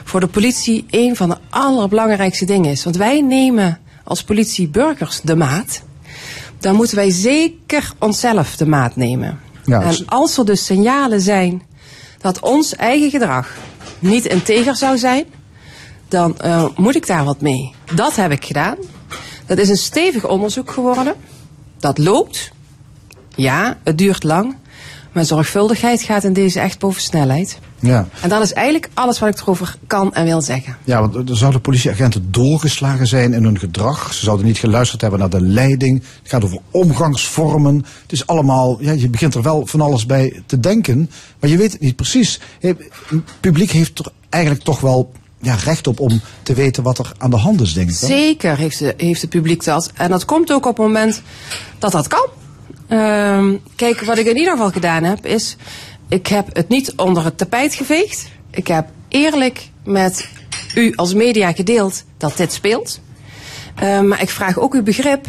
voor 0.04 0.20
de 0.20 0.26
politie 0.26 0.86
een 0.90 1.16
van 1.16 1.28
de 1.28 1.36
allerbelangrijkste 1.50 2.44
dingen 2.44 2.70
is. 2.70 2.84
Want 2.84 2.96
wij 2.96 3.20
nemen 3.20 3.78
als 4.04 4.24
politie 4.24 4.68
burgers 4.68 5.20
de 5.20 5.36
maat. 5.36 5.82
Dan 6.58 6.74
moeten 6.74 6.96
wij 6.96 7.10
zeker 7.10 7.92
onszelf 7.98 8.56
de 8.56 8.66
maat 8.66 8.96
nemen. 8.96 9.40
Ja, 9.68 9.80
en 9.80 9.88
dus- 9.88 10.06
als 10.06 10.38
er 10.38 10.44
dus 10.44 10.64
signalen 10.64 11.20
zijn 11.20 11.62
dat 12.20 12.40
ons 12.40 12.76
eigen 12.76 13.10
gedrag 13.10 13.56
niet 13.98 14.26
integer 14.26 14.76
zou 14.76 14.98
zijn, 14.98 15.24
dan 16.08 16.38
eh, 16.38 16.64
moet 16.76 16.94
ik 16.96 17.06
daar 17.06 17.24
wat 17.24 17.40
mee. 17.40 17.74
Dat 17.94 18.16
heb 18.16 18.30
ik 18.30 18.44
gedaan. 18.44 18.76
Dat 19.46 19.58
is 19.58 19.68
een 19.68 19.76
stevig 19.76 20.26
onderzoek 20.28 20.70
geworden. 20.70 21.14
Dat 21.80 21.98
loopt. 21.98 22.52
Ja, 23.34 23.78
het 23.84 23.98
duurt 23.98 24.22
lang. 24.22 24.56
Maar 25.12 25.24
zorgvuldigheid 25.24 26.02
gaat 26.02 26.24
in 26.24 26.32
deze 26.32 26.60
echt 26.60 26.78
boven 26.78 27.02
snelheid. 27.02 27.58
Ja. 27.80 28.08
En 28.20 28.28
dat 28.28 28.42
is 28.42 28.52
eigenlijk 28.52 28.88
alles 28.94 29.18
wat 29.18 29.28
ik 29.28 29.40
erover 29.40 29.76
kan 29.86 30.14
en 30.14 30.24
wil 30.24 30.40
zeggen. 30.40 30.76
Ja, 30.84 31.08
want 31.08 31.30
er 31.30 31.36
zouden 31.36 31.60
politieagenten 31.60 32.30
doorgeslagen 32.30 33.06
zijn 33.06 33.32
in 33.32 33.44
hun 33.44 33.58
gedrag. 33.58 34.14
Ze 34.14 34.24
zouden 34.24 34.46
niet 34.46 34.58
geluisterd 34.58 35.00
hebben 35.00 35.20
naar 35.20 35.30
de 35.30 35.40
leiding. 35.40 36.02
Het 36.22 36.30
gaat 36.30 36.44
over 36.44 36.58
omgangsvormen. 36.70 37.84
Het 38.02 38.12
is 38.12 38.26
allemaal, 38.26 38.76
ja, 38.80 38.92
je 38.92 39.08
begint 39.08 39.34
er 39.34 39.42
wel 39.42 39.66
van 39.66 39.80
alles 39.80 40.06
bij 40.06 40.42
te 40.46 40.60
denken. 40.60 41.10
Maar 41.40 41.50
je 41.50 41.56
weet 41.56 41.72
het 41.72 41.80
niet 41.80 41.96
precies. 41.96 42.40
Het 42.60 42.90
publiek 43.40 43.70
heeft 43.70 43.98
er 43.98 44.06
eigenlijk 44.28 44.64
toch 44.64 44.80
wel 44.80 45.12
ja, 45.40 45.54
recht 45.54 45.86
op 45.86 46.00
om 46.00 46.20
te 46.42 46.54
weten 46.54 46.82
wat 46.82 46.98
er 46.98 47.12
aan 47.18 47.30
de 47.30 47.36
hand 47.36 47.60
is, 47.60 47.72
denk 47.72 47.88
ik. 47.88 47.96
Zeker 47.96 48.56
heeft, 48.56 48.78
de, 48.78 48.94
heeft 48.96 49.20
het 49.20 49.30
publiek 49.30 49.64
dat. 49.64 49.90
En 49.94 50.10
dat 50.10 50.24
komt 50.24 50.52
ook 50.52 50.66
op 50.66 50.76
het 50.76 50.86
moment 50.86 51.22
dat 51.78 51.92
dat 51.92 52.06
kan. 52.06 52.26
Ehm, 52.88 53.54
kijk, 53.76 54.00
wat 54.00 54.18
ik 54.18 54.26
in 54.26 54.36
ieder 54.36 54.52
geval 54.52 54.70
gedaan 54.70 55.04
heb, 55.04 55.26
is... 55.26 55.56
Ik 56.08 56.26
heb 56.26 56.46
het 56.52 56.68
niet 56.68 56.92
onder 56.96 57.24
het 57.24 57.38
tapijt 57.38 57.74
geveegd. 57.74 58.26
Ik 58.50 58.66
heb 58.66 58.86
eerlijk 59.08 59.68
met 59.84 60.28
u 60.74 60.92
als 60.96 61.14
media 61.14 61.52
gedeeld 61.52 62.04
dat 62.16 62.36
dit 62.36 62.52
speelt. 62.52 63.00
Ehm, 63.74 64.08
maar 64.08 64.22
ik 64.22 64.30
vraag 64.30 64.58
ook 64.58 64.74
uw 64.74 64.82
begrip 64.82 65.26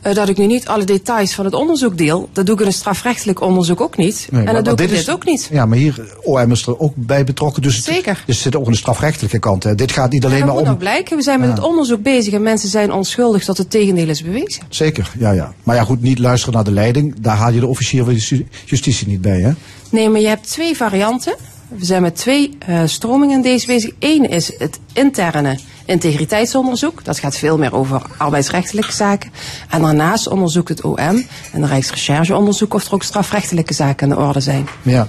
eh, 0.00 0.14
dat 0.14 0.28
ik 0.28 0.36
nu 0.36 0.46
niet 0.46 0.68
alle 0.68 0.84
details 0.84 1.34
van 1.34 1.44
het 1.44 1.54
onderzoek 1.54 1.98
deel. 1.98 2.28
Dat 2.32 2.46
doe 2.46 2.54
ik 2.54 2.60
in 2.60 2.66
een 2.66 2.72
strafrechtelijk 2.72 3.40
onderzoek 3.40 3.80
ook 3.80 3.96
niet. 3.96 4.28
Nee, 4.30 4.44
en 4.46 4.54
dat 4.54 4.64
doe 4.64 4.72
ik 4.72 4.78
dit 4.78 4.90
is- 4.90 5.10
ook 5.10 5.24
niet. 5.24 5.48
Ja, 5.52 5.66
maar 5.66 5.78
hier, 5.78 6.14
OM 6.22 6.50
is 6.52 6.66
er 6.66 6.78
ook 6.78 6.92
bij 6.96 7.24
betrokken. 7.24 7.62
Dus 7.62 7.76
het, 7.76 7.84
Zeker. 7.84 8.22
Dus 8.26 8.34
het 8.34 8.44
zit 8.44 8.56
ook 8.56 8.66
de 8.66 8.76
strafrechtelijke 8.76 9.38
kant. 9.38 9.62
Hè. 9.62 9.74
Dit 9.74 9.92
gaat 9.92 10.10
niet 10.10 10.24
alleen 10.24 10.36
dat 10.38 10.46
maar 10.46 10.54
moet 10.54 10.64
om... 10.64 10.68
nog 10.70 10.78
blijken. 10.78 11.16
We 11.16 11.22
zijn 11.22 11.40
met 11.40 11.48
Ja. 11.48 11.54
het 11.54 11.64
onderzoek 11.64 12.02
bezig 12.02 12.32
en 12.32 12.42
mensen 12.42 12.68
zijn 12.68 12.92
onschuldig 12.92 13.44
tot 13.44 13.58
het 13.58 13.70
tegendeel 13.70 14.08
is 14.08 14.22
bewezen. 14.22 14.62
Zeker, 14.68 15.12
ja, 15.18 15.30
ja. 15.30 15.54
Maar 15.62 15.76
ja, 15.76 15.82
goed, 15.84 16.02
niet 16.02 16.18
luisteren 16.18 16.54
naar 16.54 16.64
de 16.64 16.72
leiding. 16.72 17.14
Daar 17.20 17.36
haal 17.36 17.52
je 17.52 17.60
de 17.60 17.66
officier 17.66 18.04
van 18.04 18.12
justi- 18.14 18.48
justitie 18.64 19.06
niet 19.08 19.20
bij, 19.20 19.40
hè? 19.40 19.50
Nee, 19.90 20.08
maar 20.08 20.20
je 20.20 20.28
hebt 20.28 20.50
twee 20.50 20.76
varianten. 20.76 21.36
We 21.68 21.84
zijn 21.84 22.02
met 22.02 22.16
twee 22.16 22.56
eh, 22.58 22.82
stromingen 22.84 23.36
in 23.36 23.42
deze 23.42 23.66
bezig. 23.66 23.92
Eén 23.98 24.28
is 24.28 24.58
het 24.58 24.78
interne 24.92 25.58
integriteitsonderzoek. 25.84 27.04
Dat 27.04 27.18
gaat 27.18 27.36
veel 27.36 27.58
meer 27.58 27.74
over 27.74 28.02
arbeidsrechtelijke 28.16 28.92
zaken. 28.92 29.32
En 29.68 29.82
daarnaast 29.82 30.28
onderzoekt 30.28 30.68
het 30.68 30.80
OM 30.80 31.26
en 31.52 31.60
de 31.60 31.66
Rijksrecherche 31.66 32.36
onderzoek 32.36 32.74
of 32.74 32.86
er 32.86 32.94
ook 32.94 33.02
strafrechtelijke 33.02 33.74
zaken 33.74 34.10
aan 34.10 34.16
de 34.16 34.24
orde 34.24 34.40
zijn. 34.40 34.68
Ja. 34.82 35.08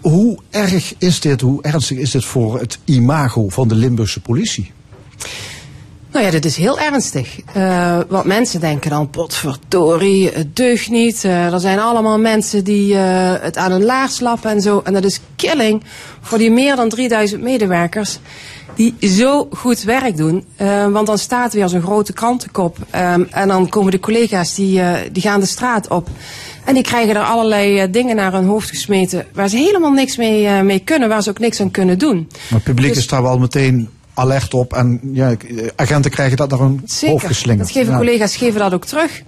Hoe 0.00 0.38
erg 0.50 0.94
is 0.98 1.20
dit, 1.20 1.40
hoe 1.40 1.62
ernstig 1.62 1.98
is 1.98 2.10
dit 2.10 2.24
voor 2.24 2.58
het 2.58 2.78
imago 2.84 3.48
van 3.48 3.68
de 3.68 3.74
Limburgse 3.74 4.20
politie? 4.20 4.72
Nou 6.12 6.24
ja, 6.24 6.30
dit 6.30 6.44
is 6.44 6.56
heel 6.56 6.78
ernstig. 6.78 7.40
Eh, 7.52 7.98
wat 8.08 8.24
mensen 8.24 8.60
denken 8.60 8.90
dan, 8.90 9.10
potverdorie, 9.10 10.28
het 10.28 10.56
deugt 10.56 10.90
niet. 10.90 11.24
Eh, 11.24 11.52
er 11.52 11.60
zijn 11.60 11.78
allemaal 11.78 12.18
mensen 12.18 12.64
die 12.64 12.94
eh, 12.94 13.32
het 13.40 13.56
aan 13.56 13.70
hun 13.70 13.84
laars 13.84 14.20
lappen 14.20 14.50
en 14.50 14.60
zo. 14.60 14.80
En 14.84 14.92
dat 14.92 15.04
is 15.04 15.20
killing 15.36 15.82
voor 16.20 16.38
die 16.38 16.50
meer 16.50 16.76
dan 16.76 16.88
3000 16.88 17.42
medewerkers 17.42 18.18
die 18.74 18.94
zo 19.00 19.48
goed 19.50 19.82
werk 19.82 20.16
doen. 20.16 20.44
Want 20.92 21.06
dan 21.06 21.18
staat 21.18 21.52
weer 21.52 21.68
zo'n 21.68 21.82
grote 21.82 22.12
krantenkop. 22.12 22.76
En 23.30 23.48
dan 23.48 23.68
komen 23.68 23.90
de 23.90 24.00
collega's, 24.00 24.54
die, 24.54 24.82
die 25.12 25.22
gaan 25.22 25.40
de 25.40 25.46
straat 25.46 25.88
op. 25.88 26.08
En 26.64 26.74
die 26.74 26.82
krijgen 26.82 27.16
er 27.16 27.22
allerlei 27.22 27.90
dingen 27.90 28.16
naar 28.16 28.32
hun 28.32 28.44
hoofd 28.44 28.68
gesmeten... 28.68 29.26
waar 29.32 29.48
ze 29.48 29.56
helemaal 29.56 29.92
niks 29.92 30.16
mee, 30.16 30.62
mee 30.62 30.78
kunnen, 30.78 31.08
waar 31.08 31.22
ze 31.22 31.30
ook 31.30 31.38
niks 31.38 31.60
aan 31.60 31.70
kunnen 31.70 31.98
doen. 31.98 32.16
Maar 32.16 32.58
het 32.58 32.62
publiek 32.62 32.88
Dus- 32.88 32.98
is 32.98 33.06
daar 33.06 33.22
wel 33.22 33.38
meteen 33.38 33.88
alert 34.14 34.54
op 34.54 34.72
en 34.72 35.00
ja, 35.12 35.34
agenten 35.76 36.10
krijgen 36.10 36.36
dat 36.36 36.50
naar 36.50 36.58
hun 36.58 36.78
hoofd 36.80 36.92
Zeker. 36.92 37.28
geslingerd. 37.28 37.66
Dat 37.66 37.76
geven 37.76 37.92
Ja. 37.92 37.98
collega's 37.98 38.36
geven 38.36 38.60
dat 38.60 38.74
ook 38.74 38.84
terug. 38.84 39.22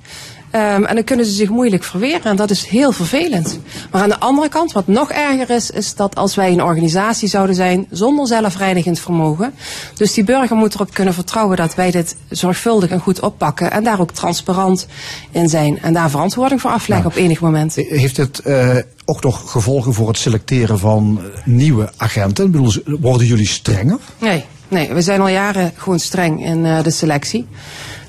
Ehm, 0.50 0.84
en 0.84 0.94
dan 0.94 1.04
kunnen 1.04 1.26
ze 1.26 1.32
zich 1.32 1.48
moeilijk 1.48 1.84
verweren. 1.84 2.22
En 2.24 2.36
dat 2.36 2.50
is 2.50 2.66
heel 2.66 2.92
vervelend. 2.92 3.58
Maar 3.90 4.02
aan 4.02 4.08
de 4.08 4.18
andere 4.18 4.48
kant, 4.48 4.72
wat 4.72 4.86
nog 4.86 5.10
erger 5.10 5.50
is, 5.50 5.70
is 5.70 5.94
dat 5.94 6.14
als 6.16 6.34
wij 6.34 6.52
een 6.52 6.62
organisatie 6.62 7.28
zouden 7.28 7.54
zijn 7.54 7.86
zonder 7.90 8.26
zelfreinigend 8.26 8.98
vermogen. 8.98 9.52
Dus 9.94 10.12
die 10.14 10.24
burger 10.24 10.56
moet 10.56 10.74
erop 10.74 10.94
kunnen 10.94 11.14
vertrouwen 11.14 11.56
dat 11.56 11.74
wij 11.74 11.90
dit 11.90 12.16
zorgvuldig 12.28 12.90
en 12.90 13.00
goed 13.00 13.20
oppakken. 13.20 13.70
En 13.70 13.84
daar 13.84 14.00
ook 14.00 14.12
transparant 14.12 14.86
in 15.30 15.48
zijn. 15.48 15.78
En 15.82 15.92
daar 15.92 16.10
verantwoording 16.10 16.60
voor 16.60 16.70
afleggen 16.70 17.06
op 17.06 17.16
enig 17.16 17.40
moment. 17.40 17.74
Heeft 17.74 18.16
het 18.16 18.38
eh, 18.38 18.76
ook 19.04 19.22
nog 19.22 19.50
gevolgen 19.50 19.94
voor 19.94 20.08
het 20.08 20.18
selecteren 20.18 20.78
van 20.78 21.20
eh, 21.20 21.46
nieuwe 21.46 21.90
agenten? 21.96 22.44
Ik 22.46 22.52
bedoel, 22.52 22.72
worden 23.00 23.26
jullie 23.26 23.48
strenger? 23.48 23.98
Nee, 24.18 24.44
nee, 24.72 24.92
we 24.92 25.02
zijn 25.02 25.20
al 25.20 25.28
jaren 25.28 25.72
gewoon 25.76 25.98
streng 25.98 26.44
in 26.44 26.66
eh, 26.66 26.82
de 26.82 26.90
selectie. 26.90 27.46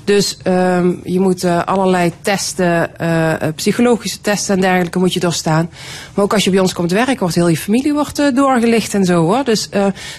Dus 0.04 0.38
ehm, 0.42 0.92
je 1.04 1.20
moet 1.20 1.44
eh, 1.44 1.64
allerlei 1.64 2.12
testen, 2.22 2.98
eh, 2.98 3.48
psychologische 3.54 4.20
testen 4.20 4.54
en 4.54 4.60
dergelijke 4.60 4.98
moet 4.98 5.12
je 5.12 5.20
doorstaan. 5.20 5.70
Maar 6.14 6.24
ook 6.24 6.32
als 6.32 6.44
je 6.44 6.50
bij 6.50 6.58
ons 6.58 6.72
komt 6.72 6.92
werken, 6.92 7.18
wordt 7.18 7.34
heel 7.34 7.48
je 7.48 7.56
familie 7.56 7.92
wordt, 7.92 8.36
doorgelicht 8.36 8.94
en 8.94 9.04
zo 9.04 9.22
hoor. 9.22 9.44
Dus 9.44 9.68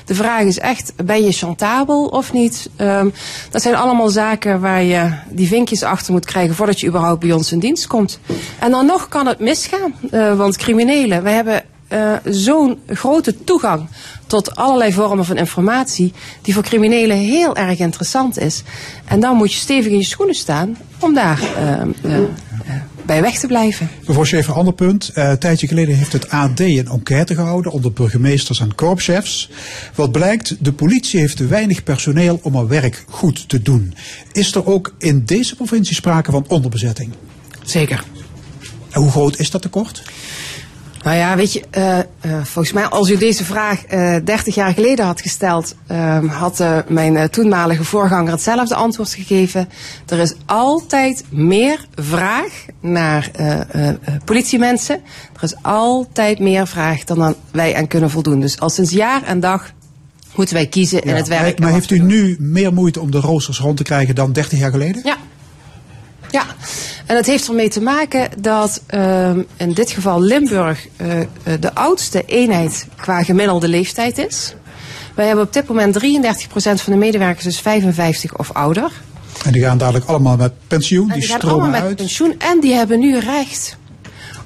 de 0.06 0.16
vraag 0.16 0.42
is 0.42 0.60
echt, 0.60 0.94
ben 1.06 1.24
je 1.24 1.32
chantabel 1.32 2.06
of 2.06 2.34
niet? 2.34 2.70
Ehm, 2.76 3.10
dat 3.50 3.62
zijn 3.62 3.76
allemaal 3.76 4.10
zaken 4.10 4.60
waar 4.60 4.84
je 4.84 5.10
die 5.30 5.48
vinkjes 5.48 5.84
achter 5.84 6.14
moet 6.14 6.26
krijgen 6.26 6.56
voordat 6.56 6.80
je 6.80 6.88
überhaupt 6.88 7.20
bij 7.20 7.32
ons 7.32 7.52
in 7.52 7.60
dienst 7.60 7.88
komt. 7.88 8.20
En 8.60 8.72
dan 8.72 8.86
nog 8.86 9.08
kan 9.08 9.28
het 9.28 9.40
misgaan, 9.40 9.94
want 10.38 10.58
criminelen, 10.58 11.24
wij 11.24 11.34
hebben 11.34 11.64
zo'n 12.24 12.80
grote 12.88 13.44
toegang 13.44 13.88
tot 14.28 14.56
allerlei 14.56 14.94
vormen 14.94 15.26
van 15.26 15.38
informatie 15.38 16.14
die 16.42 16.54
voor 16.54 16.64
criminelen 16.64 17.18
heel 17.18 17.56
erg 17.56 17.80
interessant 17.80 18.40
is. 18.40 18.64
En 19.06 19.20
dan 19.20 19.36
moet 19.36 19.54
je 19.54 19.60
stevig 19.60 19.92
in 19.92 19.98
je 19.98 20.06
schoenen 20.06 20.36
staan 20.36 20.78
om 21.00 21.14
daar 21.14 21.42
eh, 21.42 21.82
eh, 21.82 21.88
eh, 22.04 22.20
bij 23.06 23.22
weg 23.22 23.40
te 23.40 23.48
blijven. 23.48 23.90
Mevrouw 24.06 24.26
Schäfer, 24.26 24.54
ander 24.54 24.74
punt. 24.74 25.10
Eh, 25.10 25.30
een 25.30 25.38
tijdje 25.38 25.68
geleden 25.68 25.96
heeft 25.96 26.14
het 26.14 26.30
AD 26.30 26.60
een 26.60 26.88
enquête 26.88 27.36
gehouden 27.36 27.72
onder 27.72 27.94
burgemeesters 27.94 28.60
en 28.60 28.76
korpschefs. 28.76 29.50
Wat 29.96 30.12
blijkt, 30.12 30.56
de 30.60 30.74
politie 30.74 31.20
heeft 31.20 31.38
te 31.38 31.46
weinig 31.46 31.84
personeel 31.84 32.40
om 32.42 32.56
haar 32.56 32.68
werk 32.68 33.06
goed 33.10 33.50
te 33.50 33.62
doen. 33.62 33.94
Is 34.32 34.56
er 34.56 34.66
ook 34.66 34.94
in 34.98 35.26
deze 35.26 35.56
provincie 35.56 35.96
sprake 35.96 36.32
van 36.32 36.46
onderbezetting? 36.48 37.12
Zeker. 37.64 38.04
En 38.90 39.02
hoe 39.02 39.12
groot 39.12 39.40
is 39.40 39.52
dat 39.52 39.62
tekort? 39.62 40.04
Nou 41.06 41.18
ja, 41.18 41.36
weet 41.36 41.54
je, 41.54 41.64
eh, 41.70 42.00
eh, 42.00 42.06
volgens 42.22 42.74
mij 42.74 42.86
als 42.86 43.10
u 43.10 43.18
deze 43.18 43.46
vraag 43.46 43.86
eh 43.86 44.16
30 44.24 44.56
jaar 44.56 44.74
geleden 44.74 45.06
had 45.06 45.22
gesteld, 45.22 45.76
ehm, 45.88 46.28
had 46.28 46.64
mijn 46.88 47.30
toenmalige 47.30 47.84
voorganger 47.84 48.32
hetzelfde 48.32 48.76
antwoord 48.76 49.14
gegeven. 49.14 49.70
Er 50.08 50.20
is 50.20 50.36
altijd 50.46 51.24
meer 51.30 51.86
vraag 51.96 52.66
naar 52.80 53.32
politiemensen. 54.26 55.02
Er 55.36 55.44
is 55.44 55.56
altijd 55.62 56.40
meer 56.40 56.68
vraag 56.68 57.04
dan 57.04 57.24
aan 57.24 57.36
wij 57.52 57.76
aan 57.76 57.88
kunnen 57.88 58.10
voldoen. 58.10 58.40
Dus 58.40 58.60
al 58.60 58.70
sinds 58.70 58.92
jaar 58.92 59.24
en 59.24 59.40
dag 59.40 59.74
moeten 60.36 60.56
wij 60.56 60.68
kiezen 60.68 61.02
in 61.02 61.16
het 61.16 61.28
werk. 61.28 61.42
Maar, 61.42 61.54
maar 61.60 61.72
heeft 61.72 61.92
u 61.92 62.00
nu 62.00 62.36
meer 62.40 62.74
moeite 62.74 63.00
om 63.00 63.12
de 63.12 63.20
roosters 63.20 63.60
rond 63.60 63.78
te 63.78 63.84
krijgen 63.84 64.16
dan 64.16 64.34
30 64.34 64.60
jaar 64.60 64.72
geleden? 64.72 65.02
Ja. 65.04 65.18
Ja, 66.36 66.46
en 67.06 67.16
dat 67.16 67.26
heeft 67.26 67.48
ermee 67.48 67.70
te 67.70 67.82
maken 67.82 68.30
dat 68.40 68.82
ehm, 68.88 69.42
in 69.58 69.74
dit 69.74 69.92
geval 69.92 70.22
Limburg 70.22 70.88
eh, 70.96 71.20
eh, 71.20 71.28
de 71.60 71.76
oudste 71.76 72.24
eenheid 72.26 72.88
qua 72.96 73.24
gemiddelde 73.24 73.68
leeftijd 73.68 74.18
is. 74.18 74.56
Wij 75.16 75.26
hebben 75.28 75.46
op 75.46 75.54
dit 75.54 75.68
moment 75.68 75.96
33% 75.96 76.02
van 76.58 76.94
de 76.94 77.00
medewerkers 77.00 77.44
dus 77.44 77.60
55 77.60 78.38
of 78.38 78.52
ouder. 78.52 78.92
En 79.46 79.52
die 79.52 79.62
gaan 79.62 79.78
dadelijk 79.78 80.06
allemaal 80.06 80.38
met 80.38 80.52
pensioen, 80.68 81.10
En 81.12 81.20
die 81.20 81.24
stromen 81.24 81.50
allemaal 81.50 81.70
met 81.70 81.82
uit. 81.82 81.96
pensioen 81.96 82.36
en 82.38 82.60
die 82.60 82.74
hebben 82.74 83.00
nu 83.00 83.20
recht 83.20 83.78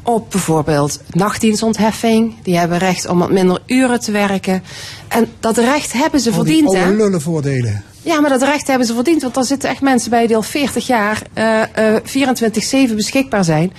op 0.03 0.31
bijvoorbeeld 0.31 1.01
nachtdienstontheffing. 1.09 2.33
Die 2.43 2.57
hebben 2.57 2.77
recht 2.77 3.07
om 3.07 3.19
wat 3.19 3.31
minder 3.31 3.61
uren 3.65 3.99
te 3.99 4.11
werken. 4.11 4.63
En 5.07 5.27
dat 5.39 5.57
recht 5.57 5.93
hebben 5.93 6.19
ze 6.19 6.31
Al 6.31 6.43
die 6.43 6.53
verdiend, 6.53 6.83
oude 6.83 7.03
lullenvoordelen. 7.03 7.83
Ja, 8.01 8.19
maar 8.21 8.29
dat 8.29 8.41
recht 8.41 8.67
hebben 8.67 8.87
ze 8.87 8.93
verdiend. 8.93 9.21
Want 9.21 9.37
er 9.37 9.45
zitten 9.45 9.69
echt 9.69 9.81
mensen 9.81 10.09
bij 10.09 10.27
die 10.27 10.35
al 10.35 10.41
40 10.41 10.87
jaar 10.87 11.21
eh 11.33 11.95
eh 11.95 12.89
24-7 12.91 12.95
beschikbaar 12.95 13.43
zijn. 13.43 13.73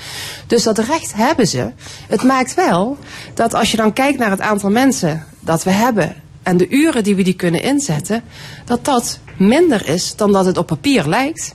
Dus 0.47 0.63
dat 0.63 0.79
recht 0.79 1.15
hebben 1.15 1.47
ze. 1.47 1.71
Het 2.09 2.23
maakt 2.23 2.55
wel 2.55 2.99
dat 3.35 3.55
als 3.55 3.71
je 3.71 3.77
dan 3.77 3.93
kijkt 3.93 4.19
naar 4.19 4.31
het 4.31 4.41
aantal 4.41 4.71
mensen 4.71 5.27
dat 5.41 5.63
we 5.63 5.71
hebben. 5.71 6.15
En 6.43 6.57
de 6.57 6.69
uren 6.69 7.05
die 7.05 7.15
we 7.15 7.23
die 7.23 7.35
kunnen 7.35 7.63
inzetten. 7.63 8.23
Dat 8.65 8.85
dat 8.85 9.19
minder 9.37 9.89
is 9.89 10.17
dan 10.17 10.33
dat 10.33 10.45
het 10.45 10.57
op 10.57 10.67
papier 10.67 11.07
lijkt. 11.07 11.55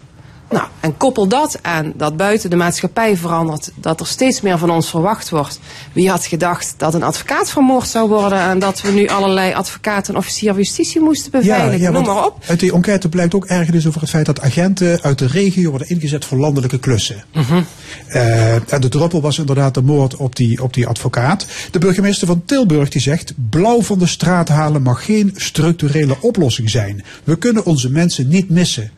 Nou, 0.50 0.66
en 0.80 0.98
koppel 0.98 1.28
dat 1.28 1.60
aan 1.62 1.94
dat 1.96 2.18
buiten 2.18 2.50
de 2.50 2.56
maatschappij 2.56 3.18
verandert, 3.18 3.72
dat 3.76 4.00
er 4.00 4.08
steeds 4.08 4.42
meer 4.42 4.58
van 4.58 4.70
ons 4.70 4.90
verwacht 4.90 5.30
wordt. 5.30 5.60
Wie 5.94 6.10
had 6.10 6.26
gedacht 6.26 6.74
dat 6.78 6.94
een 6.94 7.04
advocaat 7.04 7.50
vermoord 7.50 7.88
zou 7.88 8.10
worden 8.10 8.40
en 8.40 8.60
dat 8.60 8.82
we 8.82 8.92
nu 8.92 9.08
allerlei 9.08 9.54
advocaten 9.54 10.14
en 10.14 10.20
officier 10.20 10.50
van 10.50 10.58
justitie 10.58 11.02
moesten 11.02 11.32
beveiligen? 11.32 11.94
Noem 11.94 12.06
maar 12.06 12.26
op. 12.26 12.44
Uit 12.48 12.60
die 12.60 12.74
enquête 12.74 13.10
blijkt 13.10 13.36
ook 13.36 13.46
ergernis 13.46 13.88
over 13.88 14.02
het 14.02 14.10
feit 14.10 14.26
dat 14.26 14.42
agenten 14.42 15.02
uit 15.02 15.20
de 15.20 15.28
regio 15.28 15.70
worden 15.70 15.90
ingezet 15.90 16.26
voor 16.26 16.38
landelijke 16.38 16.80
klussen. 16.80 17.24
Mhm. 17.34 17.62
Eh, 18.08 18.74
en 18.74 18.82
de 18.82 18.90
druppel 18.90 19.22
was 19.22 19.40
inderdaad 19.40 19.74
de 19.74 19.82
moord 19.82 20.16
op 20.16 20.36
die, 20.36 20.64
op 20.64 20.74
die 20.74 20.88
advocaat. 20.88 21.46
De 21.72 21.80
burgemeester 21.80 22.28
van 22.28 22.44
Tilburg 22.46 22.90
die 22.90 23.02
zegt, 23.02 23.34
blauw 23.50 23.82
van 23.82 24.00
de 24.00 24.08
straat 24.08 24.50
halen 24.50 24.82
mag 24.82 25.06
geen 25.06 25.34
structurele 25.36 26.18
oplossing 26.22 26.70
zijn. 26.70 27.04
We 27.24 27.38
kunnen 27.38 27.66
onze 27.66 27.90
mensen 27.90 28.28
niet 28.28 28.50
missen. 28.50 28.92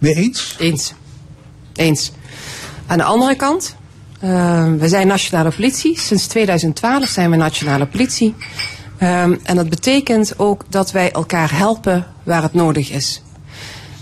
Mee 0.00 0.14
eens? 0.14 0.56
Eens. 0.58 0.92
Eens. 1.74 2.12
Aan 2.86 2.98
de 2.98 3.04
andere 3.04 3.36
kant, 3.36 3.76
eh, 4.20 4.72
we 4.78 4.88
zijn 4.88 5.06
nationale 5.06 5.50
politie. 5.50 6.00
Sinds 6.00 6.26
2012 6.26 7.08
zijn 7.08 7.30
we 7.30 7.36
nationale 7.36 7.86
politie. 7.86 8.34
Ehm, 8.98 9.36
en 9.42 9.56
dat 9.56 9.68
betekent 9.68 10.38
ook 10.38 10.64
dat 10.68 10.90
wij 10.90 11.12
elkaar 11.12 11.56
helpen 11.56 12.06
waar 12.22 12.42
het 12.42 12.54
nodig 12.54 12.90
is. 12.90 13.22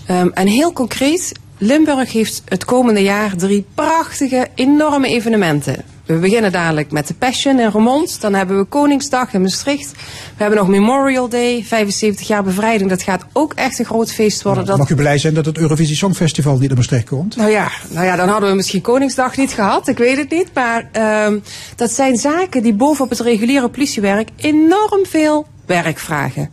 Ehm, 0.05 0.29
en 0.33 0.47
heel 0.47 0.73
concreet, 0.73 1.31
Limburg 1.57 2.11
heeft 2.11 2.41
het 2.45 2.65
komende 2.65 3.01
jaar 3.01 3.35
drie 3.35 3.65
prachtige, 3.75 4.47
enorme 4.55 5.07
evenementen. 5.07 5.83
We 6.09 6.17
beginnen 6.17 6.51
dadelijk 6.51 6.91
met 6.91 7.07
de 7.07 7.13
Passion 7.13 7.59
in 7.59 7.69
Remond. 7.69 8.21
Dan 8.21 8.33
hebben 8.33 8.57
we 8.57 8.63
Koningsdag 8.63 9.33
in 9.33 9.41
Maastricht. 9.41 9.91
We 9.91 9.97
hebben 10.43 10.59
nog 10.59 10.67
Memorial 10.67 11.29
Day, 11.29 11.63
75 11.63 12.27
jaar 12.27 12.43
bevrijding. 12.43 12.89
Dat 12.89 13.01
gaat 13.03 13.25
ook 13.33 13.53
echt 13.53 13.79
een 13.79 13.85
groot 13.85 14.11
feest 14.11 14.41
worden. 14.41 14.65
Dan 14.65 14.77
Dat 14.77 14.87
mag 14.87 14.97
u 14.97 15.01
blij 15.01 15.17
zijn 15.17 15.33
dat 15.33 15.45
het 15.45 15.57
Eurovisie 15.57 15.95
Songfestival 15.95 16.57
niet 16.57 16.67
naar 16.67 16.77
Maastricht 16.77 17.09
komt. 17.09 17.35
nou 17.35 17.49
ja, 17.49 17.71
nou 17.89 18.05
ja, 18.05 18.15
dan 18.15 18.29
hadden 18.29 18.49
we 18.49 18.55
misschien 18.55 18.81
Koningsdag 18.81 19.37
niet 19.37 19.53
gehad. 19.53 19.87
Ik 19.87 19.97
weet 19.97 20.17
het 20.17 20.29
niet. 20.29 20.47
Maar 20.53 20.89
ehm, 20.91 21.39
dat 21.75 21.91
zijn 21.91 22.15
zaken 22.15 22.63
die 22.63 22.73
bovenop 22.73 23.09
het 23.09 23.19
reguliere 23.19 23.69
politiewerk 23.69 24.29
enorm 24.35 25.05
veel 25.05 25.47
werk 25.65 25.99
vragen. 25.99 26.49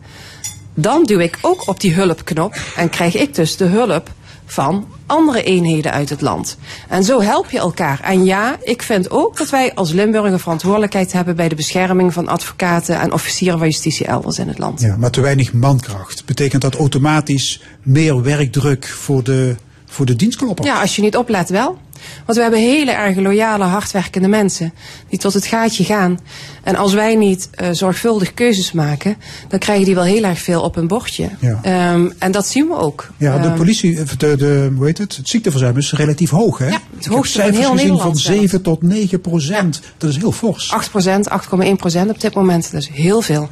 Dan 0.73 1.03
duw 1.03 1.19
ik 1.19 1.37
ook 1.41 1.67
op 1.67 1.79
die 1.79 1.93
hulpknop 1.93 2.55
en 2.75 2.89
krijg 2.89 3.15
ik 3.15 3.35
dus 3.35 3.57
de 3.57 3.65
hulp 3.65 4.09
van 4.49 4.87
andere 5.05 5.43
eenheden 5.43 5.91
uit 5.91 6.09
het 6.09 6.21
land. 6.21 6.57
En 6.87 7.03
zo 7.03 7.21
help 7.21 7.49
je 7.49 7.57
elkaar. 7.57 7.99
En 8.03 8.25
ja, 8.25 8.57
ik 8.63 8.81
vind 8.81 9.11
ook 9.11 9.37
dat 9.37 9.49
wij 9.49 9.73
als 9.73 9.91
Limburg 9.91 10.31
een 10.31 10.39
verantwoordelijkheid 10.39 11.11
hebben 11.11 11.35
bij 11.35 11.49
de 11.49 11.55
bescherming 11.55 12.13
van 12.13 12.27
advocaten 12.27 12.99
en 12.99 13.13
officieren 13.13 13.57
van 13.57 13.67
justitie 13.67 14.05
elders 14.05 14.39
in 14.39 14.47
het 14.47 14.57
land. 14.57 14.81
Ja, 14.81 14.97
maar 14.97 15.11
te 15.11 15.21
weinig 15.21 15.53
mankracht. 15.53 16.25
Betekent 16.25 16.61
dat 16.61 16.75
automatisch 16.75 17.61
meer 17.83 18.21
werkdruk 18.23 18.85
voor 18.85 19.23
de, 19.23 19.55
voor 19.89 20.05
de 20.05 20.15
dienstkloppers? 20.15 20.67
Ja, 20.67 20.81
als 20.81 20.95
je 20.95 21.01
niet 21.01 21.17
oplet 21.17 21.49
wel. 21.49 21.77
Want 22.25 22.37
we 22.37 22.41
hebben 22.43 22.59
hele 22.59 22.91
erg 22.91 23.15
loyale, 23.17 23.63
hardwerkende 23.63 24.27
mensen 24.27 24.73
die 25.09 25.19
tot 25.19 25.33
het 25.33 25.45
gaatje 25.45 25.83
gaan. 25.83 26.19
En 26.63 26.75
als 26.75 26.93
wij 26.93 27.15
niet 27.15 27.49
eh, 27.51 27.67
zorgvuldig 27.71 28.33
keuzes 28.33 28.71
maken, 28.71 29.17
dan 29.47 29.59
krijgen 29.59 29.85
die 29.85 29.95
wel 29.95 30.03
heel 30.03 30.23
erg 30.23 30.39
veel 30.39 30.61
op 30.61 30.75
hun 30.75 30.87
bordje. 30.87 31.29
Ja. 31.39 31.59
Ehm, 31.61 32.09
en 32.17 32.31
dat 32.31 32.47
zien 32.47 32.67
we 32.67 32.77
ook. 32.77 33.09
Ja, 33.17 33.37
de 33.37 33.47
Ehm, 33.47 33.57
politie, 33.57 33.99
eh, 33.99 34.05
de, 34.17 34.35
de, 34.37 34.71
hoe 34.75 34.85
heet 34.85 34.97
het? 34.97 35.15
Het 35.15 35.29
ziekteverzuim 35.29 35.77
is 35.77 35.93
relatief 35.93 36.29
hoog, 36.29 36.57
hè? 36.57 36.67
Ja, 36.67 36.79
het 36.95 37.05
hoogste 37.05 37.41
van 37.41 37.49
heel 37.49 37.55
gezien 37.59 37.67
van 37.67 37.75
Nederland 37.75 38.19
zelfs. 38.19 38.39
7 38.39 38.61
tot 38.61 38.81
9 38.81 39.21
procent. 39.21 39.81
Dat 39.97 40.09
is 40.09 40.17
heel 40.17 40.31
fors. 40.31 40.71
8 40.71 40.89
procent, 40.89 41.29
8,1 41.29 41.75
procent 41.77 42.09
op 42.09 42.21
dit 42.21 42.33
moment. 42.33 42.71
Dat 42.71 42.81
is 42.81 42.89
heel 42.89 43.21
veel. 43.21 43.49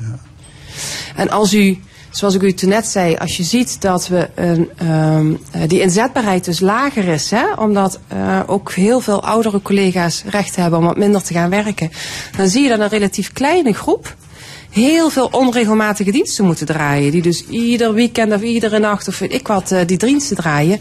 En 1.15 1.29
als 1.29 1.53
u, 1.53 1.79
zoals 2.15 2.35
ik 2.35 2.41
u 2.41 2.53
toen 2.53 2.69
net 2.69 2.87
zei, 2.87 3.15
als 3.15 3.37
je 3.37 3.43
ziet 3.43 3.81
dat 3.81 4.07
we 4.07 4.29
een, 4.35 4.69
ehm, 4.77 5.33
eh, 5.51 5.61
die 5.67 5.81
inzetbaarheid 5.81 6.45
dus 6.45 6.59
lager 6.59 7.07
is, 7.07 7.31
hè, 7.31 7.53
omdat 7.57 7.99
eh, 8.07 8.39
ook 8.45 8.71
heel 8.71 8.99
veel 8.99 9.23
oudere 9.23 9.61
collega's 9.61 10.23
recht 10.29 10.55
hebben 10.55 10.79
om 10.79 10.85
wat 10.85 10.97
minder 10.97 11.23
te 11.23 11.33
gaan 11.33 11.49
werken, 11.49 11.91
dan 12.37 12.47
zie 12.47 12.63
je 12.63 12.69
dat 12.69 12.79
een 12.79 12.87
relatief 12.87 13.33
kleine 13.33 13.73
groep 13.73 14.15
heel 14.69 15.09
veel 15.09 15.27
onregelmatige 15.31 16.11
diensten 16.11 16.45
moeten 16.45 16.65
draaien. 16.65 17.11
Die 17.11 17.21
dus 17.21 17.45
ieder 17.47 17.93
weekend 17.93 18.33
of 18.33 18.41
iedere 18.41 18.79
nacht 18.79 19.07
of 19.07 19.19
weet 19.19 19.33
ik 19.33 19.47
wat, 19.47 19.71
eh, 19.71 19.79
die 19.85 19.97
diensten 19.97 20.35
draaien. 20.35 20.79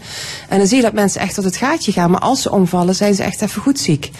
En 0.49 0.57
dan 0.57 0.67
zie 0.67 0.77
je 0.77 0.83
dat 0.83 0.93
mensen 0.93 1.21
echt 1.21 1.35
tot 1.35 1.43
het 1.43 1.55
gaatje 1.55 1.91
gaan. 1.91 2.11
Maar 2.11 2.19
als 2.19 2.41
ze 2.41 2.51
omvallen, 2.51 2.95
zijn 2.95 3.15
ze 3.15 3.23
echt 3.23 3.41
even 3.41 3.61
goed 3.61 3.79
ziek. 3.79 4.11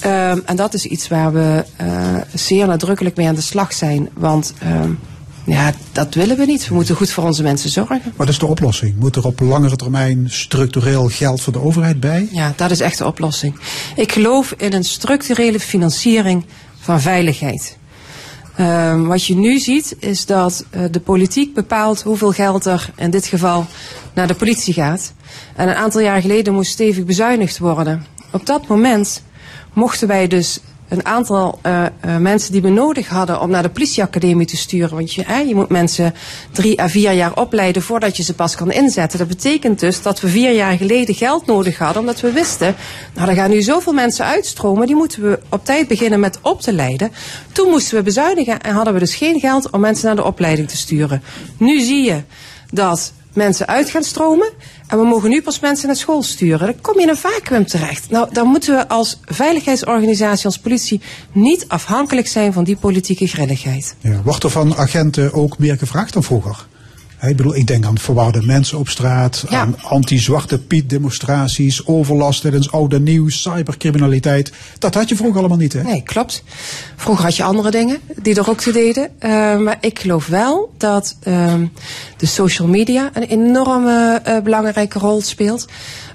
Ehm, 0.00 0.38
en 0.44 0.56
dat 0.56 0.74
is 0.74 0.86
iets 0.86 1.08
waar 1.08 1.32
we 1.32 1.64
zeer 2.34 2.66
nadrukkelijk 2.66 3.16
mee 3.16 3.28
aan 3.28 3.34
de 3.34 3.40
slag 3.40 3.72
zijn. 3.72 4.08
Want 4.14 4.52
ehm, 4.58 4.92
ja, 5.46 5.72
dat 5.92 6.14
willen 6.14 6.36
we 6.36 6.44
niet. 6.44 6.68
We 6.68 6.74
moeten 6.74 6.96
goed 6.96 7.10
voor 7.10 7.24
onze 7.24 7.42
mensen 7.42 7.70
zorgen. 7.70 8.12
Wat 8.16 8.28
is 8.28 8.38
de 8.38 8.46
oplossing? 8.46 8.96
Moet 8.98 9.16
er 9.16 9.24
op 9.24 9.40
langere 9.40 9.76
termijn 9.76 10.30
structureel 10.30 11.08
geld 11.08 11.40
voor 11.40 11.52
de 11.52 11.60
overheid 11.60 12.00
bij? 12.00 12.28
Ja, 12.32 12.52
dat 12.56 12.70
is 12.70 12.80
echt 12.80 12.98
de 12.98 13.06
oplossing. 13.06 13.58
Ik 13.96 14.12
geloof 14.12 14.54
in 14.56 14.72
een 14.72 14.84
structurele 14.84 15.60
financiering 15.60 16.44
van 16.80 17.00
veiligheid. 17.00 17.78
Ehm, 18.56 19.02
wat 19.02 19.24
je 19.24 19.36
nu 19.36 19.58
ziet 19.58 19.96
is 19.98 20.26
dat 20.26 20.64
eh, 20.70 20.82
de 20.90 21.00
politiek 21.00 21.54
bepaalt 21.54 22.02
hoeveel 22.02 22.32
geld 22.32 22.64
er 22.64 22.90
in 22.96 23.10
dit 23.10 23.26
geval 23.26 23.66
naar 24.14 24.26
de 24.26 24.34
politie 24.34 24.74
gaat. 24.74 25.12
En 25.56 25.68
een 25.68 25.74
aantal 25.74 26.00
jaar 26.00 26.20
geleden 26.20 26.54
moest 26.54 26.70
stevig 26.70 27.04
bezuinigd 27.04 27.58
worden. 27.58 28.06
Op 28.32 28.46
dat 28.46 28.66
moment 28.66 29.22
mochten 29.72 30.08
wij 30.08 30.26
dus 30.26 30.60
een 30.90 31.06
aantal 31.06 31.58
eh, 31.62 31.84
eh, 31.84 32.16
mensen 32.16 32.52
die 32.52 32.62
we 32.62 32.68
nodig 32.68 33.08
hadden 33.08 33.40
om 33.40 33.50
naar 33.50 33.62
de 33.62 33.70
politieacademie 33.70 34.46
te 34.46 34.56
sturen. 34.56 34.96
Want 34.96 35.12
je, 35.12 35.44
je 35.46 35.54
moet 35.54 35.68
mensen 35.68 36.14
drie 36.52 36.80
à 36.80 36.88
vier 36.88 37.12
jaar 37.12 37.36
opleiden 37.36 37.82
voordat 37.82 38.16
je 38.16 38.22
ze 38.22 38.34
pas 38.34 38.54
kan 38.54 38.72
inzetten. 38.72 39.18
Dat 39.18 39.28
betekent 39.28 39.80
dus 39.80 40.02
dat 40.02 40.20
we 40.20 40.28
vier 40.28 40.54
jaar 40.54 40.76
geleden 40.76 41.14
geld 41.14 41.46
nodig 41.46 41.78
hadden, 41.78 42.00
omdat 42.00 42.20
we 42.20 42.32
wisten, 42.32 42.74
nou 43.14 43.28
er 43.28 43.34
gaan 43.34 43.50
nu 43.50 43.62
zoveel 43.62 43.92
mensen 43.92 44.24
uitstromen, 44.24 44.86
die 44.86 44.96
moeten 44.96 45.22
we 45.22 45.38
op 45.48 45.64
tijd 45.64 45.88
beginnen 45.88 46.20
met 46.20 46.38
op 46.42 46.60
te 46.60 46.72
leiden. 46.72 47.12
Toen 47.52 47.70
moesten 47.70 47.96
we 47.96 48.02
bezuinigen 48.02 48.60
en 48.60 48.74
hadden 48.74 48.92
we 48.92 48.98
dus 48.98 49.14
geen 49.14 49.40
geld 49.40 49.70
om 49.70 49.80
mensen 49.80 50.06
naar 50.06 50.16
de 50.16 50.24
opleiding 50.24 50.68
te 50.68 50.76
sturen. 50.76 51.22
Nu 51.56 51.80
zie 51.80 52.04
je 52.04 52.22
dat 52.70 53.12
mensen 53.32 53.66
uit 53.66 53.90
gaan 53.90 54.02
stromen. 54.02 54.50
En 54.86 54.98
we 54.98 55.04
mogen 55.04 55.30
nu 55.30 55.42
pas 55.42 55.60
mensen 55.60 55.86
naar 55.86 55.96
school 55.96 56.22
sturen. 56.22 56.66
Dan 56.66 56.80
kom 56.80 56.94
je 56.94 57.02
in 57.02 57.08
een 57.08 57.16
vacuüm 57.16 57.66
terecht. 57.66 58.10
Nou, 58.10 58.28
dan 58.32 58.46
moeten 58.46 58.76
we 58.76 58.88
als 58.88 59.20
veiligheidsorganisatie, 59.24 60.44
als 60.44 60.58
politie, 60.58 61.00
niet 61.32 61.64
afhankelijk 61.68 62.26
zijn 62.26 62.52
van 62.52 62.64
die 62.64 62.76
politieke 62.76 63.26
grilligheid. 63.26 63.94
Ja, 64.00 64.20
wordt 64.22 64.44
er 64.44 64.50
van 64.50 64.76
agenten 64.76 65.32
ook 65.32 65.58
meer 65.58 65.78
gevraagd 65.78 66.12
dan 66.12 66.22
vroeger? 66.22 66.68
Ik 67.28 67.36
bedoel, 67.36 67.56
ik 67.56 67.66
denk 67.66 67.84
aan 67.86 67.98
verwarde 67.98 68.42
mensen 68.42 68.78
op 68.78 68.88
straat, 68.88 69.44
Ja. 69.48 69.60
aan 69.60 69.76
anti-zwarte 69.82 70.58
Piet 70.58 70.90
demonstraties, 70.90 71.86
overlast 71.86 72.40
tijdens 72.40 72.72
oude 72.72 73.00
nieuws, 73.00 73.42
cybercriminaliteit. 73.42 74.52
Dat 74.78 74.94
had 74.94 75.08
je 75.08 75.16
vroeger 75.16 75.38
allemaal 75.38 75.58
niet, 75.58 75.72
hè? 75.72 75.82
Nee, 75.82 76.02
klopt. 76.02 76.42
Vroeger 76.96 77.24
had 77.24 77.36
je 77.36 77.42
andere 77.42 77.70
dingen 77.70 77.98
die 78.22 78.34
er 78.34 78.50
ook 78.50 78.60
toe 78.60 78.72
deden. 78.72 79.10
Eh, 79.18 79.30
maar 79.56 79.76
ik 79.80 79.98
geloof 79.98 80.26
wel 80.26 80.72
dat 80.78 81.16
ehm, 81.22 81.66
de 82.16 82.26
social 82.26 82.68
media 82.68 83.10
een 83.12 83.22
enorme 83.22 84.20
eh, 84.24 84.38
belangrijke 84.42 84.98
rol 84.98 85.20
speelt. 85.20 85.66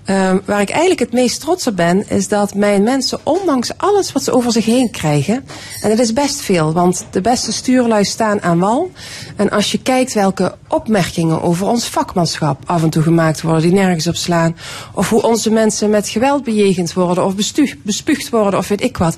Ehm, 0.05 0.37
waar 0.45 0.61
ik 0.61 0.69
eigenlijk 0.69 0.99
het 0.99 1.11
meest 1.11 1.39
trots 1.39 1.67
op 1.67 1.75
ben, 1.75 2.09
is 2.09 2.27
dat 2.27 2.55
mijn 2.55 2.83
mensen, 2.83 3.19
ondanks 3.23 3.71
alles 3.77 4.11
wat 4.11 4.23
ze 4.23 4.31
over 4.31 4.51
zich 4.51 4.65
heen 4.65 4.91
krijgen, 4.91 5.45
en 5.81 5.89
dat 5.89 5.99
is 5.99 6.13
best 6.13 6.41
veel, 6.41 6.73
want 6.73 7.05
de 7.11 7.21
beste 7.21 7.53
stuurlui 7.53 8.03
staan 8.03 8.41
aan 8.41 8.59
wal. 8.59 8.91
En 9.35 9.49
als 9.49 9.71
je 9.71 9.81
kijkt 9.81 10.13
welke 10.13 10.55
opmerkingen 10.67 11.41
over 11.41 11.67
ons 11.67 11.85
vakmanschap 11.85 12.63
af 12.65 12.83
en 12.83 12.89
toe 12.89 13.03
gemaakt 13.03 13.41
worden, 13.41 13.61
die 13.61 13.71
nergens 13.71 14.07
op 14.07 14.15
slaan, 14.15 14.57
of 14.93 15.09
hoe 15.09 15.21
onze 15.21 15.49
mensen 15.49 15.89
met 15.89 16.09
geweld 16.09 16.43
bejegend 16.43 16.93
worden, 16.93 17.25
of 17.25 17.35
bestu- 17.35 17.79
bespuugd 17.83 18.29
worden, 18.29 18.59
of 18.59 18.67
weet 18.67 18.83
ik 18.83 18.97
wat. 18.97 19.15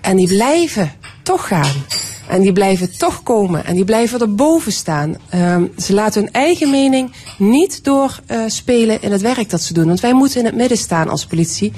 En 0.00 0.16
die 0.16 0.28
blijven 0.28 0.92
toch 1.22 1.48
gaan. 1.48 1.72
En 2.28 2.40
die 2.40 2.52
blijven 2.52 2.98
toch 2.98 3.22
komen. 3.22 3.64
En 3.64 3.74
die 3.74 3.84
blijven 3.84 4.20
erboven 4.20 4.72
staan. 4.72 5.16
Ehm, 5.28 5.64
ze 5.78 5.94
laten 5.94 6.22
hun 6.22 6.32
eigen 6.32 6.70
mening 6.70 7.12
niet 7.38 7.84
doorspelen 7.84 9.02
in 9.02 9.12
het 9.12 9.20
werk 9.20 9.50
dat 9.50 9.62
ze 9.62 9.72
doen. 9.74 9.86
Want 9.86 10.00
wij 10.00 10.14
moeten 10.14 10.38
in 10.38 10.46
het 10.46 10.54
midden 10.54 10.78
staan 10.78 11.08
als 11.08 11.26
politie. 11.26 11.72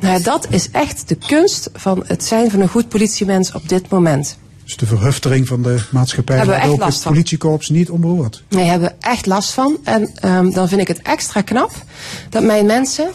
Nou, 0.00 0.22
dat 0.22 0.46
is 0.50 0.70
echt 0.70 1.08
de 1.08 1.16
kunst 1.26 1.70
van 1.72 2.02
het 2.06 2.24
zijn 2.24 2.50
van 2.50 2.60
een 2.60 2.68
goed 2.68 2.88
politiemens 2.88 3.52
op 3.52 3.68
dit 3.68 3.88
moment. 3.88 4.38
Dus 4.64 4.76
de 4.76 4.86
verhuftering 4.86 5.48
van 5.48 5.62
de 5.62 5.78
maatschappij 5.90 6.36
Hebben 6.36 6.54
we 6.54 6.60
echt 6.60 6.70
ook 6.70 6.78
last 6.78 6.92
het 6.94 7.02
van. 7.02 7.12
politiekorps 7.12 7.68
niet 7.68 7.90
onbehoord. 7.90 8.42
Wij 8.48 8.64
hebben 8.64 8.88
er 8.88 8.96
echt 9.10 9.26
last 9.26 9.50
van. 9.50 9.76
En 9.84 10.10
ehm, 10.14 10.50
dan 10.50 10.68
vind 10.68 10.80
ik 10.80 10.88
het 10.88 11.02
extra 11.02 11.40
knap 11.40 11.70
dat 12.30 12.42
mijn 12.42 12.66
mensen 12.66 13.08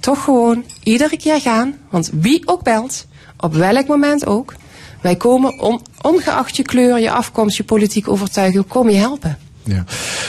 toch 0.00 0.24
gewoon 0.24 0.64
iedere 0.82 1.16
keer 1.16 1.40
gaan. 1.40 1.74
Want 1.90 2.10
wie 2.12 2.42
ook 2.48 2.62
belt, 2.62 3.06
op 3.40 3.54
welk 3.54 3.86
moment 3.86 4.26
ook. 4.26 4.54
Wij 5.02 5.16
komen 5.16 5.60
on- 5.60 5.80
ongeacht 6.00 6.56
je 6.56 6.62
kleur, 6.62 7.00
je 7.00 7.10
afkomst, 7.10 7.56
je 7.56 7.64
politieke 7.64 8.10
overtuiging, 8.10 8.66
komen 8.66 8.92
je 8.92 8.98
helpen. 8.98 9.38
Ja. 9.64 9.84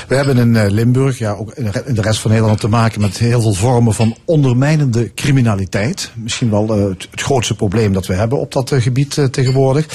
We 0.07 0.15
hebben 0.15 0.37
in 0.37 0.55
eh, 0.55 0.69
Limburg, 0.69 1.17
ja, 1.17 1.31
ook 1.31 1.53
in 1.53 1.93
de 1.93 2.01
rest 2.01 2.19
van 2.19 2.31
Nederland 2.31 2.59
te 2.59 2.67
maken 2.67 3.01
met 3.01 3.17
heel 3.17 3.41
veel 3.41 3.53
vormen 3.53 3.93
van 3.93 4.15
ondermijnende 4.25 5.13
criminaliteit. 5.13 6.11
Misschien 6.15 6.49
wel 6.49 6.75
eh, 6.75 6.83
het, 6.83 7.07
grootste 7.11 7.55
probleem 7.55 7.93
dat 7.93 8.05
we 8.05 8.13
hebben 8.13 8.39
op 8.39 8.51
dat 8.51 8.71
eh, 8.71 8.81
gebied 8.81 9.27
tegenwoordig. 9.31 9.87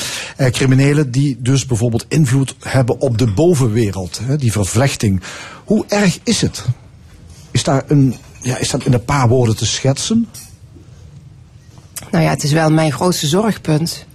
Criminelen 0.51 1.11
die 1.11 1.37
dus 1.41 1.67
bijvoorbeeld 1.67 2.07
invloed 2.09 2.55
hebben 2.61 3.01
op 3.01 3.19
de 3.19 3.27
bovenwereld, 3.27 4.21
hè, 4.23 4.37
die 4.37 4.53
vervlechting. 4.53 5.21
Hoe 5.65 5.85
erg 5.89 6.19
is 6.23 6.41
het? 6.41 6.65
Is, 7.51 7.63
daar 7.63 7.85
een, 7.87 8.15
ja, 8.41 8.57
is 8.57 8.71
dat 8.71 8.85
in 8.85 8.93
een 8.93 9.05
paar 9.05 9.29
woorden 9.29 9.57
te 9.57 9.67
schetsen? 9.67 10.29
Nou 12.11 12.25
ja, 12.25 12.31
het 12.31 12.43
is 12.43 12.53
wel 12.53 12.71
mijn 12.71 12.93
grootste 12.93 13.27
zorgpunt. 13.27 14.07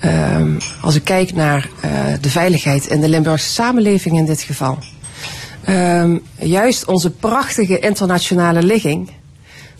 Ehm, 0.00 0.58
als 0.80 0.94
ik 0.94 1.04
kijk 1.04 1.34
naar 1.34 1.68
eh, 1.80 1.90
de 2.20 2.30
veiligheid 2.30 2.86
in 2.86 3.00
de 3.00 3.08
Limburgse 3.08 3.52
samenleving 3.52 4.18
in 4.18 4.24
dit 4.24 4.40
geval. 4.40 4.78
Ehm, 5.64 6.18
juist 6.38 6.84
onze 6.84 7.10
prachtige 7.10 7.78
internationale 7.78 8.62
ligging. 8.62 9.06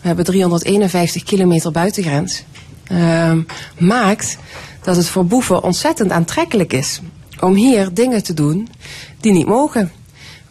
We 0.00 0.06
hebben 0.06 0.24
351 0.24 1.22
kilometer 1.22 1.72
buitengrens. 1.72 2.44
ehm, 2.84 3.42
maakt 3.78 4.38
dat 4.82 4.96
het 4.96 5.08
voor 5.08 5.26
boeven 5.26 5.62
ontzettend 5.62 6.10
aantrekkelijk 6.10 6.72
is 6.72 7.00
om 7.40 7.54
hier 7.54 7.94
dingen 7.94 8.22
te 8.22 8.34
doen 8.34 8.68
die 9.20 9.32
niet 9.32 9.46
mogen. 9.46 9.90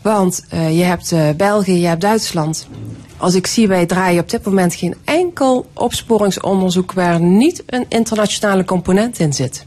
Want 0.01 0.45
eh, 0.49 0.77
je 0.77 0.83
hebt 0.83 1.11
eh, 1.11 1.29
België, 1.37 1.79
je 1.79 1.87
hebt 1.87 2.01
Duitsland. 2.01 2.67
Als 3.17 3.35
ik 3.35 3.47
zie, 3.47 3.67
wij 3.67 3.85
draaien 3.85 4.21
op 4.21 4.29
dit 4.29 4.45
moment 4.45 4.73
geen 4.73 4.95
enkel 5.03 5.65
opsporingsonderzoek 5.73 6.91
waar 6.91 7.19
niet 7.19 7.63
een 7.65 7.85
internationale 7.89 8.63
component 8.63 9.19
in 9.19 9.33
zit. 9.33 9.65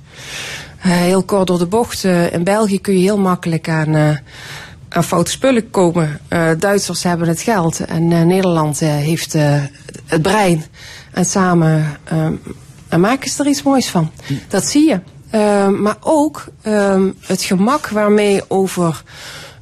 Eh, 0.81 0.91
heel 0.91 1.23
kort 1.23 1.47
door 1.47 1.59
de 1.59 1.67
bocht. 1.67 2.05
eh, 2.05 2.33
in 2.33 2.45
België 2.45 2.81
kun 2.81 2.95
je 2.95 3.01
heel 3.01 3.19
makkelijk 3.19 3.69
aan, 3.69 3.95
eh, 3.95 4.17
aan 4.89 5.05
foute 5.05 5.31
spullen 5.31 5.71
komen. 5.71 6.21
Duitsers 6.59 7.03
hebben 7.03 7.29
het 7.29 7.41
geld 7.41 7.81
en 7.81 8.09
Nederland 8.09 8.81
heeft 8.81 9.33
het 10.07 10.23
brein. 10.23 10.65
En 11.13 11.25
samen 11.25 11.87
en 12.89 13.01
maken 13.01 13.31
ze 13.31 13.43
er 13.43 13.49
iets 13.49 13.63
moois 13.63 13.89
van. 13.89 14.11
Dat 14.49 14.65
zie 14.65 14.89
je. 14.89 15.01
Maar 15.71 15.97
ook 16.01 16.45
het 17.21 17.43
gemak 17.43 17.89
waarmee 17.89 18.43
over 18.49 19.03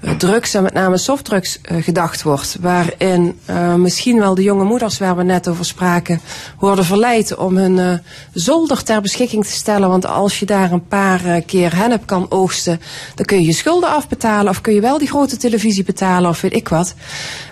drugs 0.01 0.55
en 0.55 0.63
met 0.63 0.73
name 0.73 0.97
softdrugs 0.97 1.61
eh, 1.61 1.83
gedacht 1.83 2.23
wordt. 2.23 2.57
Waarin 2.61 3.39
eh, 3.45 3.75
misschien 3.75 4.19
wel 4.19 4.35
de 4.35 4.43
jonge 4.43 4.65
moeders 4.65 4.99
waar 4.99 5.17
we 5.17 5.23
net 5.23 5.49
over 5.49 5.65
spraken 5.65 6.21
worden 6.59 6.85
verleid 6.85 7.37
om 7.37 7.57
hun 7.57 7.79
eh, 7.79 7.99
zolder 8.33 8.83
ter 8.83 9.01
beschikking 9.01 9.45
te 9.45 9.53
stellen. 9.53 9.89
Want 9.89 10.07
als 10.07 10.39
je 10.39 10.47
daar 10.47 10.73
een 10.73 10.87
paar 10.87 11.25
eh, 11.25 11.43
keer 11.47 11.77
hennep 11.77 12.07
kan 12.07 12.27
oogsten, 12.29 12.81
dan 13.15 13.25
kun 13.25 13.41
je 13.41 13.47
je 13.47 13.53
schulden 13.53 13.91
afbetalen 13.91 14.51
of 14.51 14.61
kun 14.61 14.75
je 14.75 14.81
wel 14.81 14.99
die 14.99 15.09
grote 15.09 15.37
televisie 15.37 15.85
betalen 15.85 16.31
of 16.31 16.41
weet 16.41 16.55
ik 16.55 16.69
wat. 16.69 16.95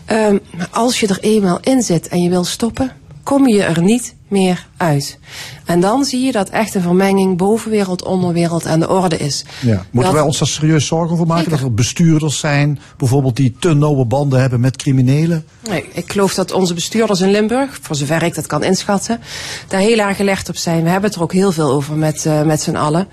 Ehm, 0.05 0.39
als 0.71 1.01
je 1.01 1.07
er 1.07 1.19
eenmaal 1.21 1.59
in 1.63 1.83
zit 1.83 2.09
en 2.09 2.23
je 2.23 2.29
wil 2.29 2.45
stoppen, 2.45 2.93
kom 3.23 3.49
je 3.49 3.63
er 3.63 3.83
niet 3.83 4.16
meer 4.29 4.67
uit. 4.77 5.19
En 5.65 5.81
dan 5.81 6.05
zie 6.05 6.21
je 6.25 6.33
dat 6.33 6.49
echt 6.49 6.75
een 6.75 6.83
vermenging 6.83 7.37
bovenwereld, 7.37 8.05
onderwereld 8.05 8.67
aan 8.67 8.81
de 8.81 8.89
orde 8.89 9.17
is. 9.17 9.45
Ja. 9.61 9.75
Moeten 9.75 10.01
Dat- 10.03 10.13
wij 10.13 10.21
ons 10.21 10.39
daar 10.39 10.49
serieus 10.49 10.87
zorgen 10.87 11.17
voor 11.17 11.27
maken? 11.27 11.51
Dat 11.51 11.61
er 11.61 11.75
bestuurders 11.75 12.39
zijn, 12.39 12.79
bijvoorbeeld 12.97 13.37
die 13.37 13.57
te 13.61 13.75
nauwe 13.75 14.05
banden 14.05 14.41
hebben 14.41 14.61
met 14.61 14.77
criminelen? 14.77 15.45
Nee, 15.69 15.85
ik 15.93 16.13
geloof 16.13 16.35
dat 16.35 16.53
onze 16.53 16.75
bestuurders 16.75 17.21
in 17.21 17.31
Limburg, 17.31 17.79
voor 17.83 17.97
zover 17.97 18.23
ik 18.23 18.35
dat 18.35 18.47
kan 18.47 18.65
inschatten, 18.65 19.21
daar 19.69 19.81
heel 19.81 19.99
erg 19.99 20.17
gelegd 20.17 20.49
op 20.49 20.57
zijn. 20.57 20.83
We 20.83 20.89
hebben 20.91 21.09
het 21.09 21.19
er 21.19 21.25
ook 21.25 21.33
heel 21.33 21.53
veel 21.53 21.71
over 21.71 21.95
met, 21.97 22.27
eh, 22.27 22.43
met 22.43 22.63
z'n 22.63 22.77
allen. 22.77 23.09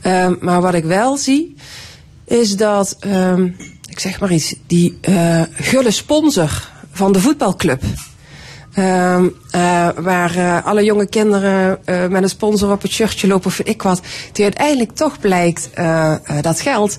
Ehm, 0.00 0.34
maar 0.40 0.60
wat 0.60 0.74
ik 0.74 0.84
wel 0.84 1.16
zie, 1.16 1.54
is 2.24 2.56
dat, 2.56 2.96
ehm, 3.00 3.44
ik 3.88 4.00
zeg 4.00 4.20
maar 4.20 4.32
iets, 4.32 4.54
die 4.66 4.98
eh, 5.00 5.42
gulle 5.52 5.90
sponsor 5.90 6.68
van 6.92 7.12
de 7.12 7.20
voetbalclub. 7.20 7.82
Ehm, 8.74 9.28
eh, 9.50 9.88
waar 9.96 10.36
eh, 10.36 10.66
alle 10.66 10.84
jonge 10.84 11.06
kinderen 11.06 11.78
eh, 11.84 12.06
met 12.06 12.22
een 12.22 12.28
sponsor 12.28 12.70
op 12.70 12.82
het 12.82 12.90
shirtje 12.90 13.26
lopen 13.26 13.46
of 13.46 13.58
ik 13.58 13.82
wat. 13.82 14.00
Die 14.32 14.44
uiteindelijk 14.44 14.92
toch 14.92 15.18
blijkt 15.18 15.70
dat 16.40 16.60
geld 16.60 16.98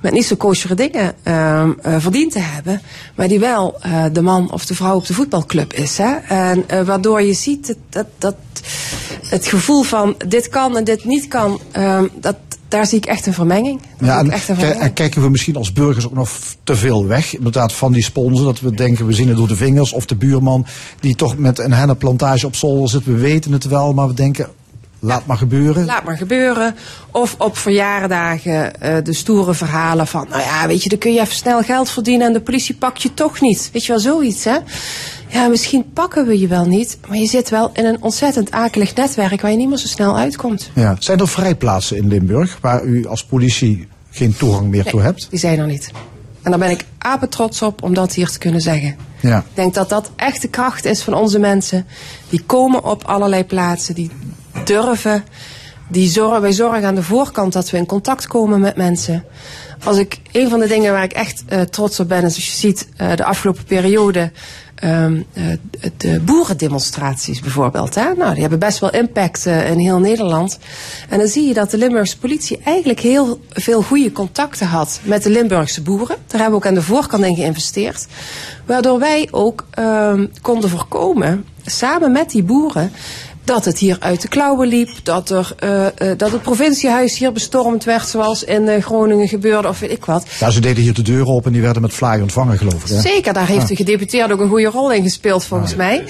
met 0.00 0.12
niet 0.12 0.26
zo 0.26 0.36
koosjere 0.36 0.74
dingen 0.74 1.14
ehm, 1.22 1.72
eh, 1.82 1.96
verdiend 1.98 2.32
te 2.32 2.38
hebben. 2.38 2.82
Maar 3.14 3.28
die 3.28 3.38
wel 3.40 3.80
de 4.12 4.22
man 4.22 4.52
of 4.52 4.66
de 4.66 4.74
vrouw 4.74 4.96
op 4.96 5.06
de 5.06 5.14
voetbalclub 5.14 5.72
is. 5.72 5.98
Hè? 5.98 6.14
En 6.14 6.86
waardoor 6.86 7.22
je 7.22 7.32
ziet 7.32 7.66
dat, 7.66 7.76
dat, 7.90 8.06
dat 8.18 8.36
het 9.28 9.46
gevoel 9.46 9.82
van 9.82 10.14
dit 10.26 10.48
kan 10.48 10.76
en 10.76 10.84
dit 10.84 11.04
niet 11.04 11.28
kan. 11.28 11.60
ehm, 11.72 12.06
dat, 12.14 12.36
daar 12.68 12.86
zie 12.86 12.98
ik 12.98 13.06
echt 13.06 13.26
een 13.26 13.32
vermenging. 13.34 13.80
Daar 13.98 14.08
Ja, 14.08 14.18
en, 14.18 14.30
echt 14.30 14.48
een 14.48 14.54
ki- 14.54 14.60
vermenging. 14.60 14.88
en 14.88 14.92
kijken 14.92 15.22
we 15.22 15.30
misschien 15.30 15.56
als 15.56 15.72
burgers 15.72 16.06
ook 16.06 16.14
nog 16.14 16.30
te 16.64 16.76
veel 16.76 17.06
weg, 17.06 17.36
inderdaad, 17.36 17.72
van 17.72 17.92
die 17.92 18.02
sponsor. 18.04 18.44
Dat 18.44 18.60
we 18.60 18.74
denken, 18.74 19.06
we 19.06 19.12
zien 19.12 19.28
het 19.28 19.36
door 19.36 19.48
de 19.48 19.56
vingers. 19.56 19.92
Of 19.92 20.06
de 20.06 20.16
buurman 20.16 20.66
die 21.00 21.14
toch 21.14 21.36
met 21.38 21.58
een 21.58 21.72
hennepplantage 21.72 22.46
op 22.46 22.54
zolder 22.56 22.88
zit. 22.88 23.04
We 23.04 23.12
weten 23.14 23.52
het 23.52 23.64
wel, 23.64 23.94
maar 23.94 24.08
we 24.08 24.14
denken, 24.14 24.48
laat 25.04 25.26
maar 25.26 25.36
gebeuren. 25.36 25.84
Laat 25.84 26.04
maar 26.04 26.16
gebeuren. 26.16 26.74
Of 27.10 27.34
op 27.38 27.56
verjaardagen 27.56 28.80
eh, 28.80 28.96
de 29.02 29.12
stoere 29.12 29.54
verhalen 29.54 30.06
van, 30.06 30.26
nou 30.28 30.42
ja, 30.42 30.66
weet 30.66 30.82
je, 30.82 30.88
dan 30.88 30.98
kun 30.98 31.12
je 31.12 31.20
even 31.20 31.34
snel 31.34 31.62
geld 31.62 31.90
verdienen 31.90 32.26
en 32.26 32.32
de 32.32 32.40
politie 32.40 32.74
pakt 32.74 33.02
je 33.02 33.14
toch 33.14 33.40
niet. 33.40 33.70
Weet 33.72 33.84
je 33.84 33.92
wel, 33.92 34.00
zoiets, 34.00 34.44
hè? 34.44 34.56
Ja, 35.28 35.48
misschien 35.48 35.92
pakken 35.92 36.26
we 36.26 36.38
je 36.38 36.46
wel 36.46 36.64
niet, 36.64 36.98
maar 37.08 37.18
je 37.18 37.26
zit 37.26 37.48
wel 37.48 37.70
in 37.72 37.84
een 37.84 38.02
ontzettend 38.02 38.50
akelig 38.50 38.94
netwerk 38.94 39.40
waar 39.40 39.50
je 39.50 39.56
niet 39.56 39.68
meer 39.68 39.78
zo 39.78 39.86
snel 39.86 40.16
uitkomt. 40.16 40.70
Ja. 40.74 40.96
Zijn 40.98 41.18
er 41.18 41.28
vrijplaatsen 41.28 41.96
in 41.96 42.08
Limburg 42.08 42.58
waar 42.60 42.84
u 42.84 43.06
als 43.06 43.24
politie 43.24 43.88
geen 44.10 44.36
toegang 44.36 44.68
meer 44.68 44.84
toe 44.84 45.00
hebt? 45.00 45.26
Die 45.30 45.38
zijn 45.38 45.58
er 45.58 45.66
niet. 45.66 45.90
En 46.44 46.50
daar 46.50 46.58
ben 46.58 46.70
ik 46.70 46.84
apen 46.98 47.28
trots 47.28 47.62
op 47.62 47.82
om 47.82 47.94
dat 47.94 48.14
hier 48.14 48.30
te 48.30 48.38
kunnen 48.38 48.60
zeggen. 48.60 48.96
Ja. 49.20 49.38
Ik 49.38 49.54
denk 49.54 49.74
dat 49.74 49.88
dat 49.88 50.10
echt 50.16 50.42
de 50.42 50.48
kracht 50.48 50.84
is 50.84 51.02
van 51.02 51.14
onze 51.14 51.38
mensen. 51.38 51.86
Die 52.28 52.42
komen 52.46 52.84
op 52.84 53.04
allerlei 53.04 53.44
plaatsen, 53.44 53.94
die 53.94 54.10
durven 54.64 55.24
die 55.88 56.08
zorgen, 56.08 56.40
wij 56.40 56.52
zorgen 56.52 56.84
aan 56.84 56.94
de 56.94 57.02
voorkant 57.02 57.52
dat 57.52 57.70
we 57.70 57.76
in 57.76 57.86
contact 57.86 58.26
komen 58.26 58.60
met 58.60 58.76
mensen. 58.76 59.24
Als 59.84 59.96
ik, 59.96 60.20
een 60.32 60.48
van 60.50 60.60
de 60.60 60.66
dingen 60.66 60.92
waar 60.92 61.02
ik 61.02 61.12
echt 61.12 61.44
eh, 61.46 61.60
trots 61.60 62.00
op 62.00 62.08
ben, 62.08 62.24
is 62.24 62.34
als 62.34 62.46
je 62.46 62.56
ziet 62.56 62.88
eh, 62.96 63.16
de 63.16 63.24
afgelopen 63.24 63.64
periode. 63.64 64.32
Ehm, 64.74 65.22
eh, 65.32 65.44
de 65.96 66.20
boerendemonstraties 66.20 67.40
bijvoorbeeld. 67.40 67.94
Hè? 67.94 68.14
Nou, 68.14 68.32
die 68.32 68.40
hebben 68.40 68.58
best 68.58 68.78
wel 68.78 68.90
impact 68.90 69.46
eh, 69.46 69.70
in 69.70 69.78
heel 69.78 69.98
Nederland. 69.98 70.58
En 71.08 71.18
dan 71.18 71.28
zie 71.28 71.48
je 71.48 71.54
dat 71.54 71.70
de 71.70 71.78
Limburgse 71.78 72.18
politie 72.18 72.58
eigenlijk 72.64 73.00
heel 73.00 73.40
veel 73.48 73.82
goede 73.82 74.12
contacten 74.12 74.66
had 74.66 75.00
met 75.02 75.22
de 75.22 75.30
Limburgse 75.30 75.82
boeren. 75.82 76.16
Daar 76.26 76.40
hebben 76.40 76.50
we 76.50 76.64
ook 76.64 76.66
aan 76.66 76.74
de 76.74 76.82
voorkant 76.82 77.24
in 77.24 77.36
geïnvesteerd. 77.36 78.06
Waardoor 78.66 78.98
wij 78.98 79.28
ook 79.30 79.66
ehm, 79.70 80.26
konden 80.42 80.70
voorkomen, 80.70 81.44
samen 81.64 82.12
met 82.12 82.30
die 82.30 82.42
boeren, 82.42 82.92
dat 83.44 83.64
het 83.64 83.78
hier 83.78 83.96
uit 84.00 84.22
de 84.22 84.28
klauwen 84.28 84.68
liep, 84.68 84.88
dat, 85.02 85.30
er, 85.30 85.54
eh, 85.58 85.86
eh, 85.86 86.18
dat 86.18 86.32
het 86.32 86.42
provinciehuis 86.42 87.18
hier 87.18 87.32
bestormd 87.32 87.84
werd, 87.84 88.08
zoals 88.08 88.44
in 88.44 88.68
eh, 88.68 88.82
Groningen 88.82 89.28
gebeurde, 89.28 89.68
of 89.68 89.78
weet 89.78 89.90
ik 89.90 90.04
wat. 90.04 90.26
Ja, 90.40 90.50
ze 90.50 90.60
deden 90.60 90.82
hier 90.82 90.94
de 90.94 91.02
deuren 91.02 91.32
open 91.32 91.46
en 91.46 91.52
die 91.52 91.62
werden 91.62 91.82
met 91.82 91.92
fly 91.92 92.20
ontvangen, 92.20 92.58
geloof 92.58 92.82
ik. 92.82 92.88
Hè? 92.88 93.00
Zeker, 93.00 93.32
daar 93.32 93.46
heeft 93.46 93.60
Ja. 93.60 93.66
de 93.66 93.76
gedeputeerde 93.76 94.34
ook 94.34 94.40
een 94.40 94.48
goede 94.48 94.68
rol 94.68 94.92
in 94.92 95.02
gespeeld, 95.02 95.44
volgens 95.44 95.74
mij. 95.74 96.04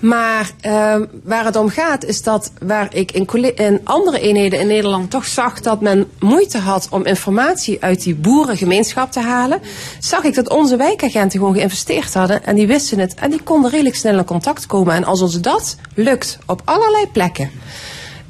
Maar 0.00 0.50
ehm, 0.60 1.04
waar 1.24 1.44
het 1.44 1.56
om 1.56 1.68
gaat, 1.68 2.04
is 2.04 2.22
dat 2.22 2.50
waar 2.60 2.94
ik 2.94 3.12
in, 3.12 3.54
in 3.56 3.80
andere 3.84 4.20
eenheden 4.20 4.60
in 4.60 4.66
Nederland 4.66 5.10
toch 5.10 5.26
zag 5.26 5.60
dat 5.60 5.80
men 5.80 6.06
moeite 6.18 6.58
had 6.58 6.86
om 6.90 7.04
informatie 7.04 7.76
uit 7.80 8.02
die 8.02 8.14
boerengemeenschap 8.14 9.12
te 9.12 9.20
halen, 9.20 9.60
zag 10.00 10.24
ik 10.24 10.34
dat 10.34 10.48
onze 10.48 10.76
wijkagenten 10.76 11.38
gewoon 11.38 11.54
geïnvesteerd 11.54 12.14
hadden 12.14 12.44
en 12.44 12.54
die 12.54 12.66
wisten 12.66 12.98
het 12.98 13.14
en 13.14 13.30
die 13.30 13.42
konden 13.42 13.70
redelijk 13.70 13.96
snel 13.96 14.18
in 14.18 14.24
contact 14.24 14.66
komen. 14.66 14.94
En 14.94 15.04
als 15.04 15.22
ons 15.22 15.40
dat 15.40 15.76
lukt 15.94 16.38
op 16.46 16.62
allerlei 16.76 17.06
plekken, 17.12 17.50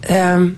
ehm, 0.00 0.48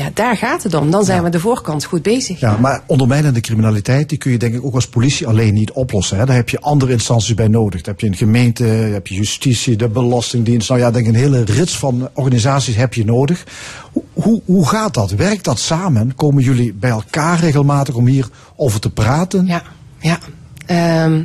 ja, 0.00 0.10
daar 0.14 0.36
gaat 0.36 0.62
het 0.62 0.74
om. 0.74 0.90
Dan 0.90 1.04
zijn 1.04 1.22
we 1.22 1.30
de 1.30 1.40
voorkant 1.40 1.84
goed 1.84 2.02
bezig. 2.02 2.40
Ja, 2.40 2.56
maar 2.56 2.82
ondermijnende 2.86 3.40
criminaliteit, 3.40 4.08
die 4.08 4.18
kun 4.18 4.30
je 4.30 4.38
denk 4.38 4.54
ik 4.54 4.64
ook 4.64 4.74
als 4.74 4.88
politie 4.88 5.26
alleen 5.26 5.54
niet 5.54 5.70
oplossen. 5.70 6.18
Hè? 6.18 6.26
Daar 6.26 6.36
heb 6.36 6.48
je 6.48 6.60
andere 6.60 6.92
instanties 6.92 7.34
bij 7.34 7.48
nodig. 7.48 7.80
Daar 7.80 7.94
heb 7.94 8.00
je 8.00 8.06
een 8.06 8.16
gemeente, 8.16 8.64
daar 8.64 8.90
heb 8.90 9.06
je 9.06 9.14
justitie, 9.14 9.76
de 9.76 9.88
belastingdienst. 9.88 10.68
Nou 10.68 10.80
ja, 10.80 10.90
denk 10.90 11.06
ik 11.06 11.12
een 11.12 11.20
hele 11.20 11.44
rits 11.44 11.76
van 11.76 12.08
organisaties 12.14 12.76
heb 12.76 12.94
je 12.94 13.04
nodig. 13.04 13.44
Hoe, 13.92 14.02
hoe, 14.12 14.42
hoe 14.44 14.68
gaat 14.68 14.94
dat? 14.94 15.10
Werkt 15.10 15.44
dat 15.44 15.58
samen? 15.58 16.14
Komen 16.14 16.42
jullie 16.42 16.72
bij 16.72 16.90
elkaar 16.90 17.40
regelmatig 17.40 17.94
om 17.94 18.06
hier 18.06 18.28
over 18.56 18.80
te 18.80 18.90
praten? 18.90 19.46
Ja, 19.46 19.62
ja. 20.00 20.18
Ehm, 20.66 21.22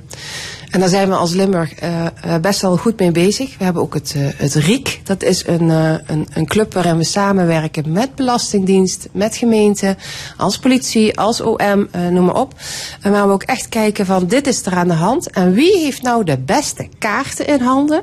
en 0.75 0.81
daar 0.81 0.89
zijn 0.89 1.09
we 1.09 1.15
als 1.15 1.33
Limburg 1.33 1.73
eh, 1.73 2.05
best 2.41 2.61
wel 2.61 2.77
goed 2.77 2.99
mee 2.99 3.11
bezig. 3.11 3.57
We 3.57 3.63
hebben 3.63 3.81
ook 3.81 3.93
het, 3.93 4.13
eh, 4.15 4.21
het 4.35 4.53
RIek. 4.53 5.01
Dat 5.03 5.23
is 5.23 5.47
een, 5.47 5.69
eh, 5.69 5.93
een, 6.05 6.27
een 6.33 6.45
club 6.45 6.73
waarin 6.73 6.97
we 6.97 7.03
samenwerken 7.03 7.91
met 7.91 8.15
Belastingdienst, 8.15 9.07
met 9.11 9.35
gemeenten, 9.35 9.97
als 10.37 10.59
politie, 10.59 11.19
als 11.19 11.41
OM, 11.41 11.89
noem 12.09 12.25
maar 12.25 12.35
op. 12.35 12.53
En 13.01 13.11
waar 13.11 13.27
we 13.27 13.33
ook 13.33 13.43
echt 13.43 13.69
kijken 13.69 14.05
van 14.05 14.27
dit 14.27 14.47
is 14.47 14.65
er 14.65 14.75
aan 14.75 14.87
de 14.87 14.93
hand. 14.93 15.29
En 15.29 15.53
wie 15.53 15.77
heeft 15.77 16.01
nou 16.01 16.23
de 16.23 16.37
beste 16.37 16.87
kaarten 16.97 17.47
in 17.47 17.61
handen 17.61 18.01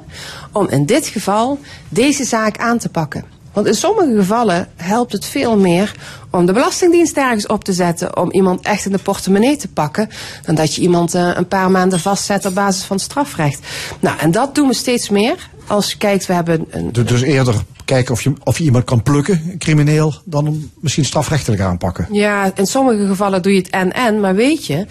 om 0.53 0.69
in 0.69 0.87
dit 0.87 1.07
geval 1.07 1.59
deze 1.89 2.25
zaak 2.25 2.59
aan 2.59 2.79
te 2.79 2.89
pakken? 2.89 3.42
Want 3.53 3.67
in 3.67 3.75
sommige 3.75 4.17
gevallen 4.17 4.69
helpt 4.77 5.13
het 5.13 5.25
veel 5.25 5.57
meer 5.57 5.95
om 6.31 6.47
de 6.47 6.53
Belastingdienst 6.53 7.17
ergens 7.17 7.47
op 7.47 7.65
te 7.65 7.73
zetten. 7.73 8.17
Om 8.17 8.31
iemand 8.31 8.61
echt 8.61 8.85
in 8.85 8.93
de 8.93 8.99
portemonnee 8.99 9.57
te 9.57 9.69
pakken. 9.69 10.09
Dan 10.45 10.55
dat 10.55 10.75
je 10.75 10.81
iemand 10.81 11.15
eh, 11.15 11.31
een 11.35 11.49
paar 11.49 11.71
maanden 11.71 12.01
vastzet 12.01 12.47
op 12.47 12.55
basis 12.55 12.85
van 12.85 12.99
strafrecht. 12.99 13.67
Nou, 14.01 14.19
en 14.19 14.31
dat 14.31 14.55
doen 14.55 14.69
we 14.69 14.75
steeds 14.75 15.09
meer. 15.09 15.51
Als 15.73 15.91
je 15.91 15.97
kijkt, 15.99 16.27
we 16.27 16.33
hebben 16.33 16.67
een. 16.71 16.93
Du- 16.93 17.05
Dus 17.05 17.21
eerder 17.23 17.55
kijken 17.85 18.13
of 18.15 18.23
je, 18.23 18.33
of 18.45 18.59
je 18.59 18.65
iemand 18.65 18.85
kan 18.85 19.03
plukken, 19.03 19.55
crimineel, 19.59 20.15
dan 20.25 20.45
hem 20.45 20.71
misschien 20.81 21.05
strafrechtelijk 21.05 21.63
aanpakken. 21.63 22.07
Ja, 22.11 22.51
in 22.55 22.67
sommige 22.67 23.07
gevallen 23.07 23.43
doe 23.43 23.53
je 23.53 23.59
het 23.59 23.71
en-en. 23.71 24.21
Maar 24.21 24.35
weet 24.35 24.67
je 24.67 24.87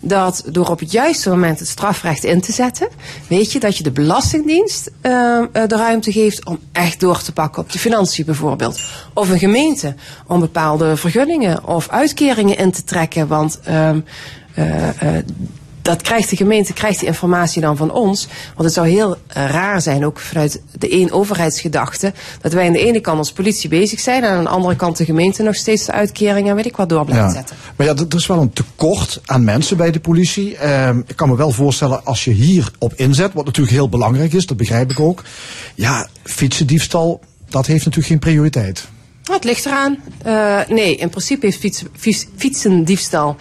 dat 0.00 0.44
door 0.50 0.68
op 0.68 0.78
het 0.80 0.92
juiste 0.92 1.28
moment 1.30 1.58
het 1.58 1.68
strafrecht 1.68 2.24
in 2.24 2.40
te 2.40 2.52
zetten. 2.52 2.88
Weet 3.28 3.52
je 3.52 3.60
dat 3.60 3.76
je 3.76 3.82
de 3.82 3.90
Belastingdienst 3.90 4.90
eh, 5.00 5.12
eh, 5.38 5.46
de 5.68 5.76
ruimte 5.76 6.12
geeft 6.12 6.44
om 6.46 6.58
echt 6.72 7.00
door 7.00 7.22
te 7.22 7.32
pakken 7.32 7.62
op 7.62 7.72
de 7.72 7.78
financiën 7.78 8.24
bijvoorbeeld. 8.24 8.80
Of 9.14 9.28
een 9.30 9.38
gemeente 9.38 9.94
om 10.26 10.40
bepaalde 10.40 10.96
vergunningen 10.96 11.64
of 11.66 11.88
uitkeringen 11.88 12.56
in 12.58 12.70
te 12.72 12.84
trekken. 12.84 13.26
Want. 13.28 13.60
ehm, 13.64 14.00
eh, 14.54 14.88
eh, 15.16 15.24
dat 15.84 16.02
krijgt 16.02 16.30
de 16.30 16.36
gemeente, 16.36 16.72
krijgt 16.72 16.98
die 16.98 17.08
informatie 17.08 17.60
dan 17.60 17.76
van 17.76 17.92
ons. 17.92 18.26
Want 18.54 18.64
het 18.64 18.72
zou 18.72 18.88
heel 18.88 19.16
eh, 19.26 19.46
raar 19.50 19.80
zijn, 19.82 20.04
ook 20.04 20.20
vanuit 20.20 20.62
de 20.78 20.88
één 20.88 21.10
overheidsgedachte, 21.10 22.12
dat 22.40 22.52
wij 22.52 22.66
aan 22.66 22.72
de 22.72 22.86
ene 22.86 23.00
kant 23.00 23.18
als 23.18 23.32
politie 23.32 23.68
bezig 23.68 24.00
zijn 24.00 24.24
en 24.24 24.30
aan 24.30 24.42
de 24.42 24.48
andere 24.50 24.76
kant 24.76 24.96
de 24.96 25.04
gemeente 25.04 25.42
nog 25.42 25.54
steeds 25.54 25.84
de 25.84 25.92
uitkeringen 25.92 26.50
en 26.50 26.56
weet 26.56 26.66
ik 26.66 26.76
wat 26.76 26.88
door 26.88 27.04
blijft 27.04 27.34
zetten. 27.34 27.56
Maar 27.76 27.86
ja, 27.86 27.94
er 27.94 28.16
is 28.16 28.26
wel 28.26 28.40
een 28.40 28.52
tekort 28.52 29.20
aan 29.24 29.44
mensen 29.44 29.76
bij 29.76 29.90
de 29.90 30.00
politie. 30.00 30.56
Ehm, 30.56 30.98
ik 31.06 31.16
kan 31.16 31.28
me 31.28 31.36
wel 31.36 31.50
voorstellen, 31.50 32.04
als 32.04 32.24
je 32.24 32.30
hierop 32.30 32.92
inzet, 32.94 33.32
wat 33.32 33.44
natuurlijk 33.44 33.76
heel 33.76 33.88
belangrijk 33.88 34.32
is, 34.32 34.46
dat 34.46 34.56
begrijp 34.56 34.90
ik 34.90 35.00
ook. 35.00 35.22
Ja, 35.74 36.08
fietsendiefstal, 36.22 37.20
dat 37.48 37.66
heeft 37.66 37.84
natuurlijk 37.84 38.12
geen 38.12 38.18
prioriteit. 38.18 38.88
Nou, 39.24 39.36
het 39.36 39.44
ligt 39.44 39.66
eraan. 39.66 39.98
Eh, 40.22 40.58
nee, 40.68 40.96
in 40.96 41.08
principe 41.08 41.46
heeft 41.46 41.58
fiets, 41.58 41.82
fiets- 41.96 42.26
fietsendiefstal 42.36 43.36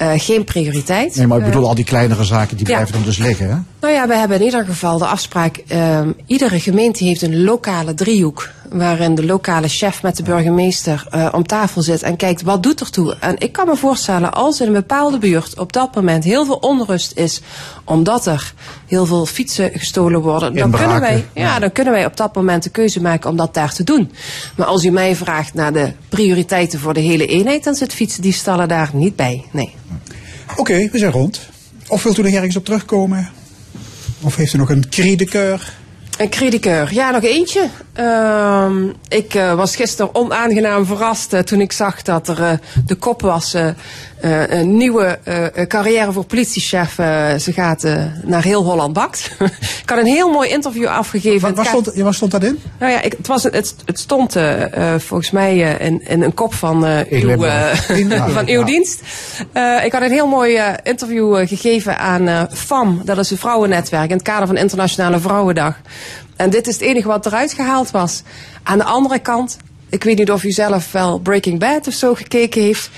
eh, 0.00 0.12
geen 0.16 0.44
prioriteit. 0.44 1.16
Nee, 1.16 1.26
maar 1.26 1.38
ik 1.38 1.44
Eh, 1.44 1.50
bedoel, 1.50 1.68
al 1.68 1.74
die 1.74 1.84
kleinere 1.84 2.24
zaken, 2.24 2.56
die 2.56 2.66
ja. 2.66 2.72
blijven 2.72 2.94
dan 2.94 3.02
dus 3.04 3.18
liggen, 3.18 3.48
hè? 3.50 3.56
Nou 3.80 3.94
ja, 3.94 4.06
we 4.08 4.14
hebben 4.14 4.38
in 4.38 4.44
ieder 4.44 4.64
geval 4.64 4.98
de 4.98 5.06
afspraak. 5.06 5.56
ehm, 5.68 6.10
iedere 6.26 6.60
gemeente 6.60 7.04
heeft 7.04 7.22
een 7.22 7.42
lokale 7.44 7.94
driehoek. 7.94 8.48
Waarin 8.70 9.14
de 9.14 9.24
lokale 9.24 9.68
chef 9.68 10.02
met 10.02 10.16
de 10.16 10.22
burgemeester 10.22 11.06
eh, 11.10 11.28
om 11.32 11.46
tafel 11.46 11.82
zit 11.82 12.02
en 12.02 12.16
kijkt 12.16 12.42
wat 12.42 12.62
doet 12.62 12.80
er 12.80 12.90
toe. 12.90 13.16
En 13.20 13.34
ik 13.38 13.52
kan 13.52 13.66
me 13.66 13.76
voorstellen, 13.76 14.32
als 14.32 14.60
in 14.60 14.66
een 14.66 14.72
bepaalde 14.72 15.18
buurt 15.18 15.58
op 15.58 15.72
dat 15.72 15.94
moment 15.94 16.24
heel 16.24 16.44
veel 16.44 16.54
onrust 16.56 17.12
is. 17.16 17.40
omdat 17.84 18.26
er 18.26 18.52
heel 18.86 19.06
veel 19.06 19.26
fietsen 19.26 19.70
gestolen 19.74 20.20
worden. 20.20 20.54
Dan 20.54 20.64
Inbraken, 20.64 20.86
kunnen, 20.90 21.00
wij, 21.34 21.42
ja, 21.42 21.58
dan 21.58 21.72
kunnen 21.72 21.92
wij 21.92 22.06
op 22.06 22.16
dat 22.16 22.34
moment 22.34 22.62
de 22.62 22.70
keuze 22.70 23.00
maken 23.02 23.30
om 23.30 23.36
dat 23.36 23.54
daar 23.54 23.72
te 23.72 23.84
doen. 23.84 24.10
Maar 24.56 24.66
als 24.66 24.84
u 24.84 24.90
mij 24.90 25.16
vraagt 25.16 25.54
naar 25.54 25.72
de 25.72 25.92
prioriteiten 26.08 26.78
voor 26.80 26.94
de 26.94 27.00
hele 27.00 27.26
eenheid. 27.26 27.64
dan 27.64 27.74
zit 27.74 27.94
fietsendiefstallen 27.94 28.68
daar 28.68 28.90
niet 28.92 29.16
bij. 29.16 29.44
Nee. 29.50 29.74
Oké, 30.56 30.88
we 30.92 30.98
zijn 30.98 31.12
rond. 31.12 31.40
Of 31.88 32.02
wilt 32.02 32.18
u 32.18 32.22
er 32.22 32.34
ergens 32.34 32.56
op 32.56 32.64
terugkomen? 32.64 33.28
Of 34.20 34.36
heeft 34.36 34.54
u 34.54 34.58
nog 34.58 34.70
een 34.70 34.84
coeur? 35.30 35.78
Een 36.18 36.28
critiqueur. 36.28 36.92
Ja, 36.92 37.10
nog 37.10 37.22
eentje. 37.22 37.68
Ehm, 37.92 38.88
ik 39.08 39.34
eh, 39.34 39.54
was 39.54 39.76
gisteren 39.76 40.14
onaangenaam 40.14 40.86
verrast 40.86 41.32
eh, 41.32 41.40
toen 41.40 41.60
ik 41.60 41.72
zag 41.72 42.02
dat 42.02 42.28
er 42.28 42.42
eh, 42.42 42.52
de 42.86 42.94
kop 42.94 43.20
was. 43.20 43.56
Eh, 44.20 44.58
een 44.58 44.76
nieuwe 44.76 45.18
eh, 45.22 45.66
carrière 45.66 46.12
voor 46.12 46.24
politiechef. 46.24 46.98
eh, 46.98 47.34
ze 47.34 47.52
gaat 47.52 47.82
naar 48.24 48.42
heel 48.42 48.64
Holland 48.64 48.92
Bakt. 48.92 49.30
ik 49.82 49.88
had 49.88 49.98
een 49.98 50.06
heel 50.06 50.30
mooi 50.30 50.50
interview 50.50 50.86
afgegeven. 50.86 51.40
Waar, 51.40 51.54
waar, 51.54 51.66
stond, 51.66 51.94
waar 51.94 52.14
stond 52.14 52.30
dat 52.30 52.44
in? 52.44 52.58
nou 52.78 52.92
ja, 52.92 53.00
ik, 53.00 53.12
het, 53.16 53.26
was, 53.26 53.42
het, 53.42 53.74
het 53.84 53.98
stond 53.98 54.36
volgens 54.96 55.30
mij 55.30 55.58
in, 55.58 56.08
in 56.08 56.22
een 56.22 56.34
kop 56.34 56.54
van, 56.54 56.86
eh, 56.86 57.22
uw, 57.22 58.28
van 58.38 58.48
uw 58.48 58.64
dienst. 58.64 59.02
Eh, 59.52 59.84
ik 59.84 59.92
had 59.92 60.02
een 60.02 60.10
heel 60.10 60.26
mooi 60.26 60.60
interview 60.82 61.48
gegeven 61.48 61.98
aan 61.98 62.28
eh, 62.28 62.42
FAM. 62.52 63.00
Dat 63.04 63.18
is 63.18 63.30
een 63.30 63.38
vrouwennetwerk 63.38 64.10
in 64.10 64.16
het 64.16 64.22
kader 64.22 64.46
van 64.46 64.56
Internationale 64.56 65.20
Vrouwendag. 65.20 65.80
En 66.36 66.50
dit 66.50 66.66
is 66.66 66.74
het 66.74 66.82
enige 66.82 67.08
wat 67.08 67.26
eruit 67.26 67.52
gehaald 67.52 67.90
was. 67.90 68.22
Aan 68.62 68.78
de 68.78 68.84
andere 68.84 69.18
kant, 69.18 69.56
ik 69.88 70.04
weet 70.04 70.18
niet 70.18 70.30
of 70.30 70.44
u 70.44 70.50
zelf 70.50 70.92
wel 70.92 71.18
Breaking 71.18 71.58
Bad 71.58 71.86
of 71.86 71.94
zo 71.94 72.14
gekeken 72.14 72.62
heeft. 72.62 72.90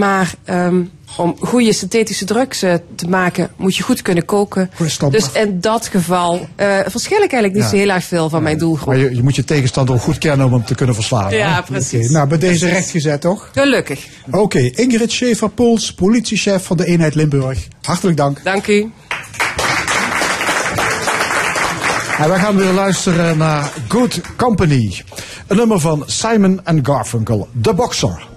Maar 0.00 0.34
ehm, 0.44 0.82
om 1.16 1.36
goede 1.40 1.72
synthetische 1.72 2.24
drugs 2.24 2.62
eh, 2.62 2.74
te 2.94 3.08
maken, 3.08 3.50
moet 3.56 3.76
je 3.76 3.82
goed 3.82 4.02
kunnen 4.02 4.24
koken. 4.24 4.70
Dus 5.10 5.32
in 5.32 5.60
dat 5.60 5.86
geval 5.86 6.46
eh 6.56 6.78
verschil 6.86 7.16
ik 7.22 7.32
eigenlijk 7.32 7.54
niet 7.54 7.62
Ja. 7.62 7.68
zo 7.68 7.76
heel 7.76 7.88
erg 7.88 8.04
veel 8.04 8.28
van 8.28 8.42
mijn 8.42 8.58
doelgroep. 8.58 8.86
Maar 8.88 8.96
je, 8.96 9.14
je 9.14 9.22
moet 9.22 9.36
je 9.36 9.44
tegenstander 9.44 9.94
ook 9.94 10.00
goed 10.00 10.18
kennen 10.18 10.46
om 10.46 10.52
hem 10.52 10.64
te 10.64 10.74
kunnen 10.74 10.94
verslaan. 10.94 11.30
Ja, 11.34 11.54
hè? 11.54 11.62
precies. 11.62 12.10
Nou, 12.10 12.28
bij 12.28 12.38
deze 12.38 12.68
rechtgezet, 12.68 13.20
toch? 13.20 13.50
Gelukkig. 13.54 14.06
Oké, 14.30 14.58
Ingrid 14.58 15.12
Schaefer-Poels, 15.12 15.94
politiechef 15.94 16.64
van 16.64 16.76
de 16.76 16.84
eenheid 16.86 17.14
Limburg. 17.14 17.68
Hartelijk 17.82 18.16
dank. 18.16 18.44
Dank 18.44 18.66
u. 18.66 18.90
En 22.18 22.28
wij 22.28 22.38
gaan 22.38 22.56
weer 22.56 22.72
luisteren 22.72 23.38
naar 23.38 23.72
Good 23.88 24.20
Company. 24.36 25.02
Een 25.46 25.56
nummer 25.56 25.80
van 25.80 26.02
Simon 26.06 26.60
and 26.64 26.86
Garfunkel, 26.86 27.48
The 27.62 27.74
Boxer. 27.74 28.28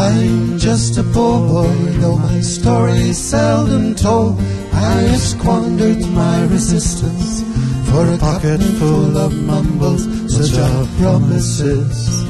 I'm 0.00 0.58
just 0.58 0.96
a 0.96 1.02
poor 1.02 1.46
boy, 1.46 1.76
though 2.00 2.16
my 2.16 2.40
story 2.40 3.10
is 3.10 3.18
seldom 3.18 3.94
told. 3.94 4.40
I 4.72 4.96
have 5.12 5.20
squandered 5.20 6.00
my 6.08 6.44
resistance 6.46 7.42
for 7.90 8.06
a 8.10 8.16
pocket 8.16 8.62
full 8.78 9.18
of 9.18 9.34
mumbles, 9.34 10.04
such 10.34 10.58
are 10.58 10.86
promises. 11.00 12.24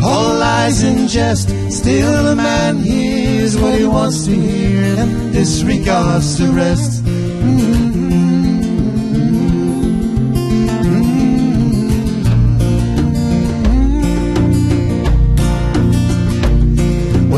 All 0.00 0.38
lies 0.38 0.84
in 0.84 1.08
jest, 1.08 1.48
still 1.72 2.28
a 2.28 2.36
man 2.36 2.78
hears 2.78 3.58
what 3.58 3.76
he 3.76 3.84
wants 3.84 4.26
to 4.26 4.32
hear 4.32 4.94
and 4.96 5.32
disregards 5.32 6.38
the 6.38 6.52
rest. 6.52 7.02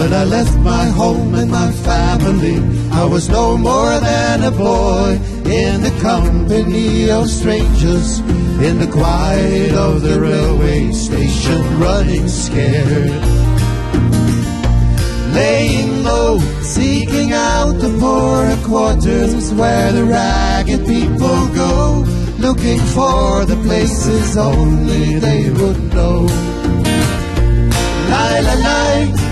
When 0.02 0.14
I 0.14 0.24
left 0.24 0.58
my 0.58 0.86
home 0.86 1.32
and 1.36 1.48
my 1.48 1.70
family, 1.70 2.58
I 2.90 3.04
was 3.04 3.28
no 3.28 3.56
more 3.56 4.00
than 4.00 4.42
a 4.42 4.50
boy 4.50 5.12
in 5.44 5.80
the 5.80 5.96
company 6.02 7.08
of 7.08 7.30
strangers, 7.30 8.18
in 8.66 8.80
the 8.80 8.90
quiet 8.90 9.74
of 9.74 10.02
the 10.02 10.20
railway 10.20 10.90
station, 10.90 11.78
running 11.78 12.26
scared. 12.26 13.22
Laying 15.32 16.02
low, 16.02 16.40
seeking 16.62 17.32
out 17.32 17.74
the 17.74 17.96
poorer 18.00 18.58
quarters 18.66 19.54
where 19.54 19.92
the 19.92 20.04
ragged 20.04 20.84
people 20.84 21.46
go, 21.54 22.04
looking 22.38 22.80
for 22.96 23.44
the 23.44 23.56
places 23.62 24.36
only 24.36 25.20
they 25.20 25.48
would 25.48 25.94
know. 25.94 26.26
Lie, 28.10 28.40
lie, 28.40 28.62
lie 28.64 29.31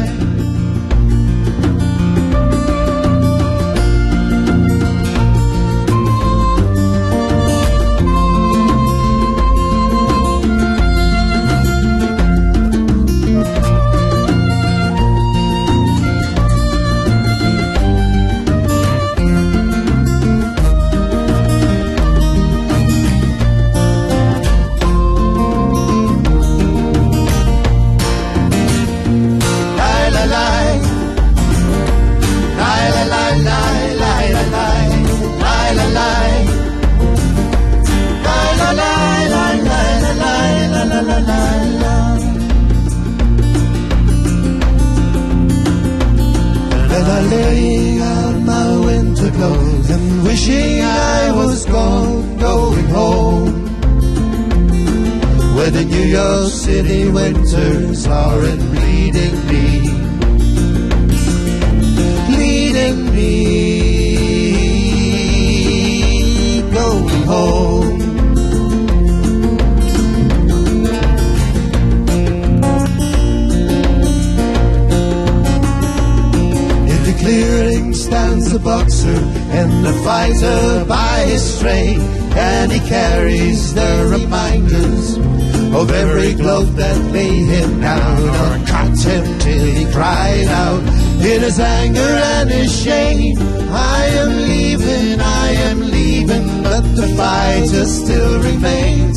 wishing 50.51 50.81
I 50.81 51.31
was 51.31 51.65
gone, 51.65 52.37
going 52.37 52.85
home. 52.85 53.65
Where 55.55 55.71
the 55.71 55.85
New 55.85 56.05
York 56.19 56.49
City 56.51 57.09
winters 57.09 58.07
aren't 58.07 58.61
bleeding 58.71 59.47
me, 59.47 59.89
bleeding 62.27 63.15
me, 63.15 63.41
going 66.71 67.23
home. 67.33 68.01
In 76.91 76.99
the 77.07 77.13
stands 78.11 78.51
a 78.51 78.59
boxer 78.59 79.19
and 79.59 79.87
a 79.87 79.93
fighter 80.03 80.83
by 80.85 81.19
his 81.31 81.43
straight, 81.55 81.97
and 82.35 82.69
he 82.69 82.79
carries 82.81 83.73
the 83.73 83.91
reminders 84.11 85.15
of 85.73 85.89
every 85.91 86.33
glove 86.33 86.75
that 86.75 86.97
laid 87.13 87.47
him 87.47 87.79
down 87.79 88.21
or 88.41 88.65
cut 88.67 88.99
him 88.99 89.39
till 89.39 89.65
he 89.65 89.85
cried 89.93 90.49
out 90.63 90.83
in 91.23 91.39
his 91.47 91.57
anger 91.57 92.13
and 92.35 92.49
his 92.49 92.71
shame. 92.83 93.37
I 93.71 94.03
am 94.21 94.31
leaving, 94.51 95.21
I 95.21 95.47
am 95.69 95.79
leaving, 95.79 96.63
but 96.63 96.83
the 96.99 97.07
fighter 97.15 97.85
still 97.85 98.41
remains. 98.41 99.10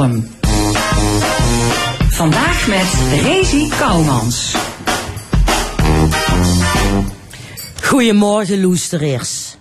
Column. 0.00 0.30
Vandaag 2.08 2.66
met 2.66 3.20
Rezi 3.22 3.68
Kouwmans. 3.78 4.54
Goedemorgen, 7.82 8.60
loesteraars. 8.60 9.56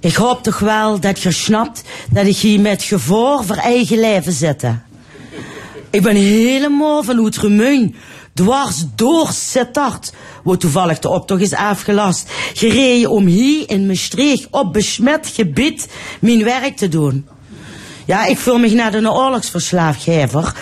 Ik 0.00 0.14
hoop 0.14 0.42
toch 0.42 0.58
wel 0.58 1.00
dat 1.00 1.20
je 1.20 1.30
snapt 1.30 1.82
dat 2.10 2.26
ik 2.26 2.36
hier 2.36 2.60
met 2.60 2.82
gevoor 2.82 3.44
voor 3.44 3.56
eigen 3.56 4.00
leven 4.00 4.32
zit. 4.32 4.64
Ik 5.90 6.02
ben 6.02 6.16
helemaal 6.16 7.02
van 7.02 7.18
Oetremung, 7.18 7.94
dwars 8.34 8.84
door 8.94 9.28
Sittard, 9.32 10.12
waar 10.44 10.56
toevallig 10.56 10.98
de 10.98 11.08
optocht 11.08 11.40
is 11.40 11.54
afgelast, 11.54 12.30
gereden 12.54 13.10
om 13.10 13.26
hier 13.26 13.70
in 13.70 13.86
Maastricht 13.86 14.46
op 14.50 14.72
besmet 14.72 15.32
gebied 15.34 15.88
mijn 16.20 16.44
werk 16.44 16.76
te 16.76 16.88
doen. 16.88 17.26
Ja, 18.04 18.26
ik 18.26 18.38
voel 18.38 18.58
me 18.58 18.68
net 18.68 18.94
een 18.94 19.10
oorlogsverslaafgever. 19.10 20.54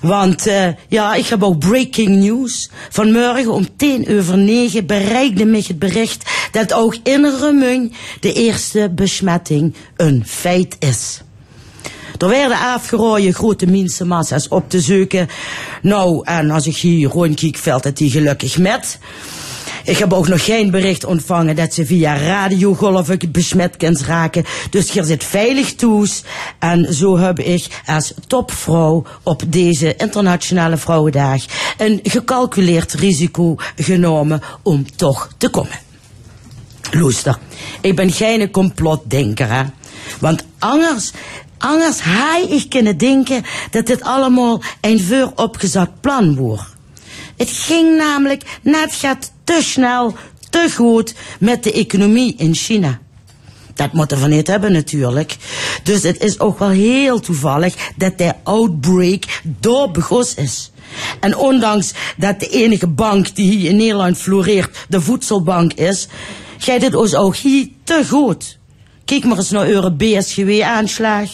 Want 0.00 0.46
eh, 0.46 0.68
ja, 0.88 1.14
ik 1.14 1.26
heb 1.26 1.42
ook 1.42 1.58
breaking 1.58 2.08
news. 2.08 2.70
Vanmorgen 2.90 3.52
om 3.52 3.76
tien 3.76 4.18
over 4.18 4.38
negen 4.38 4.86
bereikte 4.86 5.44
mij 5.44 5.64
het 5.66 5.78
bericht 5.78 6.30
dat 6.50 6.72
ook 6.72 6.96
in 7.02 7.34
Remung 7.40 7.92
de 8.20 8.32
eerste 8.32 8.90
besmetting 8.94 9.74
een 9.96 10.22
feit 10.26 10.76
is. 10.78 11.20
Er 12.18 12.28
werden 12.28 12.58
afgerooien 12.58 13.34
grote 13.34 13.66
mensenmassa's 13.66 14.48
op 14.48 14.70
te 14.70 14.80
zoeken. 14.80 15.28
Nou, 15.82 16.24
en 16.24 16.50
als 16.50 16.66
ik 16.66 16.76
hier 16.76 17.08
rondkijk, 17.08 17.56
valt 17.56 17.84
het 17.84 17.96
die 17.96 18.10
gelukkig 18.10 18.58
met. 18.58 18.98
Ik 19.84 19.98
heb 19.98 20.12
ook 20.12 20.28
nog 20.28 20.44
geen 20.44 20.70
bericht 20.70 21.04
ontvangen 21.04 21.56
dat 21.56 21.74
ze 21.74 21.86
via 21.86 22.16
radiogolven 22.16 23.18
besmet 23.28 23.76
kunt 23.76 24.00
raken. 24.00 24.44
Dus 24.70 24.92
je 24.92 25.04
zit 25.04 25.24
veilig 25.24 25.74
toes. 25.74 26.22
En 26.58 26.94
zo 26.94 27.18
heb 27.18 27.38
ik 27.38 27.82
als 27.86 28.14
topvrouw 28.26 29.04
op 29.22 29.42
deze 29.46 29.96
internationale 29.96 30.76
vrouwendag 30.76 31.44
een 31.78 32.00
gecalculeerd 32.02 32.92
risico 32.92 33.56
genomen 33.76 34.42
om 34.62 34.96
toch 34.96 35.28
te 35.38 35.48
komen. 35.48 35.80
Loester, 36.90 37.38
ik 37.80 37.96
ben 37.96 38.12
geen 38.12 38.50
complotdenker, 38.50 39.52
hè. 39.52 39.62
Want 40.18 40.44
anders, 40.58 41.10
anders 41.58 41.98
hij 42.02 42.46
ik 42.48 42.68
kunnen 42.68 42.98
denken 42.98 43.44
dat 43.70 43.86
dit 43.86 44.02
allemaal 44.02 44.62
een 44.80 45.00
vooropgezet 45.00 46.00
plan 46.00 46.36
wordt. 46.36 46.71
Het 47.42 47.50
ging 47.50 47.96
namelijk 47.96 48.42
net 48.60 48.94
gaat 48.94 49.32
te 49.44 49.58
snel, 49.62 50.14
te 50.50 50.72
goed 50.74 51.14
met 51.40 51.62
de 51.62 51.72
economie 51.72 52.34
in 52.36 52.54
China. 52.54 52.98
Dat 53.74 53.92
moet 53.92 54.12
er 54.12 54.18
van 54.18 54.30
niet 54.30 54.46
hebben 54.46 54.72
natuurlijk. 54.72 55.36
Dus 55.82 56.02
het 56.02 56.20
is 56.20 56.40
ook 56.40 56.58
wel 56.58 56.68
heel 56.68 57.20
toevallig 57.20 57.74
dat 57.96 58.18
de 58.18 58.32
outbreak 58.42 59.42
door 59.42 59.90
begos 59.90 60.34
is. 60.34 60.70
En 61.20 61.36
ondanks 61.36 61.92
dat 62.16 62.40
de 62.40 62.48
enige 62.48 62.86
bank 62.86 63.34
die 63.34 63.50
hier 63.50 63.70
in 63.70 63.76
Nederland 63.76 64.18
floreert 64.18 64.86
de 64.88 65.00
voedselbank 65.00 65.72
is, 65.72 66.08
gaat 66.58 66.82
het 66.82 66.94
ons 66.94 67.14
ook 67.14 67.36
hier 67.36 67.68
te 67.84 68.04
goed. 68.08 68.58
Kijk 69.04 69.24
maar 69.24 69.36
eens 69.36 69.50
naar 69.50 69.66
eure 69.66 69.92
BSGW-aanslag. 69.92 71.30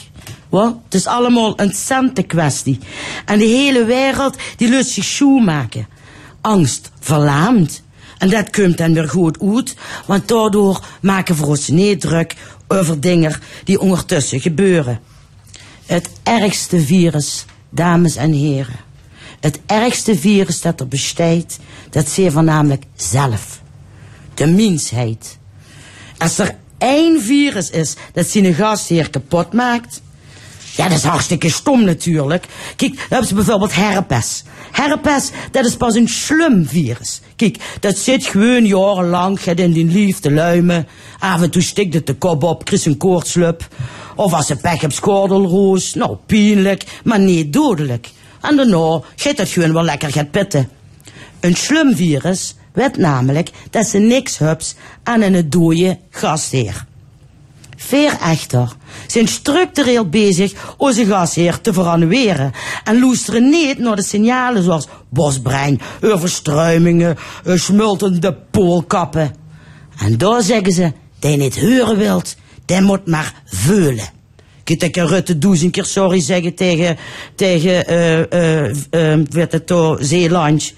Wat? 0.48 0.76
Het 0.84 0.94
is 0.94 1.06
allemaal 1.06 1.60
een 1.60 1.74
centenkwestie. 1.74 2.78
En 3.24 3.38
de 3.38 3.44
hele 3.44 3.84
wereld 3.84 4.36
die 4.56 4.68
lust 4.68 4.90
zich 4.90 5.04
shoe 5.04 5.40
maken. 5.40 5.96
Angst 6.48 6.90
verlaamd. 7.00 7.82
En 8.18 8.30
dat 8.30 8.50
komt 8.50 8.78
dan 8.78 8.94
weer 8.94 9.08
goed 9.08 9.40
uit, 9.40 9.76
want 10.06 10.28
daardoor 10.28 10.86
maken 11.00 11.36
we 11.36 11.46
ons 11.46 11.68
niet 11.68 12.00
druk 12.00 12.34
over 12.68 13.00
dingen 13.00 13.34
die 13.64 13.80
ondertussen 13.80 14.40
gebeuren. 14.40 15.00
Het 15.86 16.10
ergste 16.22 16.80
virus, 16.80 17.44
dames 17.70 18.16
en 18.16 18.32
heren. 18.32 18.76
Het 19.40 19.60
ergste 19.66 20.18
virus 20.18 20.60
dat 20.60 20.80
er 20.80 20.88
bestaat, 20.88 21.58
dat 21.90 22.08
zeer 22.08 22.32
voornamelijk 22.32 22.84
zelf. 22.96 23.60
De 24.34 24.46
mensheid. 24.46 25.38
Als 26.18 26.38
er 26.38 26.56
één 26.78 27.22
virus 27.22 27.70
is 27.70 27.96
dat 28.12 28.26
zijn 28.26 28.54
gastheer 28.54 29.10
kapot 29.10 29.52
maakt, 29.52 30.00
Ja, 30.78 30.88
dat 30.88 30.98
is 30.98 31.04
hartstikke 31.04 31.50
stom 31.50 31.84
natuurlijk. 31.84 32.46
Kijk, 32.76 32.94
dan 32.94 33.06
hebben 33.08 33.28
ze 33.28 33.34
bijvoorbeeld 33.34 33.74
herpes. 33.74 34.44
Herpes, 34.72 35.30
dat 35.50 35.64
is 35.64 35.76
pas 35.76 35.94
een 35.94 36.08
slumvirus. 36.08 37.20
Kijk, 37.36 37.56
dat 37.80 37.98
zit 37.98 38.26
gewoon 38.26 38.66
jarenlang, 38.66 39.40
gaat 39.42 39.58
in 39.58 39.72
die 39.72 39.84
lief 39.84 40.18
te 40.18 40.32
luimen. 40.32 40.86
Af 41.18 41.42
en 41.42 41.50
toe 41.50 41.62
stikt 41.62 41.94
het 41.94 42.06
de 42.06 42.14
kop 42.14 42.42
op, 42.42 42.64
krijgt 42.64 42.86
een 42.86 42.96
koortslup. 42.96 43.68
Of 44.16 44.32
als 44.32 44.46
ze 44.46 44.56
pech 44.56 44.80
hebt, 44.80 44.94
schoordelroos. 44.94 45.94
Nou, 45.94 46.16
pijnlijk, 46.26 46.84
maar 47.04 47.20
niet 47.20 47.52
dodelijk. 47.52 48.10
En 48.40 48.56
daarna 48.56 49.00
gaat 49.16 49.36
dat 49.36 49.48
gewoon 49.48 49.72
wel 49.72 49.84
lekker 49.84 50.12
gaat 50.12 50.30
pitten. 50.30 50.68
Een 51.40 51.56
slumvirus 51.56 52.54
weet 52.72 52.96
namelijk 52.96 53.50
dat 53.70 53.86
ze 53.86 53.98
niks 53.98 54.38
hups 54.38 54.74
aan 55.02 55.22
een 55.22 55.50
dode 55.50 55.98
gastheer. 56.10 56.86
Veer 57.80 58.18
echter 58.20 58.72
zijn 59.06 59.28
structureel 59.28 60.08
bezig 60.08 60.74
onze 60.76 61.06
gasheer 61.06 61.60
te 61.60 61.72
verannuleren 61.72 62.52
en 62.84 63.00
luisteren 63.00 63.48
niet 63.48 63.78
naar 63.78 63.96
de 63.96 64.02
signalen 64.02 64.62
zoals 64.62 64.88
bosbrein, 65.08 65.80
overstruimingen, 66.00 67.16
eh, 67.44 67.54
smultende 67.56 68.36
poolkappen. 68.50 69.34
En 69.98 70.18
daar 70.18 70.42
zeggen 70.42 70.72
ze, 70.72 70.92
die 71.18 71.36
niet 71.36 71.60
horen 71.60 71.96
wilt, 71.96 72.36
die 72.64 72.80
moet 72.80 73.06
maar 73.06 73.42
veulen. 73.44 74.08
Ik 74.64 74.92
kan 74.92 75.06
Rutte 75.06 75.38
duizend 75.38 75.72
keer 75.72 75.84
sorry 75.84 76.20
zeggen 76.20 76.54
tegen, 76.54 76.96
tegen, 77.34 77.86
eh, 77.86 78.32
eh, 78.32 78.70
eh, 78.90 79.20
weet 79.30 79.52
het 79.52 79.66
toch, 79.66 79.98
Zeeland. 80.00 80.74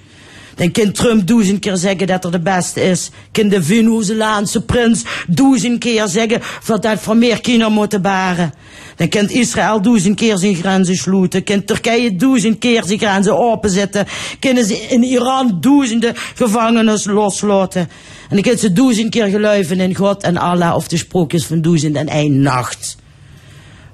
Dan 0.55 0.71
kan 0.71 0.93
Trump 0.93 1.27
duizend 1.27 1.59
keer 1.59 1.77
zeggen 1.77 2.07
dat 2.07 2.25
er 2.25 2.31
de 2.31 2.41
beste 2.41 2.83
is. 2.83 3.11
Kan 3.33 3.49
de 3.49 3.63
Venezolaanse 3.63 4.65
prins 4.65 5.05
duizend 5.27 5.79
keer 5.79 6.09
zeggen 6.09 6.41
dat 6.67 6.83
dat 6.83 7.01
voor 7.01 7.17
meer 7.17 7.41
kinderen 7.41 7.73
moeten 7.73 8.03
baren. 8.03 8.55
Dan 8.97 9.09
kan 9.09 9.29
Israël 9.29 9.83
duizend 9.83 10.17
keer 10.17 10.39
zijn 10.39 10.55
grenzen 10.55 10.97
sluiten. 10.97 11.45
Kan 11.45 11.65
Turkije 11.65 12.17
duizend 12.17 12.59
keer 12.59 12.85
zijn 12.85 12.99
grenzen 12.99 13.39
openzetten. 13.39 14.07
Kunnen 14.39 14.65
ze 14.65 14.75
in 14.75 15.03
Iran 15.03 15.59
duizenden 15.61 16.15
gevangenis 16.35 17.05
loslaten. 17.05 17.81
En 18.29 18.37
dan 18.37 18.43
kan 18.43 18.59
ze 18.59 18.73
duizend 18.73 19.11
keer 19.11 19.27
geloven 19.27 19.81
in 19.81 19.95
God 19.95 20.23
en 20.23 20.37
Allah 20.37 20.75
of 20.75 20.89
de 20.89 20.97
sprookjes 20.97 21.47
van 21.47 21.61
duizend 21.61 21.97
en 21.97 22.09
één 22.09 22.43
nacht. 22.43 22.97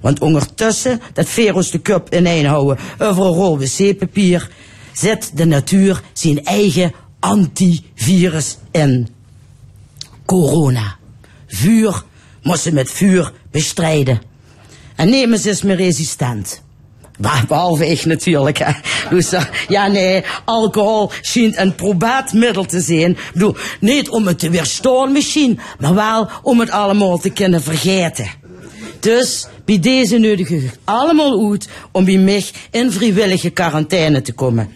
Want 0.01 0.20
ondertussen, 0.20 1.01
dat 1.12 1.28
Veros 1.28 1.70
de 1.70 1.83
cup 1.83 2.15
ineenhouden 2.15 2.78
over 2.99 3.27
een 3.27 3.33
rol 3.33 3.59
wc-papier, 3.59 4.49
zet 4.98 5.31
de 5.35 5.44
natuur 5.44 6.02
zijn 6.12 6.44
eigen 6.44 6.93
antivirus 7.20 8.56
in. 8.70 9.09
Corona. 10.24 10.97
Vuur 11.47 12.02
moet 12.43 12.59
ze 12.59 12.73
met 12.73 12.90
vuur 12.90 13.32
bestrijden. 13.51 14.23
En 14.97 15.10
Nemes 15.10 15.47
is 15.47 15.62
meer 15.62 15.77
resistent. 15.77 16.62
Behalve 17.48 17.86
ik 17.86 18.05
natuurlijk. 18.05 18.59
Hè. 18.59 18.73
Dus, 19.10 19.35
ja, 19.68 19.86
nee, 19.86 20.24
alcohol 20.44 21.10
schijnt 21.20 21.56
een 21.56 21.74
probaat 21.74 22.32
middel 22.32 22.64
te 22.64 22.81
zijn. 22.81 23.10
Ik 23.10 23.31
bedoel, 23.32 23.56
niet 23.81 24.09
om 24.09 24.27
het 24.27 24.39
te 24.39 24.51
weerstaan 24.51 25.12
misschien, 25.12 25.60
maar 25.78 25.94
wel 25.94 26.28
om 26.43 26.60
het 26.60 26.70
allemaal 26.70 27.18
te 27.18 27.31
kunnen 27.31 27.62
vergeten. 27.62 28.28
Dus 29.01 29.47
bij 29.64 29.78
deze 29.78 30.18
nodig 30.18 30.51
allemaal 30.85 31.51
uit 31.51 31.68
om 31.93 32.05
bij 32.05 32.18
mij 32.18 32.44
in 32.70 32.93
vrijwillige 32.93 33.51
quarantaine 33.51 34.23
te 34.23 34.32
komen. 34.32 34.70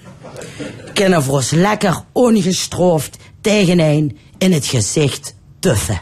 Kunnen 0.93 1.23
lekker 1.51 2.03
ongestraft 2.13 3.17
tegen 3.41 3.79
een 3.79 4.19
in 4.39 4.53
het 4.53 4.67
gezicht 4.67 5.35
tuffen. 5.59 6.01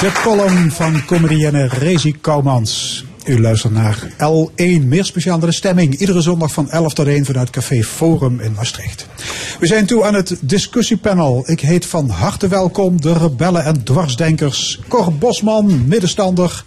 De 0.00 0.12
column 0.22 0.70
van 0.70 1.04
comedienne 1.04 1.68
Rezi 1.68 2.20
Koumans. 2.20 3.04
U 3.26 3.40
luistert 3.40 3.72
naar 3.72 4.08
L1, 4.12 4.84
meer 4.84 5.04
speciaal 5.04 5.38
de 5.38 5.52
stemming. 5.52 5.98
Iedere 5.98 6.20
zondag 6.20 6.52
van 6.52 6.70
11 6.70 6.94
tot 6.94 7.06
1 7.06 7.24
vanuit 7.24 7.50
Café 7.50 7.82
Forum 7.82 8.40
in 8.40 8.52
Maastricht. 8.52 9.06
We 9.60 9.66
zijn 9.66 9.86
toe 9.86 10.04
aan 10.04 10.14
het 10.14 10.36
discussiepanel. 10.40 11.42
Ik 11.46 11.60
heet 11.60 11.86
van 11.86 12.08
harte 12.08 12.48
welkom 12.48 13.00
de 13.00 13.12
rebellen 13.12 13.64
en 13.64 13.84
dwarsdenkers 13.84 14.80
Cor 14.88 15.12
Bosman, 15.14 15.88
middenstander, 15.88 16.64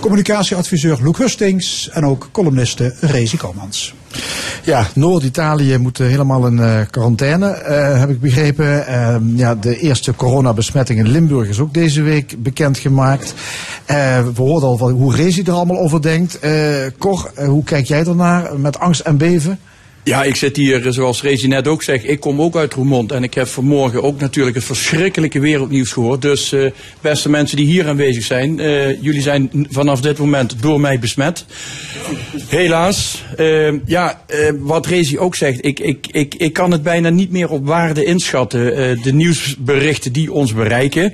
communicatieadviseur 0.00 0.98
Loek 1.02 1.18
Hustings 1.18 1.88
en 1.88 2.04
ook 2.04 2.28
columniste 2.32 2.94
Rezi 3.00 3.36
Koumans. 3.36 3.94
Ja, 4.64 4.86
Noord-Italië 4.94 5.78
moet 5.78 6.00
eh, 6.00 6.06
helemaal 6.06 6.46
in 6.46 6.58
eh, 6.58 6.80
quarantaine, 6.90 7.46
eh, 7.50 7.98
heb 7.98 8.10
ik 8.10 8.20
begrepen. 8.20 8.86
Ehm, 8.86 9.36
ja, 9.36 9.54
de 9.54 9.78
eerste 9.78 10.14
coronabesmetting 10.14 10.98
in 10.98 11.08
Limburg 11.08 11.48
is 11.48 11.60
ook 11.60 11.74
deze 11.74 12.02
week 12.02 12.42
bekendgemaakt. 12.42 13.34
Eh 13.84 13.96
we 14.34 14.42
hoorden 14.42 14.68
al 14.68 14.76
van 14.76 14.90
hoe 14.90 15.14
Rezi 15.14 15.42
er 15.42 15.52
allemaal 15.52 15.78
over 15.78 16.02
denkt. 16.02 16.38
Cor, 16.98 17.30
hoe 17.46 17.64
kijk 17.64 17.86
jij 17.86 18.04
ernaar 18.04 18.60
met 18.60 18.78
angst 18.78 19.00
en 19.00 19.16
beven? 19.16 19.58
Ja, 20.02 20.22
ik 20.22 20.36
zit 20.36 20.56
hier, 20.56 20.86
eh, 20.86 20.92
zoals 20.92 21.22
Rezi 21.22 21.48
net 21.48 21.68
ook 21.68 21.82
zegt, 21.82 22.08
ik 22.08 22.20
kom 22.20 22.40
ook 22.40 22.56
uit 22.56 22.74
Roermond. 22.74 23.12
En 23.12 23.22
ik 23.22 23.34
heb 23.34 23.46
vanmorgen 23.46 24.02
ook 24.02 24.20
natuurlijk 24.20 24.56
het 24.56 24.64
verschrikkelijke 24.64 25.40
wereldnieuws 25.40 25.92
gehoord. 25.92 26.22
Dus 26.22 26.52
eh, 26.52 26.70
beste 27.00 27.30
mensen 27.30 27.56
die 27.56 27.66
hier 27.66 27.88
aanwezig 27.88 28.24
zijn, 28.24 28.60
eh, 28.60 29.02
jullie 29.02 29.22
zijn 29.22 29.66
vanaf 29.70 30.00
dit 30.00 30.18
moment 30.18 30.62
door 30.62 30.80
mij 30.80 30.98
besmet. 30.98 31.44
Helaas. 32.48 33.24
Eh, 33.36 33.72
ja, 33.86 34.20
wat 34.58 34.86
Rezi 34.86 35.18
ook 35.18 35.34
zegt, 35.34 35.64
ik, 35.64 35.80
ik, 35.80 36.06
ik, 36.10 36.34
ik 36.34 36.52
kan 36.52 36.70
het 36.70 36.82
bijna 36.82 37.08
niet 37.08 37.30
meer 37.30 37.50
op 37.50 37.66
waarde 37.66 38.04
inschatten. 38.04 38.58
de 39.02 39.12
nieuwsberichten 39.12 40.12
die 40.12 40.32
ons 40.32 40.54
bereiken. 40.54 41.12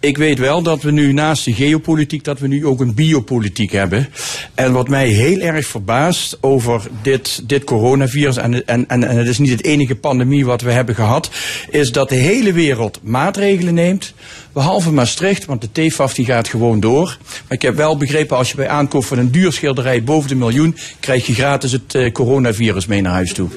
Ik 0.00 0.16
weet 0.18 0.38
wel 0.38 0.62
dat 0.62 0.82
we 0.82 0.90
nu 0.90 1.12
naast 1.12 1.44
de 1.44 1.52
geopolitiek, 1.52 2.24
dat 2.24 2.38
we 2.38 2.48
nu 2.48 2.66
ook 2.66 2.80
een 2.80 2.94
biopolitiek 2.94 3.72
hebben. 3.72 4.08
En 4.54 4.72
wat 4.72 4.88
mij 4.88 5.08
heel 5.08 5.40
erg 5.40 5.66
verbaast 5.66 6.38
over 6.40 6.82
dit, 7.02 7.48
dit 7.48 7.64
coronavirus, 7.64 8.36
en, 8.36 8.66
en, 8.66 8.88
en, 8.88 9.04
en 9.04 9.16
het 9.16 9.26
is 9.26 9.38
niet 9.38 9.50
het 9.50 9.64
enige 9.64 9.94
pandemie 9.94 10.44
wat 10.46 10.60
we 10.60 10.70
hebben 10.70 10.94
gehad, 10.94 11.30
is 11.70 11.92
dat 11.92 12.08
de 12.08 12.14
hele 12.14 12.52
wereld 12.52 12.98
maatregelen 13.02 13.74
neemt. 13.74 14.14
Behalve 14.52 14.92
Maastricht, 14.92 15.44
want 15.44 15.60
de 15.60 15.88
TFAF 15.88 16.14
die 16.14 16.24
gaat 16.24 16.48
gewoon 16.48 16.80
door. 16.80 17.16
Maar 17.28 17.56
ik 17.56 17.62
heb 17.62 17.76
wel 17.76 17.96
begrepen, 17.96 18.36
als 18.36 18.50
je 18.50 18.56
bij 18.56 18.68
aankoop 18.68 19.04
van 19.04 19.18
een 19.18 19.30
duur 19.30 19.52
schilderij 19.52 20.04
boven 20.04 20.28
de 20.28 20.34
miljoen, 20.34 20.76
krijg 21.00 21.26
je 21.26 21.34
gratis 21.34 21.72
het 21.72 21.94
eh, 21.94 22.12
coronavirus 22.12 22.86
mee 22.86 23.00
naar 23.00 23.12
huis 23.12 23.32
toe. 23.32 23.48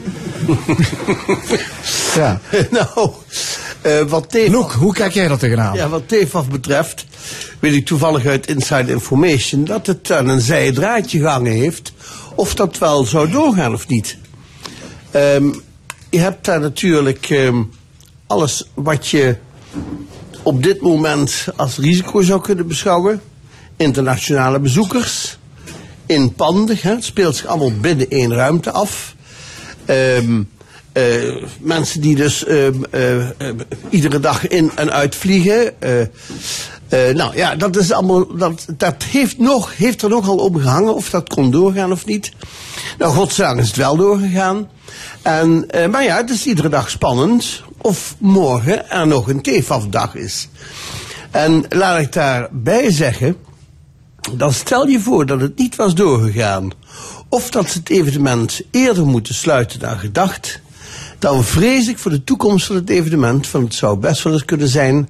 Ja. 2.16 2.42
nou, 2.72 3.12
eh, 3.82 4.02
wat 4.02 4.30
TFAF... 4.30 4.48
Loek, 4.48 4.72
hoe 4.72 4.94
kijk 4.94 5.14
jij 5.14 5.28
dat 5.28 5.40
tegenaan? 5.40 5.76
Ja, 5.76 5.90
wat 5.90 6.08
TFAF 6.08 6.50
betreft, 6.50 7.06
weet 7.60 7.74
ik 7.74 7.86
toevallig 7.86 8.26
uit 8.26 8.48
Inside 8.48 8.92
Information 8.92 9.64
dat 9.64 9.88
het 9.88 10.12
aan 10.12 10.28
een 10.28 10.42
zijdraadje 10.42 11.20
gehangen 11.20 11.52
heeft. 11.52 11.94
Of 12.36 12.54
dat 12.56 12.78
wel 12.78 13.06
zou 13.06 13.32
doorgaan 13.32 13.74
of 13.74 13.88
niet. 13.88 14.18
Ehm, 15.12 15.54
je 16.10 16.20
hebt 16.20 16.46
daar 16.46 16.60
natuurlijk 16.60 17.30
ehm, 17.30 17.64
alles 18.28 18.68
wat 18.74 19.08
je 19.08 19.36
op 20.44 20.64
dit 20.64 20.82
moment 20.82 21.48
als 21.56 21.78
risico 21.78 22.22
zou 22.22 22.42
kunnen 22.42 22.68
beschouwen. 22.68 23.22
Internationale 23.78 24.60
bezoekers. 24.60 25.38
In 26.06 26.34
panden, 26.34 26.78
hè, 26.82 26.90
het 26.90 27.04
speelt 27.04 27.36
zich 27.36 27.46
allemaal 27.46 27.80
binnen 27.80 28.10
één 28.10 28.34
ruimte 28.34 28.72
af. 28.72 29.16
Ehm, 29.86 30.42
eh, 30.94 31.36
mensen 31.60 32.02
die 32.02 32.16
dus 32.16 32.46
ehm, 32.46 32.84
eh, 32.92 33.30
eh, 33.30 33.56
iedere 33.90 34.20
dag 34.20 34.48
in 34.48 34.72
en 34.76 34.92
uit 34.92 35.16
vliegen. 35.16 35.82
eh, 35.82 37.10
nou 37.14 37.36
ja, 37.36 37.56
dat 37.56 37.76
is 37.76 37.92
allemaal. 37.92 38.36
Dat, 38.36 38.66
dat 38.78 39.04
heeft, 39.04 39.38
nog, 39.38 39.78
heeft 39.78 40.02
er 40.02 40.10
nogal 40.10 40.38
om 40.38 40.58
gehangen 40.60 40.96
of 40.96 41.10
dat 41.10 41.30
kon 41.30 41.52
doorgaan 41.52 41.92
of 41.92 42.06
niet. 42.06 42.32
Nou, 42.98 43.14
godzijdank 43.14 43.60
is 43.60 43.68
het 43.68 43.76
wel 43.76 43.96
doorgegaan. 43.96 44.70
En, 45.22 45.68
maar 45.90 46.04
ja, 46.04 46.18
het 46.18 46.30
is 46.30 46.46
iedere 46.46 46.70
dag 46.70 46.90
spannend 46.90 47.64
of 47.78 48.16
morgen 48.20 48.90
er 48.90 49.08
nog 49.08 49.28
een 49.28 49.42
TFAF-dag 49.42 50.16
is. 50.16 50.50
En 51.32 51.66
laat 51.70 52.00
ik 52.00 52.14
daarbij 52.14 52.92
zeggen, 52.92 53.36
dan 54.32 54.54
stel 54.54 54.88
je 54.88 55.00
voor 55.00 55.26
dat 55.26 55.42
het 55.42 55.58
niet 55.58 55.76
was 55.76 55.96
doorgegaan. 55.96 56.72
Of 57.30 57.50
dat 57.50 57.70
ze 57.70 57.78
het 57.78 57.90
evenement 57.90 58.62
eerder 58.72 59.06
moeten 59.06 59.34
sluiten 59.36 59.80
dan 59.80 60.00
gedacht. 60.00 60.62
Dan 61.22 61.44
vrees 61.44 61.88
ik 61.88 61.98
voor 61.98 62.12
de 62.12 62.24
toekomst 62.24 62.66
van 62.66 62.76
het 62.76 62.90
evenement, 62.90 63.52
want 63.52 63.64
het 63.64 63.74
zou 63.74 63.98
best 63.98 64.24
wel 64.24 64.34
eens 64.34 64.46
kunnen 64.46 64.68
zijn 64.68 65.10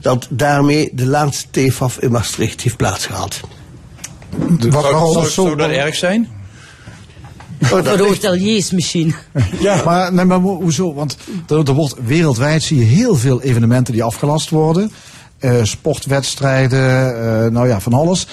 dat 0.00 0.26
daarmee 0.30 0.90
de 0.92 1.06
laatste 1.06 1.46
TFAF 1.50 1.98
in 1.98 2.10
Maastricht 2.10 2.60
heeft 2.60 2.76
plaatsgehad. 2.76 3.40
Zou, 4.58 4.72
zou, 5.12 5.28
zou 5.28 5.56
dat 5.56 5.70
erg 5.70 5.94
zijn? 5.94 6.28
Voor 7.60 7.82
de 7.82 7.98
hoteliers 7.98 8.70
misschien. 8.70 9.14
Ja, 9.60 9.82
maar, 9.84 10.12
nee, 10.12 10.24
maar 10.24 10.38
ho- 10.38 10.60
hoezo? 10.60 10.94
Want 10.94 11.16
er, 11.48 11.56
er 11.68 11.72
wordt 11.72 11.94
wereldwijd 12.04 12.62
zie 12.62 12.78
je 12.78 12.84
heel 12.84 13.16
veel 13.16 13.42
evenementen 13.42 13.92
die 13.92 14.02
afgelast 14.02 14.50
worden. 14.50 14.92
Eh, 15.38 15.54
sportwedstrijden, 15.62 16.80
eh, 17.44 17.50
nou 17.50 17.68
ja, 17.68 17.80
van 17.80 17.92
alles. 17.92 18.26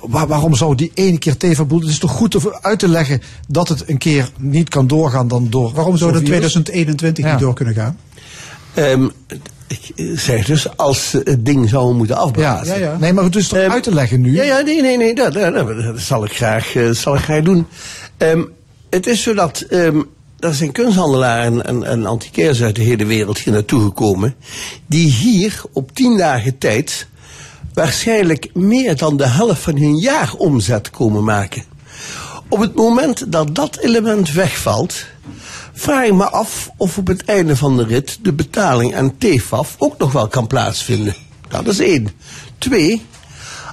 Waar- 0.00 0.26
waarom 0.26 0.54
zou 0.54 0.74
die 0.74 0.90
ene 0.94 1.18
keer 1.18 1.36
TV-boel? 1.36 1.80
Het 1.80 1.88
is 1.88 1.98
toch 1.98 2.10
goed 2.10 2.34
om 2.34 2.52
uit 2.60 2.78
te 2.78 2.88
leggen 2.88 3.22
dat 3.48 3.68
het 3.68 3.88
een 3.88 3.98
keer 3.98 4.30
niet 4.38 4.68
kan 4.68 4.86
doorgaan 4.86 5.28
dan 5.28 5.50
door. 5.50 5.72
Waarom 5.74 5.96
zou 5.96 6.12
dat 6.12 6.20
virus? 6.20 6.36
2021 6.52 7.24
Ja. 7.24 7.30
niet 7.30 7.40
door 7.40 7.54
kunnen 7.54 7.74
gaan? 7.74 7.98
Ehm, 8.74 9.08
ik 9.66 9.80
eh, 9.96 10.06
zeg 10.18 10.46
dus, 10.46 10.76
als 10.76 11.10
ze 11.10 11.20
het 11.24 11.44
ding 11.46 11.68
zouden 11.68 11.96
moeten 11.96 12.16
afblazen. 12.16 12.78
ja, 12.80 12.86
ja. 12.90 12.96
Nee, 12.98 13.12
maar 13.12 13.24
het 13.24 13.36
is 13.36 13.48
toch 13.48 13.58
uit 13.58 13.82
te 13.82 13.94
leggen 13.94 14.20
nu? 14.20 14.34
Ja, 14.34 14.42
ja, 14.42 14.60
nee, 14.60 14.82
nee, 14.82 14.96
nee, 14.96 15.14
dat, 15.14 15.32
dat, 15.32 15.54
dat- 15.54 15.82
dat 15.82 16.00
zal 16.00 16.24
ik 16.24 16.32
graag, 16.32 16.74
eh, 16.76 16.90
zal 16.90 17.14
ik 17.14 17.20
graag 17.22 17.42
doen. 17.42 17.66
Ehm, 18.16 18.42
het 18.90 19.06
is 19.06 19.22
zo 19.22 19.34
dat, 19.34 19.60
ehm, 19.60 20.00
er 20.38 20.54
zijn 20.54 20.72
kunsthandelaren 20.72 21.64
en, 21.66 21.84
en 21.84 22.06
antiquairs 22.06 22.62
uit 22.62 22.76
de 22.76 22.82
hele 22.82 23.04
wereld 23.06 23.38
hier 23.38 23.52
naartoe 23.52 23.80
gekomen, 23.82 24.34
die 24.86 25.10
hier 25.10 25.62
op 25.72 25.94
tien 25.94 26.16
dagen 26.16 26.58
tijd 26.58 27.06
waarschijnlijk 27.76 28.50
meer 28.54 28.96
dan 28.96 29.16
de 29.16 29.28
helft 29.28 29.62
van 29.62 29.76
hun 29.76 29.96
jaaromzet 29.96 30.90
komen 30.90 31.24
maken. 31.24 31.64
Op 32.48 32.58
het 32.60 32.74
moment 32.74 33.32
dat 33.32 33.54
dat 33.54 33.76
element 33.76 34.32
wegvalt, 34.32 35.04
vraag 35.72 36.04
ik 36.04 36.14
me 36.14 36.30
af 36.30 36.70
of 36.76 36.98
op 36.98 37.06
het 37.06 37.24
einde 37.24 37.56
van 37.56 37.76
de 37.76 37.84
rit 37.84 38.18
de 38.22 38.32
betaling 38.32 38.94
aan 38.94 39.18
TFAF 39.18 39.74
ook 39.78 39.98
nog 39.98 40.12
wel 40.12 40.28
kan 40.28 40.46
plaatsvinden. 40.46 41.14
Dat 41.48 41.66
is 41.66 41.78
één. 41.78 42.08
Twee, 42.58 43.02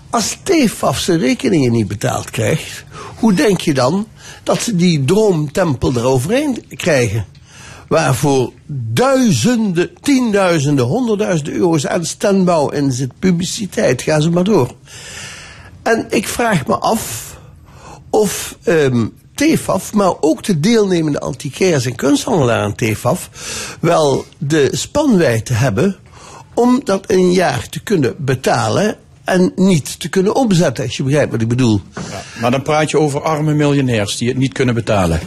als 0.09 0.37
TFAF 0.43 0.99
zijn 0.99 1.19
rekeningen 1.19 1.71
niet 1.71 1.87
betaald 1.87 2.29
krijgt, 2.29 2.83
hoe 3.15 3.33
denk 3.33 3.61
je 3.61 3.73
dan 3.73 4.07
dat 4.43 4.61
ze 4.61 4.75
die 4.75 5.05
droomtempel 5.05 5.95
eroverheen 5.95 6.65
krijgen? 6.69 7.25
Waarvoor 7.93 8.51
duizenden, 8.93 9.89
tienduizenden, 10.01 10.85
honderdduizenden 10.85 11.53
euro's 11.53 11.87
aan 11.87 12.05
standbouw 12.05 12.69
in 12.69 12.91
zit, 12.91 13.19
publiciteit, 13.19 14.01
ga 14.01 14.19
ze 14.19 14.29
maar 14.29 14.43
door. 14.43 14.75
En 15.83 16.05
ik 16.09 16.27
vraag 16.27 16.67
me 16.67 16.77
af 16.77 17.35
of 18.09 18.57
ehm 18.63 19.05
TFAF, 19.35 19.93
maar 19.93 20.13
ook 20.19 20.43
de 20.43 20.59
deelnemende 20.59 21.19
antiquairs 21.19 21.85
en 21.85 21.95
kunsthandelaren 21.95 22.63
aan 22.63 22.75
TFAF, 22.75 23.29
wel 23.81 24.25
de 24.37 24.69
spanwijdte 24.71 25.53
hebben 25.53 25.95
om 26.53 26.81
dat 26.83 27.11
een 27.11 27.31
jaar 27.31 27.69
te 27.69 27.79
kunnen 27.79 28.15
betalen 28.17 28.97
en 29.23 29.51
niet 29.55 29.99
te 29.99 30.09
kunnen 30.09 30.35
omzetten, 30.35 30.83
als 30.83 30.97
je 30.97 31.03
begrijpt 31.03 31.31
wat 31.31 31.41
ik 31.41 31.47
bedoel. 31.47 31.81
Maar 32.41 32.51
dan 32.51 32.61
praat 32.61 32.89
je 32.89 32.99
over 32.99 33.21
arme 33.21 33.53
miljonairs 33.53 34.17
die 34.17 34.27
het 34.27 34.37
niet 34.37 34.53
kunnen 34.53 34.75
betalen. 34.75 35.19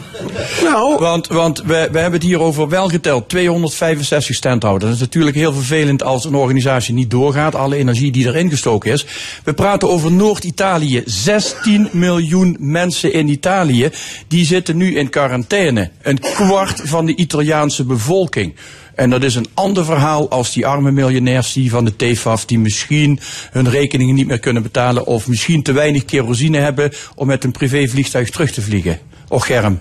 Nou. 0.63 0.97
Want, 0.99 1.27
want 1.27 1.61
we, 1.61 1.65
we 1.65 1.99
hebben 1.99 2.11
het 2.11 2.23
hier 2.23 2.39
over 2.39 2.69
welgeteld 2.69 3.29
265 3.29 4.35
standhouders. 4.35 4.91
Dat 4.91 4.99
is 4.99 5.05
natuurlijk 5.05 5.35
heel 5.35 5.53
vervelend 5.53 6.03
als 6.03 6.25
een 6.25 6.35
organisatie 6.35 6.93
niet 6.93 7.11
doorgaat. 7.11 7.55
Alle 7.55 7.75
energie 7.75 8.11
die 8.11 8.25
erin 8.25 8.49
gestoken 8.49 8.91
is. 8.91 9.05
We 9.43 9.53
praten 9.53 9.89
over 9.89 10.11
Noord-Italië. 10.11 11.03
16 11.05 11.89
miljoen 11.91 12.57
mensen 12.59 13.13
in 13.13 13.27
Italië. 13.27 13.89
Die 14.27 14.45
zitten 14.45 14.77
nu 14.77 14.97
in 14.97 15.09
quarantaine. 15.09 15.89
Een 16.01 16.19
kwart 16.19 16.81
van 16.83 17.05
de 17.05 17.15
Italiaanse 17.15 17.83
bevolking. 17.83 18.55
En 18.97 19.09
dat 19.09 19.23
is 19.23 19.35
een 19.35 19.47
ander 19.53 19.85
verhaal 19.85 20.29
als 20.29 20.53
die 20.53 20.67
arme 20.67 20.91
miljonairs 20.91 21.53
die 21.53 21.69
van 21.69 21.85
de 21.85 21.95
TFAF 21.95 22.45
die 22.45 22.59
misschien 22.59 23.19
hun 23.51 23.69
rekeningen 23.69 24.15
niet 24.15 24.27
meer 24.27 24.39
kunnen 24.39 24.63
betalen 24.63 25.05
of 25.05 25.27
misschien 25.27 25.63
te 25.63 25.71
weinig 25.71 26.05
kerosine 26.05 26.57
hebben 26.57 26.91
om 27.15 27.27
met 27.27 27.43
een 27.43 27.51
privévliegtuig 27.51 28.29
terug 28.29 28.51
te 28.51 28.61
vliegen. 28.61 28.99
Och 29.27 29.45
Germ. 29.45 29.79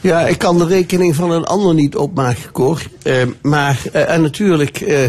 Ja, 0.00 0.26
ik 0.26 0.38
kan 0.38 0.58
de 0.58 0.66
rekening 0.66 1.14
van 1.14 1.30
een 1.30 1.44
ander 1.44 1.74
niet 1.74 1.96
opmaken, 1.96 2.52
Cor. 2.52 2.82
Eh, 3.02 3.22
maar, 3.42 3.80
eh, 3.92 4.10
en 4.10 4.22
natuurlijk, 4.22 4.80
eh, 4.80 5.08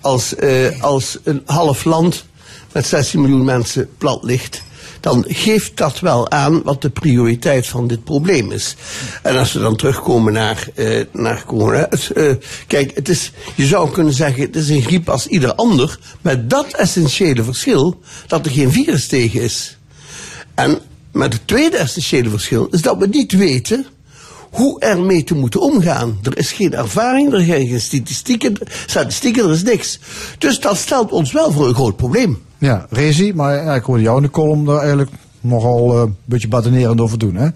als, 0.00 0.34
als 0.80 1.18
een 1.24 1.42
half 1.46 1.84
land 1.84 2.24
met 2.72 2.86
16 2.86 3.20
miljoen 3.20 3.44
mensen 3.44 3.88
plat 3.98 4.22
ligt, 4.22 4.62
dan 5.06 5.24
geeft 5.28 5.76
dat 5.76 6.00
wel 6.00 6.30
aan 6.30 6.62
wat 6.62 6.82
de 6.82 6.90
prioriteit 6.90 7.66
van 7.66 7.86
dit 7.86 8.04
probleem 8.04 8.52
is. 8.52 8.76
En 9.22 9.36
als 9.36 9.52
we 9.52 9.58
dan 9.58 9.76
terugkomen 9.76 10.32
naar, 10.32 10.68
eh, 10.74 11.04
naar 11.12 11.44
corona. 11.44 11.88
Eh, 11.88 12.34
kijk, 12.66 12.94
het 12.94 13.08
is, 13.08 13.32
je 13.54 13.66
zou 13.66 13.90
kunnen 13.90 14.12
zeggen, 14.12 14.42
het 14.42 14.56
is 14.56 14.68
een 14.68 14.82
griep 14.82 15.08
als 15.08 15.26
ieder 15.26 15.54
ander, 15.54 15.98
met 16.20 16.50
dat 16.50 16.72
essentiële 16.72 17.42
verschil 17.42 18.00
dat 18.26 18.46
er 18.46 18.52
geen 18.52 18.72
virus 18.72 19.06
tegen 19.06 19.40
is. 19.40 19.78
En 20.54 20.78
met 21.12 21.32
het 21.32 21.46
tweede 21.46 21.76
essentiële 21.76 22.30
verschil 22.30 22.68
is 22.70 22.82
dat 22.82 22.98
we 22.98 23.06
niet 23.06 23.32
weten 23.32 23.86
hoe 24.50 24.80
ermee 24.80 25.24
te 25.24 25.34
moeten 25.34 25.60
omgaan. 25.60 26.18
Er 26.22 26.38
is 26.38 26.52
geen 26.52 26.72
ervaring, 26.72 27.32
er 27.32 27.44
zijn 27.44 27.66
geen 27.66 27.80
statistieken, 27.80 28.58
statistieken, 28.86 29.44
er 29.44 29.52
is 29.52 29.62
niks. 29.62 29.98
Dus 30.38 30.60
dat 30.60 30.76
stelt 30.76 31.12
ons 31.12 31.32
wel 31.32 31.52
voor 31.52 31.68
een 31.68 31.74
groot 31.74 31.96
probleem. 31.96 32.45
Ja, 32.58 32.86
Rezi, 32.90 33.32
maar 33.34 33.54
ja, 33.64 33.74
ik 33.74 33.82
hoorde 33.84 34.02
jou 34.02 34.16
in 34.16 34.22
de 34.22 34.30
column 34.30 34.64
daar 34.64 34.78
eigenlijk 34.78 35.10
nogal 35.40 35.92
eh, 35.92 36.00
een 36.00 36.16
beetje 36.24 36.48
badanerend 36.48 37.00
over 37.00 37.18
doen, 37.18 37.34
hè? 37.36 37.48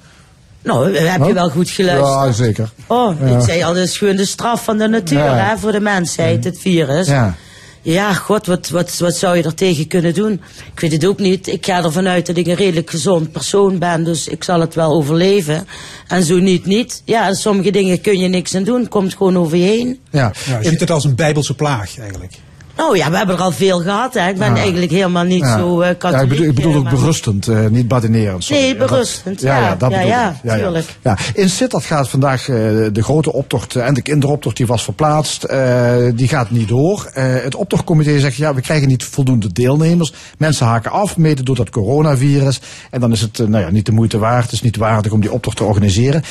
Nou, 0.62 0.96
heb 0.96 1.24
je 1.26 1.32
wel 1.32 1.50
goed 1.50 1.70
geluisterd. 1.70 2.14
Ja, 2.14 2.32
zeker. 2.32 2.72
Oh, 2.86 3.20
Ja. 3.20 3.26
ik 3.38 3.44
zei 3.44 3.62
al, 3.62 3.74
dat 3.74 3.82
is 3.82 3.98
gewoon 3.98 4.16
de 4.16 4.24
straf 4.24 4.64
van 4.64 4.78
de 4.78 4.88
natuur, 4.88 5.18
Ja. 5.18 5.34
hè, 5.48 5.58
voor 5.58 5.72
de 5.72 5.80
mensheid, 5.80 6.44
het 6.44 6.58
virus. 6.58 7.06
Ja. 7.06 7.34
Ja, 7.82 8.12
god, 8.14 8.46
wat, 8.46 8.68
wat, 8.68 8.98
wat 8.98 9.14
zou 9.16 9.36
je 9.36 9.42
er 9.42 9.54
tegen 9.54 9.86
kunnen 9.86 10.14
doen? 10.14 10.32
Ik 10.72 10.80
weet 10.80 10.92
het 10.92 11.06
ook 11.06 11.18
niet. 11.18 11.46
Ik 11.46 11.66
ga 11.66 11.84
ervan 11.84 12.08
uit 12.08 12.26
dat 12.26 12.36
ik 12.36 12.46
een 12.46 12.54
redelijk 12.54 12.90
gezond 12.90 13.32
persoon 13.32 13.78
ben, 13.78 14.04
dus 14.04 14.28
ik 14.28 14.44
zal 14.44 14.60
het 14.60 14.74
wel 14.74 14.92
overleven. 14.92 15.66
En 16.08 16.22
zo 16.24 16.38
niet, 16.38 16.66
niet. 16.66 17.02
Ja, 17.04 17.34
sommige 17.34 17.70
dingen 17.70 18.00
kun 18.00 18.18
je 18.18 18.28
niks 18.28 18.54
aan 18.54 18.64
doen, 18.64 18.88
komt 18.88 19.14
gewoon 19.14 19.36
over 19.38 19.56
je 19.56 19.64
heen. 19.64 19.98
Ja. 20.10 20.32
Ja, 20.46 20.58
je 20.58 20.68
ziet 20.68 20.80
het 20.80 20.90
als 20.90 21.04
een 21.04 21.14
bijbelse 21.14 21.54
plaag 21.54 21.98
eigenlijk. 21.98 22.32
Nou 22.80 22.96
ja, 22.96 23.10
we 23.10 23.16
hebben 23.16 23.34
er 23.36 23.40
al 23.42 23.50
veel 23.52 23.80
gehad, 23.80 24.14
hè. 24.14 24.28
Ik 24.28 24.38
ben 24.38 24.54
Ja. 24.54 24.60
eigenlijk 24.60 24.90
helemaal 24.90 25.24
niet 25.24 25.40
Ja. 25.40 25.58
zo 25.58 25.84
Ja, 25.84 25.92
katholiek. 25.94 26.22
ik 26.22 26.28
bedoel, 26.28 26.46
ik 26.48 26.54
bedoel 26.54 26.74
ook 26.74 26.82
maar- 26.82 26.94
berustend, 26.94 27.48
eh, 27.48 27.66
niet 27.66 27.88
badinerend. 27.88 28.44
sorry. 28.44 28.62
Nee, 28.62 28.72
Ja, 28.72 28.78
dat- 28.78 28.88
berustend, 28.88 29.40
ja, 29.40 29.56
ja. 29.56 29.62
ja, 29.62 29.76
dat 29.76 29.90
Ja, 29.90 29.96
bedoel 29.96 30.10
ja, 30.12 30.30
ik. 30.30 30.36
Ja, 30.42 30.54
ja. 30.54 30.62
tuurlijk. 30.62 30.86
Ja. 31.02 31.18
In 31.34 31.50
Sittard 31.50 31.84
gaat 31.84 32.08
vandaag 32.08 32.48
eh, 32.48 32.56
de 32.92 33.02
grote 33.02 33.32
optocht 33.32 33.76
en 33.76 33.94
de 33.94 34.02
kinderoptocht 34.02 34.56
die 34.56 34.66
was 34.66 34.84
verplaatst. 34.84 35.46
die 36.14 36.28
gaat 36.28 36.50
niet 36.50 36.68
door. 36.68 37.08
Het 37.14 37.54
optochtcomité 37.54 38.18
zegt 38.18 38.36
ja, 38.36 38.54
we 38.54 38.60
krijgen 38.60 38.88
niet 38.88 39.04
voldoende 39.04 39.52
deelnemers. 39.52 40.12
Mensen 40.38 40.66
haken 40.66 40.90
af, 40.90 41.16
mede 41.16 41.42
door 41.42 41.56
dat 41.56 41.70
coronavirus. 41.70 42.60
En 42.90 43.00
dan 43.00 43.12
is 43.12 43.20
het 43.20 43.38
nou 43.38 43.64
ja, 43.64 43.70
niet 43.70 43.86
de 43.86 43.92
moeite 43.92 44.18
waard. 44.18 44.42
Het 44.44 44.52
is 44.52 44.62
niet 44.62 44.76
waardig 44.76 45.12
om 45.12 45.20
die 45.20 45.32
optocht 45.32 45.56
te 45.56 45.64
organiseren. 45.64 46.22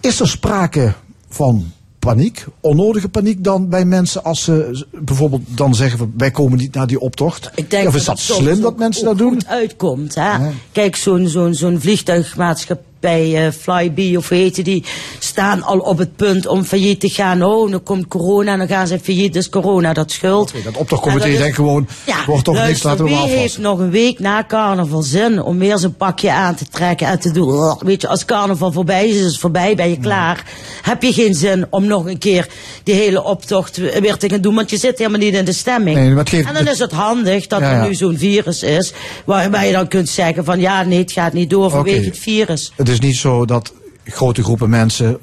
Is 0.00 0.20
er 0.20 0.28
sprake 0.28 0.92
van 1.28 1.72
paniek, 2.06 2.46
onnodige 2.60 3.08
paniek 3.08 3.44
dan 3.44 3.68
bij 3.68 3.84
mensen 3.84 4.24
als 4.24 4.42
ze 4.42 4.84
bijvoorbeeld 4.90 5.42
dan 5.46 5.74
zeggen 5.74 5.98
van, 5.98 6.12
wij 6.16 6.30
komen 6.30 6.58
niet 6.58 6.74
naar 6.74 6.86
die 6.86 7.00
optocht? 7.00 7.50
Ik 7.54 7.70
denk 7.70 7.88
of 7.88 7.94
is 7.94 8.04
dat 8.04 8.18
slim 8.18 8.60
dat 8.60 8.78
mensen 8.78 9.04
dat 9.04 9.18
doen? 9.18 9.32
goed 9.32 9.46
uitkomt. 9.46 10.14
Hè? 10.14 10.50
Kijk, 10.72 10.96
zo'n 10.96 11.28
zo'n 11.28 11.54
zo'n 11.54 11.80
vliegtuigmaatschappij, 11.80 12.84
eh, 13.10 13.52
Flybe 13.60 14.18
of 14.18 14.28
hoe 14.28 14.38
heet 14.38 14.64
die, 14.64 14.84
staan 15.18 15.62
al 15.62 15.78
op 15.78 15.98
het 15.98 16.16
punt 16.16 16.46
om 16.46 16.64
failliet 16.64 17.00
te 17.00 17.08
gaan. 17.08 17.42
Oh, 17.42 17.70
dan 17.70 17.82
komt 17.82 18.08
corona, 18.08 18.52
en 18.52 18.58
dan 18.58 18.68
gaan 18.68 18.86
ze 18.86 18.98
failliet, 18.98 19.32
dus 19.32 19.48
corona 19.48 19.92
dat 19.92 20.10
schuld. 20.10 20.52
Dat 20.64 20.76
optochtcomité 20.76 21.36
denkt 21.36 21.54
gewoon, 21.54 21.88
Ja, 22.06 22.24
wordt 22.26 22.44
toch 22.44 22.66
niks, 22.66 22.82
laten 22.82 23.04
we 23.04 23.10
maar 23.10 23.26
wie 23.26 23.36
heeft 23.36 23.58
nog 23.58 23.78
een 23.78 23.90
week 23.90 24.18
na 24.18 24.44
carnaval 24.48 25.02
zin 25.02 25.42
om 25.42 25.58
weer 25.58 25.78
zijn 25.78 25.94
pakje 25.96 26.32
aan 26.32 26.54
te 26.54 26.64
trekken 26.70 27.06
en 27.06 27.18
te 27.18 27.30
doen? 27.30 27.76
Weet 27.78 28.00
je, 28.00 28.08
als 28.08 28.24
carnaval 28.24 28.72
voorbij 28.72 29.08
is, 29.08 29.16
is 29.16 29.24
het 29.24 29.38
voorbij, 29.38 29.74
ben 29.74 29.90
je 29.90 29.98
klaar. 29.98 30.44
Heb 30.82 31.02
je 31.02 31.12
geen 31.12 31.34
zin 31.34 31.66
om 31.70 31.86
nog 31.86 32.06
een 32.06 32.18
keer 32.18 32.48
die 32.82 32.94
hele 32.94 33.22
optocht 33.24 33.76
weer 33.76 34.16
te 34.16 34.28
gaan 34.28 34.40
doen, 34.40 34.54
want 34.54 34.70
je 34.70 34.76
zit 34.76 34.98
helemaal 34.98 35.20
niet 35.20 35.34
in 35.34 35.44
de 35.44 35.52
stemming. 35.52 35.96
Nee, 35.96 36.08
maar 36.08 36.18
het 36.18 36.28
geeft- 36.28 36.48
en 36.48 36.54
dan 36.54 36.68
is 36.68 36.78
het 36.78 36.92
handig 36.92 37.46
dat 37.46 37.60
Ja, 37.60 37.72
er 37.72 37.88
nu 37.88 37.94
zo'n 37.94 38.18
virus 38.18 38.62
is, 38.62 38.92
waarbij 39.24 39.66
je 39.66 39.72
dan 39.72 39.88
kunt 39.88 40.08
zeggen 40.08 40.44
van 40.44 40.60
ja, 40.60 40.82
nee, 40.82 40.98
het 40.98 41.12
gaat 41.12 41.32
niet 41.32 41.50
door 41.50 41.70
vanwege 41.70 42.04
het 42.04 42.18
virus. 42.18 42.72
Het 42.76 42.88
is 43.00 43.06
niet 43.08 43.16
zo 43.16 43.44
dat 43.44 43.72
grote 44.04 44.42
groepen 44.42 44.70
mensen 44.70 45.18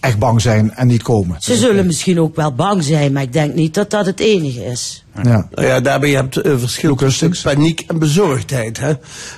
echt 0.00 0.18
bang 0.18 0.40
zijn 0.40 0.72
en 0.74 0.86
niet 0.86 1.02
komen. 1.02 1.36
Ze 1.40 1.56
zullen 1.56 1.86
misschien 1.86 2.20
ook 2.20 2.36
wel 2.36 2.54
bang 2.54 2.84
zijn, 2.84 3.12
maar 3.12 3.22
ik 3.22 3.32
denk 3.32 3.54
niet 3.54 3.74
dat 3.74 3.90
dat 3.90 4.06
het 4.06 4.20
enige 4.20 4.64
is. 4.64 5.01
Ja. 5.22 5.48
Nou 5.50 5.66
ja, 5.66 5.80
daarbij 5.80 6.10
heb 6.10 6.34
je 6.34 6.46
een 6.46 6.58
verschil 6.58 6.94
tussen 6.94 7.32
paniek 7.42 7.84
en 7.86 7.98
bezorgdheid. 7.98 8.78
Hè? 8.78 8.92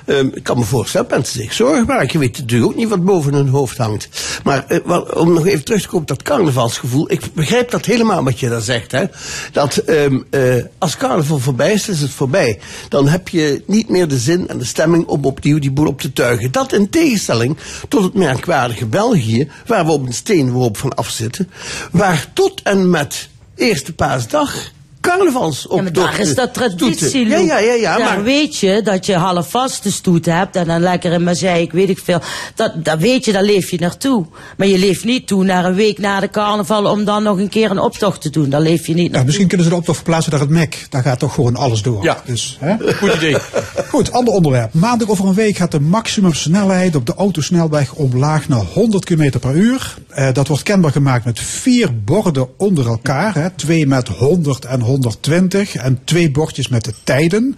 Ehm, 0.07 0.27
ik 0.35 0.43
kan 0.43 0.59
me 0.59 0.65
voorstellen 0.65 1.09
dat 1.09 1.17
mensen 1.17 1.41
zich 1.41 1.53
zorgen 1.53 1.87
maken. 1.87 2.09
Je 2.13 2.19
weet 2.19 2.39
natuurlijk 2.39 2.71
ook 2.71 2.77
niet 2.77 2.89
wat 2.89 3.05
boven 3.05 3.35
hun 3.35 3.49
hoofd 3.49 3.77
hangt. 3.77 4.09
Maar 4.45 4.65
eh, 4.69 4.79
wat, 4.85 5.15
om 5.15 5.33
nog 5.33 5.47
even 5.47 5.65
terug 5.65 5.81
te 5.81 5.87
komen 5.87 6.01
op 6.01 6.09
dat 6.09 6.23
carnavalsgevoel. 6.23 7.11
Ik 7.11 7.21
begrijp 7.35 7.71
dat 7.71 7.85
helemaal 7.85 8.25
wat 8.25 8.41
je 8.41 8.49
daar 8.49 8.61
zegt. 8.61 8.93
Hè? 8.93 9.05
Dat 9.53 9.77
ehm, 9.77 10.19
eh, 10.31 10.65
als 10.79 10.97
carnaval 10.97 11.39
voorbij 11.39 11.73
is, 11.73 11.89
is 11.89 12.01
het 12.01 12.11
voorbij. 12.11 12.59
Dan 12.89 13.09
heb 13.09 13.29
je 13.29 13.63
niet 13.67 13.89
meer 13.89 14.09
de 14.09 14.19
zin 14.19 14.49
en 14.49 14.59
de 14.59 14.65
stemming 14.65 15.07
om 15.07 15.25
opnieuw 15.25 15.59
die 15.59 15.73
boel 15.73 15.87
op 15.87 16.01
te 16.01 16.13
tuigen. 16.13 16.53
Dat 16.53 16.73
in 16.73 16.91
tegenstelling 16.91 17.57
tot 17.89 18.03
het 18.03 18.15
merkwaardige 18.15 18.87
België, 18.87 19.51
waar 19.67 19.87
we 19.87 19.93
op 19.93 20.07
een 20.07 20.13
steenworp 20.13 20.77
van 20.77 20.95
afzitten. 20.95 21.51
Waar 21.91 22.31
tot 22.33 22.63
en 22.63 22.91
met 22.91 23.29
eerste 23.55 23.95
paasdag 23.95 24.73
carnavals 25.11 25.67
op 25.67 25.77
Ja, 25.77 25.83
maar 25.83 25.93
daar 25.93 26.21
is 26.21 26.35
dat 26.35 26.55
traditie, 26.55 27.27
Ja, 27.29 27.39
ja, 27.39 27.59
ja, 27.59 27.73
ja. 27.73 27.97
Daar 27.97 28.15
Maar 28.15 28.23
weet 28.23 28.57
je 28.57 28.81
dat 28.85 29.07
je 29.07 29.15
half 29.15 29.51
vaste 29.51 29.93
stoet 29.93 30.27
hebt 30.27 30.57
en 30.57 30.67
dan 30.67 30.81
lekker 30.81 31.13
in 31.13 31.23
Marseille, 31.23 31.69
weet 31.73 31.89
ik 31.89 31.99
veel. 32.05 32.21
Dat, 32.55 32.73
dat 32.85 32.99
weet 32.99 33.25
je, 33.25 33.33
daar 33.33 33.43
leef 33.43 33.71
je 33.71 33.79
naartoe. 33.81 34.27
Maar 34.57 34.67
je 34.67 34.79
leeft 34.79 35.05
niet 35.05 35.27
toe 35.27 35.45
naar 35.45 35.65
een 35.65 35.75
week 35.75 35.99
na 35.99 36.21
de 36.21 36.31
carnaval 36.31 36.85
om 36.91 37.05
dan 37.05 37.23
nog 37.23 37.39
een 37.39 37.49
keer 37.49 37.71
een 37.71 37.79
optocht 37.79 38.21
te 38.21 38.31
doen. 38.31 38.51
Daar 38.51 38.61
leef 38.61 38.87
je 38.87 38.95
niet 38.95 39.03
Ja, 39.03 39.09
naartoe. 39.09 39.25
misschien 39.25 39.49
kunnen 39.49 39.67
ze 39.67 39.73
de 39.73 39.79
optocht 39.79 39.97
verplaatsen 39.97 40.33
naar 40.33 40.41
het 40.41 40.51
MEC. 40.51 40.87
Daar 40.91 41.03
gaat 41.03 41.19
toch 41.19 41.35
gewoon 41.35 41.57
alles 41.57 41.83
door. 41.83 42.03
Ja. 42.03 42.23
Dus, 42.25 42.57
hè? 42.61 42.95
Goed 42.95 43.15
idee. 43.15 43.37
Goed, 43.91 44.13
ander 44.13 44.35
onderwerp. 44.35 44.75
Maandag 44.75 45.09
over 45.09 45.27
een 45.27 45.35
week 45.35 45.57
gaat 45.57 45.71
de 45.71 45.81
maximumsnelheid 45.81 46.97
op 46.97 47.07
de 47.07 47.15
autosnelweg 47.15 47.93
omlaag 47.95 48.49
naar 48.49 48.63
100 48.73 49.05
km 49.05 49.39
per 49.39 49.55
uur. 49.55 49.95
Eh, 50.09 50.29
dat 50.33 50.49
wordt 50.49 50.63
kenbaar 50.63 50.91
gemaakt 50.93 51.25
met 51.25 51.41
vier 51.41 52.03
borden 52.05 52.49
onder 52.59 52.87
elkaar. 52.87 53.35
Hè. 53.35 53.51
Twee 53.51 53.87
met 53.87 54.09
100 54.09 54.65
en 54.65 54.81
120 54.95 55.75
en 55.75 56.01
twee 56.05 56.31
bordjes 56.31 56.69
met 56.69 56.85
de 56.85 56.95
tijden. 57.05 57.57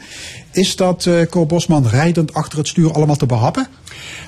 Is 0.52 0.76
dat, 0.76 1.08
Cor 1.30 1.46
Bosman, 1.46 1.88
rijdend 1.88 2.34
achter 2.34 2.58
het 2.58 2.68
stuur 2.68 2.92
allemaal 2.92 3.16
te 3.16 3.26
behappen? 3.26 3.68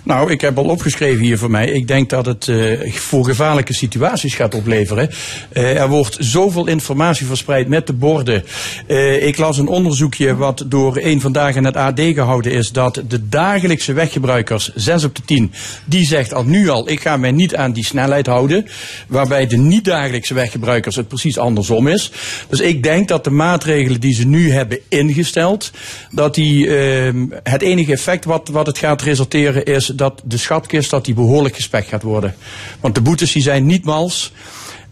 Nou, 0.02 0.30
ik 0.30 0.40
heb 0.40 0.59
al 0.59 0.64
opgeschreven 0.64 1.24
hier 1.24 1.38
voor 1.38 1.50
mij. 1.50 1.66
Ik 1.66 1.88
denk 1.88 2.10
dat 2.10 2.26
het 2.26 2.48
eh, 2.48 2.92
voor 2.92 3.24
gevaarlijke 3.24 3.74
situaties 3.74 4.34
gaat 4.34 4.55
opleveren. 4.55 5.10
Eh, 5.52 5.80
er 5.80 5.88
wordt 5.88 6.16
zoveel 6.20 6.66
informatie 6.66 7.26
verspreid 7.26 7.68
met 7.68 7.86
de 7.86 7.92
borden. 7.92 8.44
Eh, 8.86 9.26
ik 9.26 9.38
las 9.38 9.59
een 9.59 9.66
onderzoekje 9.66 10.36
wat 10.36 10.64
door 10.66 10.96
een 10.96 11.20
vandaag 11.20 11.56
in 11.56 11.64
het 11.64 11.76
AD 11.76 12.00
gehouden 12.00 12.52
is. 12.52 12.72
Dat 12.72 13.02
de 13.09 13.28
dagelijkse 13.28 13.92
weggebruikers, 13.92 14.70
6 14.74 15.05
op 15.05 15.16
de 15.16 15.22
10, 15.24 15.52
die 15.84 16.06
zegt 16.06 16.34
al 16.34 16.44
nu 16.44 16.68
al, 16.68 16.90
ik 16.90 17.00
ga 17.00 17.16
mij 17.16 17.32
niet 17.32 17.56
aan 17.56 17.72
die 17.72 17.84
snelheid 17.84 18.26
houden. 18.26 18.66
Waarbij 19.06 19.46
de 19.46 19.56
niet-dagelijkse 19.56 20.34
weggebruikers 20.34 20.96
het 20.96 21.09
precies 21.09 21.38
andersom 21.38 21.88
is. 21.88 22.12
Dus 22.48 22.60
ik 22.60 22.82
denk 22.82 23.09
dat 23.09 23.24
de 23.24 23.30
maatregelen 23.30 24.00
die 24.00 24.14
ze 24.14 24.26
nu 24.26 24.50
hebben 24.50 24.78
ingesteld, 24.88 25.70
dat 26.10 26.34
die 26.34 26.76
ehm, 26.76 27.26
het 27.42 27.62
enige 27.62 27.92
effect 27.92 28.24
wat, 28.24 28.48
wat 28.48 28.66
het 28.66 28.78
gaat 28.78 29.02
resulteren 29.02 29.64
is 29.69 29.86
dat 29.86 30.23
de 30.24 30.36
schatkist 30.36 30.90
dat 30.90 31.05
die 31.05 31.15
behoorlijk 31.15 31.55
gespekt 31.55 31.89
gaat 31.89 32.03
worden. 32.03 32.35
Want 32.81 32.95
de 32.95 33.01
boetes 33.01 33.32
die 33.32 33.43
zijn 33.43 33.66
niet 33.66 33.85
mals. 33.85 34.32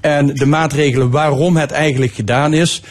En 0.00 0.26
de 0.26 0.46
maatregelen 0.46 1.10
waarom 1.10 1.56
het 1.56 1.70
eigenlijk 1.70 2.14
gedaan 2.14 2.52
is, 2.52 2.82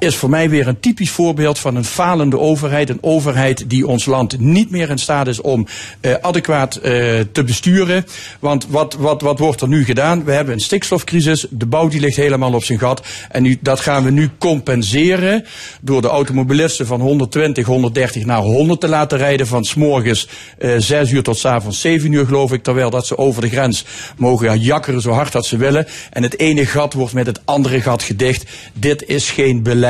is 0.00 0.16
voor 0.16 0.30
mij 0.30 0.50
weer 0.50 0.68
een 0.68 0.80
typisch 0.80 1.10
voorbeeld 1.10 1.58
van 1.58 1.76
een 1.76 1.84
falende 1.84 2.38
overheid. 2.38 2.90
Een 2.90 2.98
overheid 3.00 3.70
die 3.70 3.86
ons 3.86 4.04
land 4.04 4.38
niet 4.38 4.70
meer 4.70 4.90
in 4.90 4.98
staat 4.98 5.26
is 5.26 5.40
om 5.40 5.66
eh, 6.00 6.14
adequaat 6.20 6.76
eh, 6.76 6.92
te 7.32 7.44
besturen. 7.44 8.06
Want 8.40 8.66
wat, 8.68 8.94
wat, 8.94 9.20
wat 9.20 9.38
wordt 9.38 9.60
er 9.60 9.68
nu 9.68 9.84
gedaan? 9.84 10.24
We 10.24 10.32
hebben 10.32 10.54
een 10.54 10.60
stikstofcrisis. 10.60 11.46
De 11.50 11.66
bouw 11.66 11.88
die 11.88 12.00
ligt 12.00 12.16
helemaal 12.16 12.52
op 12.52 12.64
zijn 12.64 12.78
gat. 12.78 13.06
En 13.30 13.42
nu, 13.42 13.58
dat 13.60 13.80
gaan 13.80 14.04
we 14.04 14.10
nu 14.10 14.30
compenseren 14.38 15.44
door 15.80 16.02
de 16.02 16.08
automobilisten 16.08 16.86
van 16.86 17.00
120, 17.00 17.66
130 17.66 18.24
naar 18.24 18.42
100 18.42 18.80
te 18.80 18.88
laten 18.88 19.18
rijden. 19.18 19.46
Van 19.46 19.64
s'morgens 19.64 20.28
eh 20.58 20.74
6 20.78 21.10
uur 21.10 21.22
tot 21.22 21.38
s 21.38 21.44
avonds 21.44 21.80
7 21.80 22.12
uur 22.12 22.26
geloof 22.26 22.52
ik. 22.52 22.62
Terwijl 22.62 22.90
dat 22.90 23.06
ze 23.06 23.18
over 23.18 23.42
de 23.42 23.48
grens 23.48 23.84
mogen 24.16 24.60
jakkeren 24.60 25.00
zo 25.00 25.10
hard 25.10 25.32
dat 25.32 25.46
ze 25.46 25.56
willen. 25.56 25.86
En 26.10 26.22
het 26.22 26.38
ene 26.38 26.66
gat 26.66 26.92
wordt 26.92 27.14
met 27.14 27.26
het 27.26 27.40
andere 27.44 27.80
gat 27.80 28.02
gedicht. 28.02 28.44
Dit 28.72 29.08
is 29.08 29.30
geen 29.30 29.62
beleid. 29.62 29.88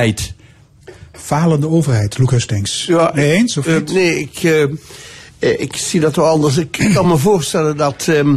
Falende 1.12 1.68
overheid, 1.68 2.18
Luc 2.18 2.31
Hustings. 2.31 2.85
Ja, 2.86 3.12
nee 3.14 3.32
eens? 3.32 3.56
Of 3.56 3.66
eh, 3.66 3.74
niet? 3.74 3.93
nee, 3.93 4.18
ik, 4.18 4.43
eh, 4.43 4.62
eh, 5.40 5.60
ik 5.60 5.77
zie 5.77 6.01
dat 6.01 6.16
wel 6.16 6.27
anders. 6.27 6.56
Ik 6.56 6.78
kan 6.94 7.06
me 7.06 7.16
voorstellen 7.16 7.77
dat 7.77 8.09
ehm, 8.09 8.36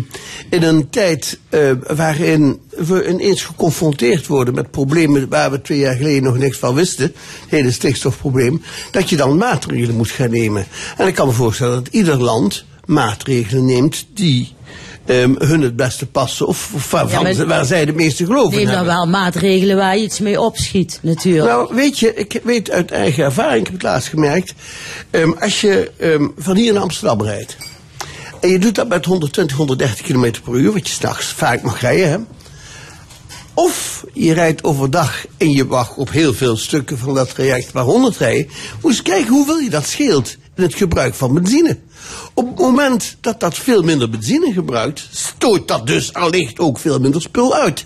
in 0.49 0.64
een 0.64 0.90
tijd 0.90 1.40
eh, 1.49 1.72
waarin 1.95 2.60
we 2.69 3.10
ineens 3.10 3.41
geconfronteerd 3.41 4.27
worden 4.27 4.53
met 4.53 4.72
problemen 4.72 5.30
waar 5.30 5.52
we 5.52 5.61
twee 5.61 5.80
jaar 5.80 5.95
geleden 5.95 6.23
nog 6.23 6.38
niks 6.38 6.57
van 6.57 6.76
wisten, 6.76 7.03
het 7.03 7.49
hele 7.49 7.72
stikstofprobleem, 7.72 8.61
dat 8.91 9.10
je 9.10 9.15
dan 9.15 9.38
maatregelen 9.38 9.95
moet 9.95 10.10
gaan 10.10 10.31
nemen. 10.31 10.65
En 10.98 11.07
ik 11.07 11.15
kan 11.15 11.27
me 11.27 11.34
voorstellen 11.34 11.84
dat 11.84 11.94
ieder 11.94 12.18
land 12.18 12.65
maatregelen 12.85 13.65
neemt 13.65 14.06
die 14.14 14.53
ehm, 15.06 15.34
hun 15.38 15.62
het 15.62 15.76
beste 15.76 16.06
passen 16.06 16.48
of, 16.48 16.72
of 16.74 16.92
waarvan 16.92 17.24
maar- 17.24 17.34
ze- 17.34 17.46
waar 17.46 17.66
zij 17.66 17.86
de 17.86 17.94
meeste 17.94 18.26
geloof 18.26 18.52
in 18.52 18.58
Neem 18.58 18.66
dan 18.66 18.76
hebben. 18.76 18.94
wel 18.94 19.06
maatregelen 19.08 19.78
waar 19.78 19.98
je 19.98 20.04
iets 20.04 20.20
mee 20.20 20.42
opschiet, 20.42 21.00
natuurlijk. 21.02 21.48
Nou, 21.48 21.76
weet 21.76 22.00
je, 22.00 22.14
ik 22.14 22.40
weet 22.44 22.72
uit 22.72 22.92
eigen 22.92 23.24
ervaring, 23.24 23.60
ik 23.60 23.66
heb 23.66 23.74
het 23.74 23.84
laatst 23.84 24.08
gemerkt. 24.10 24.54
ehm, 25.10 25.32
als 25.40 25.62
je 25.62 25.92
ehm, 25.98 26.28
van 26.38 26.56
hier 26.56 26.74
naar 26.74 26.82
Amsterdam 26.82 27.22
rijdt. 27.24 27.58
En 28.42 28.50
je 28.50 28.60
doet 28.60 28.76
dat 28.76 28.88
met 28.88 29.06
120, 29.06 29.58
130 29.58 30.06
km 30.06 30.32
per 30.44 30.54
uur, 30.54 30.74
wat 30.74 30.88
je 30.88 30.94
s'nachts 30.94 31.26
vaak 31.26 31.62
mag 31.62 31.82
rijden. 31.82 32.10
Hè? 32.10 32.18
Of 33.54 34.04
je 34.14 34.34
rijdt 34.34 34.64
overdag 34.64 35.26
en 35.38 35.52
je 35.52 35.68
wacht 35.68 35.98
op 35.98 36.12
heel 36.12 36.34
veel 36.34 36.58
stukken 36.58 36.98
van 36.98 37.14
dat 37.14 37.34
traject 37.36 37.72
waar 37.72 37.84
100 37.84 38.18
rijden. 38.18 38.48
Moet 38.82 38.92
eens 38.92 39.02
kijken 39.02 39.32
hoeveel 39.34 39.60
je 39.60 39.70
dat 39.70 39.86
scheelt 39.88 40.36
in 40.56 40.64
het 40.64 40.76
gebruik 40.76 41.14
van 41.14 41.34
benzine. 41.34 41.78
Op 42.34 42.48
het 42.48 42.58
moment 42.60 43.18
dat 43.22 43.40
dat 43.40 43.58
veel 43.58 43.82
minder 43.82 44.10
benzine 44.10 44.54
gebruikt, 44.54 45.08
stoot 45.12 45.68
dat 45.68 45.88
dus 45.88 46.14
allicht 46.14 46.60
ook 46.60 46.80
veel 46.80 47.00
minder 47.00 47.22
spul 47.22 47.56
uit. 47.56 47.86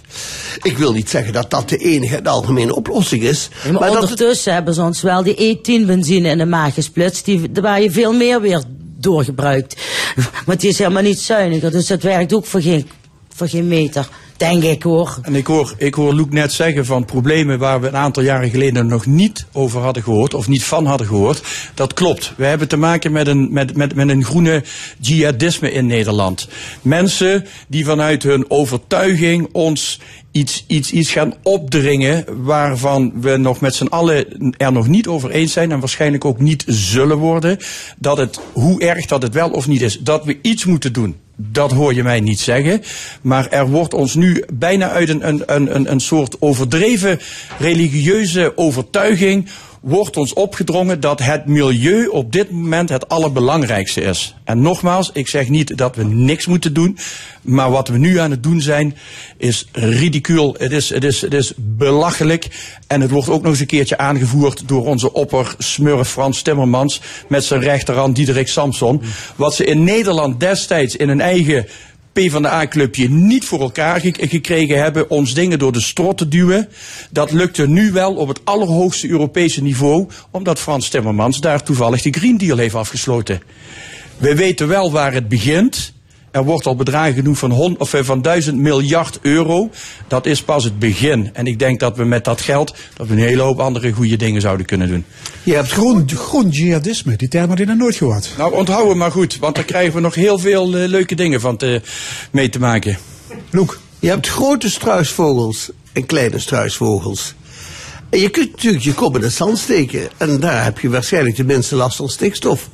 Ik 0.62 0.78
wil 0.78 0.92
niet 0.94 1.10
zeggen 1.10 1.34
dat 1.34 1.50
dat 1.50 1.70
de 1.70 1.78
enige 1.78 2.16
en 2.16 2.28
algemene 2.28 2.76
oplossing 2.76 3.24
is. 3.24 3.50
Maar 3.64 3.74
dat 3.74 3.92
het- 3.92 4.02
ondertussen 4.02 4.54
hebben 4.54 4.74
ze 4.74 4.82
ons 4.82 5.02
wel 5.02 5.24
die 5.24 5.36
E10 5.58 5.86
benzine 5.86 6.30
in 6.30 6.38
de 6.38 6.46
maag 6.46 6.74
gesplitst, 6.74 7.26
die, 7.26 7.50
waar 7.62 7.82
je 7.82 7.92
veel 7.92 8.14
meer 8.14 8.42
weer 8.42 8.64
doorgebruikt. 9.00 9.82
Want 10.46 10.60
die 10.62 10.70
is 10.70 10.78
helemaal 10.78 11.04
niet 11.04 11.20
zuiniger, 11.20 11.72
dus 11.72 11.88
dat 11.88 12.02
werkt 12.02 12.34
ook 12.34 12.46
voor 12.46 12.62
geen, 12.62 12.90
voor 13.36 13.48
geen 13.50 13.68
meter. 13.68 14.10
Denk 14.38 14.64
ik 14.64 14.84
hoor. 14.84 15.20
En 15.22 15.36
ik 15.36 15.48
hoor, 15.48 15.74
ik 15.78 15.94
hoor 15.94 16.14
Luc 16.14 16.26
net 16.30 16.52
zeggen 16.52 16.86
van 16.86 17.06
problemen 17.06 17.60
waar 17.60 17.82
we 17.82 17.88
een 17.88 17.96
aantal 17.96 18.24
jaren 18.24 18.50
geleden 18.50 18.88
nog 18.88 19.06
niet 19.06 19.46
over 19.52 19.82
hadden 19.82 20.04
gehoord 20.04 20.34
of 20.34 20.48
niet 20.48 20.64
van 20.64 20.86
hadden 20.86 21.08
gehoord. 21.08 21.42
Dat 21.74 21.94
klopt. 21.94 22.34
We 22.36 22.46
hebben 22.46 22.68
te 22.68 22.78
maken 22.78 23.12
met 23.12 23.28
een, 23.28 23.54
met, 23.54 23.76
met, 23.76 23.96
met 23.96 24.10
een 24.10 24.24
groene 24.24 24.64
jihadisme 25.00 25.72
in 25.72 25.86
Nederland. 25.86 26.48
Mensen 26.82 27.46
die 27.68 27.86
vanuit 27.86 28.24
hun 28.24 28.46
overtuiging 28.48 29.50
ons 29.52 30.00
iets, 30.32 30.64
iets, 30.68 30.92
iets 30.92 31.12
gaan 31.12 31.34
opdringen 31.44 32.26
waarvan 32.44 33.22
we 33.22 33.38
nog 33.38 33.60
met 33.60 33.76
z'n 33.76 33.86
allen 33.86 34.54
er 34.58 34.72
nog 34.72 34.88
niet 34.88 35.08
over 35.08 35.30
eens 35.30 35.54
zijn 35.54 35.72
en 35.72 35.80
waarschijnlijk 35.80 36.26
ook 36.26 36.40
niet 36.40 36.64
zullen 36.68 37.18
worden. 37.18 37.58
Dat 37.98 38.18
het, 38.18 38.40
hoe 38.54 38.82
erg 38.82 39.06
dat 39.06 39.22
het 39.22 39.34
wel 39.34 39.50
of 39.50 39.68
niet 39.68 39.82
is, 39.82 40.00
dat 40.00 40.26
we 40.26 40.40
iets 40.42 40.66
moeten 40.66 40.94
doen. 40.94 41.16
Dat 41.40 41.72
hoor 41.72 41.94
je 41.94 42.04
mij 42.04 42.20
niet 42.20 42.40
zeggen. 42.40 42.82
Maar 43.22 43.48
er 43.50 43.68
wordt 43.70 43.94
ons 43.94 44.16
nu 44.16 44.44
bijna 44.54 44.90
uit 44.90 45.10
een, 45.10 45.28
een, 45.28 45.44
een, 45.76 45.92
een- 45.92 46.00
soort 46.00 46.36
overdreven 46.42 47.20
religieuze 47.60 48.54
overtuiging 48.56 49.46
wordt 49.82 50.18
ons 50.18 50.34
opgedrongen 50.34 51.00
dat 51.00 51.20
het 51.20 51.46
milieu 51.46 52.08
op 52.08 52.32
dit 52.32 52.52
moment 52.52 52.90
het 52.90 53.10
allerbelangrijkste 53.10 54.02
is. 54.02 54.36
En 54.44 54.62
nogmaals, 54.62 55.10
ik 55.14 55.28
zeg 55.28 55.50
niet 55.50 55.78
dat 55.78 55.96
we 55.96 56.04
niks 56.04 56.46
moeten 56.46 56.74
doen, 56.74 56.98
maar 57.42 57.72
wat 57.72 57.88
we 57.88 57.98
nu 57.98 58.20
aan 58.20 58.32
het 58.32 58.44
doen 58.44 58.62
zijn 58.62 58.96
is 59.38 59.68
ridicuul. 59.72 60.56
Het 60.58 60.72
is, 60.72 60.90
het 60.90 61.04
is, 61.04 61.22
het 61.22 61.34
is 61.34 61.54
belachelijk 61.56 62.48
en 62.88 63.02
het 63.02 63.12
wordt 63.12 63.30
ook 63.30 63.42
nog 63.42 63.52
eens 63.52 63.60
een 63.60 63.66
keertje 63.66 63.98
aangevoerd 63.98 64.68
door 64.68 64.86
onze 64.86 65.14
opper 65.14 65.56
smurf 65.58 66.10
Frans 66.10 66.42
Timmermans 66.42 67.02
met 67.28 67.44
zijn 67.44 67.62
rechterhand 67.62 68.16
Diederik 68.16 68.48
Samson. 68.48 69.02
Wat 69.36 69.56
ze 69.56 69.66
in 69.66 69.84
Nederland 69.84 70.40
destijds 70.40 70.96
in 70.96 71.10
een 71.10 71.22
eigen 71.22 71.68
PvdA-clubje 72.22 73.10
niet 73.10 73.46
voor 73.46 73.62
elkaar 73.62 74.00
ge- 74.00 74.28
gekregen 74.28 74.82
hebben 74.82 75.10
ons 75.10 75.34
dingen 75.34 75.60
door 75.60 75.72
de 75.72 75.82
strot 75.82 76.18
te 76.18 76.28
duwen. 76.28 76.70
Dat 77.12 77.32
lukte 77.32 77.68
nu 77.68 77.92
wel 77.92 78.14
op 78.16 78.28
het 78.28 78.40
allerhoogste 78.44 79.10
Europese 79.10 79.62
niveau, 79.62 80.08
omdat 80.32 80.60
Frans 80.60 80.90
Timmermans 80.90 81.40
daar 81.40 81.64
toevallig 81.64 82.02
de 82.02 82.12
Green 82.12 82.38
Deal 82.38 82.58
heeft 82.58 82.76
afgesloten. 82.76 83.42
We 84.18 84.36
weten 84.36 84.68
wel 84.68 84.92
waar 84.92 85.14
het 85.14 85.28
begint. 85.28 85.94
Er 86.38 86.44
wordt 86.44 86.66
al 86.66 86.76
bedragen 86.76 87.14
genoemd 87.14 87.38
van, 87.40 87.52
hon- 87.52 87.80
of 87.80 87.94
eh, 87.94 88.04
van 88.04 88.22
1000 88.22 88.58
miljard 88.58 89.20
euro. 89.22 89.70
Dat 90.08 90.26
is 90.26 90.42
pas 90.44 90.64
het 90.64 90.80
begin. 90.80 91.30
En 91.34 91.46
ik 91.46 91.60
denk 91.60 91.80
dat 91.80 91.98
we 91.98 92.04
met 92.04 92.24
dat 92.24 92.42
geld 92.42 92.76
dat 92.96 93.08
we 93.08 93.14
een 93.14 93.20
hele 93.20 93.42
hoop 93.42 93.60
andere 93.60 93.92
goede 93.92 94.16
dingen 94.16 94.42
zouden 94.42 94.66
kunnen 94.66 94.88
doen. 94.88 95.06
Je 95.44 95.54
hebt 95.54 95.72
groen, 95.72 96.10
groen 96.16 96.50
jihadisme, 96.50 97.16
die 97.16 97.28
term 97.28 97.50
had 97.50 97.60
ik 97.60 97.68
nog 97.68 97.78
nooit 97.78 97.96
gehoord. 97.96 98.30
Nou, 98.38 98.54
onthoud 98.54 98.88
hem 98.88 98.98
maar 98.98 99.12
goed, 99.12 99.38
want 99.40 99.56
daar 99.56 99.64
krijgen 99.64 99.94
we 99.94 100.00
nog 100.00 100.16
heel 100.16 100.40
veel 100.40 100.76
eh, 100.78 100.88
leuke 100.88 101.16
dingen 101.16 101.42
van 101.42 101.58
te, 101.58 101.82
mee 102.32 102.50
te 102.50 102.60
maken. 102.60 102.98
Loek. 103.50 103.80
Je 104.00 104.10
hebt 104.10 104.28
grote 104.28 104.70
struisvogels 104.70 105.70
en 105.94 106.06
kleine 106.06 106.40
struisvogels. 106.40 107.34
En 108.10 108.20
je 108.20 108.30
kunt 108.30 108.52
natuurlijk 108.52 108.84
je 108.84 108.94
kop 108.94 109.16
in 109.16 109.22
het 109.24 109.34
zand 109.34 109.58
steken. 109.58 110.10
En 110.18 110.40
daar 110.40 110.64
heb 110.64 110.80
je 110.80 110.90
waarschijnlijk 110.90 111.36
de 111.36 111.44
minste 111.44 111.76
last 111.76 111.96
van 111.96 112.10
stikstof. 112.10 112.70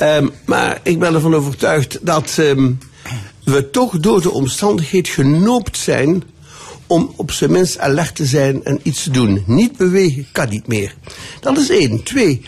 Ehm, 0.00 0.28
maar 0.44 0.80
ik 0.82 0.98
ben 0.98 1.14
ervan 1.14 1.34
overtuigd 1.34 1.98
dat 2.02 2.34
ehm, 2.38 2.72
we 3.44 3.70
toch 3.70 3.98
door 3.98 4.22
de 4.22 4.30
omstandigheid 4.30 5.08
genoopt 5.08 5.76
zijn 5.76 6.22
om 6.86 7.12
op 7.16 7.30
zijn 7.30 7.50
minst 7.50 7.78
alert 7.78 8.14
te 8.14 8.26
zijn 8.26 8.64
en 8.64 8.80
iets 8.82 9.02
te 9.02 9.10
doen. 9.10 9.42
Niet 9.46 9.76
bewegen 9.76 10.26
kan 10.32 10.48
niet 10.48 10.66
meer. 10.66 10.94
Dat 11.40 11.58
is 11.58 11.70
één. 11.70 12.02
Twee, 12.02 12.42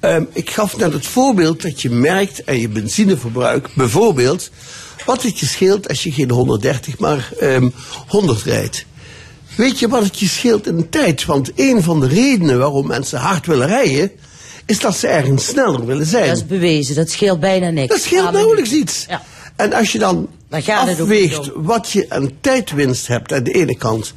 ehm, 0.00 0.24
ik 0.32 0.50
gaf 0.50 0.76
net 0.76 0.92
het 0.92 1.06
voorbeeld 1.06 1.62
dat 1.62 1.82
je 1.82 1.90
merkt 1.90 2.46
aan 2.46 2.60
je 2.60 2.68
benzineverbruik, 2.68 3.68
bijvoorbeeld, 3.74 4.50
wat 5.06 5.22
het 5.22 5.38
je 5.38 5.46
scheelt 5.46 5.88
als 5.88 6.02
je 6.02 6.12
geen 6.12 6.30
130 6.30 6.98
maar 6.98 7.32
ehm 7.38 7.68
100 8.06 8.42
rijdt. 8.42 8.86
Weet 9.56 9.78
je 9.78 9.88
wat 9.88 10.02
het 10.02 10.18
je 10.18 10.28
scheelt 10.28 10.66
in 10.66 10.76
de 10.76 10.88
tijd? 10.88 11.24
Want 11.24 11.50
een 11.54 11.82
van 11.82 12.00
de 12.00 12.06
redenen 12.06 12.58
waarom 12.58 12.86
mensen 12.86 13.18
hard 13.18 13.46
willen 13.46 13.66
rijden, 13.66 14.10
is 14.66 14.80
dat 14.80 14.96
ze 14.96 15.08
ergens 15.08 15.46
sneller 15.46 15.86
willen 15.86 16.06
zijn. 16.06 16.26
Dat 16.28 16.36
is 16.36 16.46
bewezen, 16.46 16.94
dat 16.94 17.10
scheelt 17.10 17.40
bijna 17.40 17.70
niks. 17.70 17.88
Dat 17.88 18.02
scheelt 18.02 18.24
maar- 18.24 18.32
nauwelijks 18.32 18.72
iets. 18.72 19.04
Ja. 19.08 19.22
En 19.56 19.72
als 19.72 19.92
je 19.92 19.98
dan 19.98 20.28
afweegt 20.66 21.50
wat 21.54 21.90
je 21.90 22.06
aan 22.08 22.30
tijdwinst 22.40 23.06
hebt 23.06 23.32
aan 23.32 23.42
de 23.42 23.52
ene 23.52 23.76
kant 23.76 24.14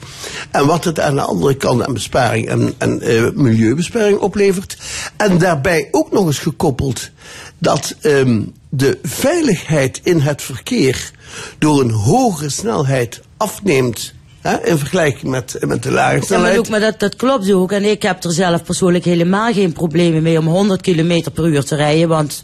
en 0.52 0.66
wat 0.66 0.84
het 0.84 1.00
aan 1.00 1.16
de 1.16 1.22
andere 1.22 1.56
kant 1.56 1.84
aan 1.84 1.94
besparing 1.94 2.48
en, 2.48 2.74
en 2.78 3.02
eh, 3.02 3.30
milieubesparing 3.34 4.20
oplevert. 4.20 4.78
En 5.18 5.38
daarbij 5.38 5.88
ook 5.92 6.12
nog 6.12 6.26
eens 6.26 6.40
gekoppeld 6.40 7.10
dat 7.58 7.96
ehm, 8.02 8.42
de 8.70 9.00
veiligheid 9.04 10.00
in 10.04 10.20
het 10.20 10.42
verkeer 10.42 11.12
door 11.58 11.82
een 11.82 11.92
hogere 11.92 12.50
snelheid 12.50 13.22
afneemt. 13.38 14.14
Hè, 14.42 14.66
in 14.66 14.78
vergelijking 14.78 15.32
met, 15.32 15.58
met 15.60 15.84
de 15.84 15.92
lage 15.92 16.34
Ja, 16.34 16.40
maar, 16.40 16.62
maar 16.70 16.80
dat, 16.80 17.00
dat 17.00 17.16
klopt 17.16 17.52
ook. 17.52 17.72
En 17.72 17.84
ik 17.84 18.02
heb 18.02 18.24
er 18.24 18.32
zelf 18.32 18.64
persoonlijk 18.64 19.06
helemaal 19.06 19.54
geen 19.54 19.74
problemen 19.74 20.24
mee 20.24 20.40
om 20.40 20.48
100 20.48 20.82
km 20.82 21.24
per 21.34 21.46
uur 21.46 21.64
te 21.64 21.76
rijden. 21.76 22.08
Want 22.08 22.44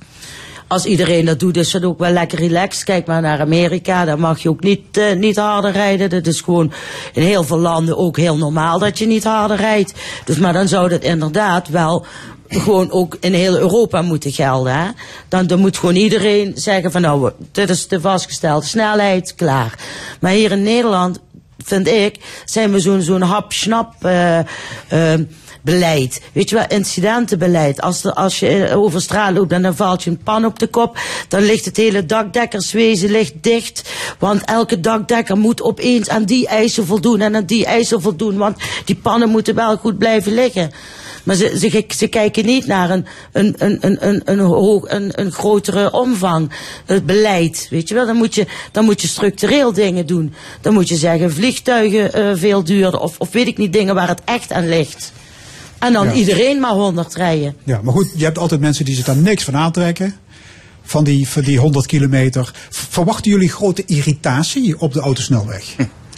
als 0.67 0.85
iedereen 0.85 1.25
dat 1.25 1.39
doet, 1.39 1.57
is 1.57 1.71
dat 1.71 1.83
ook 1.83 1.99
wel 1.99 2.11
lekker 2.11 2.39
relaxed. 2.39 2.83
Kijk 2.83 3.05
maar 3.05 3.21
naar 3.21 3.39
Amerika, 3.39 4.05
daar 4.05 4.19
mag 4.19 4.39
je 4.39 4.49
ook 4.49 4.63
niet, 4.63 4.97
eh, 4.97 5.15
niet 5.15 5.35
harder 5.35 5.71
rijden. 5.71 6.09
Dat 6.09 6.27
is 6.27 6.41
gewoon 6.41 6.73
in 7.13 7.21
heel 7.21 7.43
veel 7.43 7.59
landen 7.59 7.97
ook 7.97 8.17
heel 8.17 8.37
normaal 8.37 8.79
dat 8.79 8.99
je 8.99 9.05
niet 9.05 9.23
harder 9.23 9.57
rijdt. 9.57 9.93
Dus, 10.25 10.37
maar 10.37 10.53
dan 10.53 10.67
zou 10.67 10.89
dat 10.89 11.03
inderdaad 11.03 11.67
wel 11.67 12.05
gewoon 12.47 12.91
ook 12.91 13.17
in 13.19 13.33
heel 13.33 13.57
Europa 13.57 14.01
moeten 14.01 14.31
gelden. 14.31 14.73
Hè? 14.73 14.87
Dan, 15.27 15.47
dan 15.47 15.59
moet 15.59 15.77
gewoon 15.77 15.95
iedereen 15.95 16.51
zeggen 16.55 16.91
van 16.91 17.01
nou, 17.01 17.31
dit 17.51 17.69
is 17.69 17.87
de 17.87 18.01
vastgestelde 18.01 18.65
snelheid, 18.65 19.35
klaar. 19.35 19.79
Maar 20.19 20.31
hier 20.31 20.51
in 20.51 20.63
Nederland 20.63 21.19
vind 21.63 21.87
ik, 21.87 22.15
zijn 22.45 22.71
we 22.71 22.79
zo'n 22.79 23.01
zo'n 23.01 23.21
hap-snap 23.21 23.93
eh, 24.01 24.39
eh, 24.39 25.19
beleid. 25.61 26.21
Weet 26.33 26.49
je 26.49 26.55
wel, 26.55 26.65
incidentenbeleid. 26.67 27.81
Als, 27.81 28.03
er, 28.03 28.13
als 28.13 28.39
je 28.39 28.75
over 28.75 29.01
straat 29.01 29.33
loopt 29.33 29.51
en 29.51 29.61
dan 29.61 29.75
valt 29.75 30.03
je 30.03 30.09
een 30.09 30.23
pan 30.23 30.45
op 30.45 30.59
de 30.59 30.67
kop, 30.67 30.97
dan 31.27 31.41
ligt 31.41 31.65
het 31.65 31.77
hele 31.77 32.05
dakdekkerswezen 32.05 33.11
ligt 33.11 33.33
dicht. 33.41 33.89
Want 34.19 34.45
elke 34.45 34.79
dakdekker 34.79 35.37
moet 35.37 35.61
opeens 35.61 36.09
aan 36.09 36.23
die 36.23 36.47
eisen 36.47 36.85
voldoen 36.85 37.21
en 37.21 37.35
aan 37.35 37.45
die 37.45 37.65
eisen 37.65 38.01
voldoen. 38.01 38.37
Want 38.37 38.57
die 38.85 38.95
pannen 38.95 39.29
moeten 39.29 39.55
wel 39.55 39.77
goed 39.77 39.97
blijven 39.97 40.33
liggen. 40.33 40.71
Maar 41.23 41.35
ze, 41.35 41.55
ze, 41.59 41.85
ze 41.95 42.07
kijken 42.07 42.45
niet 42.45 42.65
naar 42.65 42.89
een, 42.89 43.05
een, 43.31 43.55
een, 43.57 43.77
een, 43.81 44.07
een, 44.07 44.21
een, 44.25 44.39
hoog, 44.39 44.89
een, 44.91 45.21
een 45.21 45.31
grotere 45.31 45.91
omvang. 45.91 46.51
Het 46.85 47.05
beleid, 47.05 47.67
weet 47.69 47.87
je 47.87 47.95
wel. 47.95 48.05
Dan 48.05 48.15
moet 48.15 48.35
je, 48.35 48.45
dan 48.71 48.85
moet 48.85 49.01
je 49.01 49.07
structureel 49.07 49.73
dingen 49.73 50.05
doen. 50.05 50.33
Dan 50.61 50.73
moet 50.73 50.87
je 50.89 50.95
zeggen, 50.95 51.33
vliegtuigen 51.33 52.13
eh, 52.13 52.31
veel 52.35 52.63
duurder. 52.63 52.99
Of, 52.99 53.15
of 53.17 53.31
weet 53.31 53.47
ik 53.47 53.57
niet, 53.57 53.73
dingen 53.73 53.95
waar 53.95 54.07
het 54.07 54.21
echt 54.25 54.51
aan 54.51 54.69
ligt. 54.69 55.11
En 55.79 55.93
dan 55.93 56.05
Ja. 56.07 56.13
iedereen 56.13 56.59
maar 56.59 56.71
100 56.71 57.15
rijden. 57.15 57.55
Ja, 57.63 57.79
maar 57.83 57.93
goed, 57.93 58.09
je 58.15 58.23
hebt 58.23 58.37
altijd 58.37 58.61
mensen 58.61 58.85
die 58.85 58.95
zich 58.95 59.05
daar 59.05 59.17
niks 59.17 59.43
van 59.43 59.55
aantrekken. 59.55 60.15
Van 60.83 61.03
die, 61.03 61.27
van 61.27 61.41
die 61.43 61.57
100 61.59 61.85
kilometer. 61.85 62.51
Verwachten 62.69 63.31
jullie 63.31 63.49
grote 63.49 63.83
irritatie 63.85 64.79
op 64.79 64.93
de 64.93 64.99
autosnelweg? 64.99 65.63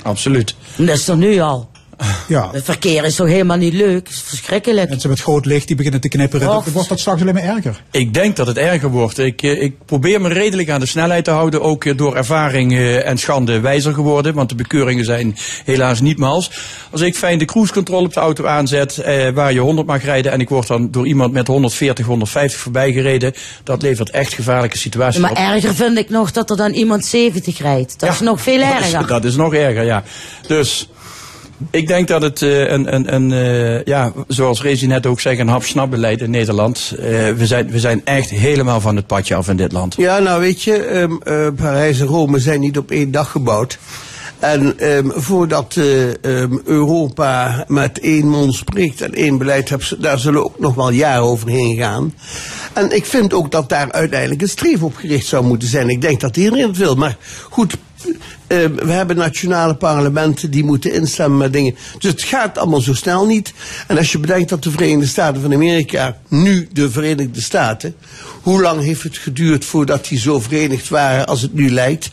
Absoluut. 0.04 0.56
Dat 0.78 0.88
is 0.98 1.08
er 1.08 1.18
nu 1.18 1.40
al. 1.40 1.70
Ja. 2.28 2.50
Het 2.52 2.64
verkeer 2.64 3.04
is 3.04 3.16
toch 3.16 3.28
helemaal 3.28 3.58
niet 3.58 3.74
leuk? 3.74 4.08
Het 4.08 4.10
is 4.10 4.22
verschrikkelijk. 4.26 4.90
Mensen 4.90 5.10
met 5.10 5.22
groot 5.22 5.46
licht 5.46 5.68
die 5.68 5.76
beginnen 5.76 6.02
te 6.02 6.08
knipperen. 6.08 6.64
Wordt 6.74 6.90
dat 6.90 7.00
straks 7.00 7.22
alleen 7.22 7.34
maar 7.34 7.44
erger. 7.44 7.82
Ik 7.92 8.14
denk 8.14 8.36
dat 8.36 8.48
het 8.48 8.58
erger 8.58 8.90
wordt. 8.90 9.18
Ik, 9.18 9.42
eh, 9.42 9.62
ik 9.62 9.86
probeer 9.86 10.22
me 10.22 10.28
redelijk 10.30 10.70
aan 10.70 10.80
de 10.80 10.86
snelheid 10.86 11.24
te 11.24 11.32
houden. 11.32 11.62
Ook 11.62 11.86
eh, 11.86 11.98
door 11.98 12.16
ervaring 12.16 12.72
eh, 12.74 13.08
en 13.08 13.18
schande 13.18 13.60
wijzer 13.60 13.94
geworden. 13.94 14.34
Want 14.34 14.50
de 14.50 14.56
bekeuringen 14.56 15.06
zijn 15.06 15.36
helaas 15.66 16.02
niet 16.02 16.18
mals. 16.18 16.52
Als 16.92 17.02
ik 17.02 17.16
fijn 17.16 17.38
de 17.40 17.46
cruise 17.46 17.74
control 17.74 18.04
op 18.04 18.14
de 18.14 18.20
auto 18.20 18.46
aanzet. 18.46 18.98
Eh, 18.98 19.30
waar 19.30 19.54
je 19.54 19.60
100 19.60 19.88
mag 19.88 20.04
rijden. 20.04 20.32
En 20.32 20.40
ik 20.40 20.50
word 20.50 20.68
dan 20.68 20.92
door 20.92 21.08
iemand 21.08 21.34
met 21.34 21.48
140, 21.48 22.06
150 22.06 22.60
voorbij 22.60 22.92
gereden. 22.94 23.34
Dat 23.64 23.82
levert 23.82 24.10
echt 24.10 24.34
gevaarlijke 24.34 24.78
situaties 24.78 25.22
Maar 25.22 25.32
op. 25.32 25.38
erger 25.38 25.76
vind 25.76 25.98
ik 25.98 26.10
nog 26.10 26.32
dat 26.32 26.50
er 26.50 26.58
dan 26.58 26.72
iemand 26.72 27.06
70 27.06 27.58
rijdt. 27.60 28.00
Dat 28.00 28.14
is 28.14 28.20
nog 28.20 28.42
veel 28.42 28.60
Dat 28.60 28.80
is- 28.80 28.92
erger. 28.94 29.08
Dat 29.08 29.26
is 29.26 29.36
nog 29.36 29.54
erger, 29.54 29.86
ja. 29.86 30.04
Dus 30.48 30.90
ik 31.72 31.88
denk 31.88 32.08
dat 32.08 32.22
het 32.22 32.42
eh, 32.42 32.70
een, 32.70 32.96
een, 32.96 33.14
een 33.14 33.32
eh, 33.32 33.84
ja, 33.84 34.12
zoals 34.28 34.62
Rezi 34.62 34.88
net 34.88 35.06
ook 35.06 35.20
zegt, 35.20 35.40
een 35.40 35.48
hap-snap-beleid 35.48 36.22
in 36.22 36.30
Nederland. 36.30 36.94
Eh, 37.00 37.06
we, 37.30 37.46
zijn, 37.46 37.70
we 37.70 37.80
zijn 37.80 38.02
echt 38.04 38.30
helemaal 38.30 38.82
van 38.82 38.96
het 38.96 39.08
padje 39.08 39.36
af 39.36 39.50
in 39.50 39.58
dit 39.58 39.72
land. 39.72 39.96
Ja, 39.98 40.20
nou 40.20 40.40
weet 40.40 40.64
je, 40.64 40.78
ehm, 40.78 41.12
eh, 41.24 41.48
Parijs 41.56 42.00
en 42.00 42.08
Rome 42.08 42.40
zijn 42.40 42.60
niet 42.60 42.78
op 42.78 42.92
één 42.92 43.12
dag 43.12 43.32
gebouwd. 43.32 43.78
En 44.40 44.80
ehm, 44.80 45.10
voordat 45.14 45.76
eh, 45.78 46.08
ehm, 46.24 46.58
Europa 46.66 47.66
met 47.68 48.00
één 48.00 48.28
mond 48.28 48.54
spreekt 48.54 49.02
en 49.02 49.14
één 49.14 49.38
beleid 49.38 49.70
hebt, 49.70 50.02
daar 50.02 50.20
zullen 50.20 50.44
ook 50.44 50.60
nog 50.60 50.76
wel 50.76 50.90
jaren 50.90 51.24
overheen 51.24 51.78
gaan. 51.78 52.14
En 52.74 52.96
ik 52.96 53.06
vind 53.06 53.34
ook 53.34 53.52
dat 53.52 53.70
daar 53.70 53.92
uiteindelijk 53.92 54.42
een 54.42 54.50
streef 54.50 54.84
op 54.84 54.96
gericht 54.96 55.26
zou 55.26 55.46
moeten 55.46 55.68
zijn. 55.68 55.90
Ik 55.90 56.02
denk 56.02 56.20
dat 56.20 56.38
iedereen 56.38 56.68
het 56.68 56.78
wil. 56.78 56.96
Maar 56.96 57.18
goed, 57.50 57.78
eh, 58.48 58.58
we 58.66 58.92
hebben 58.92 59.16
nationale 59.16 59.76
parlementen 59.76 60.52
die 60.52 60.64
moeten 60.64 60.94
instemmen 60.94 61.38
met 61.38 61.54
dingen. 61.54 61.76
Dus 62.00 62.12
het 62.12 62.22
gaat 62.22 62.58
allemaal 62.58 62.82
zo 62.82 62.94
snel 62.94 63.26
niet. 63.26 63.54
En 63.88 63.98
als 63.98 64.12
je 64.12 64.20
bedenkt 64.20 64.50
dat 64.50 64.64
de 64.64 64.72
Verenigde 64.72 65.08
Staten 65.08 65.42
van 65.42 65.54
Amerika, 65.54 66.18
nu 66.28 66.68
de 66.74 66.92
Verenigde 66.92 67.42
Staten, 67.42 67.96
hoe 68.42 68.62
lang 68.62 68.82
heeft 68.82 69.04
het 69.04 69.18
geduurd 69.18 69.66
voordat 69.66 70.08
die 70.08 70.20
zo 70.20 70.40
verenigd 70.40 70.90
waren 70.90 71.26
als 71.26 71.42
het 71.42 71.54
nu 71.54 71.72
lijkt? 71.72 72.10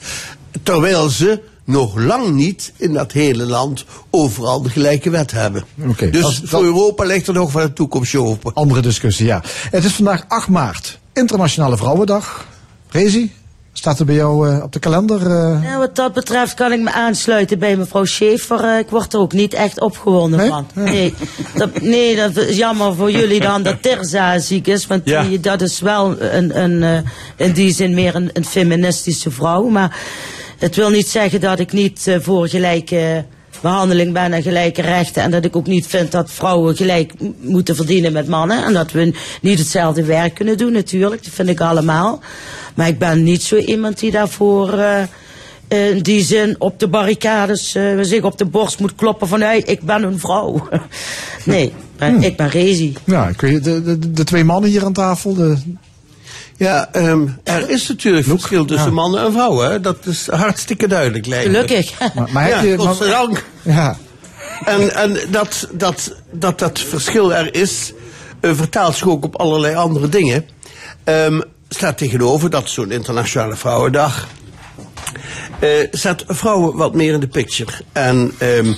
Terwijl 0.62 1.09
ze 1.09 1.40
nog 1.64 1.97
lang 1.97 2.35
niet 2.35 2.73
in 2.77 2.93
dat 2.93 3.12
hele 3.12 3.44
land 3.44 3.85
overal 4.10 4.62
de 4.62 4.70
gelijke 4.70 5.10
wet 5.10 5.31
hebben. 5.31 5.64
Dus 6.10 6.20
dat 6.20 6.40
voor 6.44 6.62
Europa 6.64 7.05
ligt 7.05 7.27
er 7.27 7.35
nog 7.35 7.51
van 7.51 7.62
de 7.62 7.73
toekomst 7.73 8.14
open. 8.14 8.55
Andere 8.55 8.81
discussie, 8.81 9.27
ja. 9.27 9.43
Het 9.70 9.85
is 9.85 9.93
vandaag 9.93 10.24
8 10.28 10.48
maart, 10.48 10.98
Internationale 11.12 11.77
Vrouwendag. 11.77 12.47
Rezi, 12.89 13.32
staat 13.73 13.99
er 13.99 14.05
bij 14.05 14.15
jou 14.15 14.49
eh, 14.49 14.62
op 14.62 14.73
de 14.73 14.78
kalender? 14.78 15.20
eh? 15.27 15.62
Ja, 15.62 15.78
wat 15.78 15.97
dat 15.97 16.12
betreft 16.12 16.55
kan 16.55 16.73
ik 16.73 16.81
me 16.81 16.93
aansluiten 16.93 17.59
bij 17.59 17.77
mevrouw 17.77 18.05
Schaefer. 18.05 18.65
Eh, 18.65 18.78
ik 18.78 18.89
word 18.90 19.12
er 19.12 19.20
ook 19.20 19.32
niet 19.32 19.55
echt 19.55 19.81
opgewonden 19.81 20.47
van. 20.49 20.66
Nee, 20.74 21.15
dat, 21.55 21.81
nee, 21.81 22.16
dat 22.16 22.36
is 22.36 22.57
jammer 22.57 22.94
voor 22.94 23.11
jullie 23.11 23.40
dan 23.40 23.62
dat 23.62 23.82
Terza 23.82 24.39
ziek 24.39 24.66
is. 24.66 24.86
Want 24.86 25.03
Ja. 25.05 25.23
die, 25.23 25.40
dat 25.40 25.61
is 25.61 25.81
wel 25.81 26.20
een, 26.20 26.59
een, 26.62 26.82
eh, 26.82 27.47
in 27.47 27.53
die 27.53 27.73
zin 27.74 27.94
meer 27.94 28.15
een, 28.15 28.31
een 28.32 28.44
feministische 28.44 29.31
vrouw. 29.31 29.69
Maar 29.69 29.97
het 30.59 30.77
wil 30.77 30.90
niet 30.90 31.09
zeggen 31.09 31.40
dat 31.40 31.59
ik 31.59 31.73
niet 31.73 32.16
voor 32.20 32.49
gelijke 32.49 33.24
behandeling 33.63 34.13
ben 34.13 34.33
en 34.33 34.43
gelijke 34.43 34.83
rechten. 34.83 35.23
En 35.23 35.31
dat 35.31 35.45
ik 35.45 35.57
ook 35.57 35.67
niet 35.67 35.87
vind 35.87 36.13
dat 36.13 36.31
vrouwen 36.31 36.77
gelijk 36.77 37.13
moeten 37.41 37.77
verdienen 37.77 38.13
met 38.13 38.29
mannen. 38.29 38.65
En 38.65 38.73
dat 38.73 38.93
we 38.93 39.15
niet 39.41 39.59
hetzelfde 39.59 40.05
werk 40.05 40.35
kunnen 40.35 40.59
doen 40.59 40.73
natuurlijk. 40.73 41.25
Dat 41.25 41.35
vind 41.35 41.49
ik 41.49 41.61
allemaal. 41.61 42.21
Maar 42.75 42.89
ik 42.89 42.99
ben 42.99 43.23
niet 43.23 43.43
zo 43.43 43.57
iemand 43.57 43.99
die 43.99 44.11
daarvoor... 44.11 44.79
eh, 44.79 45.03
in 45.73 46.03
die 46.03 46.25
zin 46.25 46.55
op 46.59 46.79
de 46.79 46.89
barricades 46.89 47.75
eh, 47.75 47.99
zich 48.01 48.23
op 48.23 48.39
de 48.39 48.45
borst 48.45 48.81
moet 48.81 48.95
kloppen 48.95 49.29
van 49.29 49.41
hey, 49.41 49.59
ik 49.59 49.83
ben 49.83 50.03
een 50.03 50.19
vrouw. 50.19 50.69
nee, 51.45 51.73
maar 51.99 52.25
ik 52.25 52.37
ben 52.37 52.49
Rezi. 52.49 52.95
Ja, 53.05 53.29
ik 53.29 53.41
weet, 53.41 53.65
de, 53.65 53.83
de, 53.83 54.11
de 54.11 54.25
twee 54.25 54.45
mannen 54.45 54.71
hier 54.71 54.85
aan 54.85 54.93
tafel. 54.93 55.35
De, 55.35 55.57
Ja, 56.63 56.89
ehm, 56.93 57.27
er 57.45 57.71
is 57.71 57.89
natuurlijk 57.89 58.27
verschil 58.27 58.65
tussen 58.65 58.93
mannen 58.93 59.25
en 59.25 59.33
vrouwen. 59.33 59.71
Hè? 59.71 59.81
Dat 59.81 60.07
is 60.07 60.27
hartstikke 60.27 60.89
duidelijk, 60.89 61.27
lijkt. 61.27 61.45
Gelukkig. 61.47 61.99
Maar- 62.15 62.29
maar 62.33 62.45
heb 62.45 62.53
ja, 62.53 62.61
je- 62.63 62.77
godzijdank. 62.79 63.45
ja. 63.63 63.97
En, 64.65 64.95
en 64.95 65.19
dat, 65.31 65.69
dat, 65.73 66.15
dat 66.31 66.59
dat 66.59 66.79
verschil 66.81 67.35
er 67.35 67.55
is, 67.55 67.93
eh, 68.41 68.51
vertaalt 68.55 68.97
zich 68.97 69.09
ook 69.09 69.25
op 69.25 69.37
allerlei 69.37 69.75
andere 69.75 70.09
dingen. 70.09 70.47
Ehm, 71.05 71.41
staat 71.69 71.99
tegenover 71.99 72.51
dat 72.51 72.69
zo'n 72.69 72.91
internationale 72.91 73.57
vrouwendag 73.57 74.29
eh, 75.59 75.69
zet 75.91 76.25
vrouwen 76.27 76.77
wat 76.77 76.95
meer 76.95 77.13
in 77.13 77.21
de 77.21 77.29
picture. 77.29 77.73
En 77.93 78.33
ehm, 78.39 78.73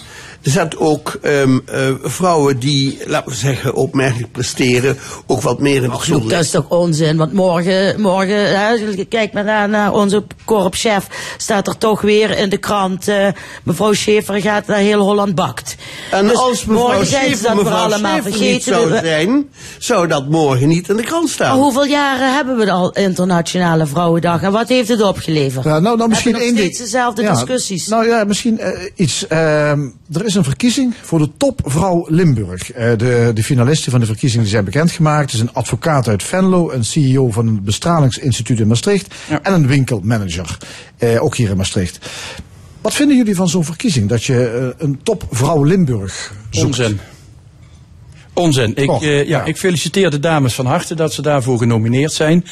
zet 0.50 0.76
ook 0.78 1.18
ehm, 1.22 1.58
eh, 1.66 1.80
vrouwen 2.02 2.58
die, 2.58 2.98
laten 3.06 3.30
we 3.30 3.36
zeggen, 3.36 3.74
opmerkelijk 3.74 4.32
presteren, 4.32 4.98
ook 5.26 5.40
wat 5.42 5.60
meer 5.60 5.82
in 5.82 5.90
het 5.90 6.28
dat 6.28 6.44
is 6.44 6.50
toch 6.50 6.68
onzin, 6.68 7.16
want 7.16 7.32
morgen, 7.32 8.00
morgen 8.00 8.58
hè, 8.58 9.04
kijk 9.08 9.32
maar 9.32 9.44
naar, 9.44 9.68
naar 9.68 9.92
onze 9.92 10.22
korpschef, 10.44 11.06
staat 11.36 11.66
er 11.66 11.78
toch 11.78 12.00
weer 12.00 12.38
in 12.38 12.48
de 12.48 12.56
krant, 12.56 13.08
eh, 13.08 13.28
mevrouw 13.62 13.92
Schaefer 13.92 14.40
gaat 14.40 14.66
naar 14.66 14.76
heel 14.78 15.00
Holland 15.00 15.34
bakt. 15.34 15.76
En 16.10 16.26
Dus 16.26 16.36
als 16.36 16.64
mevrouw 16.64 16.86
morgen 16.86 17.06
zijn 17.06 17.30
ze 17.30 17.36
Schaefer 17.36 17.54
dat 17.56 17.64
weer 17.64 17.64
mevrouw 17.64 17.84
allemaal 17.84 18.14
niet 18.14 18.22
vergeten. 18.22 18.72
zou 18.74 18.90
We- 18.90 19.00
zijn, 19.02 19.48
zou 19.78 20.06
dat 20.06 20.28
morgen 20.28 20.68
niet 20.68 20.88
in 20.88 20.96
de 20.96 21.02
krant 21.02 21.22
Maar 21.24 21.32
staan. 21.32 21.58
hoeveel 21.58 21.86
jaren 21.86 22.34
hebben 22.34 22.56
we 22.56 22.70
al 22.70 22.92
Internationale 22.92 23.86
Vrouwendag 23.86 24.42
en 24.42 24.52
wat 24.52 24.68
heeft 24.68 24.88
het 24.88 25.02
opgeleverd? 25.02 25.64
Ja, 25.64 25.78
nou, 25.78 25.96
nou 25.96 26.08
misschien 26.08 26.30
Hebben 26.32 26.48
één 26.48 26.56
nog 26.56 26.64
ding. 26.64 26.74
steeds 26.74 26.90
dezelfde 26.92 27.22
Ja, 27.22 27.32
discussies. 27.32 27.86
Nou 27.86 28.06
ja, 28.06 28.24
misschien 28.24 28.58
eh, 28.58 28.90
iets. 28.94 29.26
ehm, 29.26 29.88
er 30.12 30.24
is 30.24 30.34
een 30.34 30.44
verkiezing 30.44 30.94
voor 31.02 31.18
de 31.18 31.30
topvrouw 31.36 32.06
Limburg. 32.08 32.72
Eh, 32.72 32.98
de, 32.98 33.30
de 33.34 33.42
finalisten 33.42 33.90
van 33.90 34.00
de 34.00 34.06
verkiezing 34.06 34.46
zijn 34.46 34.64
bekendgemaakt. 34.64 35.32
Het 35.32 35.34
is 35.34 35.40
een 35.40 35.52
advocaat 35.52 36.08
uit 36.08 36.22
Venlo, 36.22 36.70
een 36.70 36.84
CEO 36.84 37.30
van 37.30 37.46
een 37.46 37.64
bestralingsinstituut 37.64 38.60
in 38.60 38.66
Maastricht 38.66 39.14
en 39.42 39.52
een 39.52 39.66
winkelmanager, 39.66 40.58
eh, 40.96 41.22
ook 41.22 41.36
hier 41.36 41.50
in 41.50 41.56
Maastricht. 41.56 42.10
Wat 42.80 42.94
vinden 42.94 43.16
jullie 43.16 43.34
van 43.34 43.48
zo'n 43.48 43.64
verkiezing? 43.64 44.08
Dat 44.08 44.24
je 44.24 44.72
eh, 44.76 44.86
een 44.86 45.00
topvrouw 45.02 45.62
Limburg 45.62 46.34
zoekt? 46.50 46.66
Onzin. 46.66 47.00
Onzin. 48.34 48.72
Ik, 48.74 48.90
eh, 48.90 49.28
ja, 49.28 49.44
ik 49.44 49.56
feliciteer 49.56 50.10
de 50.10 50.20
dames 50.20 50.54
van 50.54 50.66
harte 50.66 50.94
dat 50.94 51.12
ze 51.12 51.22
daarvoor 51.22 51.58
genomineerd 51.58 52.12
zijn. 52.12 52.44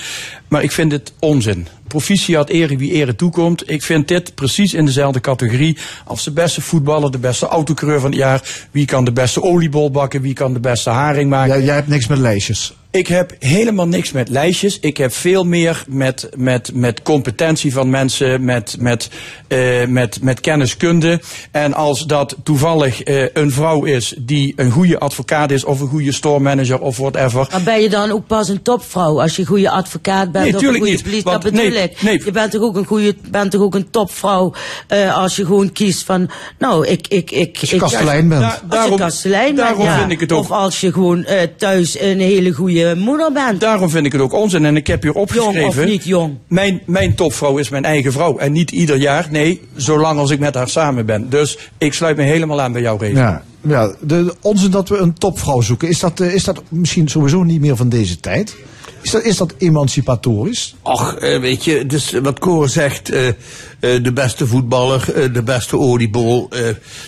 Maar 0.49 0.63
ik 0.63 0.73
vind 0.73 0.93
het 0.93 1.13
onzin. 1.19 1.67
Proficiat 1.89 2.49
ere 2.49 2.77
wie 2.77 2.93
ere 2.93 3.15
toekomt. 3.15 3.71
Ik 3.71 3.83
vind 3.83 4.09
dit 4.09 4.35
precies 4.35 4.75
in 4.75 4.85
dezelfde 4.85 5.21
categorie 5.21 5.77
als 6.05 6.25
de 6.25 6.31
beste 6.31 6.61
voetballer, 6.61 7.11
de 7.11 7.19
beste 7.19 7.47
autocoureur 7.47 8.01
van 8.01 8.11
het 8.11 8.19
jaar. 8.19 8.67
Wie 8.71 8.87
kan 8.87 9.05
de 9.05 9.13
beste 9.13 9.43
oliebol 9.43 9.91
bakken, 9.91 10.21
wie 10.21 10.35
kan 10.35 10.53
de 10.53 10.61
beste 10.61 10.91
haring 10.91 11.31
maken. 11.31 11.57
Jij, 11.57 11.65
jij 11.65 11.75
hebt 11.75 11.89
niks 11.89 12.07
met 12.07 12.19
lijstjes. 12.19 12.75
Ik 12.93 13.07
heb 13.07 13.33
helemaal 13.39 13.87
niks 13.89 14.13
met 14.13 14.29
lijstjes. 14.29 14.79
Ik 14.81 14.97
heb 14.97 15.13
veel 15.13 15.45
meer 15.45 15.85
met, 15.89 16.29
met, 16.37 16.71
met 16.75 17.03
competentie 17.03 17.73
van 17.73 17.91
mensen, 17.91 18.45
met, 18.45 18.77
met, 18.79 19.09
eh, 19.49 19.87
met, 19.87 20.19
met 20.23 20.41
kenniskunde. 20.41 21.21
En 21.51 21.75
als 21.75 22.07
dat 22.07 22.37
toevallig 22.43 23.03
eh, 23.03 23.25
een 23.33 23.51
vrouw 23.53 23.85
is 23.85 24.15
die 24.19 24.53
een 24.57 24.71
goede 24.71 24.99
advocaat 24.99 25.51
is, 25.51 25.65
of 25.65 25.81
een 25.81 25.89
goede 25.89 26.13
store 26.13 26.41
manager 26.41 26.79
of 26.81 26.97
whatever. 26.97 27.49
Maar 27.51 27.63
ben 27.63 27.81
je 27.83 27.89
dan 27.89 28.11
ook 28.11 28.27
pas 28.27 28.49
een 28.49 28.63
topvrouw 28.63 29.21
als 29.21 29.37
je 29.37 29.47
goede 29.47 29.71
advocaat 29.71 30.33
bent 30.33 30.45
Nee, 30.45 30.55
of 30.57 30.63
een 30.63 30.69
goede 30.75 30.91
niet, 30.91 31.03
politie? 31.03 31.25
Dat 31.25 31.43
bedoel 31.43 31.61
nee, 31.69 31.83
ik. 31.83 32.03
nee. 32.03 32.21
Je 32.25 32.31
bent 32.31 32.51
toch 32.51 32.63
ook 32.63 32.77
een 32.77 32.87
goede, 32.87 33.15
bent 33.31 33.51
toch 33.51 33.61
ook 33.63 33.75
een 33.75 33.91
topvrouw 33.91 34.53
eh, 34.89 35.17
als 35.17 35.37
je 35.37 35.45
gewoon 35.47 35.73
kiest 35.73 36.03
van, 36.05 36.31
nou, 36.59 36.87
ik, 36.87 37.07
ik, 37.09 37.31
ik. 37.31 37.57
Als 37.61 37.69
je 37.71 37.75
ik- 37.77 37.83
kastelein 37.83 38.29
bent. 38.29 38.41
Da- 38.41 38.47
Als 38.49 38.61
je 38.63 38.69
daarom- 38.69 38.99
kastelein 38.99 39.45
bent, 39.55 39.57
daarom 39.69 39.85
ja. 39.85 39.99
vind 39.99 40.11
ik 40.11 40.21
het 40.21 40.33
ook- 40.33 40.41
Of 40.41 40.51
als 40.51 40.81
je 40.81 40.93
gewoon 40.93 41.25
eh, 41.25 41.41
thuis 41.57 42.01
een 42.01 42.21
hele 42.21 42.53
goede 42.53 42.81
moeder 42.97 43.33
bent. 43.33 43.61
Daarom 43.61 43.91
vind 43.91 44.07
ik 44.07 44.13
het 44.13 44.21
ook 44.21 44.33
onzin. 44.33 44.65
En 44.65 44.77
ik 44.77 44.87
heb 44.87 45.03
hier 45.03 45.13
opgeschreven. 45.13 45.61
Jong 45.61 45.69
of 45.69 45.85
niet 45.85 46.05
jong. 46.05 46.35
Mijn, 46.47 46.81
mijn 46.87 47.15
topvrouw 47.15 47.57
is 47.57 47.69
mijn 47.69 47.85
eigen 47.85 48.13
vrouw. 48.13 48.39
En 48.39 48.53
niet 48.53 48.71
ieder 48.71 48.97
jaar. 48.97 49.29
Nee, 49.31 49.61
zolang 49.77 50.19
als 50.19 50.31
ik 50.31 50.39
met 50.39 50.55
haar 50.55 50.69
samen 50.69 51.07
ben. 51.07 51.31
Dus 51.31 51.59
ik 51.79 51.93
sluit 51.93 52.17
me 52.17 52.23
helemaal 52.23 52.61
aan 52.61 52.73
bij 52.73 52.83
jouw 52.83 52.97
regel. 52.97 53.17
Ja, 53.17 53.43
ja 53.61 53.95
de, 54.01 54.25
de 54.25 54.35
onzin 54.41 54.71
dat 54.71 54.89
we 54.89 54.97
een 54.97 55.15
topvrouw 55.15 55.61
zoeken, 55.61 55.89
is 55.89 56.01
dat, 56.01 56.21
eh, 56.21 56.35
is 56.35 56.45
dat 56.45 56.63
misschien 56.69 57.09
sowieso 57.09 57.43
niet 57.43 57.61
meer 57.61 57.77
van 57.77 57.89
deze 57.89 58.21
tijd? 58.21 58.57
Is 59.03 59.11
dat, 59.11 59.23
is 59.23 59.37
dat 59.37 59.55
emancipatorisch? 59.59 60.75
Och, 60.83 61.15
eh, 61.15 61.41
weet 61.41 61.65
je, 61.65 61.87
dus 61.87 62.13
wat 62.23 62.39
Cor 62.39 62.69
zegt, 62.69 63.11
eh, 63.11 63.29
eh, 63.29 63.35
de 63.81 64.13
beste 64.13 64.47
voetballer, 64.47 65.31
de 65.33 65.43
beste 65.43 65.79
oliebol, 65.79 66.47
eh, 66.51 66.61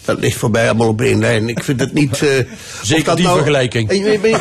dat 0.05 0.19
ligt 0.19 0.37
voor 0.39 0.51
mij 0.51 0.69
allemaal 0.69 0.89
op 0.89 1.01
één 1.01 1.19
lijn. 1.19 1.49
Ik 1.49 1.65
vind 1.65 1.81
het 1.81 1.93
niet... 1.93 2.23
eh, 2.23 2.29
Zeker 2.83 3.05
dat 3.05 3.17
die 3.17 3.29
vergelijking. 3.29 3.93
Je- 3.93 4.01
maar 4.21 4.29
je- 4.29 4.39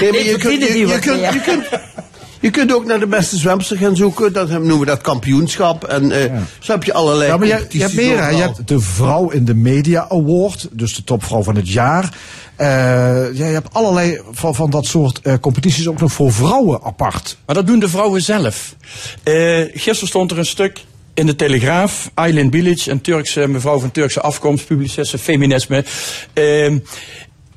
Nee, 0.00 0.10
maar 0.12 0.22
je 0.22 0.36
kunt, 0.44 0.62
je, 0.62 0.98
kunt, 1.00 1.20
je 1.20 1.40
kunt, 1.44 1.64
je 2.40 2.50
kunt 2.50 2.74
ook 2.74 2.84
naar 2.84 3.00
de 3.00 3.06
beste 3.06 3.36
zwemster 3.36 3.76
gaan 3.76 3.96
zoeken, 3.96 4.32
dat 4.32 4.48
noemen 4.48 4.78
we 4.78 4.84
dat 4.86 5.00
kampioenschap. 5.00 5.84
En 5.84 6.10
eh, 6.10 6.32
zo 6.60 6.72
heb 6.72 6.84
je 6.84 6.92
allerlei 6.92 7.30
Ja, 7.30 7.36
maar 7.36 7.46
je, 7.46 7.66
je 7.68 7.88
meer. 7.94 8.22
hebt 8.38 8.68
de 8.68 8.80
vrouw 8.80 9.30
in 9.30 9.44
de 9.44 9.54
media 9.54 10.06
award, 10.08 10.68
dus 10.72 10.94
de 10.94 11.04
topvrouw 11.04 11.42
van 11.42 11.56
het 11.56 11.68
jaar. 11.72 12.16
Eh, 12.62 12.68
ja, 13.32 13.46
je 13.46 13.52
hebt 13.52 13.74
allerlei 13.74 14.20
van, 14.30 14.54
van 14.54 14.70
dat 14.70 14.86
soort 14.86 15.20
eh, 15.20 15.34
competities 15.40 15.88
ook 15.88 16.00
nog 16.00 16.12
voor 16.12 16.32
vrouwen 16.32 16.82
apart. 16.82 17.36
Maar 17.46 17.54
dat 17.54 17.66
doen 17.66 17.78
de 17.78 17.88
vrouwen 17.88 18.22
zelf. 18.22 18.76
Eh, 19.22 19.60
gisteren 19.72 20.08
stond 20.08 20.30
er 20.30 20.38
een 20.38 20.46
stuk 20.46 20.84
in 21.14 21.26
de 21.26 21.36
Telegraaf. 21.36 22.10
Aylin 22.14 22.50
Bilic, 22.50 22.86
een 22.86 23.00
Turkse 23.00 23.48
mevrouw 23.48 23.78
van 23.78 23.90
Turkse 23.90 24.20
afkomst, 24.20 24.66
publiciste 24.66 25.18
feminisme. 25.18 25.84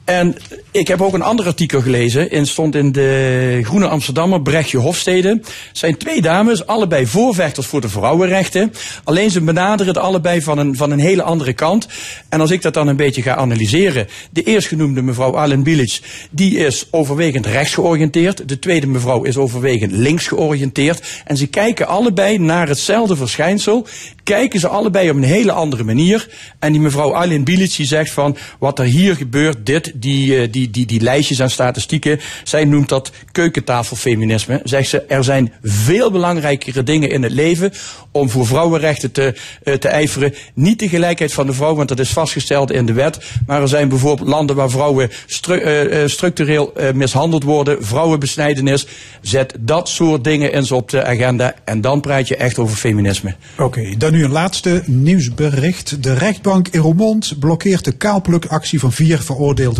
En 0.05 0.35
ik 0.71 0.87
heb 0.87 1.01
ook 1.01 1.13
een 1.13 1.21
ander 1.21 1.45
artikel 1.45 1.81
gelezen. 1.81 2.31
In 2.31 2.45
stond 2.45 2.75
in 2.75 2.91
de 2.91 3.59
Groene 3.63 3.87
Amsterdammer, 3.87 4.41
Brechtje 4.41 4.77
Hofstede. 4.77 5.41
Zijn 5.71 5.97
twee 5.97 6.21
dames, 6.21 6.65
allebei 6.67 7.07
voorvechters 7.07 7.67
voor 7.67 7.81
de 7.81 7.89
vrouwenrechten. 7.89 8.73
Alleen 9.03 9.31
ze 9.31 9.41
benaderen 9.41 9.93
het 9.93 10.03
allebei 10.03 10.41
van 10.41 10.57
een, 10.57 10.75
van 10.75 10.91
een 10.91 10.99
hele 10.99 11.23
andere 11.23 11.53
kant. 11.53 11.87
En 12.29 12.41
als 12.41 12.51
ik 12.51 12.61
dat 12.61 12.73
dan 12.73 12.87
een 12.87 12.95
beetje 12.95 13.21
ga 13.21 13.35
analyseren. 13.35 14.07
De 14.31 14.43
eerstgenoemde 14.43 15.01
mevrouw 15.01 15.37
Alen 15.37 15.63
Bilic, 15.63 15.99
die 16.29 16.57
is 16.57 16.87
overwegend 16.91 17.45
rechts 17.45 17.73
georiënteerd. 17.73 18.47
De 18.49 18.59
tweede 18.59 18.87
mevrouw 18.87 19.23
is 19.23 19.37
overwegend 19.37 19.91
links 19.91 20.27
georiënteerd. 20.27 21.21
En 21.25 21.37
ze 21.37 21.47
kijken 21.47 21.87
allebei 21.87 22.37
naar 22.37 22.67
hetzelfde 22.67 23.15
verschijnsel. 23.15 23.87
Kijken 24.23 24.59
ze 24.59 24.67
allebei 24.67 25.09
op 25.09 25.15
een 25.15 25.23
hele 25.23 25.51
andere 25.51 25.83
manier. 25.83 26.29
En 26.59 26.71
die 26.71 26.81
mevrouw 26.81 27.15
Alen 27.15 27.43
Bilic 27.43 27.75
die 27.75 27.85
zegt 27.85 28.11
van, 28.11 28.37
wat 28.59 28.79
er 28.79 28.85
hier 28.85 29.15
gebeurt, 29.15 29.65
dit, 29.65 29.94
die, 29.95 30.41
eh, 30.41 30.47
die, 30.51 30.69
die, 30.69 30.85
die 30.85 31.01
lijstjes 31.01 31.39
en 31.39 31.49
statistieken. 31.49 32.19
Zij 32.43 32.65
noemt 32.65 32.89
dat 32.89 33.11
keukentafelfeminisme. 33.31 34.61
Zegt 34.63 34.89
ze, 34.89 35.01
er 35.01 35.23
zijn 35.23 35.53
veel 35.63 36.11
belangrijkere 36.11 36.83
dingen 36.83 37.09
in 37.09 37.23
het 37.23 37.31
leven 37.31 37.71
om 38.11 38.29
voor 38.29 38.45
vrouwenrechten 38.45 39.11
te, 39.11 39.35
eh, 39.63 39.73
te 39.73 39.87
ijveren. 39.87 40.33
Niet 40.53 40.79
de 40.79 40.89
gelijkheid 40.89 41.33
van 41.33 41.45
de 41.45 41.53
vrouw, 41.53 41.75
want 41.75 41.89
dat 41.89 41.99
is 41.99 42.09
vastgesteld 42.09 42.71
in 42.71 42.85
de 42.85 42.93
wet. 42.93 43.19
Maar 43.45 43.61
er 43.61 43.67
zijn 43.67 43.89
bijvoorbeeld 43.89 44.29
landen 44.29 44.55
waar 44.55 44.69
vrouwen 44.69 45.09
eh, 45.11 46.03
structureel 46.05 46.73
mishandeld 46.93 47.43
worden, 47.43 47.85
vrouwenbesnijdenis. 47.85 48.87
Zet 49.21 49.53
dat 49.59 49.89
soort 49.89 50.23
dingen 50.23 50.53
eens 50.53 50.71
op 50.71 50.89
de 50.89 51.03
agenda 51.03 51.53
en 51.63 51.81
dan 51.81 52.01
praat 52.01 52.27
je 52.27 52.35
echt 52.35 52.57
over 52.57 52.77
feminisme. 52.77 53.35
Oké, 53.57 53.97
dan 53.97 54.11
nu 54.11 54.23
een 54.23 54.31
laatste 54.31 54.83
nieuwsbericht. 54.85 56.03
De 56.03 56.13
rechtbank 56.13 56.67
in 56.67 56.79
Roermond 56.79 57.39
blokkeert 57.39 57.85
de 57.85 57.91
kaalplukactie 57.91 58.79
van 58.79 58.91
vier 58.91 59.21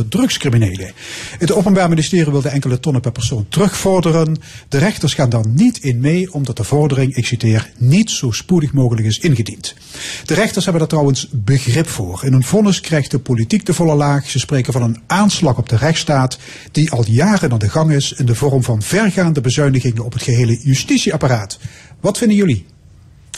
drugscriminelen. 0.10 0.92
Het 1.38 1.52
Openbaar 1.52 1.90
Ministerie 1.90 2.32
wilde 2.32 2.50
enkele 2.50 2.80
tonnen 2.80 3.02
per 3.02 3.12
persoon 3.12 3.46
terugvorderen. 3.50 4.38
De 4.70 4.78
rechters 4.78 5.14
gaan 5.14 5.30
daar 5.30 5.48
niet 5.48 5.78
in 5.78 6.00
mee, 6.00 6.34
omdat 6.34 6.58
de 6.58 6.64
vordering, 6.64 7.16
ik 7.16 7.26
citeer, 7.26 7.72
niet 7.78 8.10
zo 8.10 8.32
spoedig 8.32 8.74
mogelijk 8.74 9.08
is 9.08 9.20
ingediend. 9.20 9.76
De 10.26 10.34
rechters 10.34 10.64
hebben 10.64 10.82
daar 10.82 10.92
trouwens 10.92 11.28
begrip 11.32 11.88
voor. 11.88 12.22
In 12.24 12.32
hun 12.32 12.44
vonnis 12.44 12.82
krijgt 12.82 13.12
de 13.12 13.20
politiek 13.20 13.66
de 13.66 13.74
volle 13.74 13.96
laag. 13.96 14.30
Ze 14.30 14.40
spreken 14.40 14.74
van 14.74 14.82
een 14.82 15.02
aanslag 15.08 15.58
op 15.58 15.70
de 15.70 15.78
rechtsstaat 15.78 16.38
die 16.72 16.92
al 16.92 17.06
jaren 17.08 17.52
aan 17.52 17.60
de 17.60 17.70
gang 17.70 17.92
is 17.92 18.12
in 18.12 18.26
de 18.26 18.36
vorm 18.36 18.64
van 18.64 18.82
vergaande 18.82 19.42
bezuinigingen 19.42 20.06
op 20.06 20.14
het 20.14 20.24
gehele 20.24 20.60
justitieapparaat. 20.62 21.60
Wat 22.00 22.18
vinden 22.18 22.38
jullie? 22.38 22.66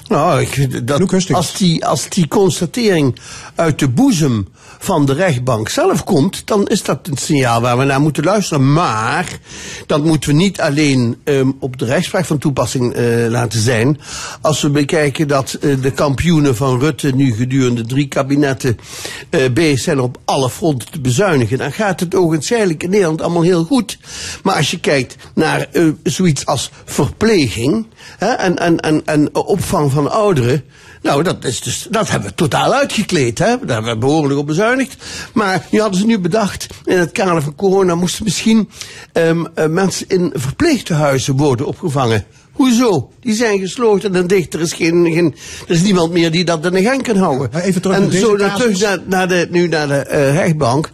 Nou, 0.07 0.41
ik 0.41 0.47
vind 0.47 0.87
dat 0.87 1.31
als 1.31 1.53
die, 1.53 1.85
als 1.85 2.09
die 2.09 2.27
constatering 2.27 3.19
uit 3.55 3.79
de 3.79 3.89
boezem 3.89 4.47
van 4.79 5.05
de 5.05 5.13
rechtbank 5.13 5.69
zelf 5.69 6.03
komt, 6.03 6.47
dan 6.47 6.67
is 6.67 6.83
dat 6.83 7.07
een 7.07 7.17
signaal 7.17 7.61
waar 7.61 7.77
we 7.77 7.83
naar 7.83 8.01
moeten 8.01 8.23
luisteren. 8.23 8.73
Maar 8.73 9.39
dat 9.85 10.03
moeten 10.03 10.29
we 10.29 10.35
niet 10.35 10.61
alleen 10.61 11.17
ehm, 11.23 11.51
op 11.59 11.77
de 11.77 11.85
rechtspraak 11.85 12.25
van 12.25 12.37
toepassing 12.37 12.93
eh, 12.93 13.25
laten 13.29 13.61
zijn. 13.61 13.99
Als 14.41 14.61
we 14.61 14.69
bekijken 14.69 15.27
dat 15.27 15.53
eh, 15.53 15.81
de 15.81 15.91
kampioenen 15.91 16.55
van 16.55 16.79
Rutte 16.79 17.15
nu 17.15 17.33
gedurende 17.33 17.85
drie 17.85 18.07
kabinetten 18.07 18.77
eh, 19.29 19.51
bezig 19.51 19.79
zijn 19.79 19.99
op 19.99 20.17
alle 20.25 20.49
fronten 20.49 20.91
te 20.91 21.01
bezuinigen, 21.01 21.57
dan 21.57 21.71
gaat 21.71 21.99
het 21.99 22.15
ogenschijnlijk 22.15 22.83
in 22.83 22.89
Nederland 22.89 23.21
allemaal 23.21 23.41
heel 23.41 23.63
goed. 23.63 23.97
Maar 24.43 24.55
als 24.55 24.71
je 24.71 24.79
kijkt 24.79 25.15
naar 25.35 25.67
zoiets 26.03 26.45
als 26.45 26.71
verpleging 26.85 27.85
hè, 28.17 28.27
en, 28.27 28.57
en, 28.57 28.79
en, 28.79 29.01
en 29.05 29.35
opvang 29.35 29.91
van 29.91 29.96
ouderen. 30.05 30.63
Nou, 31.01 31.23
dat, 31.23 31.45
is 31.45 31.61
dus, 31.61 31.87
dat 31.89 32.09
hebben 32.09 32.29
we 32.29 32.35
totaal 32.35 32.73
uitgekleed. 32.73 33.39
Hè? 33.39 33.45
Daar 33.45 33.75
hebben 33.75 33.93
we 33.93 33.97
behoorlijk 33.97 34.39
op 34.39 34.47
bezuinigd. 34.47 34.95
Maar 35.33 35.67
nu 35.71 35.81
hadden 35.81 35.99
ze 35.99 36.05
nu 36.05 36.19
bedacht, 36.19 36.67
in 36.85 36.97
het 36.97 37.11
kader 37.11 37.41
van 37.41 37.55
corona 37.55 37.95
moesten 37.95 38.23
misschien 38.23 38.69
ehm, 39.13 39.45
eh, 39.55 39.67
mensen 39.67 40.07
in 40.07 40.31
verpleegtehuizen 40.35 41.37
worden 41.37 41.65
opgevangen. 41.65 42.25
Hoezo? 42.51 43.11
Die 43.19 43.33
zijn 43.33 43.59
gesloten 43.59 44.15
en 44.15 44.27
dicht. 44.27 44.53
Er 44.53 44.61
is, 44.61 44.73
geen, 44.73 45.11
geen, 45.13 45.35
er 45.67 45.73
is 45.75 45.81
niemand 45.81 46.11
meer 46.11 46.31
die 46.31 46.45
dat 46.45 46.65
in 46.65 46.71
de 46.71 46.83
gang 46.83 47.03
kan 47.03 47.17
houden. 47.17 47.61
even 47.61 47.81
terug 47.81 47.97
en 47.97 48.11
zo 48.11 48.35
naar, 48.35 48.55
terug 48.55 48.79
naar, 48.79 48.99
naar 49.05 49.27
de, 49.27 49.47
nu 49.51 49.67
naar 49.67 49.87
de 49.87 49.93
eh, 49.93 50.33
rechtbank. 50.33 50.91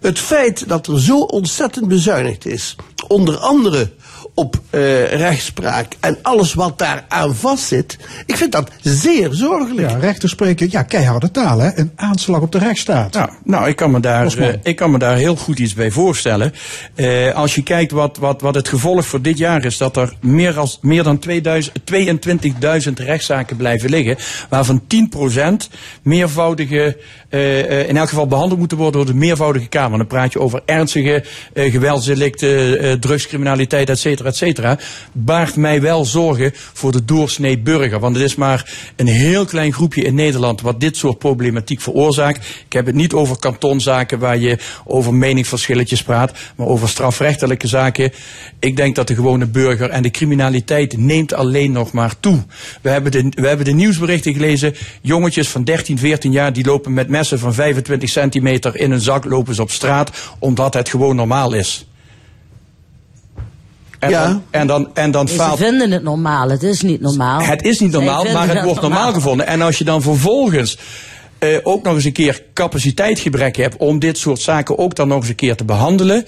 Het 0.00 0.18
feit 0.18 0.68
dat 0.68 0.86
er 0.86 1.00
zo 1.00 1.18
ontzettend 1.18 1.88
bezuinigd 1.88 2.46
is, 2.46 2.76
onder 3.08 3.36
andere 3.36 3.90
op 4.34 4.60
eh, 4.70 5.04
rechtspraak 5.04 5.96
en 6.00 6.18
alles 6.22 6.54
wat 6.54 6.78
daar 6.78 7.04
aan 7.08 7.34
vastzit, 7.34 7.98
ik 8.26 8.36
vind 8.36 8.52
dat 8.52 8.70
zeer 8.80 9.28
zorgelijk. 9.32 9.90
Ja, 9.90 9.96
rechters 9.96 10.32
spreken 10.32 10.68
ja, 10.70 10.82
keiharde 10.82 11.30
taal, 11.30 11.58
hè? 11.58 11.78
Een 11.78 11.92
aanslag 11.96 12.40
op 12.40 12.52
de 12.52 12.58
rechtsstaat. 12.58 13.14
Nou, 13.14 13.30
nou 13.44 13.68
ik, 13.68 13.76
kan 13.76 13.90
me 13.90 14.00
daar, 14.00 14.36
eh, 14.36 14.54
ik 14.62 14.76
kan 14.76 14.90
me 14.90 14.98
daar 14.98 15.16
heel 15.16 15.36
goed 15.36 15.58
iets 15.58 15.74
bij 15.74 15.90
voorstellen. 15.90 16.52
Eh, 16.94 17.34
als 17.34 17.54
je 17.54 17.62
kijkt 17.62 17.92
wat, 17.92 18.16
wat, 18.16 18.40
wat 18.40 18.54
het 18.54 18.68
gevolg 18.68 19.06
voor 19.06 19.22
dit 19.22 19.38
jaar 19.38 19.64
is, 19.64 19.76
dat 19.76 19.96
er 19.96 20.14
meer, 20.20 20.58
als, 20.58 20.78
meer 20.82 21.02
dan 21.02 21.18
2000 21.18 21.72
22.000 21.84 22.92
rechtszaken 22.94 23.56
blijven 23.56 23.90
liggen, 23.90 24.16
waarvan 24.48 24.82
10% 24.86 25.68
meervoudige, 26.02 26.96
eh, 27.28 27.80
eh, 27.80 27.88
in 27.88 27.96
elk 27.96 28.08
geval 28.08 28.26
behandeld 28.26 28.58
moeten 28.58 28.76
worden 28.76 29.04
door 29.04 29.12
de 29.12 29.18
meervoudige 29.18 29.68
Kamer. 29.68 29.98
Dan 29.98 30.06
praat 30.06 30.32
je 30.32 30.40
over 30.40 30.62
ernstige 30.66 31.24
eh, 31.52 31.72
geweldsdelicten, 31.72 32.78
eh, 32.78 32.92
drugscriminaliteit, 32.92 33.88
et 33.88 33.98
cetera, 33.98 34.21
et 34.26 34.36
cetera, 34.36 34.78
baart 35.12 35.56
mij 35.56 35.80
wel 35.80 36.04
zorgen 36.04 36.52
voor 36.54 36.92
de 36.92 37.04
doorsnee 37.04 37.58
burger. 37.58 38.00
Want 38.00 38.16
het 38.16 38.24
is 38.24 38.34
maar 38.34 38.72
een 38.96 39.06
heel 39.06 39.44
klein 39.44 39.72
groepje 39.72 40.02
in 40.02 40.14
Nederland 40.14 40.60
wat 40.60 40.80
dit 40.80 40.96
soort 40.96 41.18
problematiek 41.18 41.80
veroorzaakt. 41.80 42.46
Ik 42.66 42.72
heb 42.72 42.86
het 42.86 42.94
niet 42.94 43.12
over 43.12 43.38
kantonzaken 43.38 44.18
waar 44.18 44.38
je 44.38 44.58
over 44.84 45.14
meningsverschilletjes 45.14 46.02
praat, 46.02 46.32
maar 46.56 46.66
over 46.66 46.88
strafrechtelijke 46.88 47.66
zaken. 47.66 48.12
Ik 48.58 48.76
denk 48.76 48.94
dat 48.94 49.08
de 49.08 49.14
gewone 49.14 49.46
burger 49.46 49.90
en 49.90 50.02
de 50.02 50.10
criminaliteit 50.10 50.96
neemt 50.96 51.34
alleen 51.34 51.72
nog 51.72 51.92
maar 51.92 52.20
toe. 52.20 52.42
We 52.80 52.90
hebben 52.90 53.12
de, 53.12 53.28
we 53.28 53.48
hebben 53.48 53.66
de 53.66 53.72
nieuwsberichten 53.72 54.32
gelezen. 54.32 54.74
Jongetjes 55.00 55.48
van 55.48 55.64
13, 55.64 55.98
14 55.98 56.32
jaar 56.32 56.52
die 56.52 56.64
lopen 56.64 56.92
met 56.92 57.08
messen 57.08 57.38
van 57.38 57.54
25 57.54 58.08
centimeter 58.08 58.76
in 58.76 58.90
een 58.90 59.00
zak 59.00 59.24
lopen 59.24 59.54
ze 59.54 59.62
op 59.62 59.70
straat, 59.70 60.10
omdat 60.38 60.74
het 60.74 60.88
gewoon 60.88 61.16
normaal 61.16 61.52
is. 61.52 61.86
En 64.02 64.10
Ja. 64.10 64.26
dan, 64.26 64.42
en 64.50 64.66
dan, 64.66 64.88
en 64.94 65.10
dan 65.10 65.28
Ze 65.28 65.34
faalt. 65.34 65.58
vinden 65.58 65.90
het 65.90 66.02
normaal, 66.02 66.48
het 66.50 66.62
is 66.62 66.80
niet 66.82 67.00
normaal. 67.00 67.40
Het 67.42 67.62
is 67.62 67.80
niet 67.80 67.90
normaal, 67.90 68.24
maar 68.32 68.48
het 68.48 68.62
wordt 68.64 68.80
normaal 68.80 68.90
normaal. 69.00 69.12
gevonden. 69.12 69.46
En 69.46 69.62
als 69.62 69.78
je 69.78 69.84
dan 69.84 70.02
vervolgens 70.02 70.78
eh, 71.38 71.48
ook 71.62 71.82
nog 71.84 71.94
eens 71.94 72.04
een 72.04 72.12
keer 72.12 72.42
capaciteitsgebrek 72.54 73.56
hebt 73.56 73.76
om 73.76 73.98
dit 73.98 74.18
soort 74.18 74.40
zaken 74.40 74.78
ook 74.78 74.94
dan 74.94 75.08
nog 75.08 75.18
eens 75.18 75.28
een 75.28 75.34
keer 75.34 75.56
te 75.56 75.64
behandelen. 75.64 76.24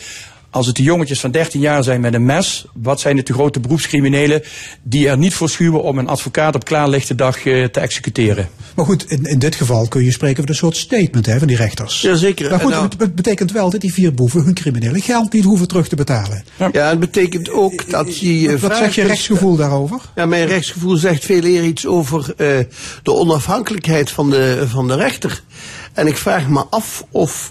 Als 0.54 0.66
het 0.66 0.76
de 0.76 0.82
jongetjes 0.82 1.20
van 1.20 1.30
13 1.30 1.60
jaar 1.60 1.82
zijn 1.84 2.00
met 2.00 2.14
een 2.14 2.24
mes, 2.24 2.64
wat 2.74 3.00
zijn 3.00 3.16
het 3.16 3.26
de 3.26 3.32
grote 3.32 3.60
beroepscriminelen 3.60 4.42
die 4.82 5.08
er 5.08 5.18
niet 5.18 5.34
voor 5.34 5.48
schuwen 5.48 5.82
om 5.82 5.98
een 5.98 6.08
advocaat 6.08 6.54
op 6.54 6.64
klaarlichte 6.64 7.14
dag 7.14 7.46
eh, 7.46 7.64
te 7.64 7.80
executeren? 7.80 8.48
Maar 8.74 8.84
goed, 8.84 9.10
in, 9.10 9.24
in 9.24 9.38
dit 9.38 9.54
geval 9.54 9.88
kun 9.88 10.04
je 10.04 10.12
spreken 10.12 10.36
van 10.36 10.48
een 10.48 10.54
soort 10.54 10.76
statement 10.76 11.26
hè, 11.26 11.38
van 11.38 11.46
die 11.46 11.56
rechters. 11.56 12.00
Jazeker. 12.00 12.50
Maar 12.50 12.60
goed, 12.60 12.70
nou- 12.70 12.82
het 12.84 12.96
bet- 12.96 13.14
betekent 13.14 13.52
wel 13.52 13.70
dat 13.70 13.80
die 13.80 13.92
vier 13.92 14.14
boeven 14.14 14.44
hun 14.44 14.54
criminele 14.54 15.00
geld 15.00 15.32
niet 15.32 15.44
hoeven 15.44 15.68
terug 15.68 15.88
te 15.88 15.96
betalen. 15.96 16.44
Ja, 16.72 16.88
het 16.88 17.00
betekent 17.00 17.50
ook 17.50 17.90
dat 17.90 18.18
je 18.18 18.50
Wat, 18.50 18.60
wat 18.60 18.76
zegt 18.76 18.94
je 18.94 19.00
kunt 19.00 19.12
rechtsgevoel 19.12 19.56
daarover? 19.56 20.00
Ja, 20.14 20.26
mijn 20.26 20.46
rechtsgevoel 20.46 20.96
zegt 20.96 21.24
veel 21.24 21.44
eer 21.44 21.64
iets 21.64 21.86
over 21.86 22.34
eh, 22.36 22.58
de 23.02 23.12
onafhankelijkheid 23.12 24.10
van 24.10 24.30
de, 24.30 24.64
van 24.68 24.88
de 24.88 24.94
rechter. 24.96 25.42
En 25.92 26.06
ik 26.06 26.16
vraag 26.16 26.48
me 26.48 26.64
af 26.70 27.04
of 27.10 27.50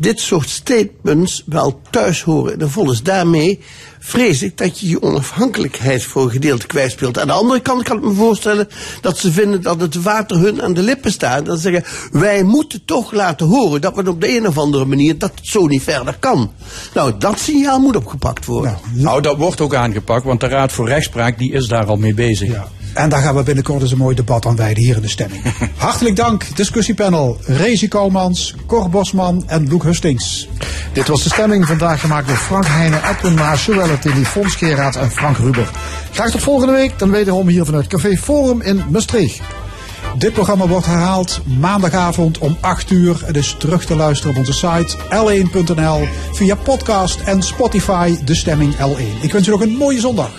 dit 0.00 0.20
soort 0.20 0.48
statements 0.48 1.42
wel 1.46 1.80
thuis 1.90 2.22
horen 2.22 2.52
in 2.52 2.58
de 2.58 2.68
vonnis. 2.68 3.02
Daarmee 3.02 3.60
vrees 3.98 4.42
ik 4.42 4.58
dat 4.58 4.80
je 4.80 4.88
je 4.88 5.02
onafhankelijkheid 5.02 6.04
voor 6.04 6.22
een 6.22 6.30
gedeelte 6.30 6.66
kwijtspeelt. 6.66 7.18
Aan 7.18 7.26
de 7.26 7.32
andere 7.32 7.60
kant 7.60 7.82
kan 7.82 7.96
ik 7.96 8.02
me 8.02 8.12
voorstellen 8.12 8.68
dat 9.00 9.18
ze 9.18 9.32
vinden 9.32 9.62
dat 9.62 9.80
het 9.80 10.02
water 10.02 10.38
hun 10.38 10.62
aan 10.62 10.74
de 10.74 10.82
lippen 10.82 11.12
staat. 11.12 11.48
En 11.48 11.58
zeggen, 11.58 11.84
wij 12.12 12.42
moeten 12.42 12.84
toch 12.84 13.12
laten 13.12 13.46
horen 13.46 13.80
dat 13.80 13.94
we 13.94 14.08
op 14.08 14.20
de 14.20 14.36
een 14.36 14.46
of 14.46 14.58
andere 14.58 14.84
manier 14.84 15.18
dat 15.18 15.32
het 15.34 15.46
zo 15.46 15.66
niet 15.66 15.82
verder 15.82 16.16
kan. 16.18 16.52
Nou, 16.94 17.12
dat 17.18 17.38
signaal 17.38 17.80
moet 17.80 17.96
opgepakt 17.96 18.44
worden. 18.44 18.78
Nou, 18.94 19.22
dat 19.22 19.36
wordt 19.36 19.60
ook 19.60 19.74
aangepakt, 19.74 20.24
want 20.24 20.40
de 20.40 20.48
Raad 20.48 20.72
voor 20.72 20.88
Rechtspraak 20.88 21.38
die 21.38 21.52
is 21.52 21.66
daar 21.66 21.86
al 21.86 21.96
mee 21.96 22.14
bezig. 22.14 22.48
En 22.94 23.08
daar 23.08 23.22
gaan 23.22 23.34
we 23.34 23.42
binnenkort 23.42 23.82
eens 23.82 23.92
een 23.92 23.98
mooi 23.98 24.14
debat 24.14 24.46
aan 24.46 24.56
wijden 24.56 24.82
hier 24.82 24.96
in 24.96 25.02
de 25.02 25.08
stemming. 25.08 25.42
Hartelijk 25.76 26.16
dank, 26.16 26.56
discussiepanel. 26.56 27.38
Rezi 27.44 27.88
Koumans, 27.88 28.54
Cor 28.66 28.90
Bosman 28.90 29.42
en 29.46 29.68
Loek 29.68 29.82
Hustings. 29.82 30.48
Dit 30.92 31.08
was 31.08 31.22
de 31.22 31.28
stemming 31.28 31.66
vandaag 31.66 32.00
gemaakt 32.00 32.26
door 32.26 32.36
Frank 32.36 32.66
Heijnen, 32.66 33.00
Edwin 33.08 33.34
Maas, 33.34 33.66
Joëlle 33.66 33.98
Tilly, 33.98 34.24
Fons 34.24 34.54
Geraert 34.54 34.96
en 34.96 35.10
Frank 35.10 35.36
Ruber. 35.36 35.70
Graag 36.12 36.30
tot 36.30 36.42
volgende 36.42 36.72
week, 36.72 36.98
dan 36.98 37.10
wederom 37.10 37.48
hier 37.48 37.64
vanuit 37.64 37.86
Café 37.86 38.16
Forum 38.16 38.60
in 38.60 38.84
Maastricht. 38.90 39.40
Dit 40.18 40.32
programma 40.32 40.66
wordt 40.66 40.86
herhaald 40.86 41.40
maandagavond 41.58 42.38
om 42.38 42.56
8 42.60 42.90
uur. 42.90 43.22
Het 43.24 43.36
is 43.36 43.56
terug 43.58 43.84
te 43.84 43.96
luisteren 43.96 44.32
op 44.32 44.38
onze 44.38 44.52
site 44.52 44.96
l1.nl 44.96 46.08
via 46.32 46.54
podcast 46.54 47.20
en 47.20 47.42
Spotify, 47.42 48.16
de 48.24 48.34
stemming 48.34 48.74
L1. 48.74 49.22
Ik 49.22 49.32
wens 49.32 49.46
u 49.46 49.50
nog 49.50 49.60
een 49.60 49.76
mooie 49.76 50.00
zondag. 50.00 50.30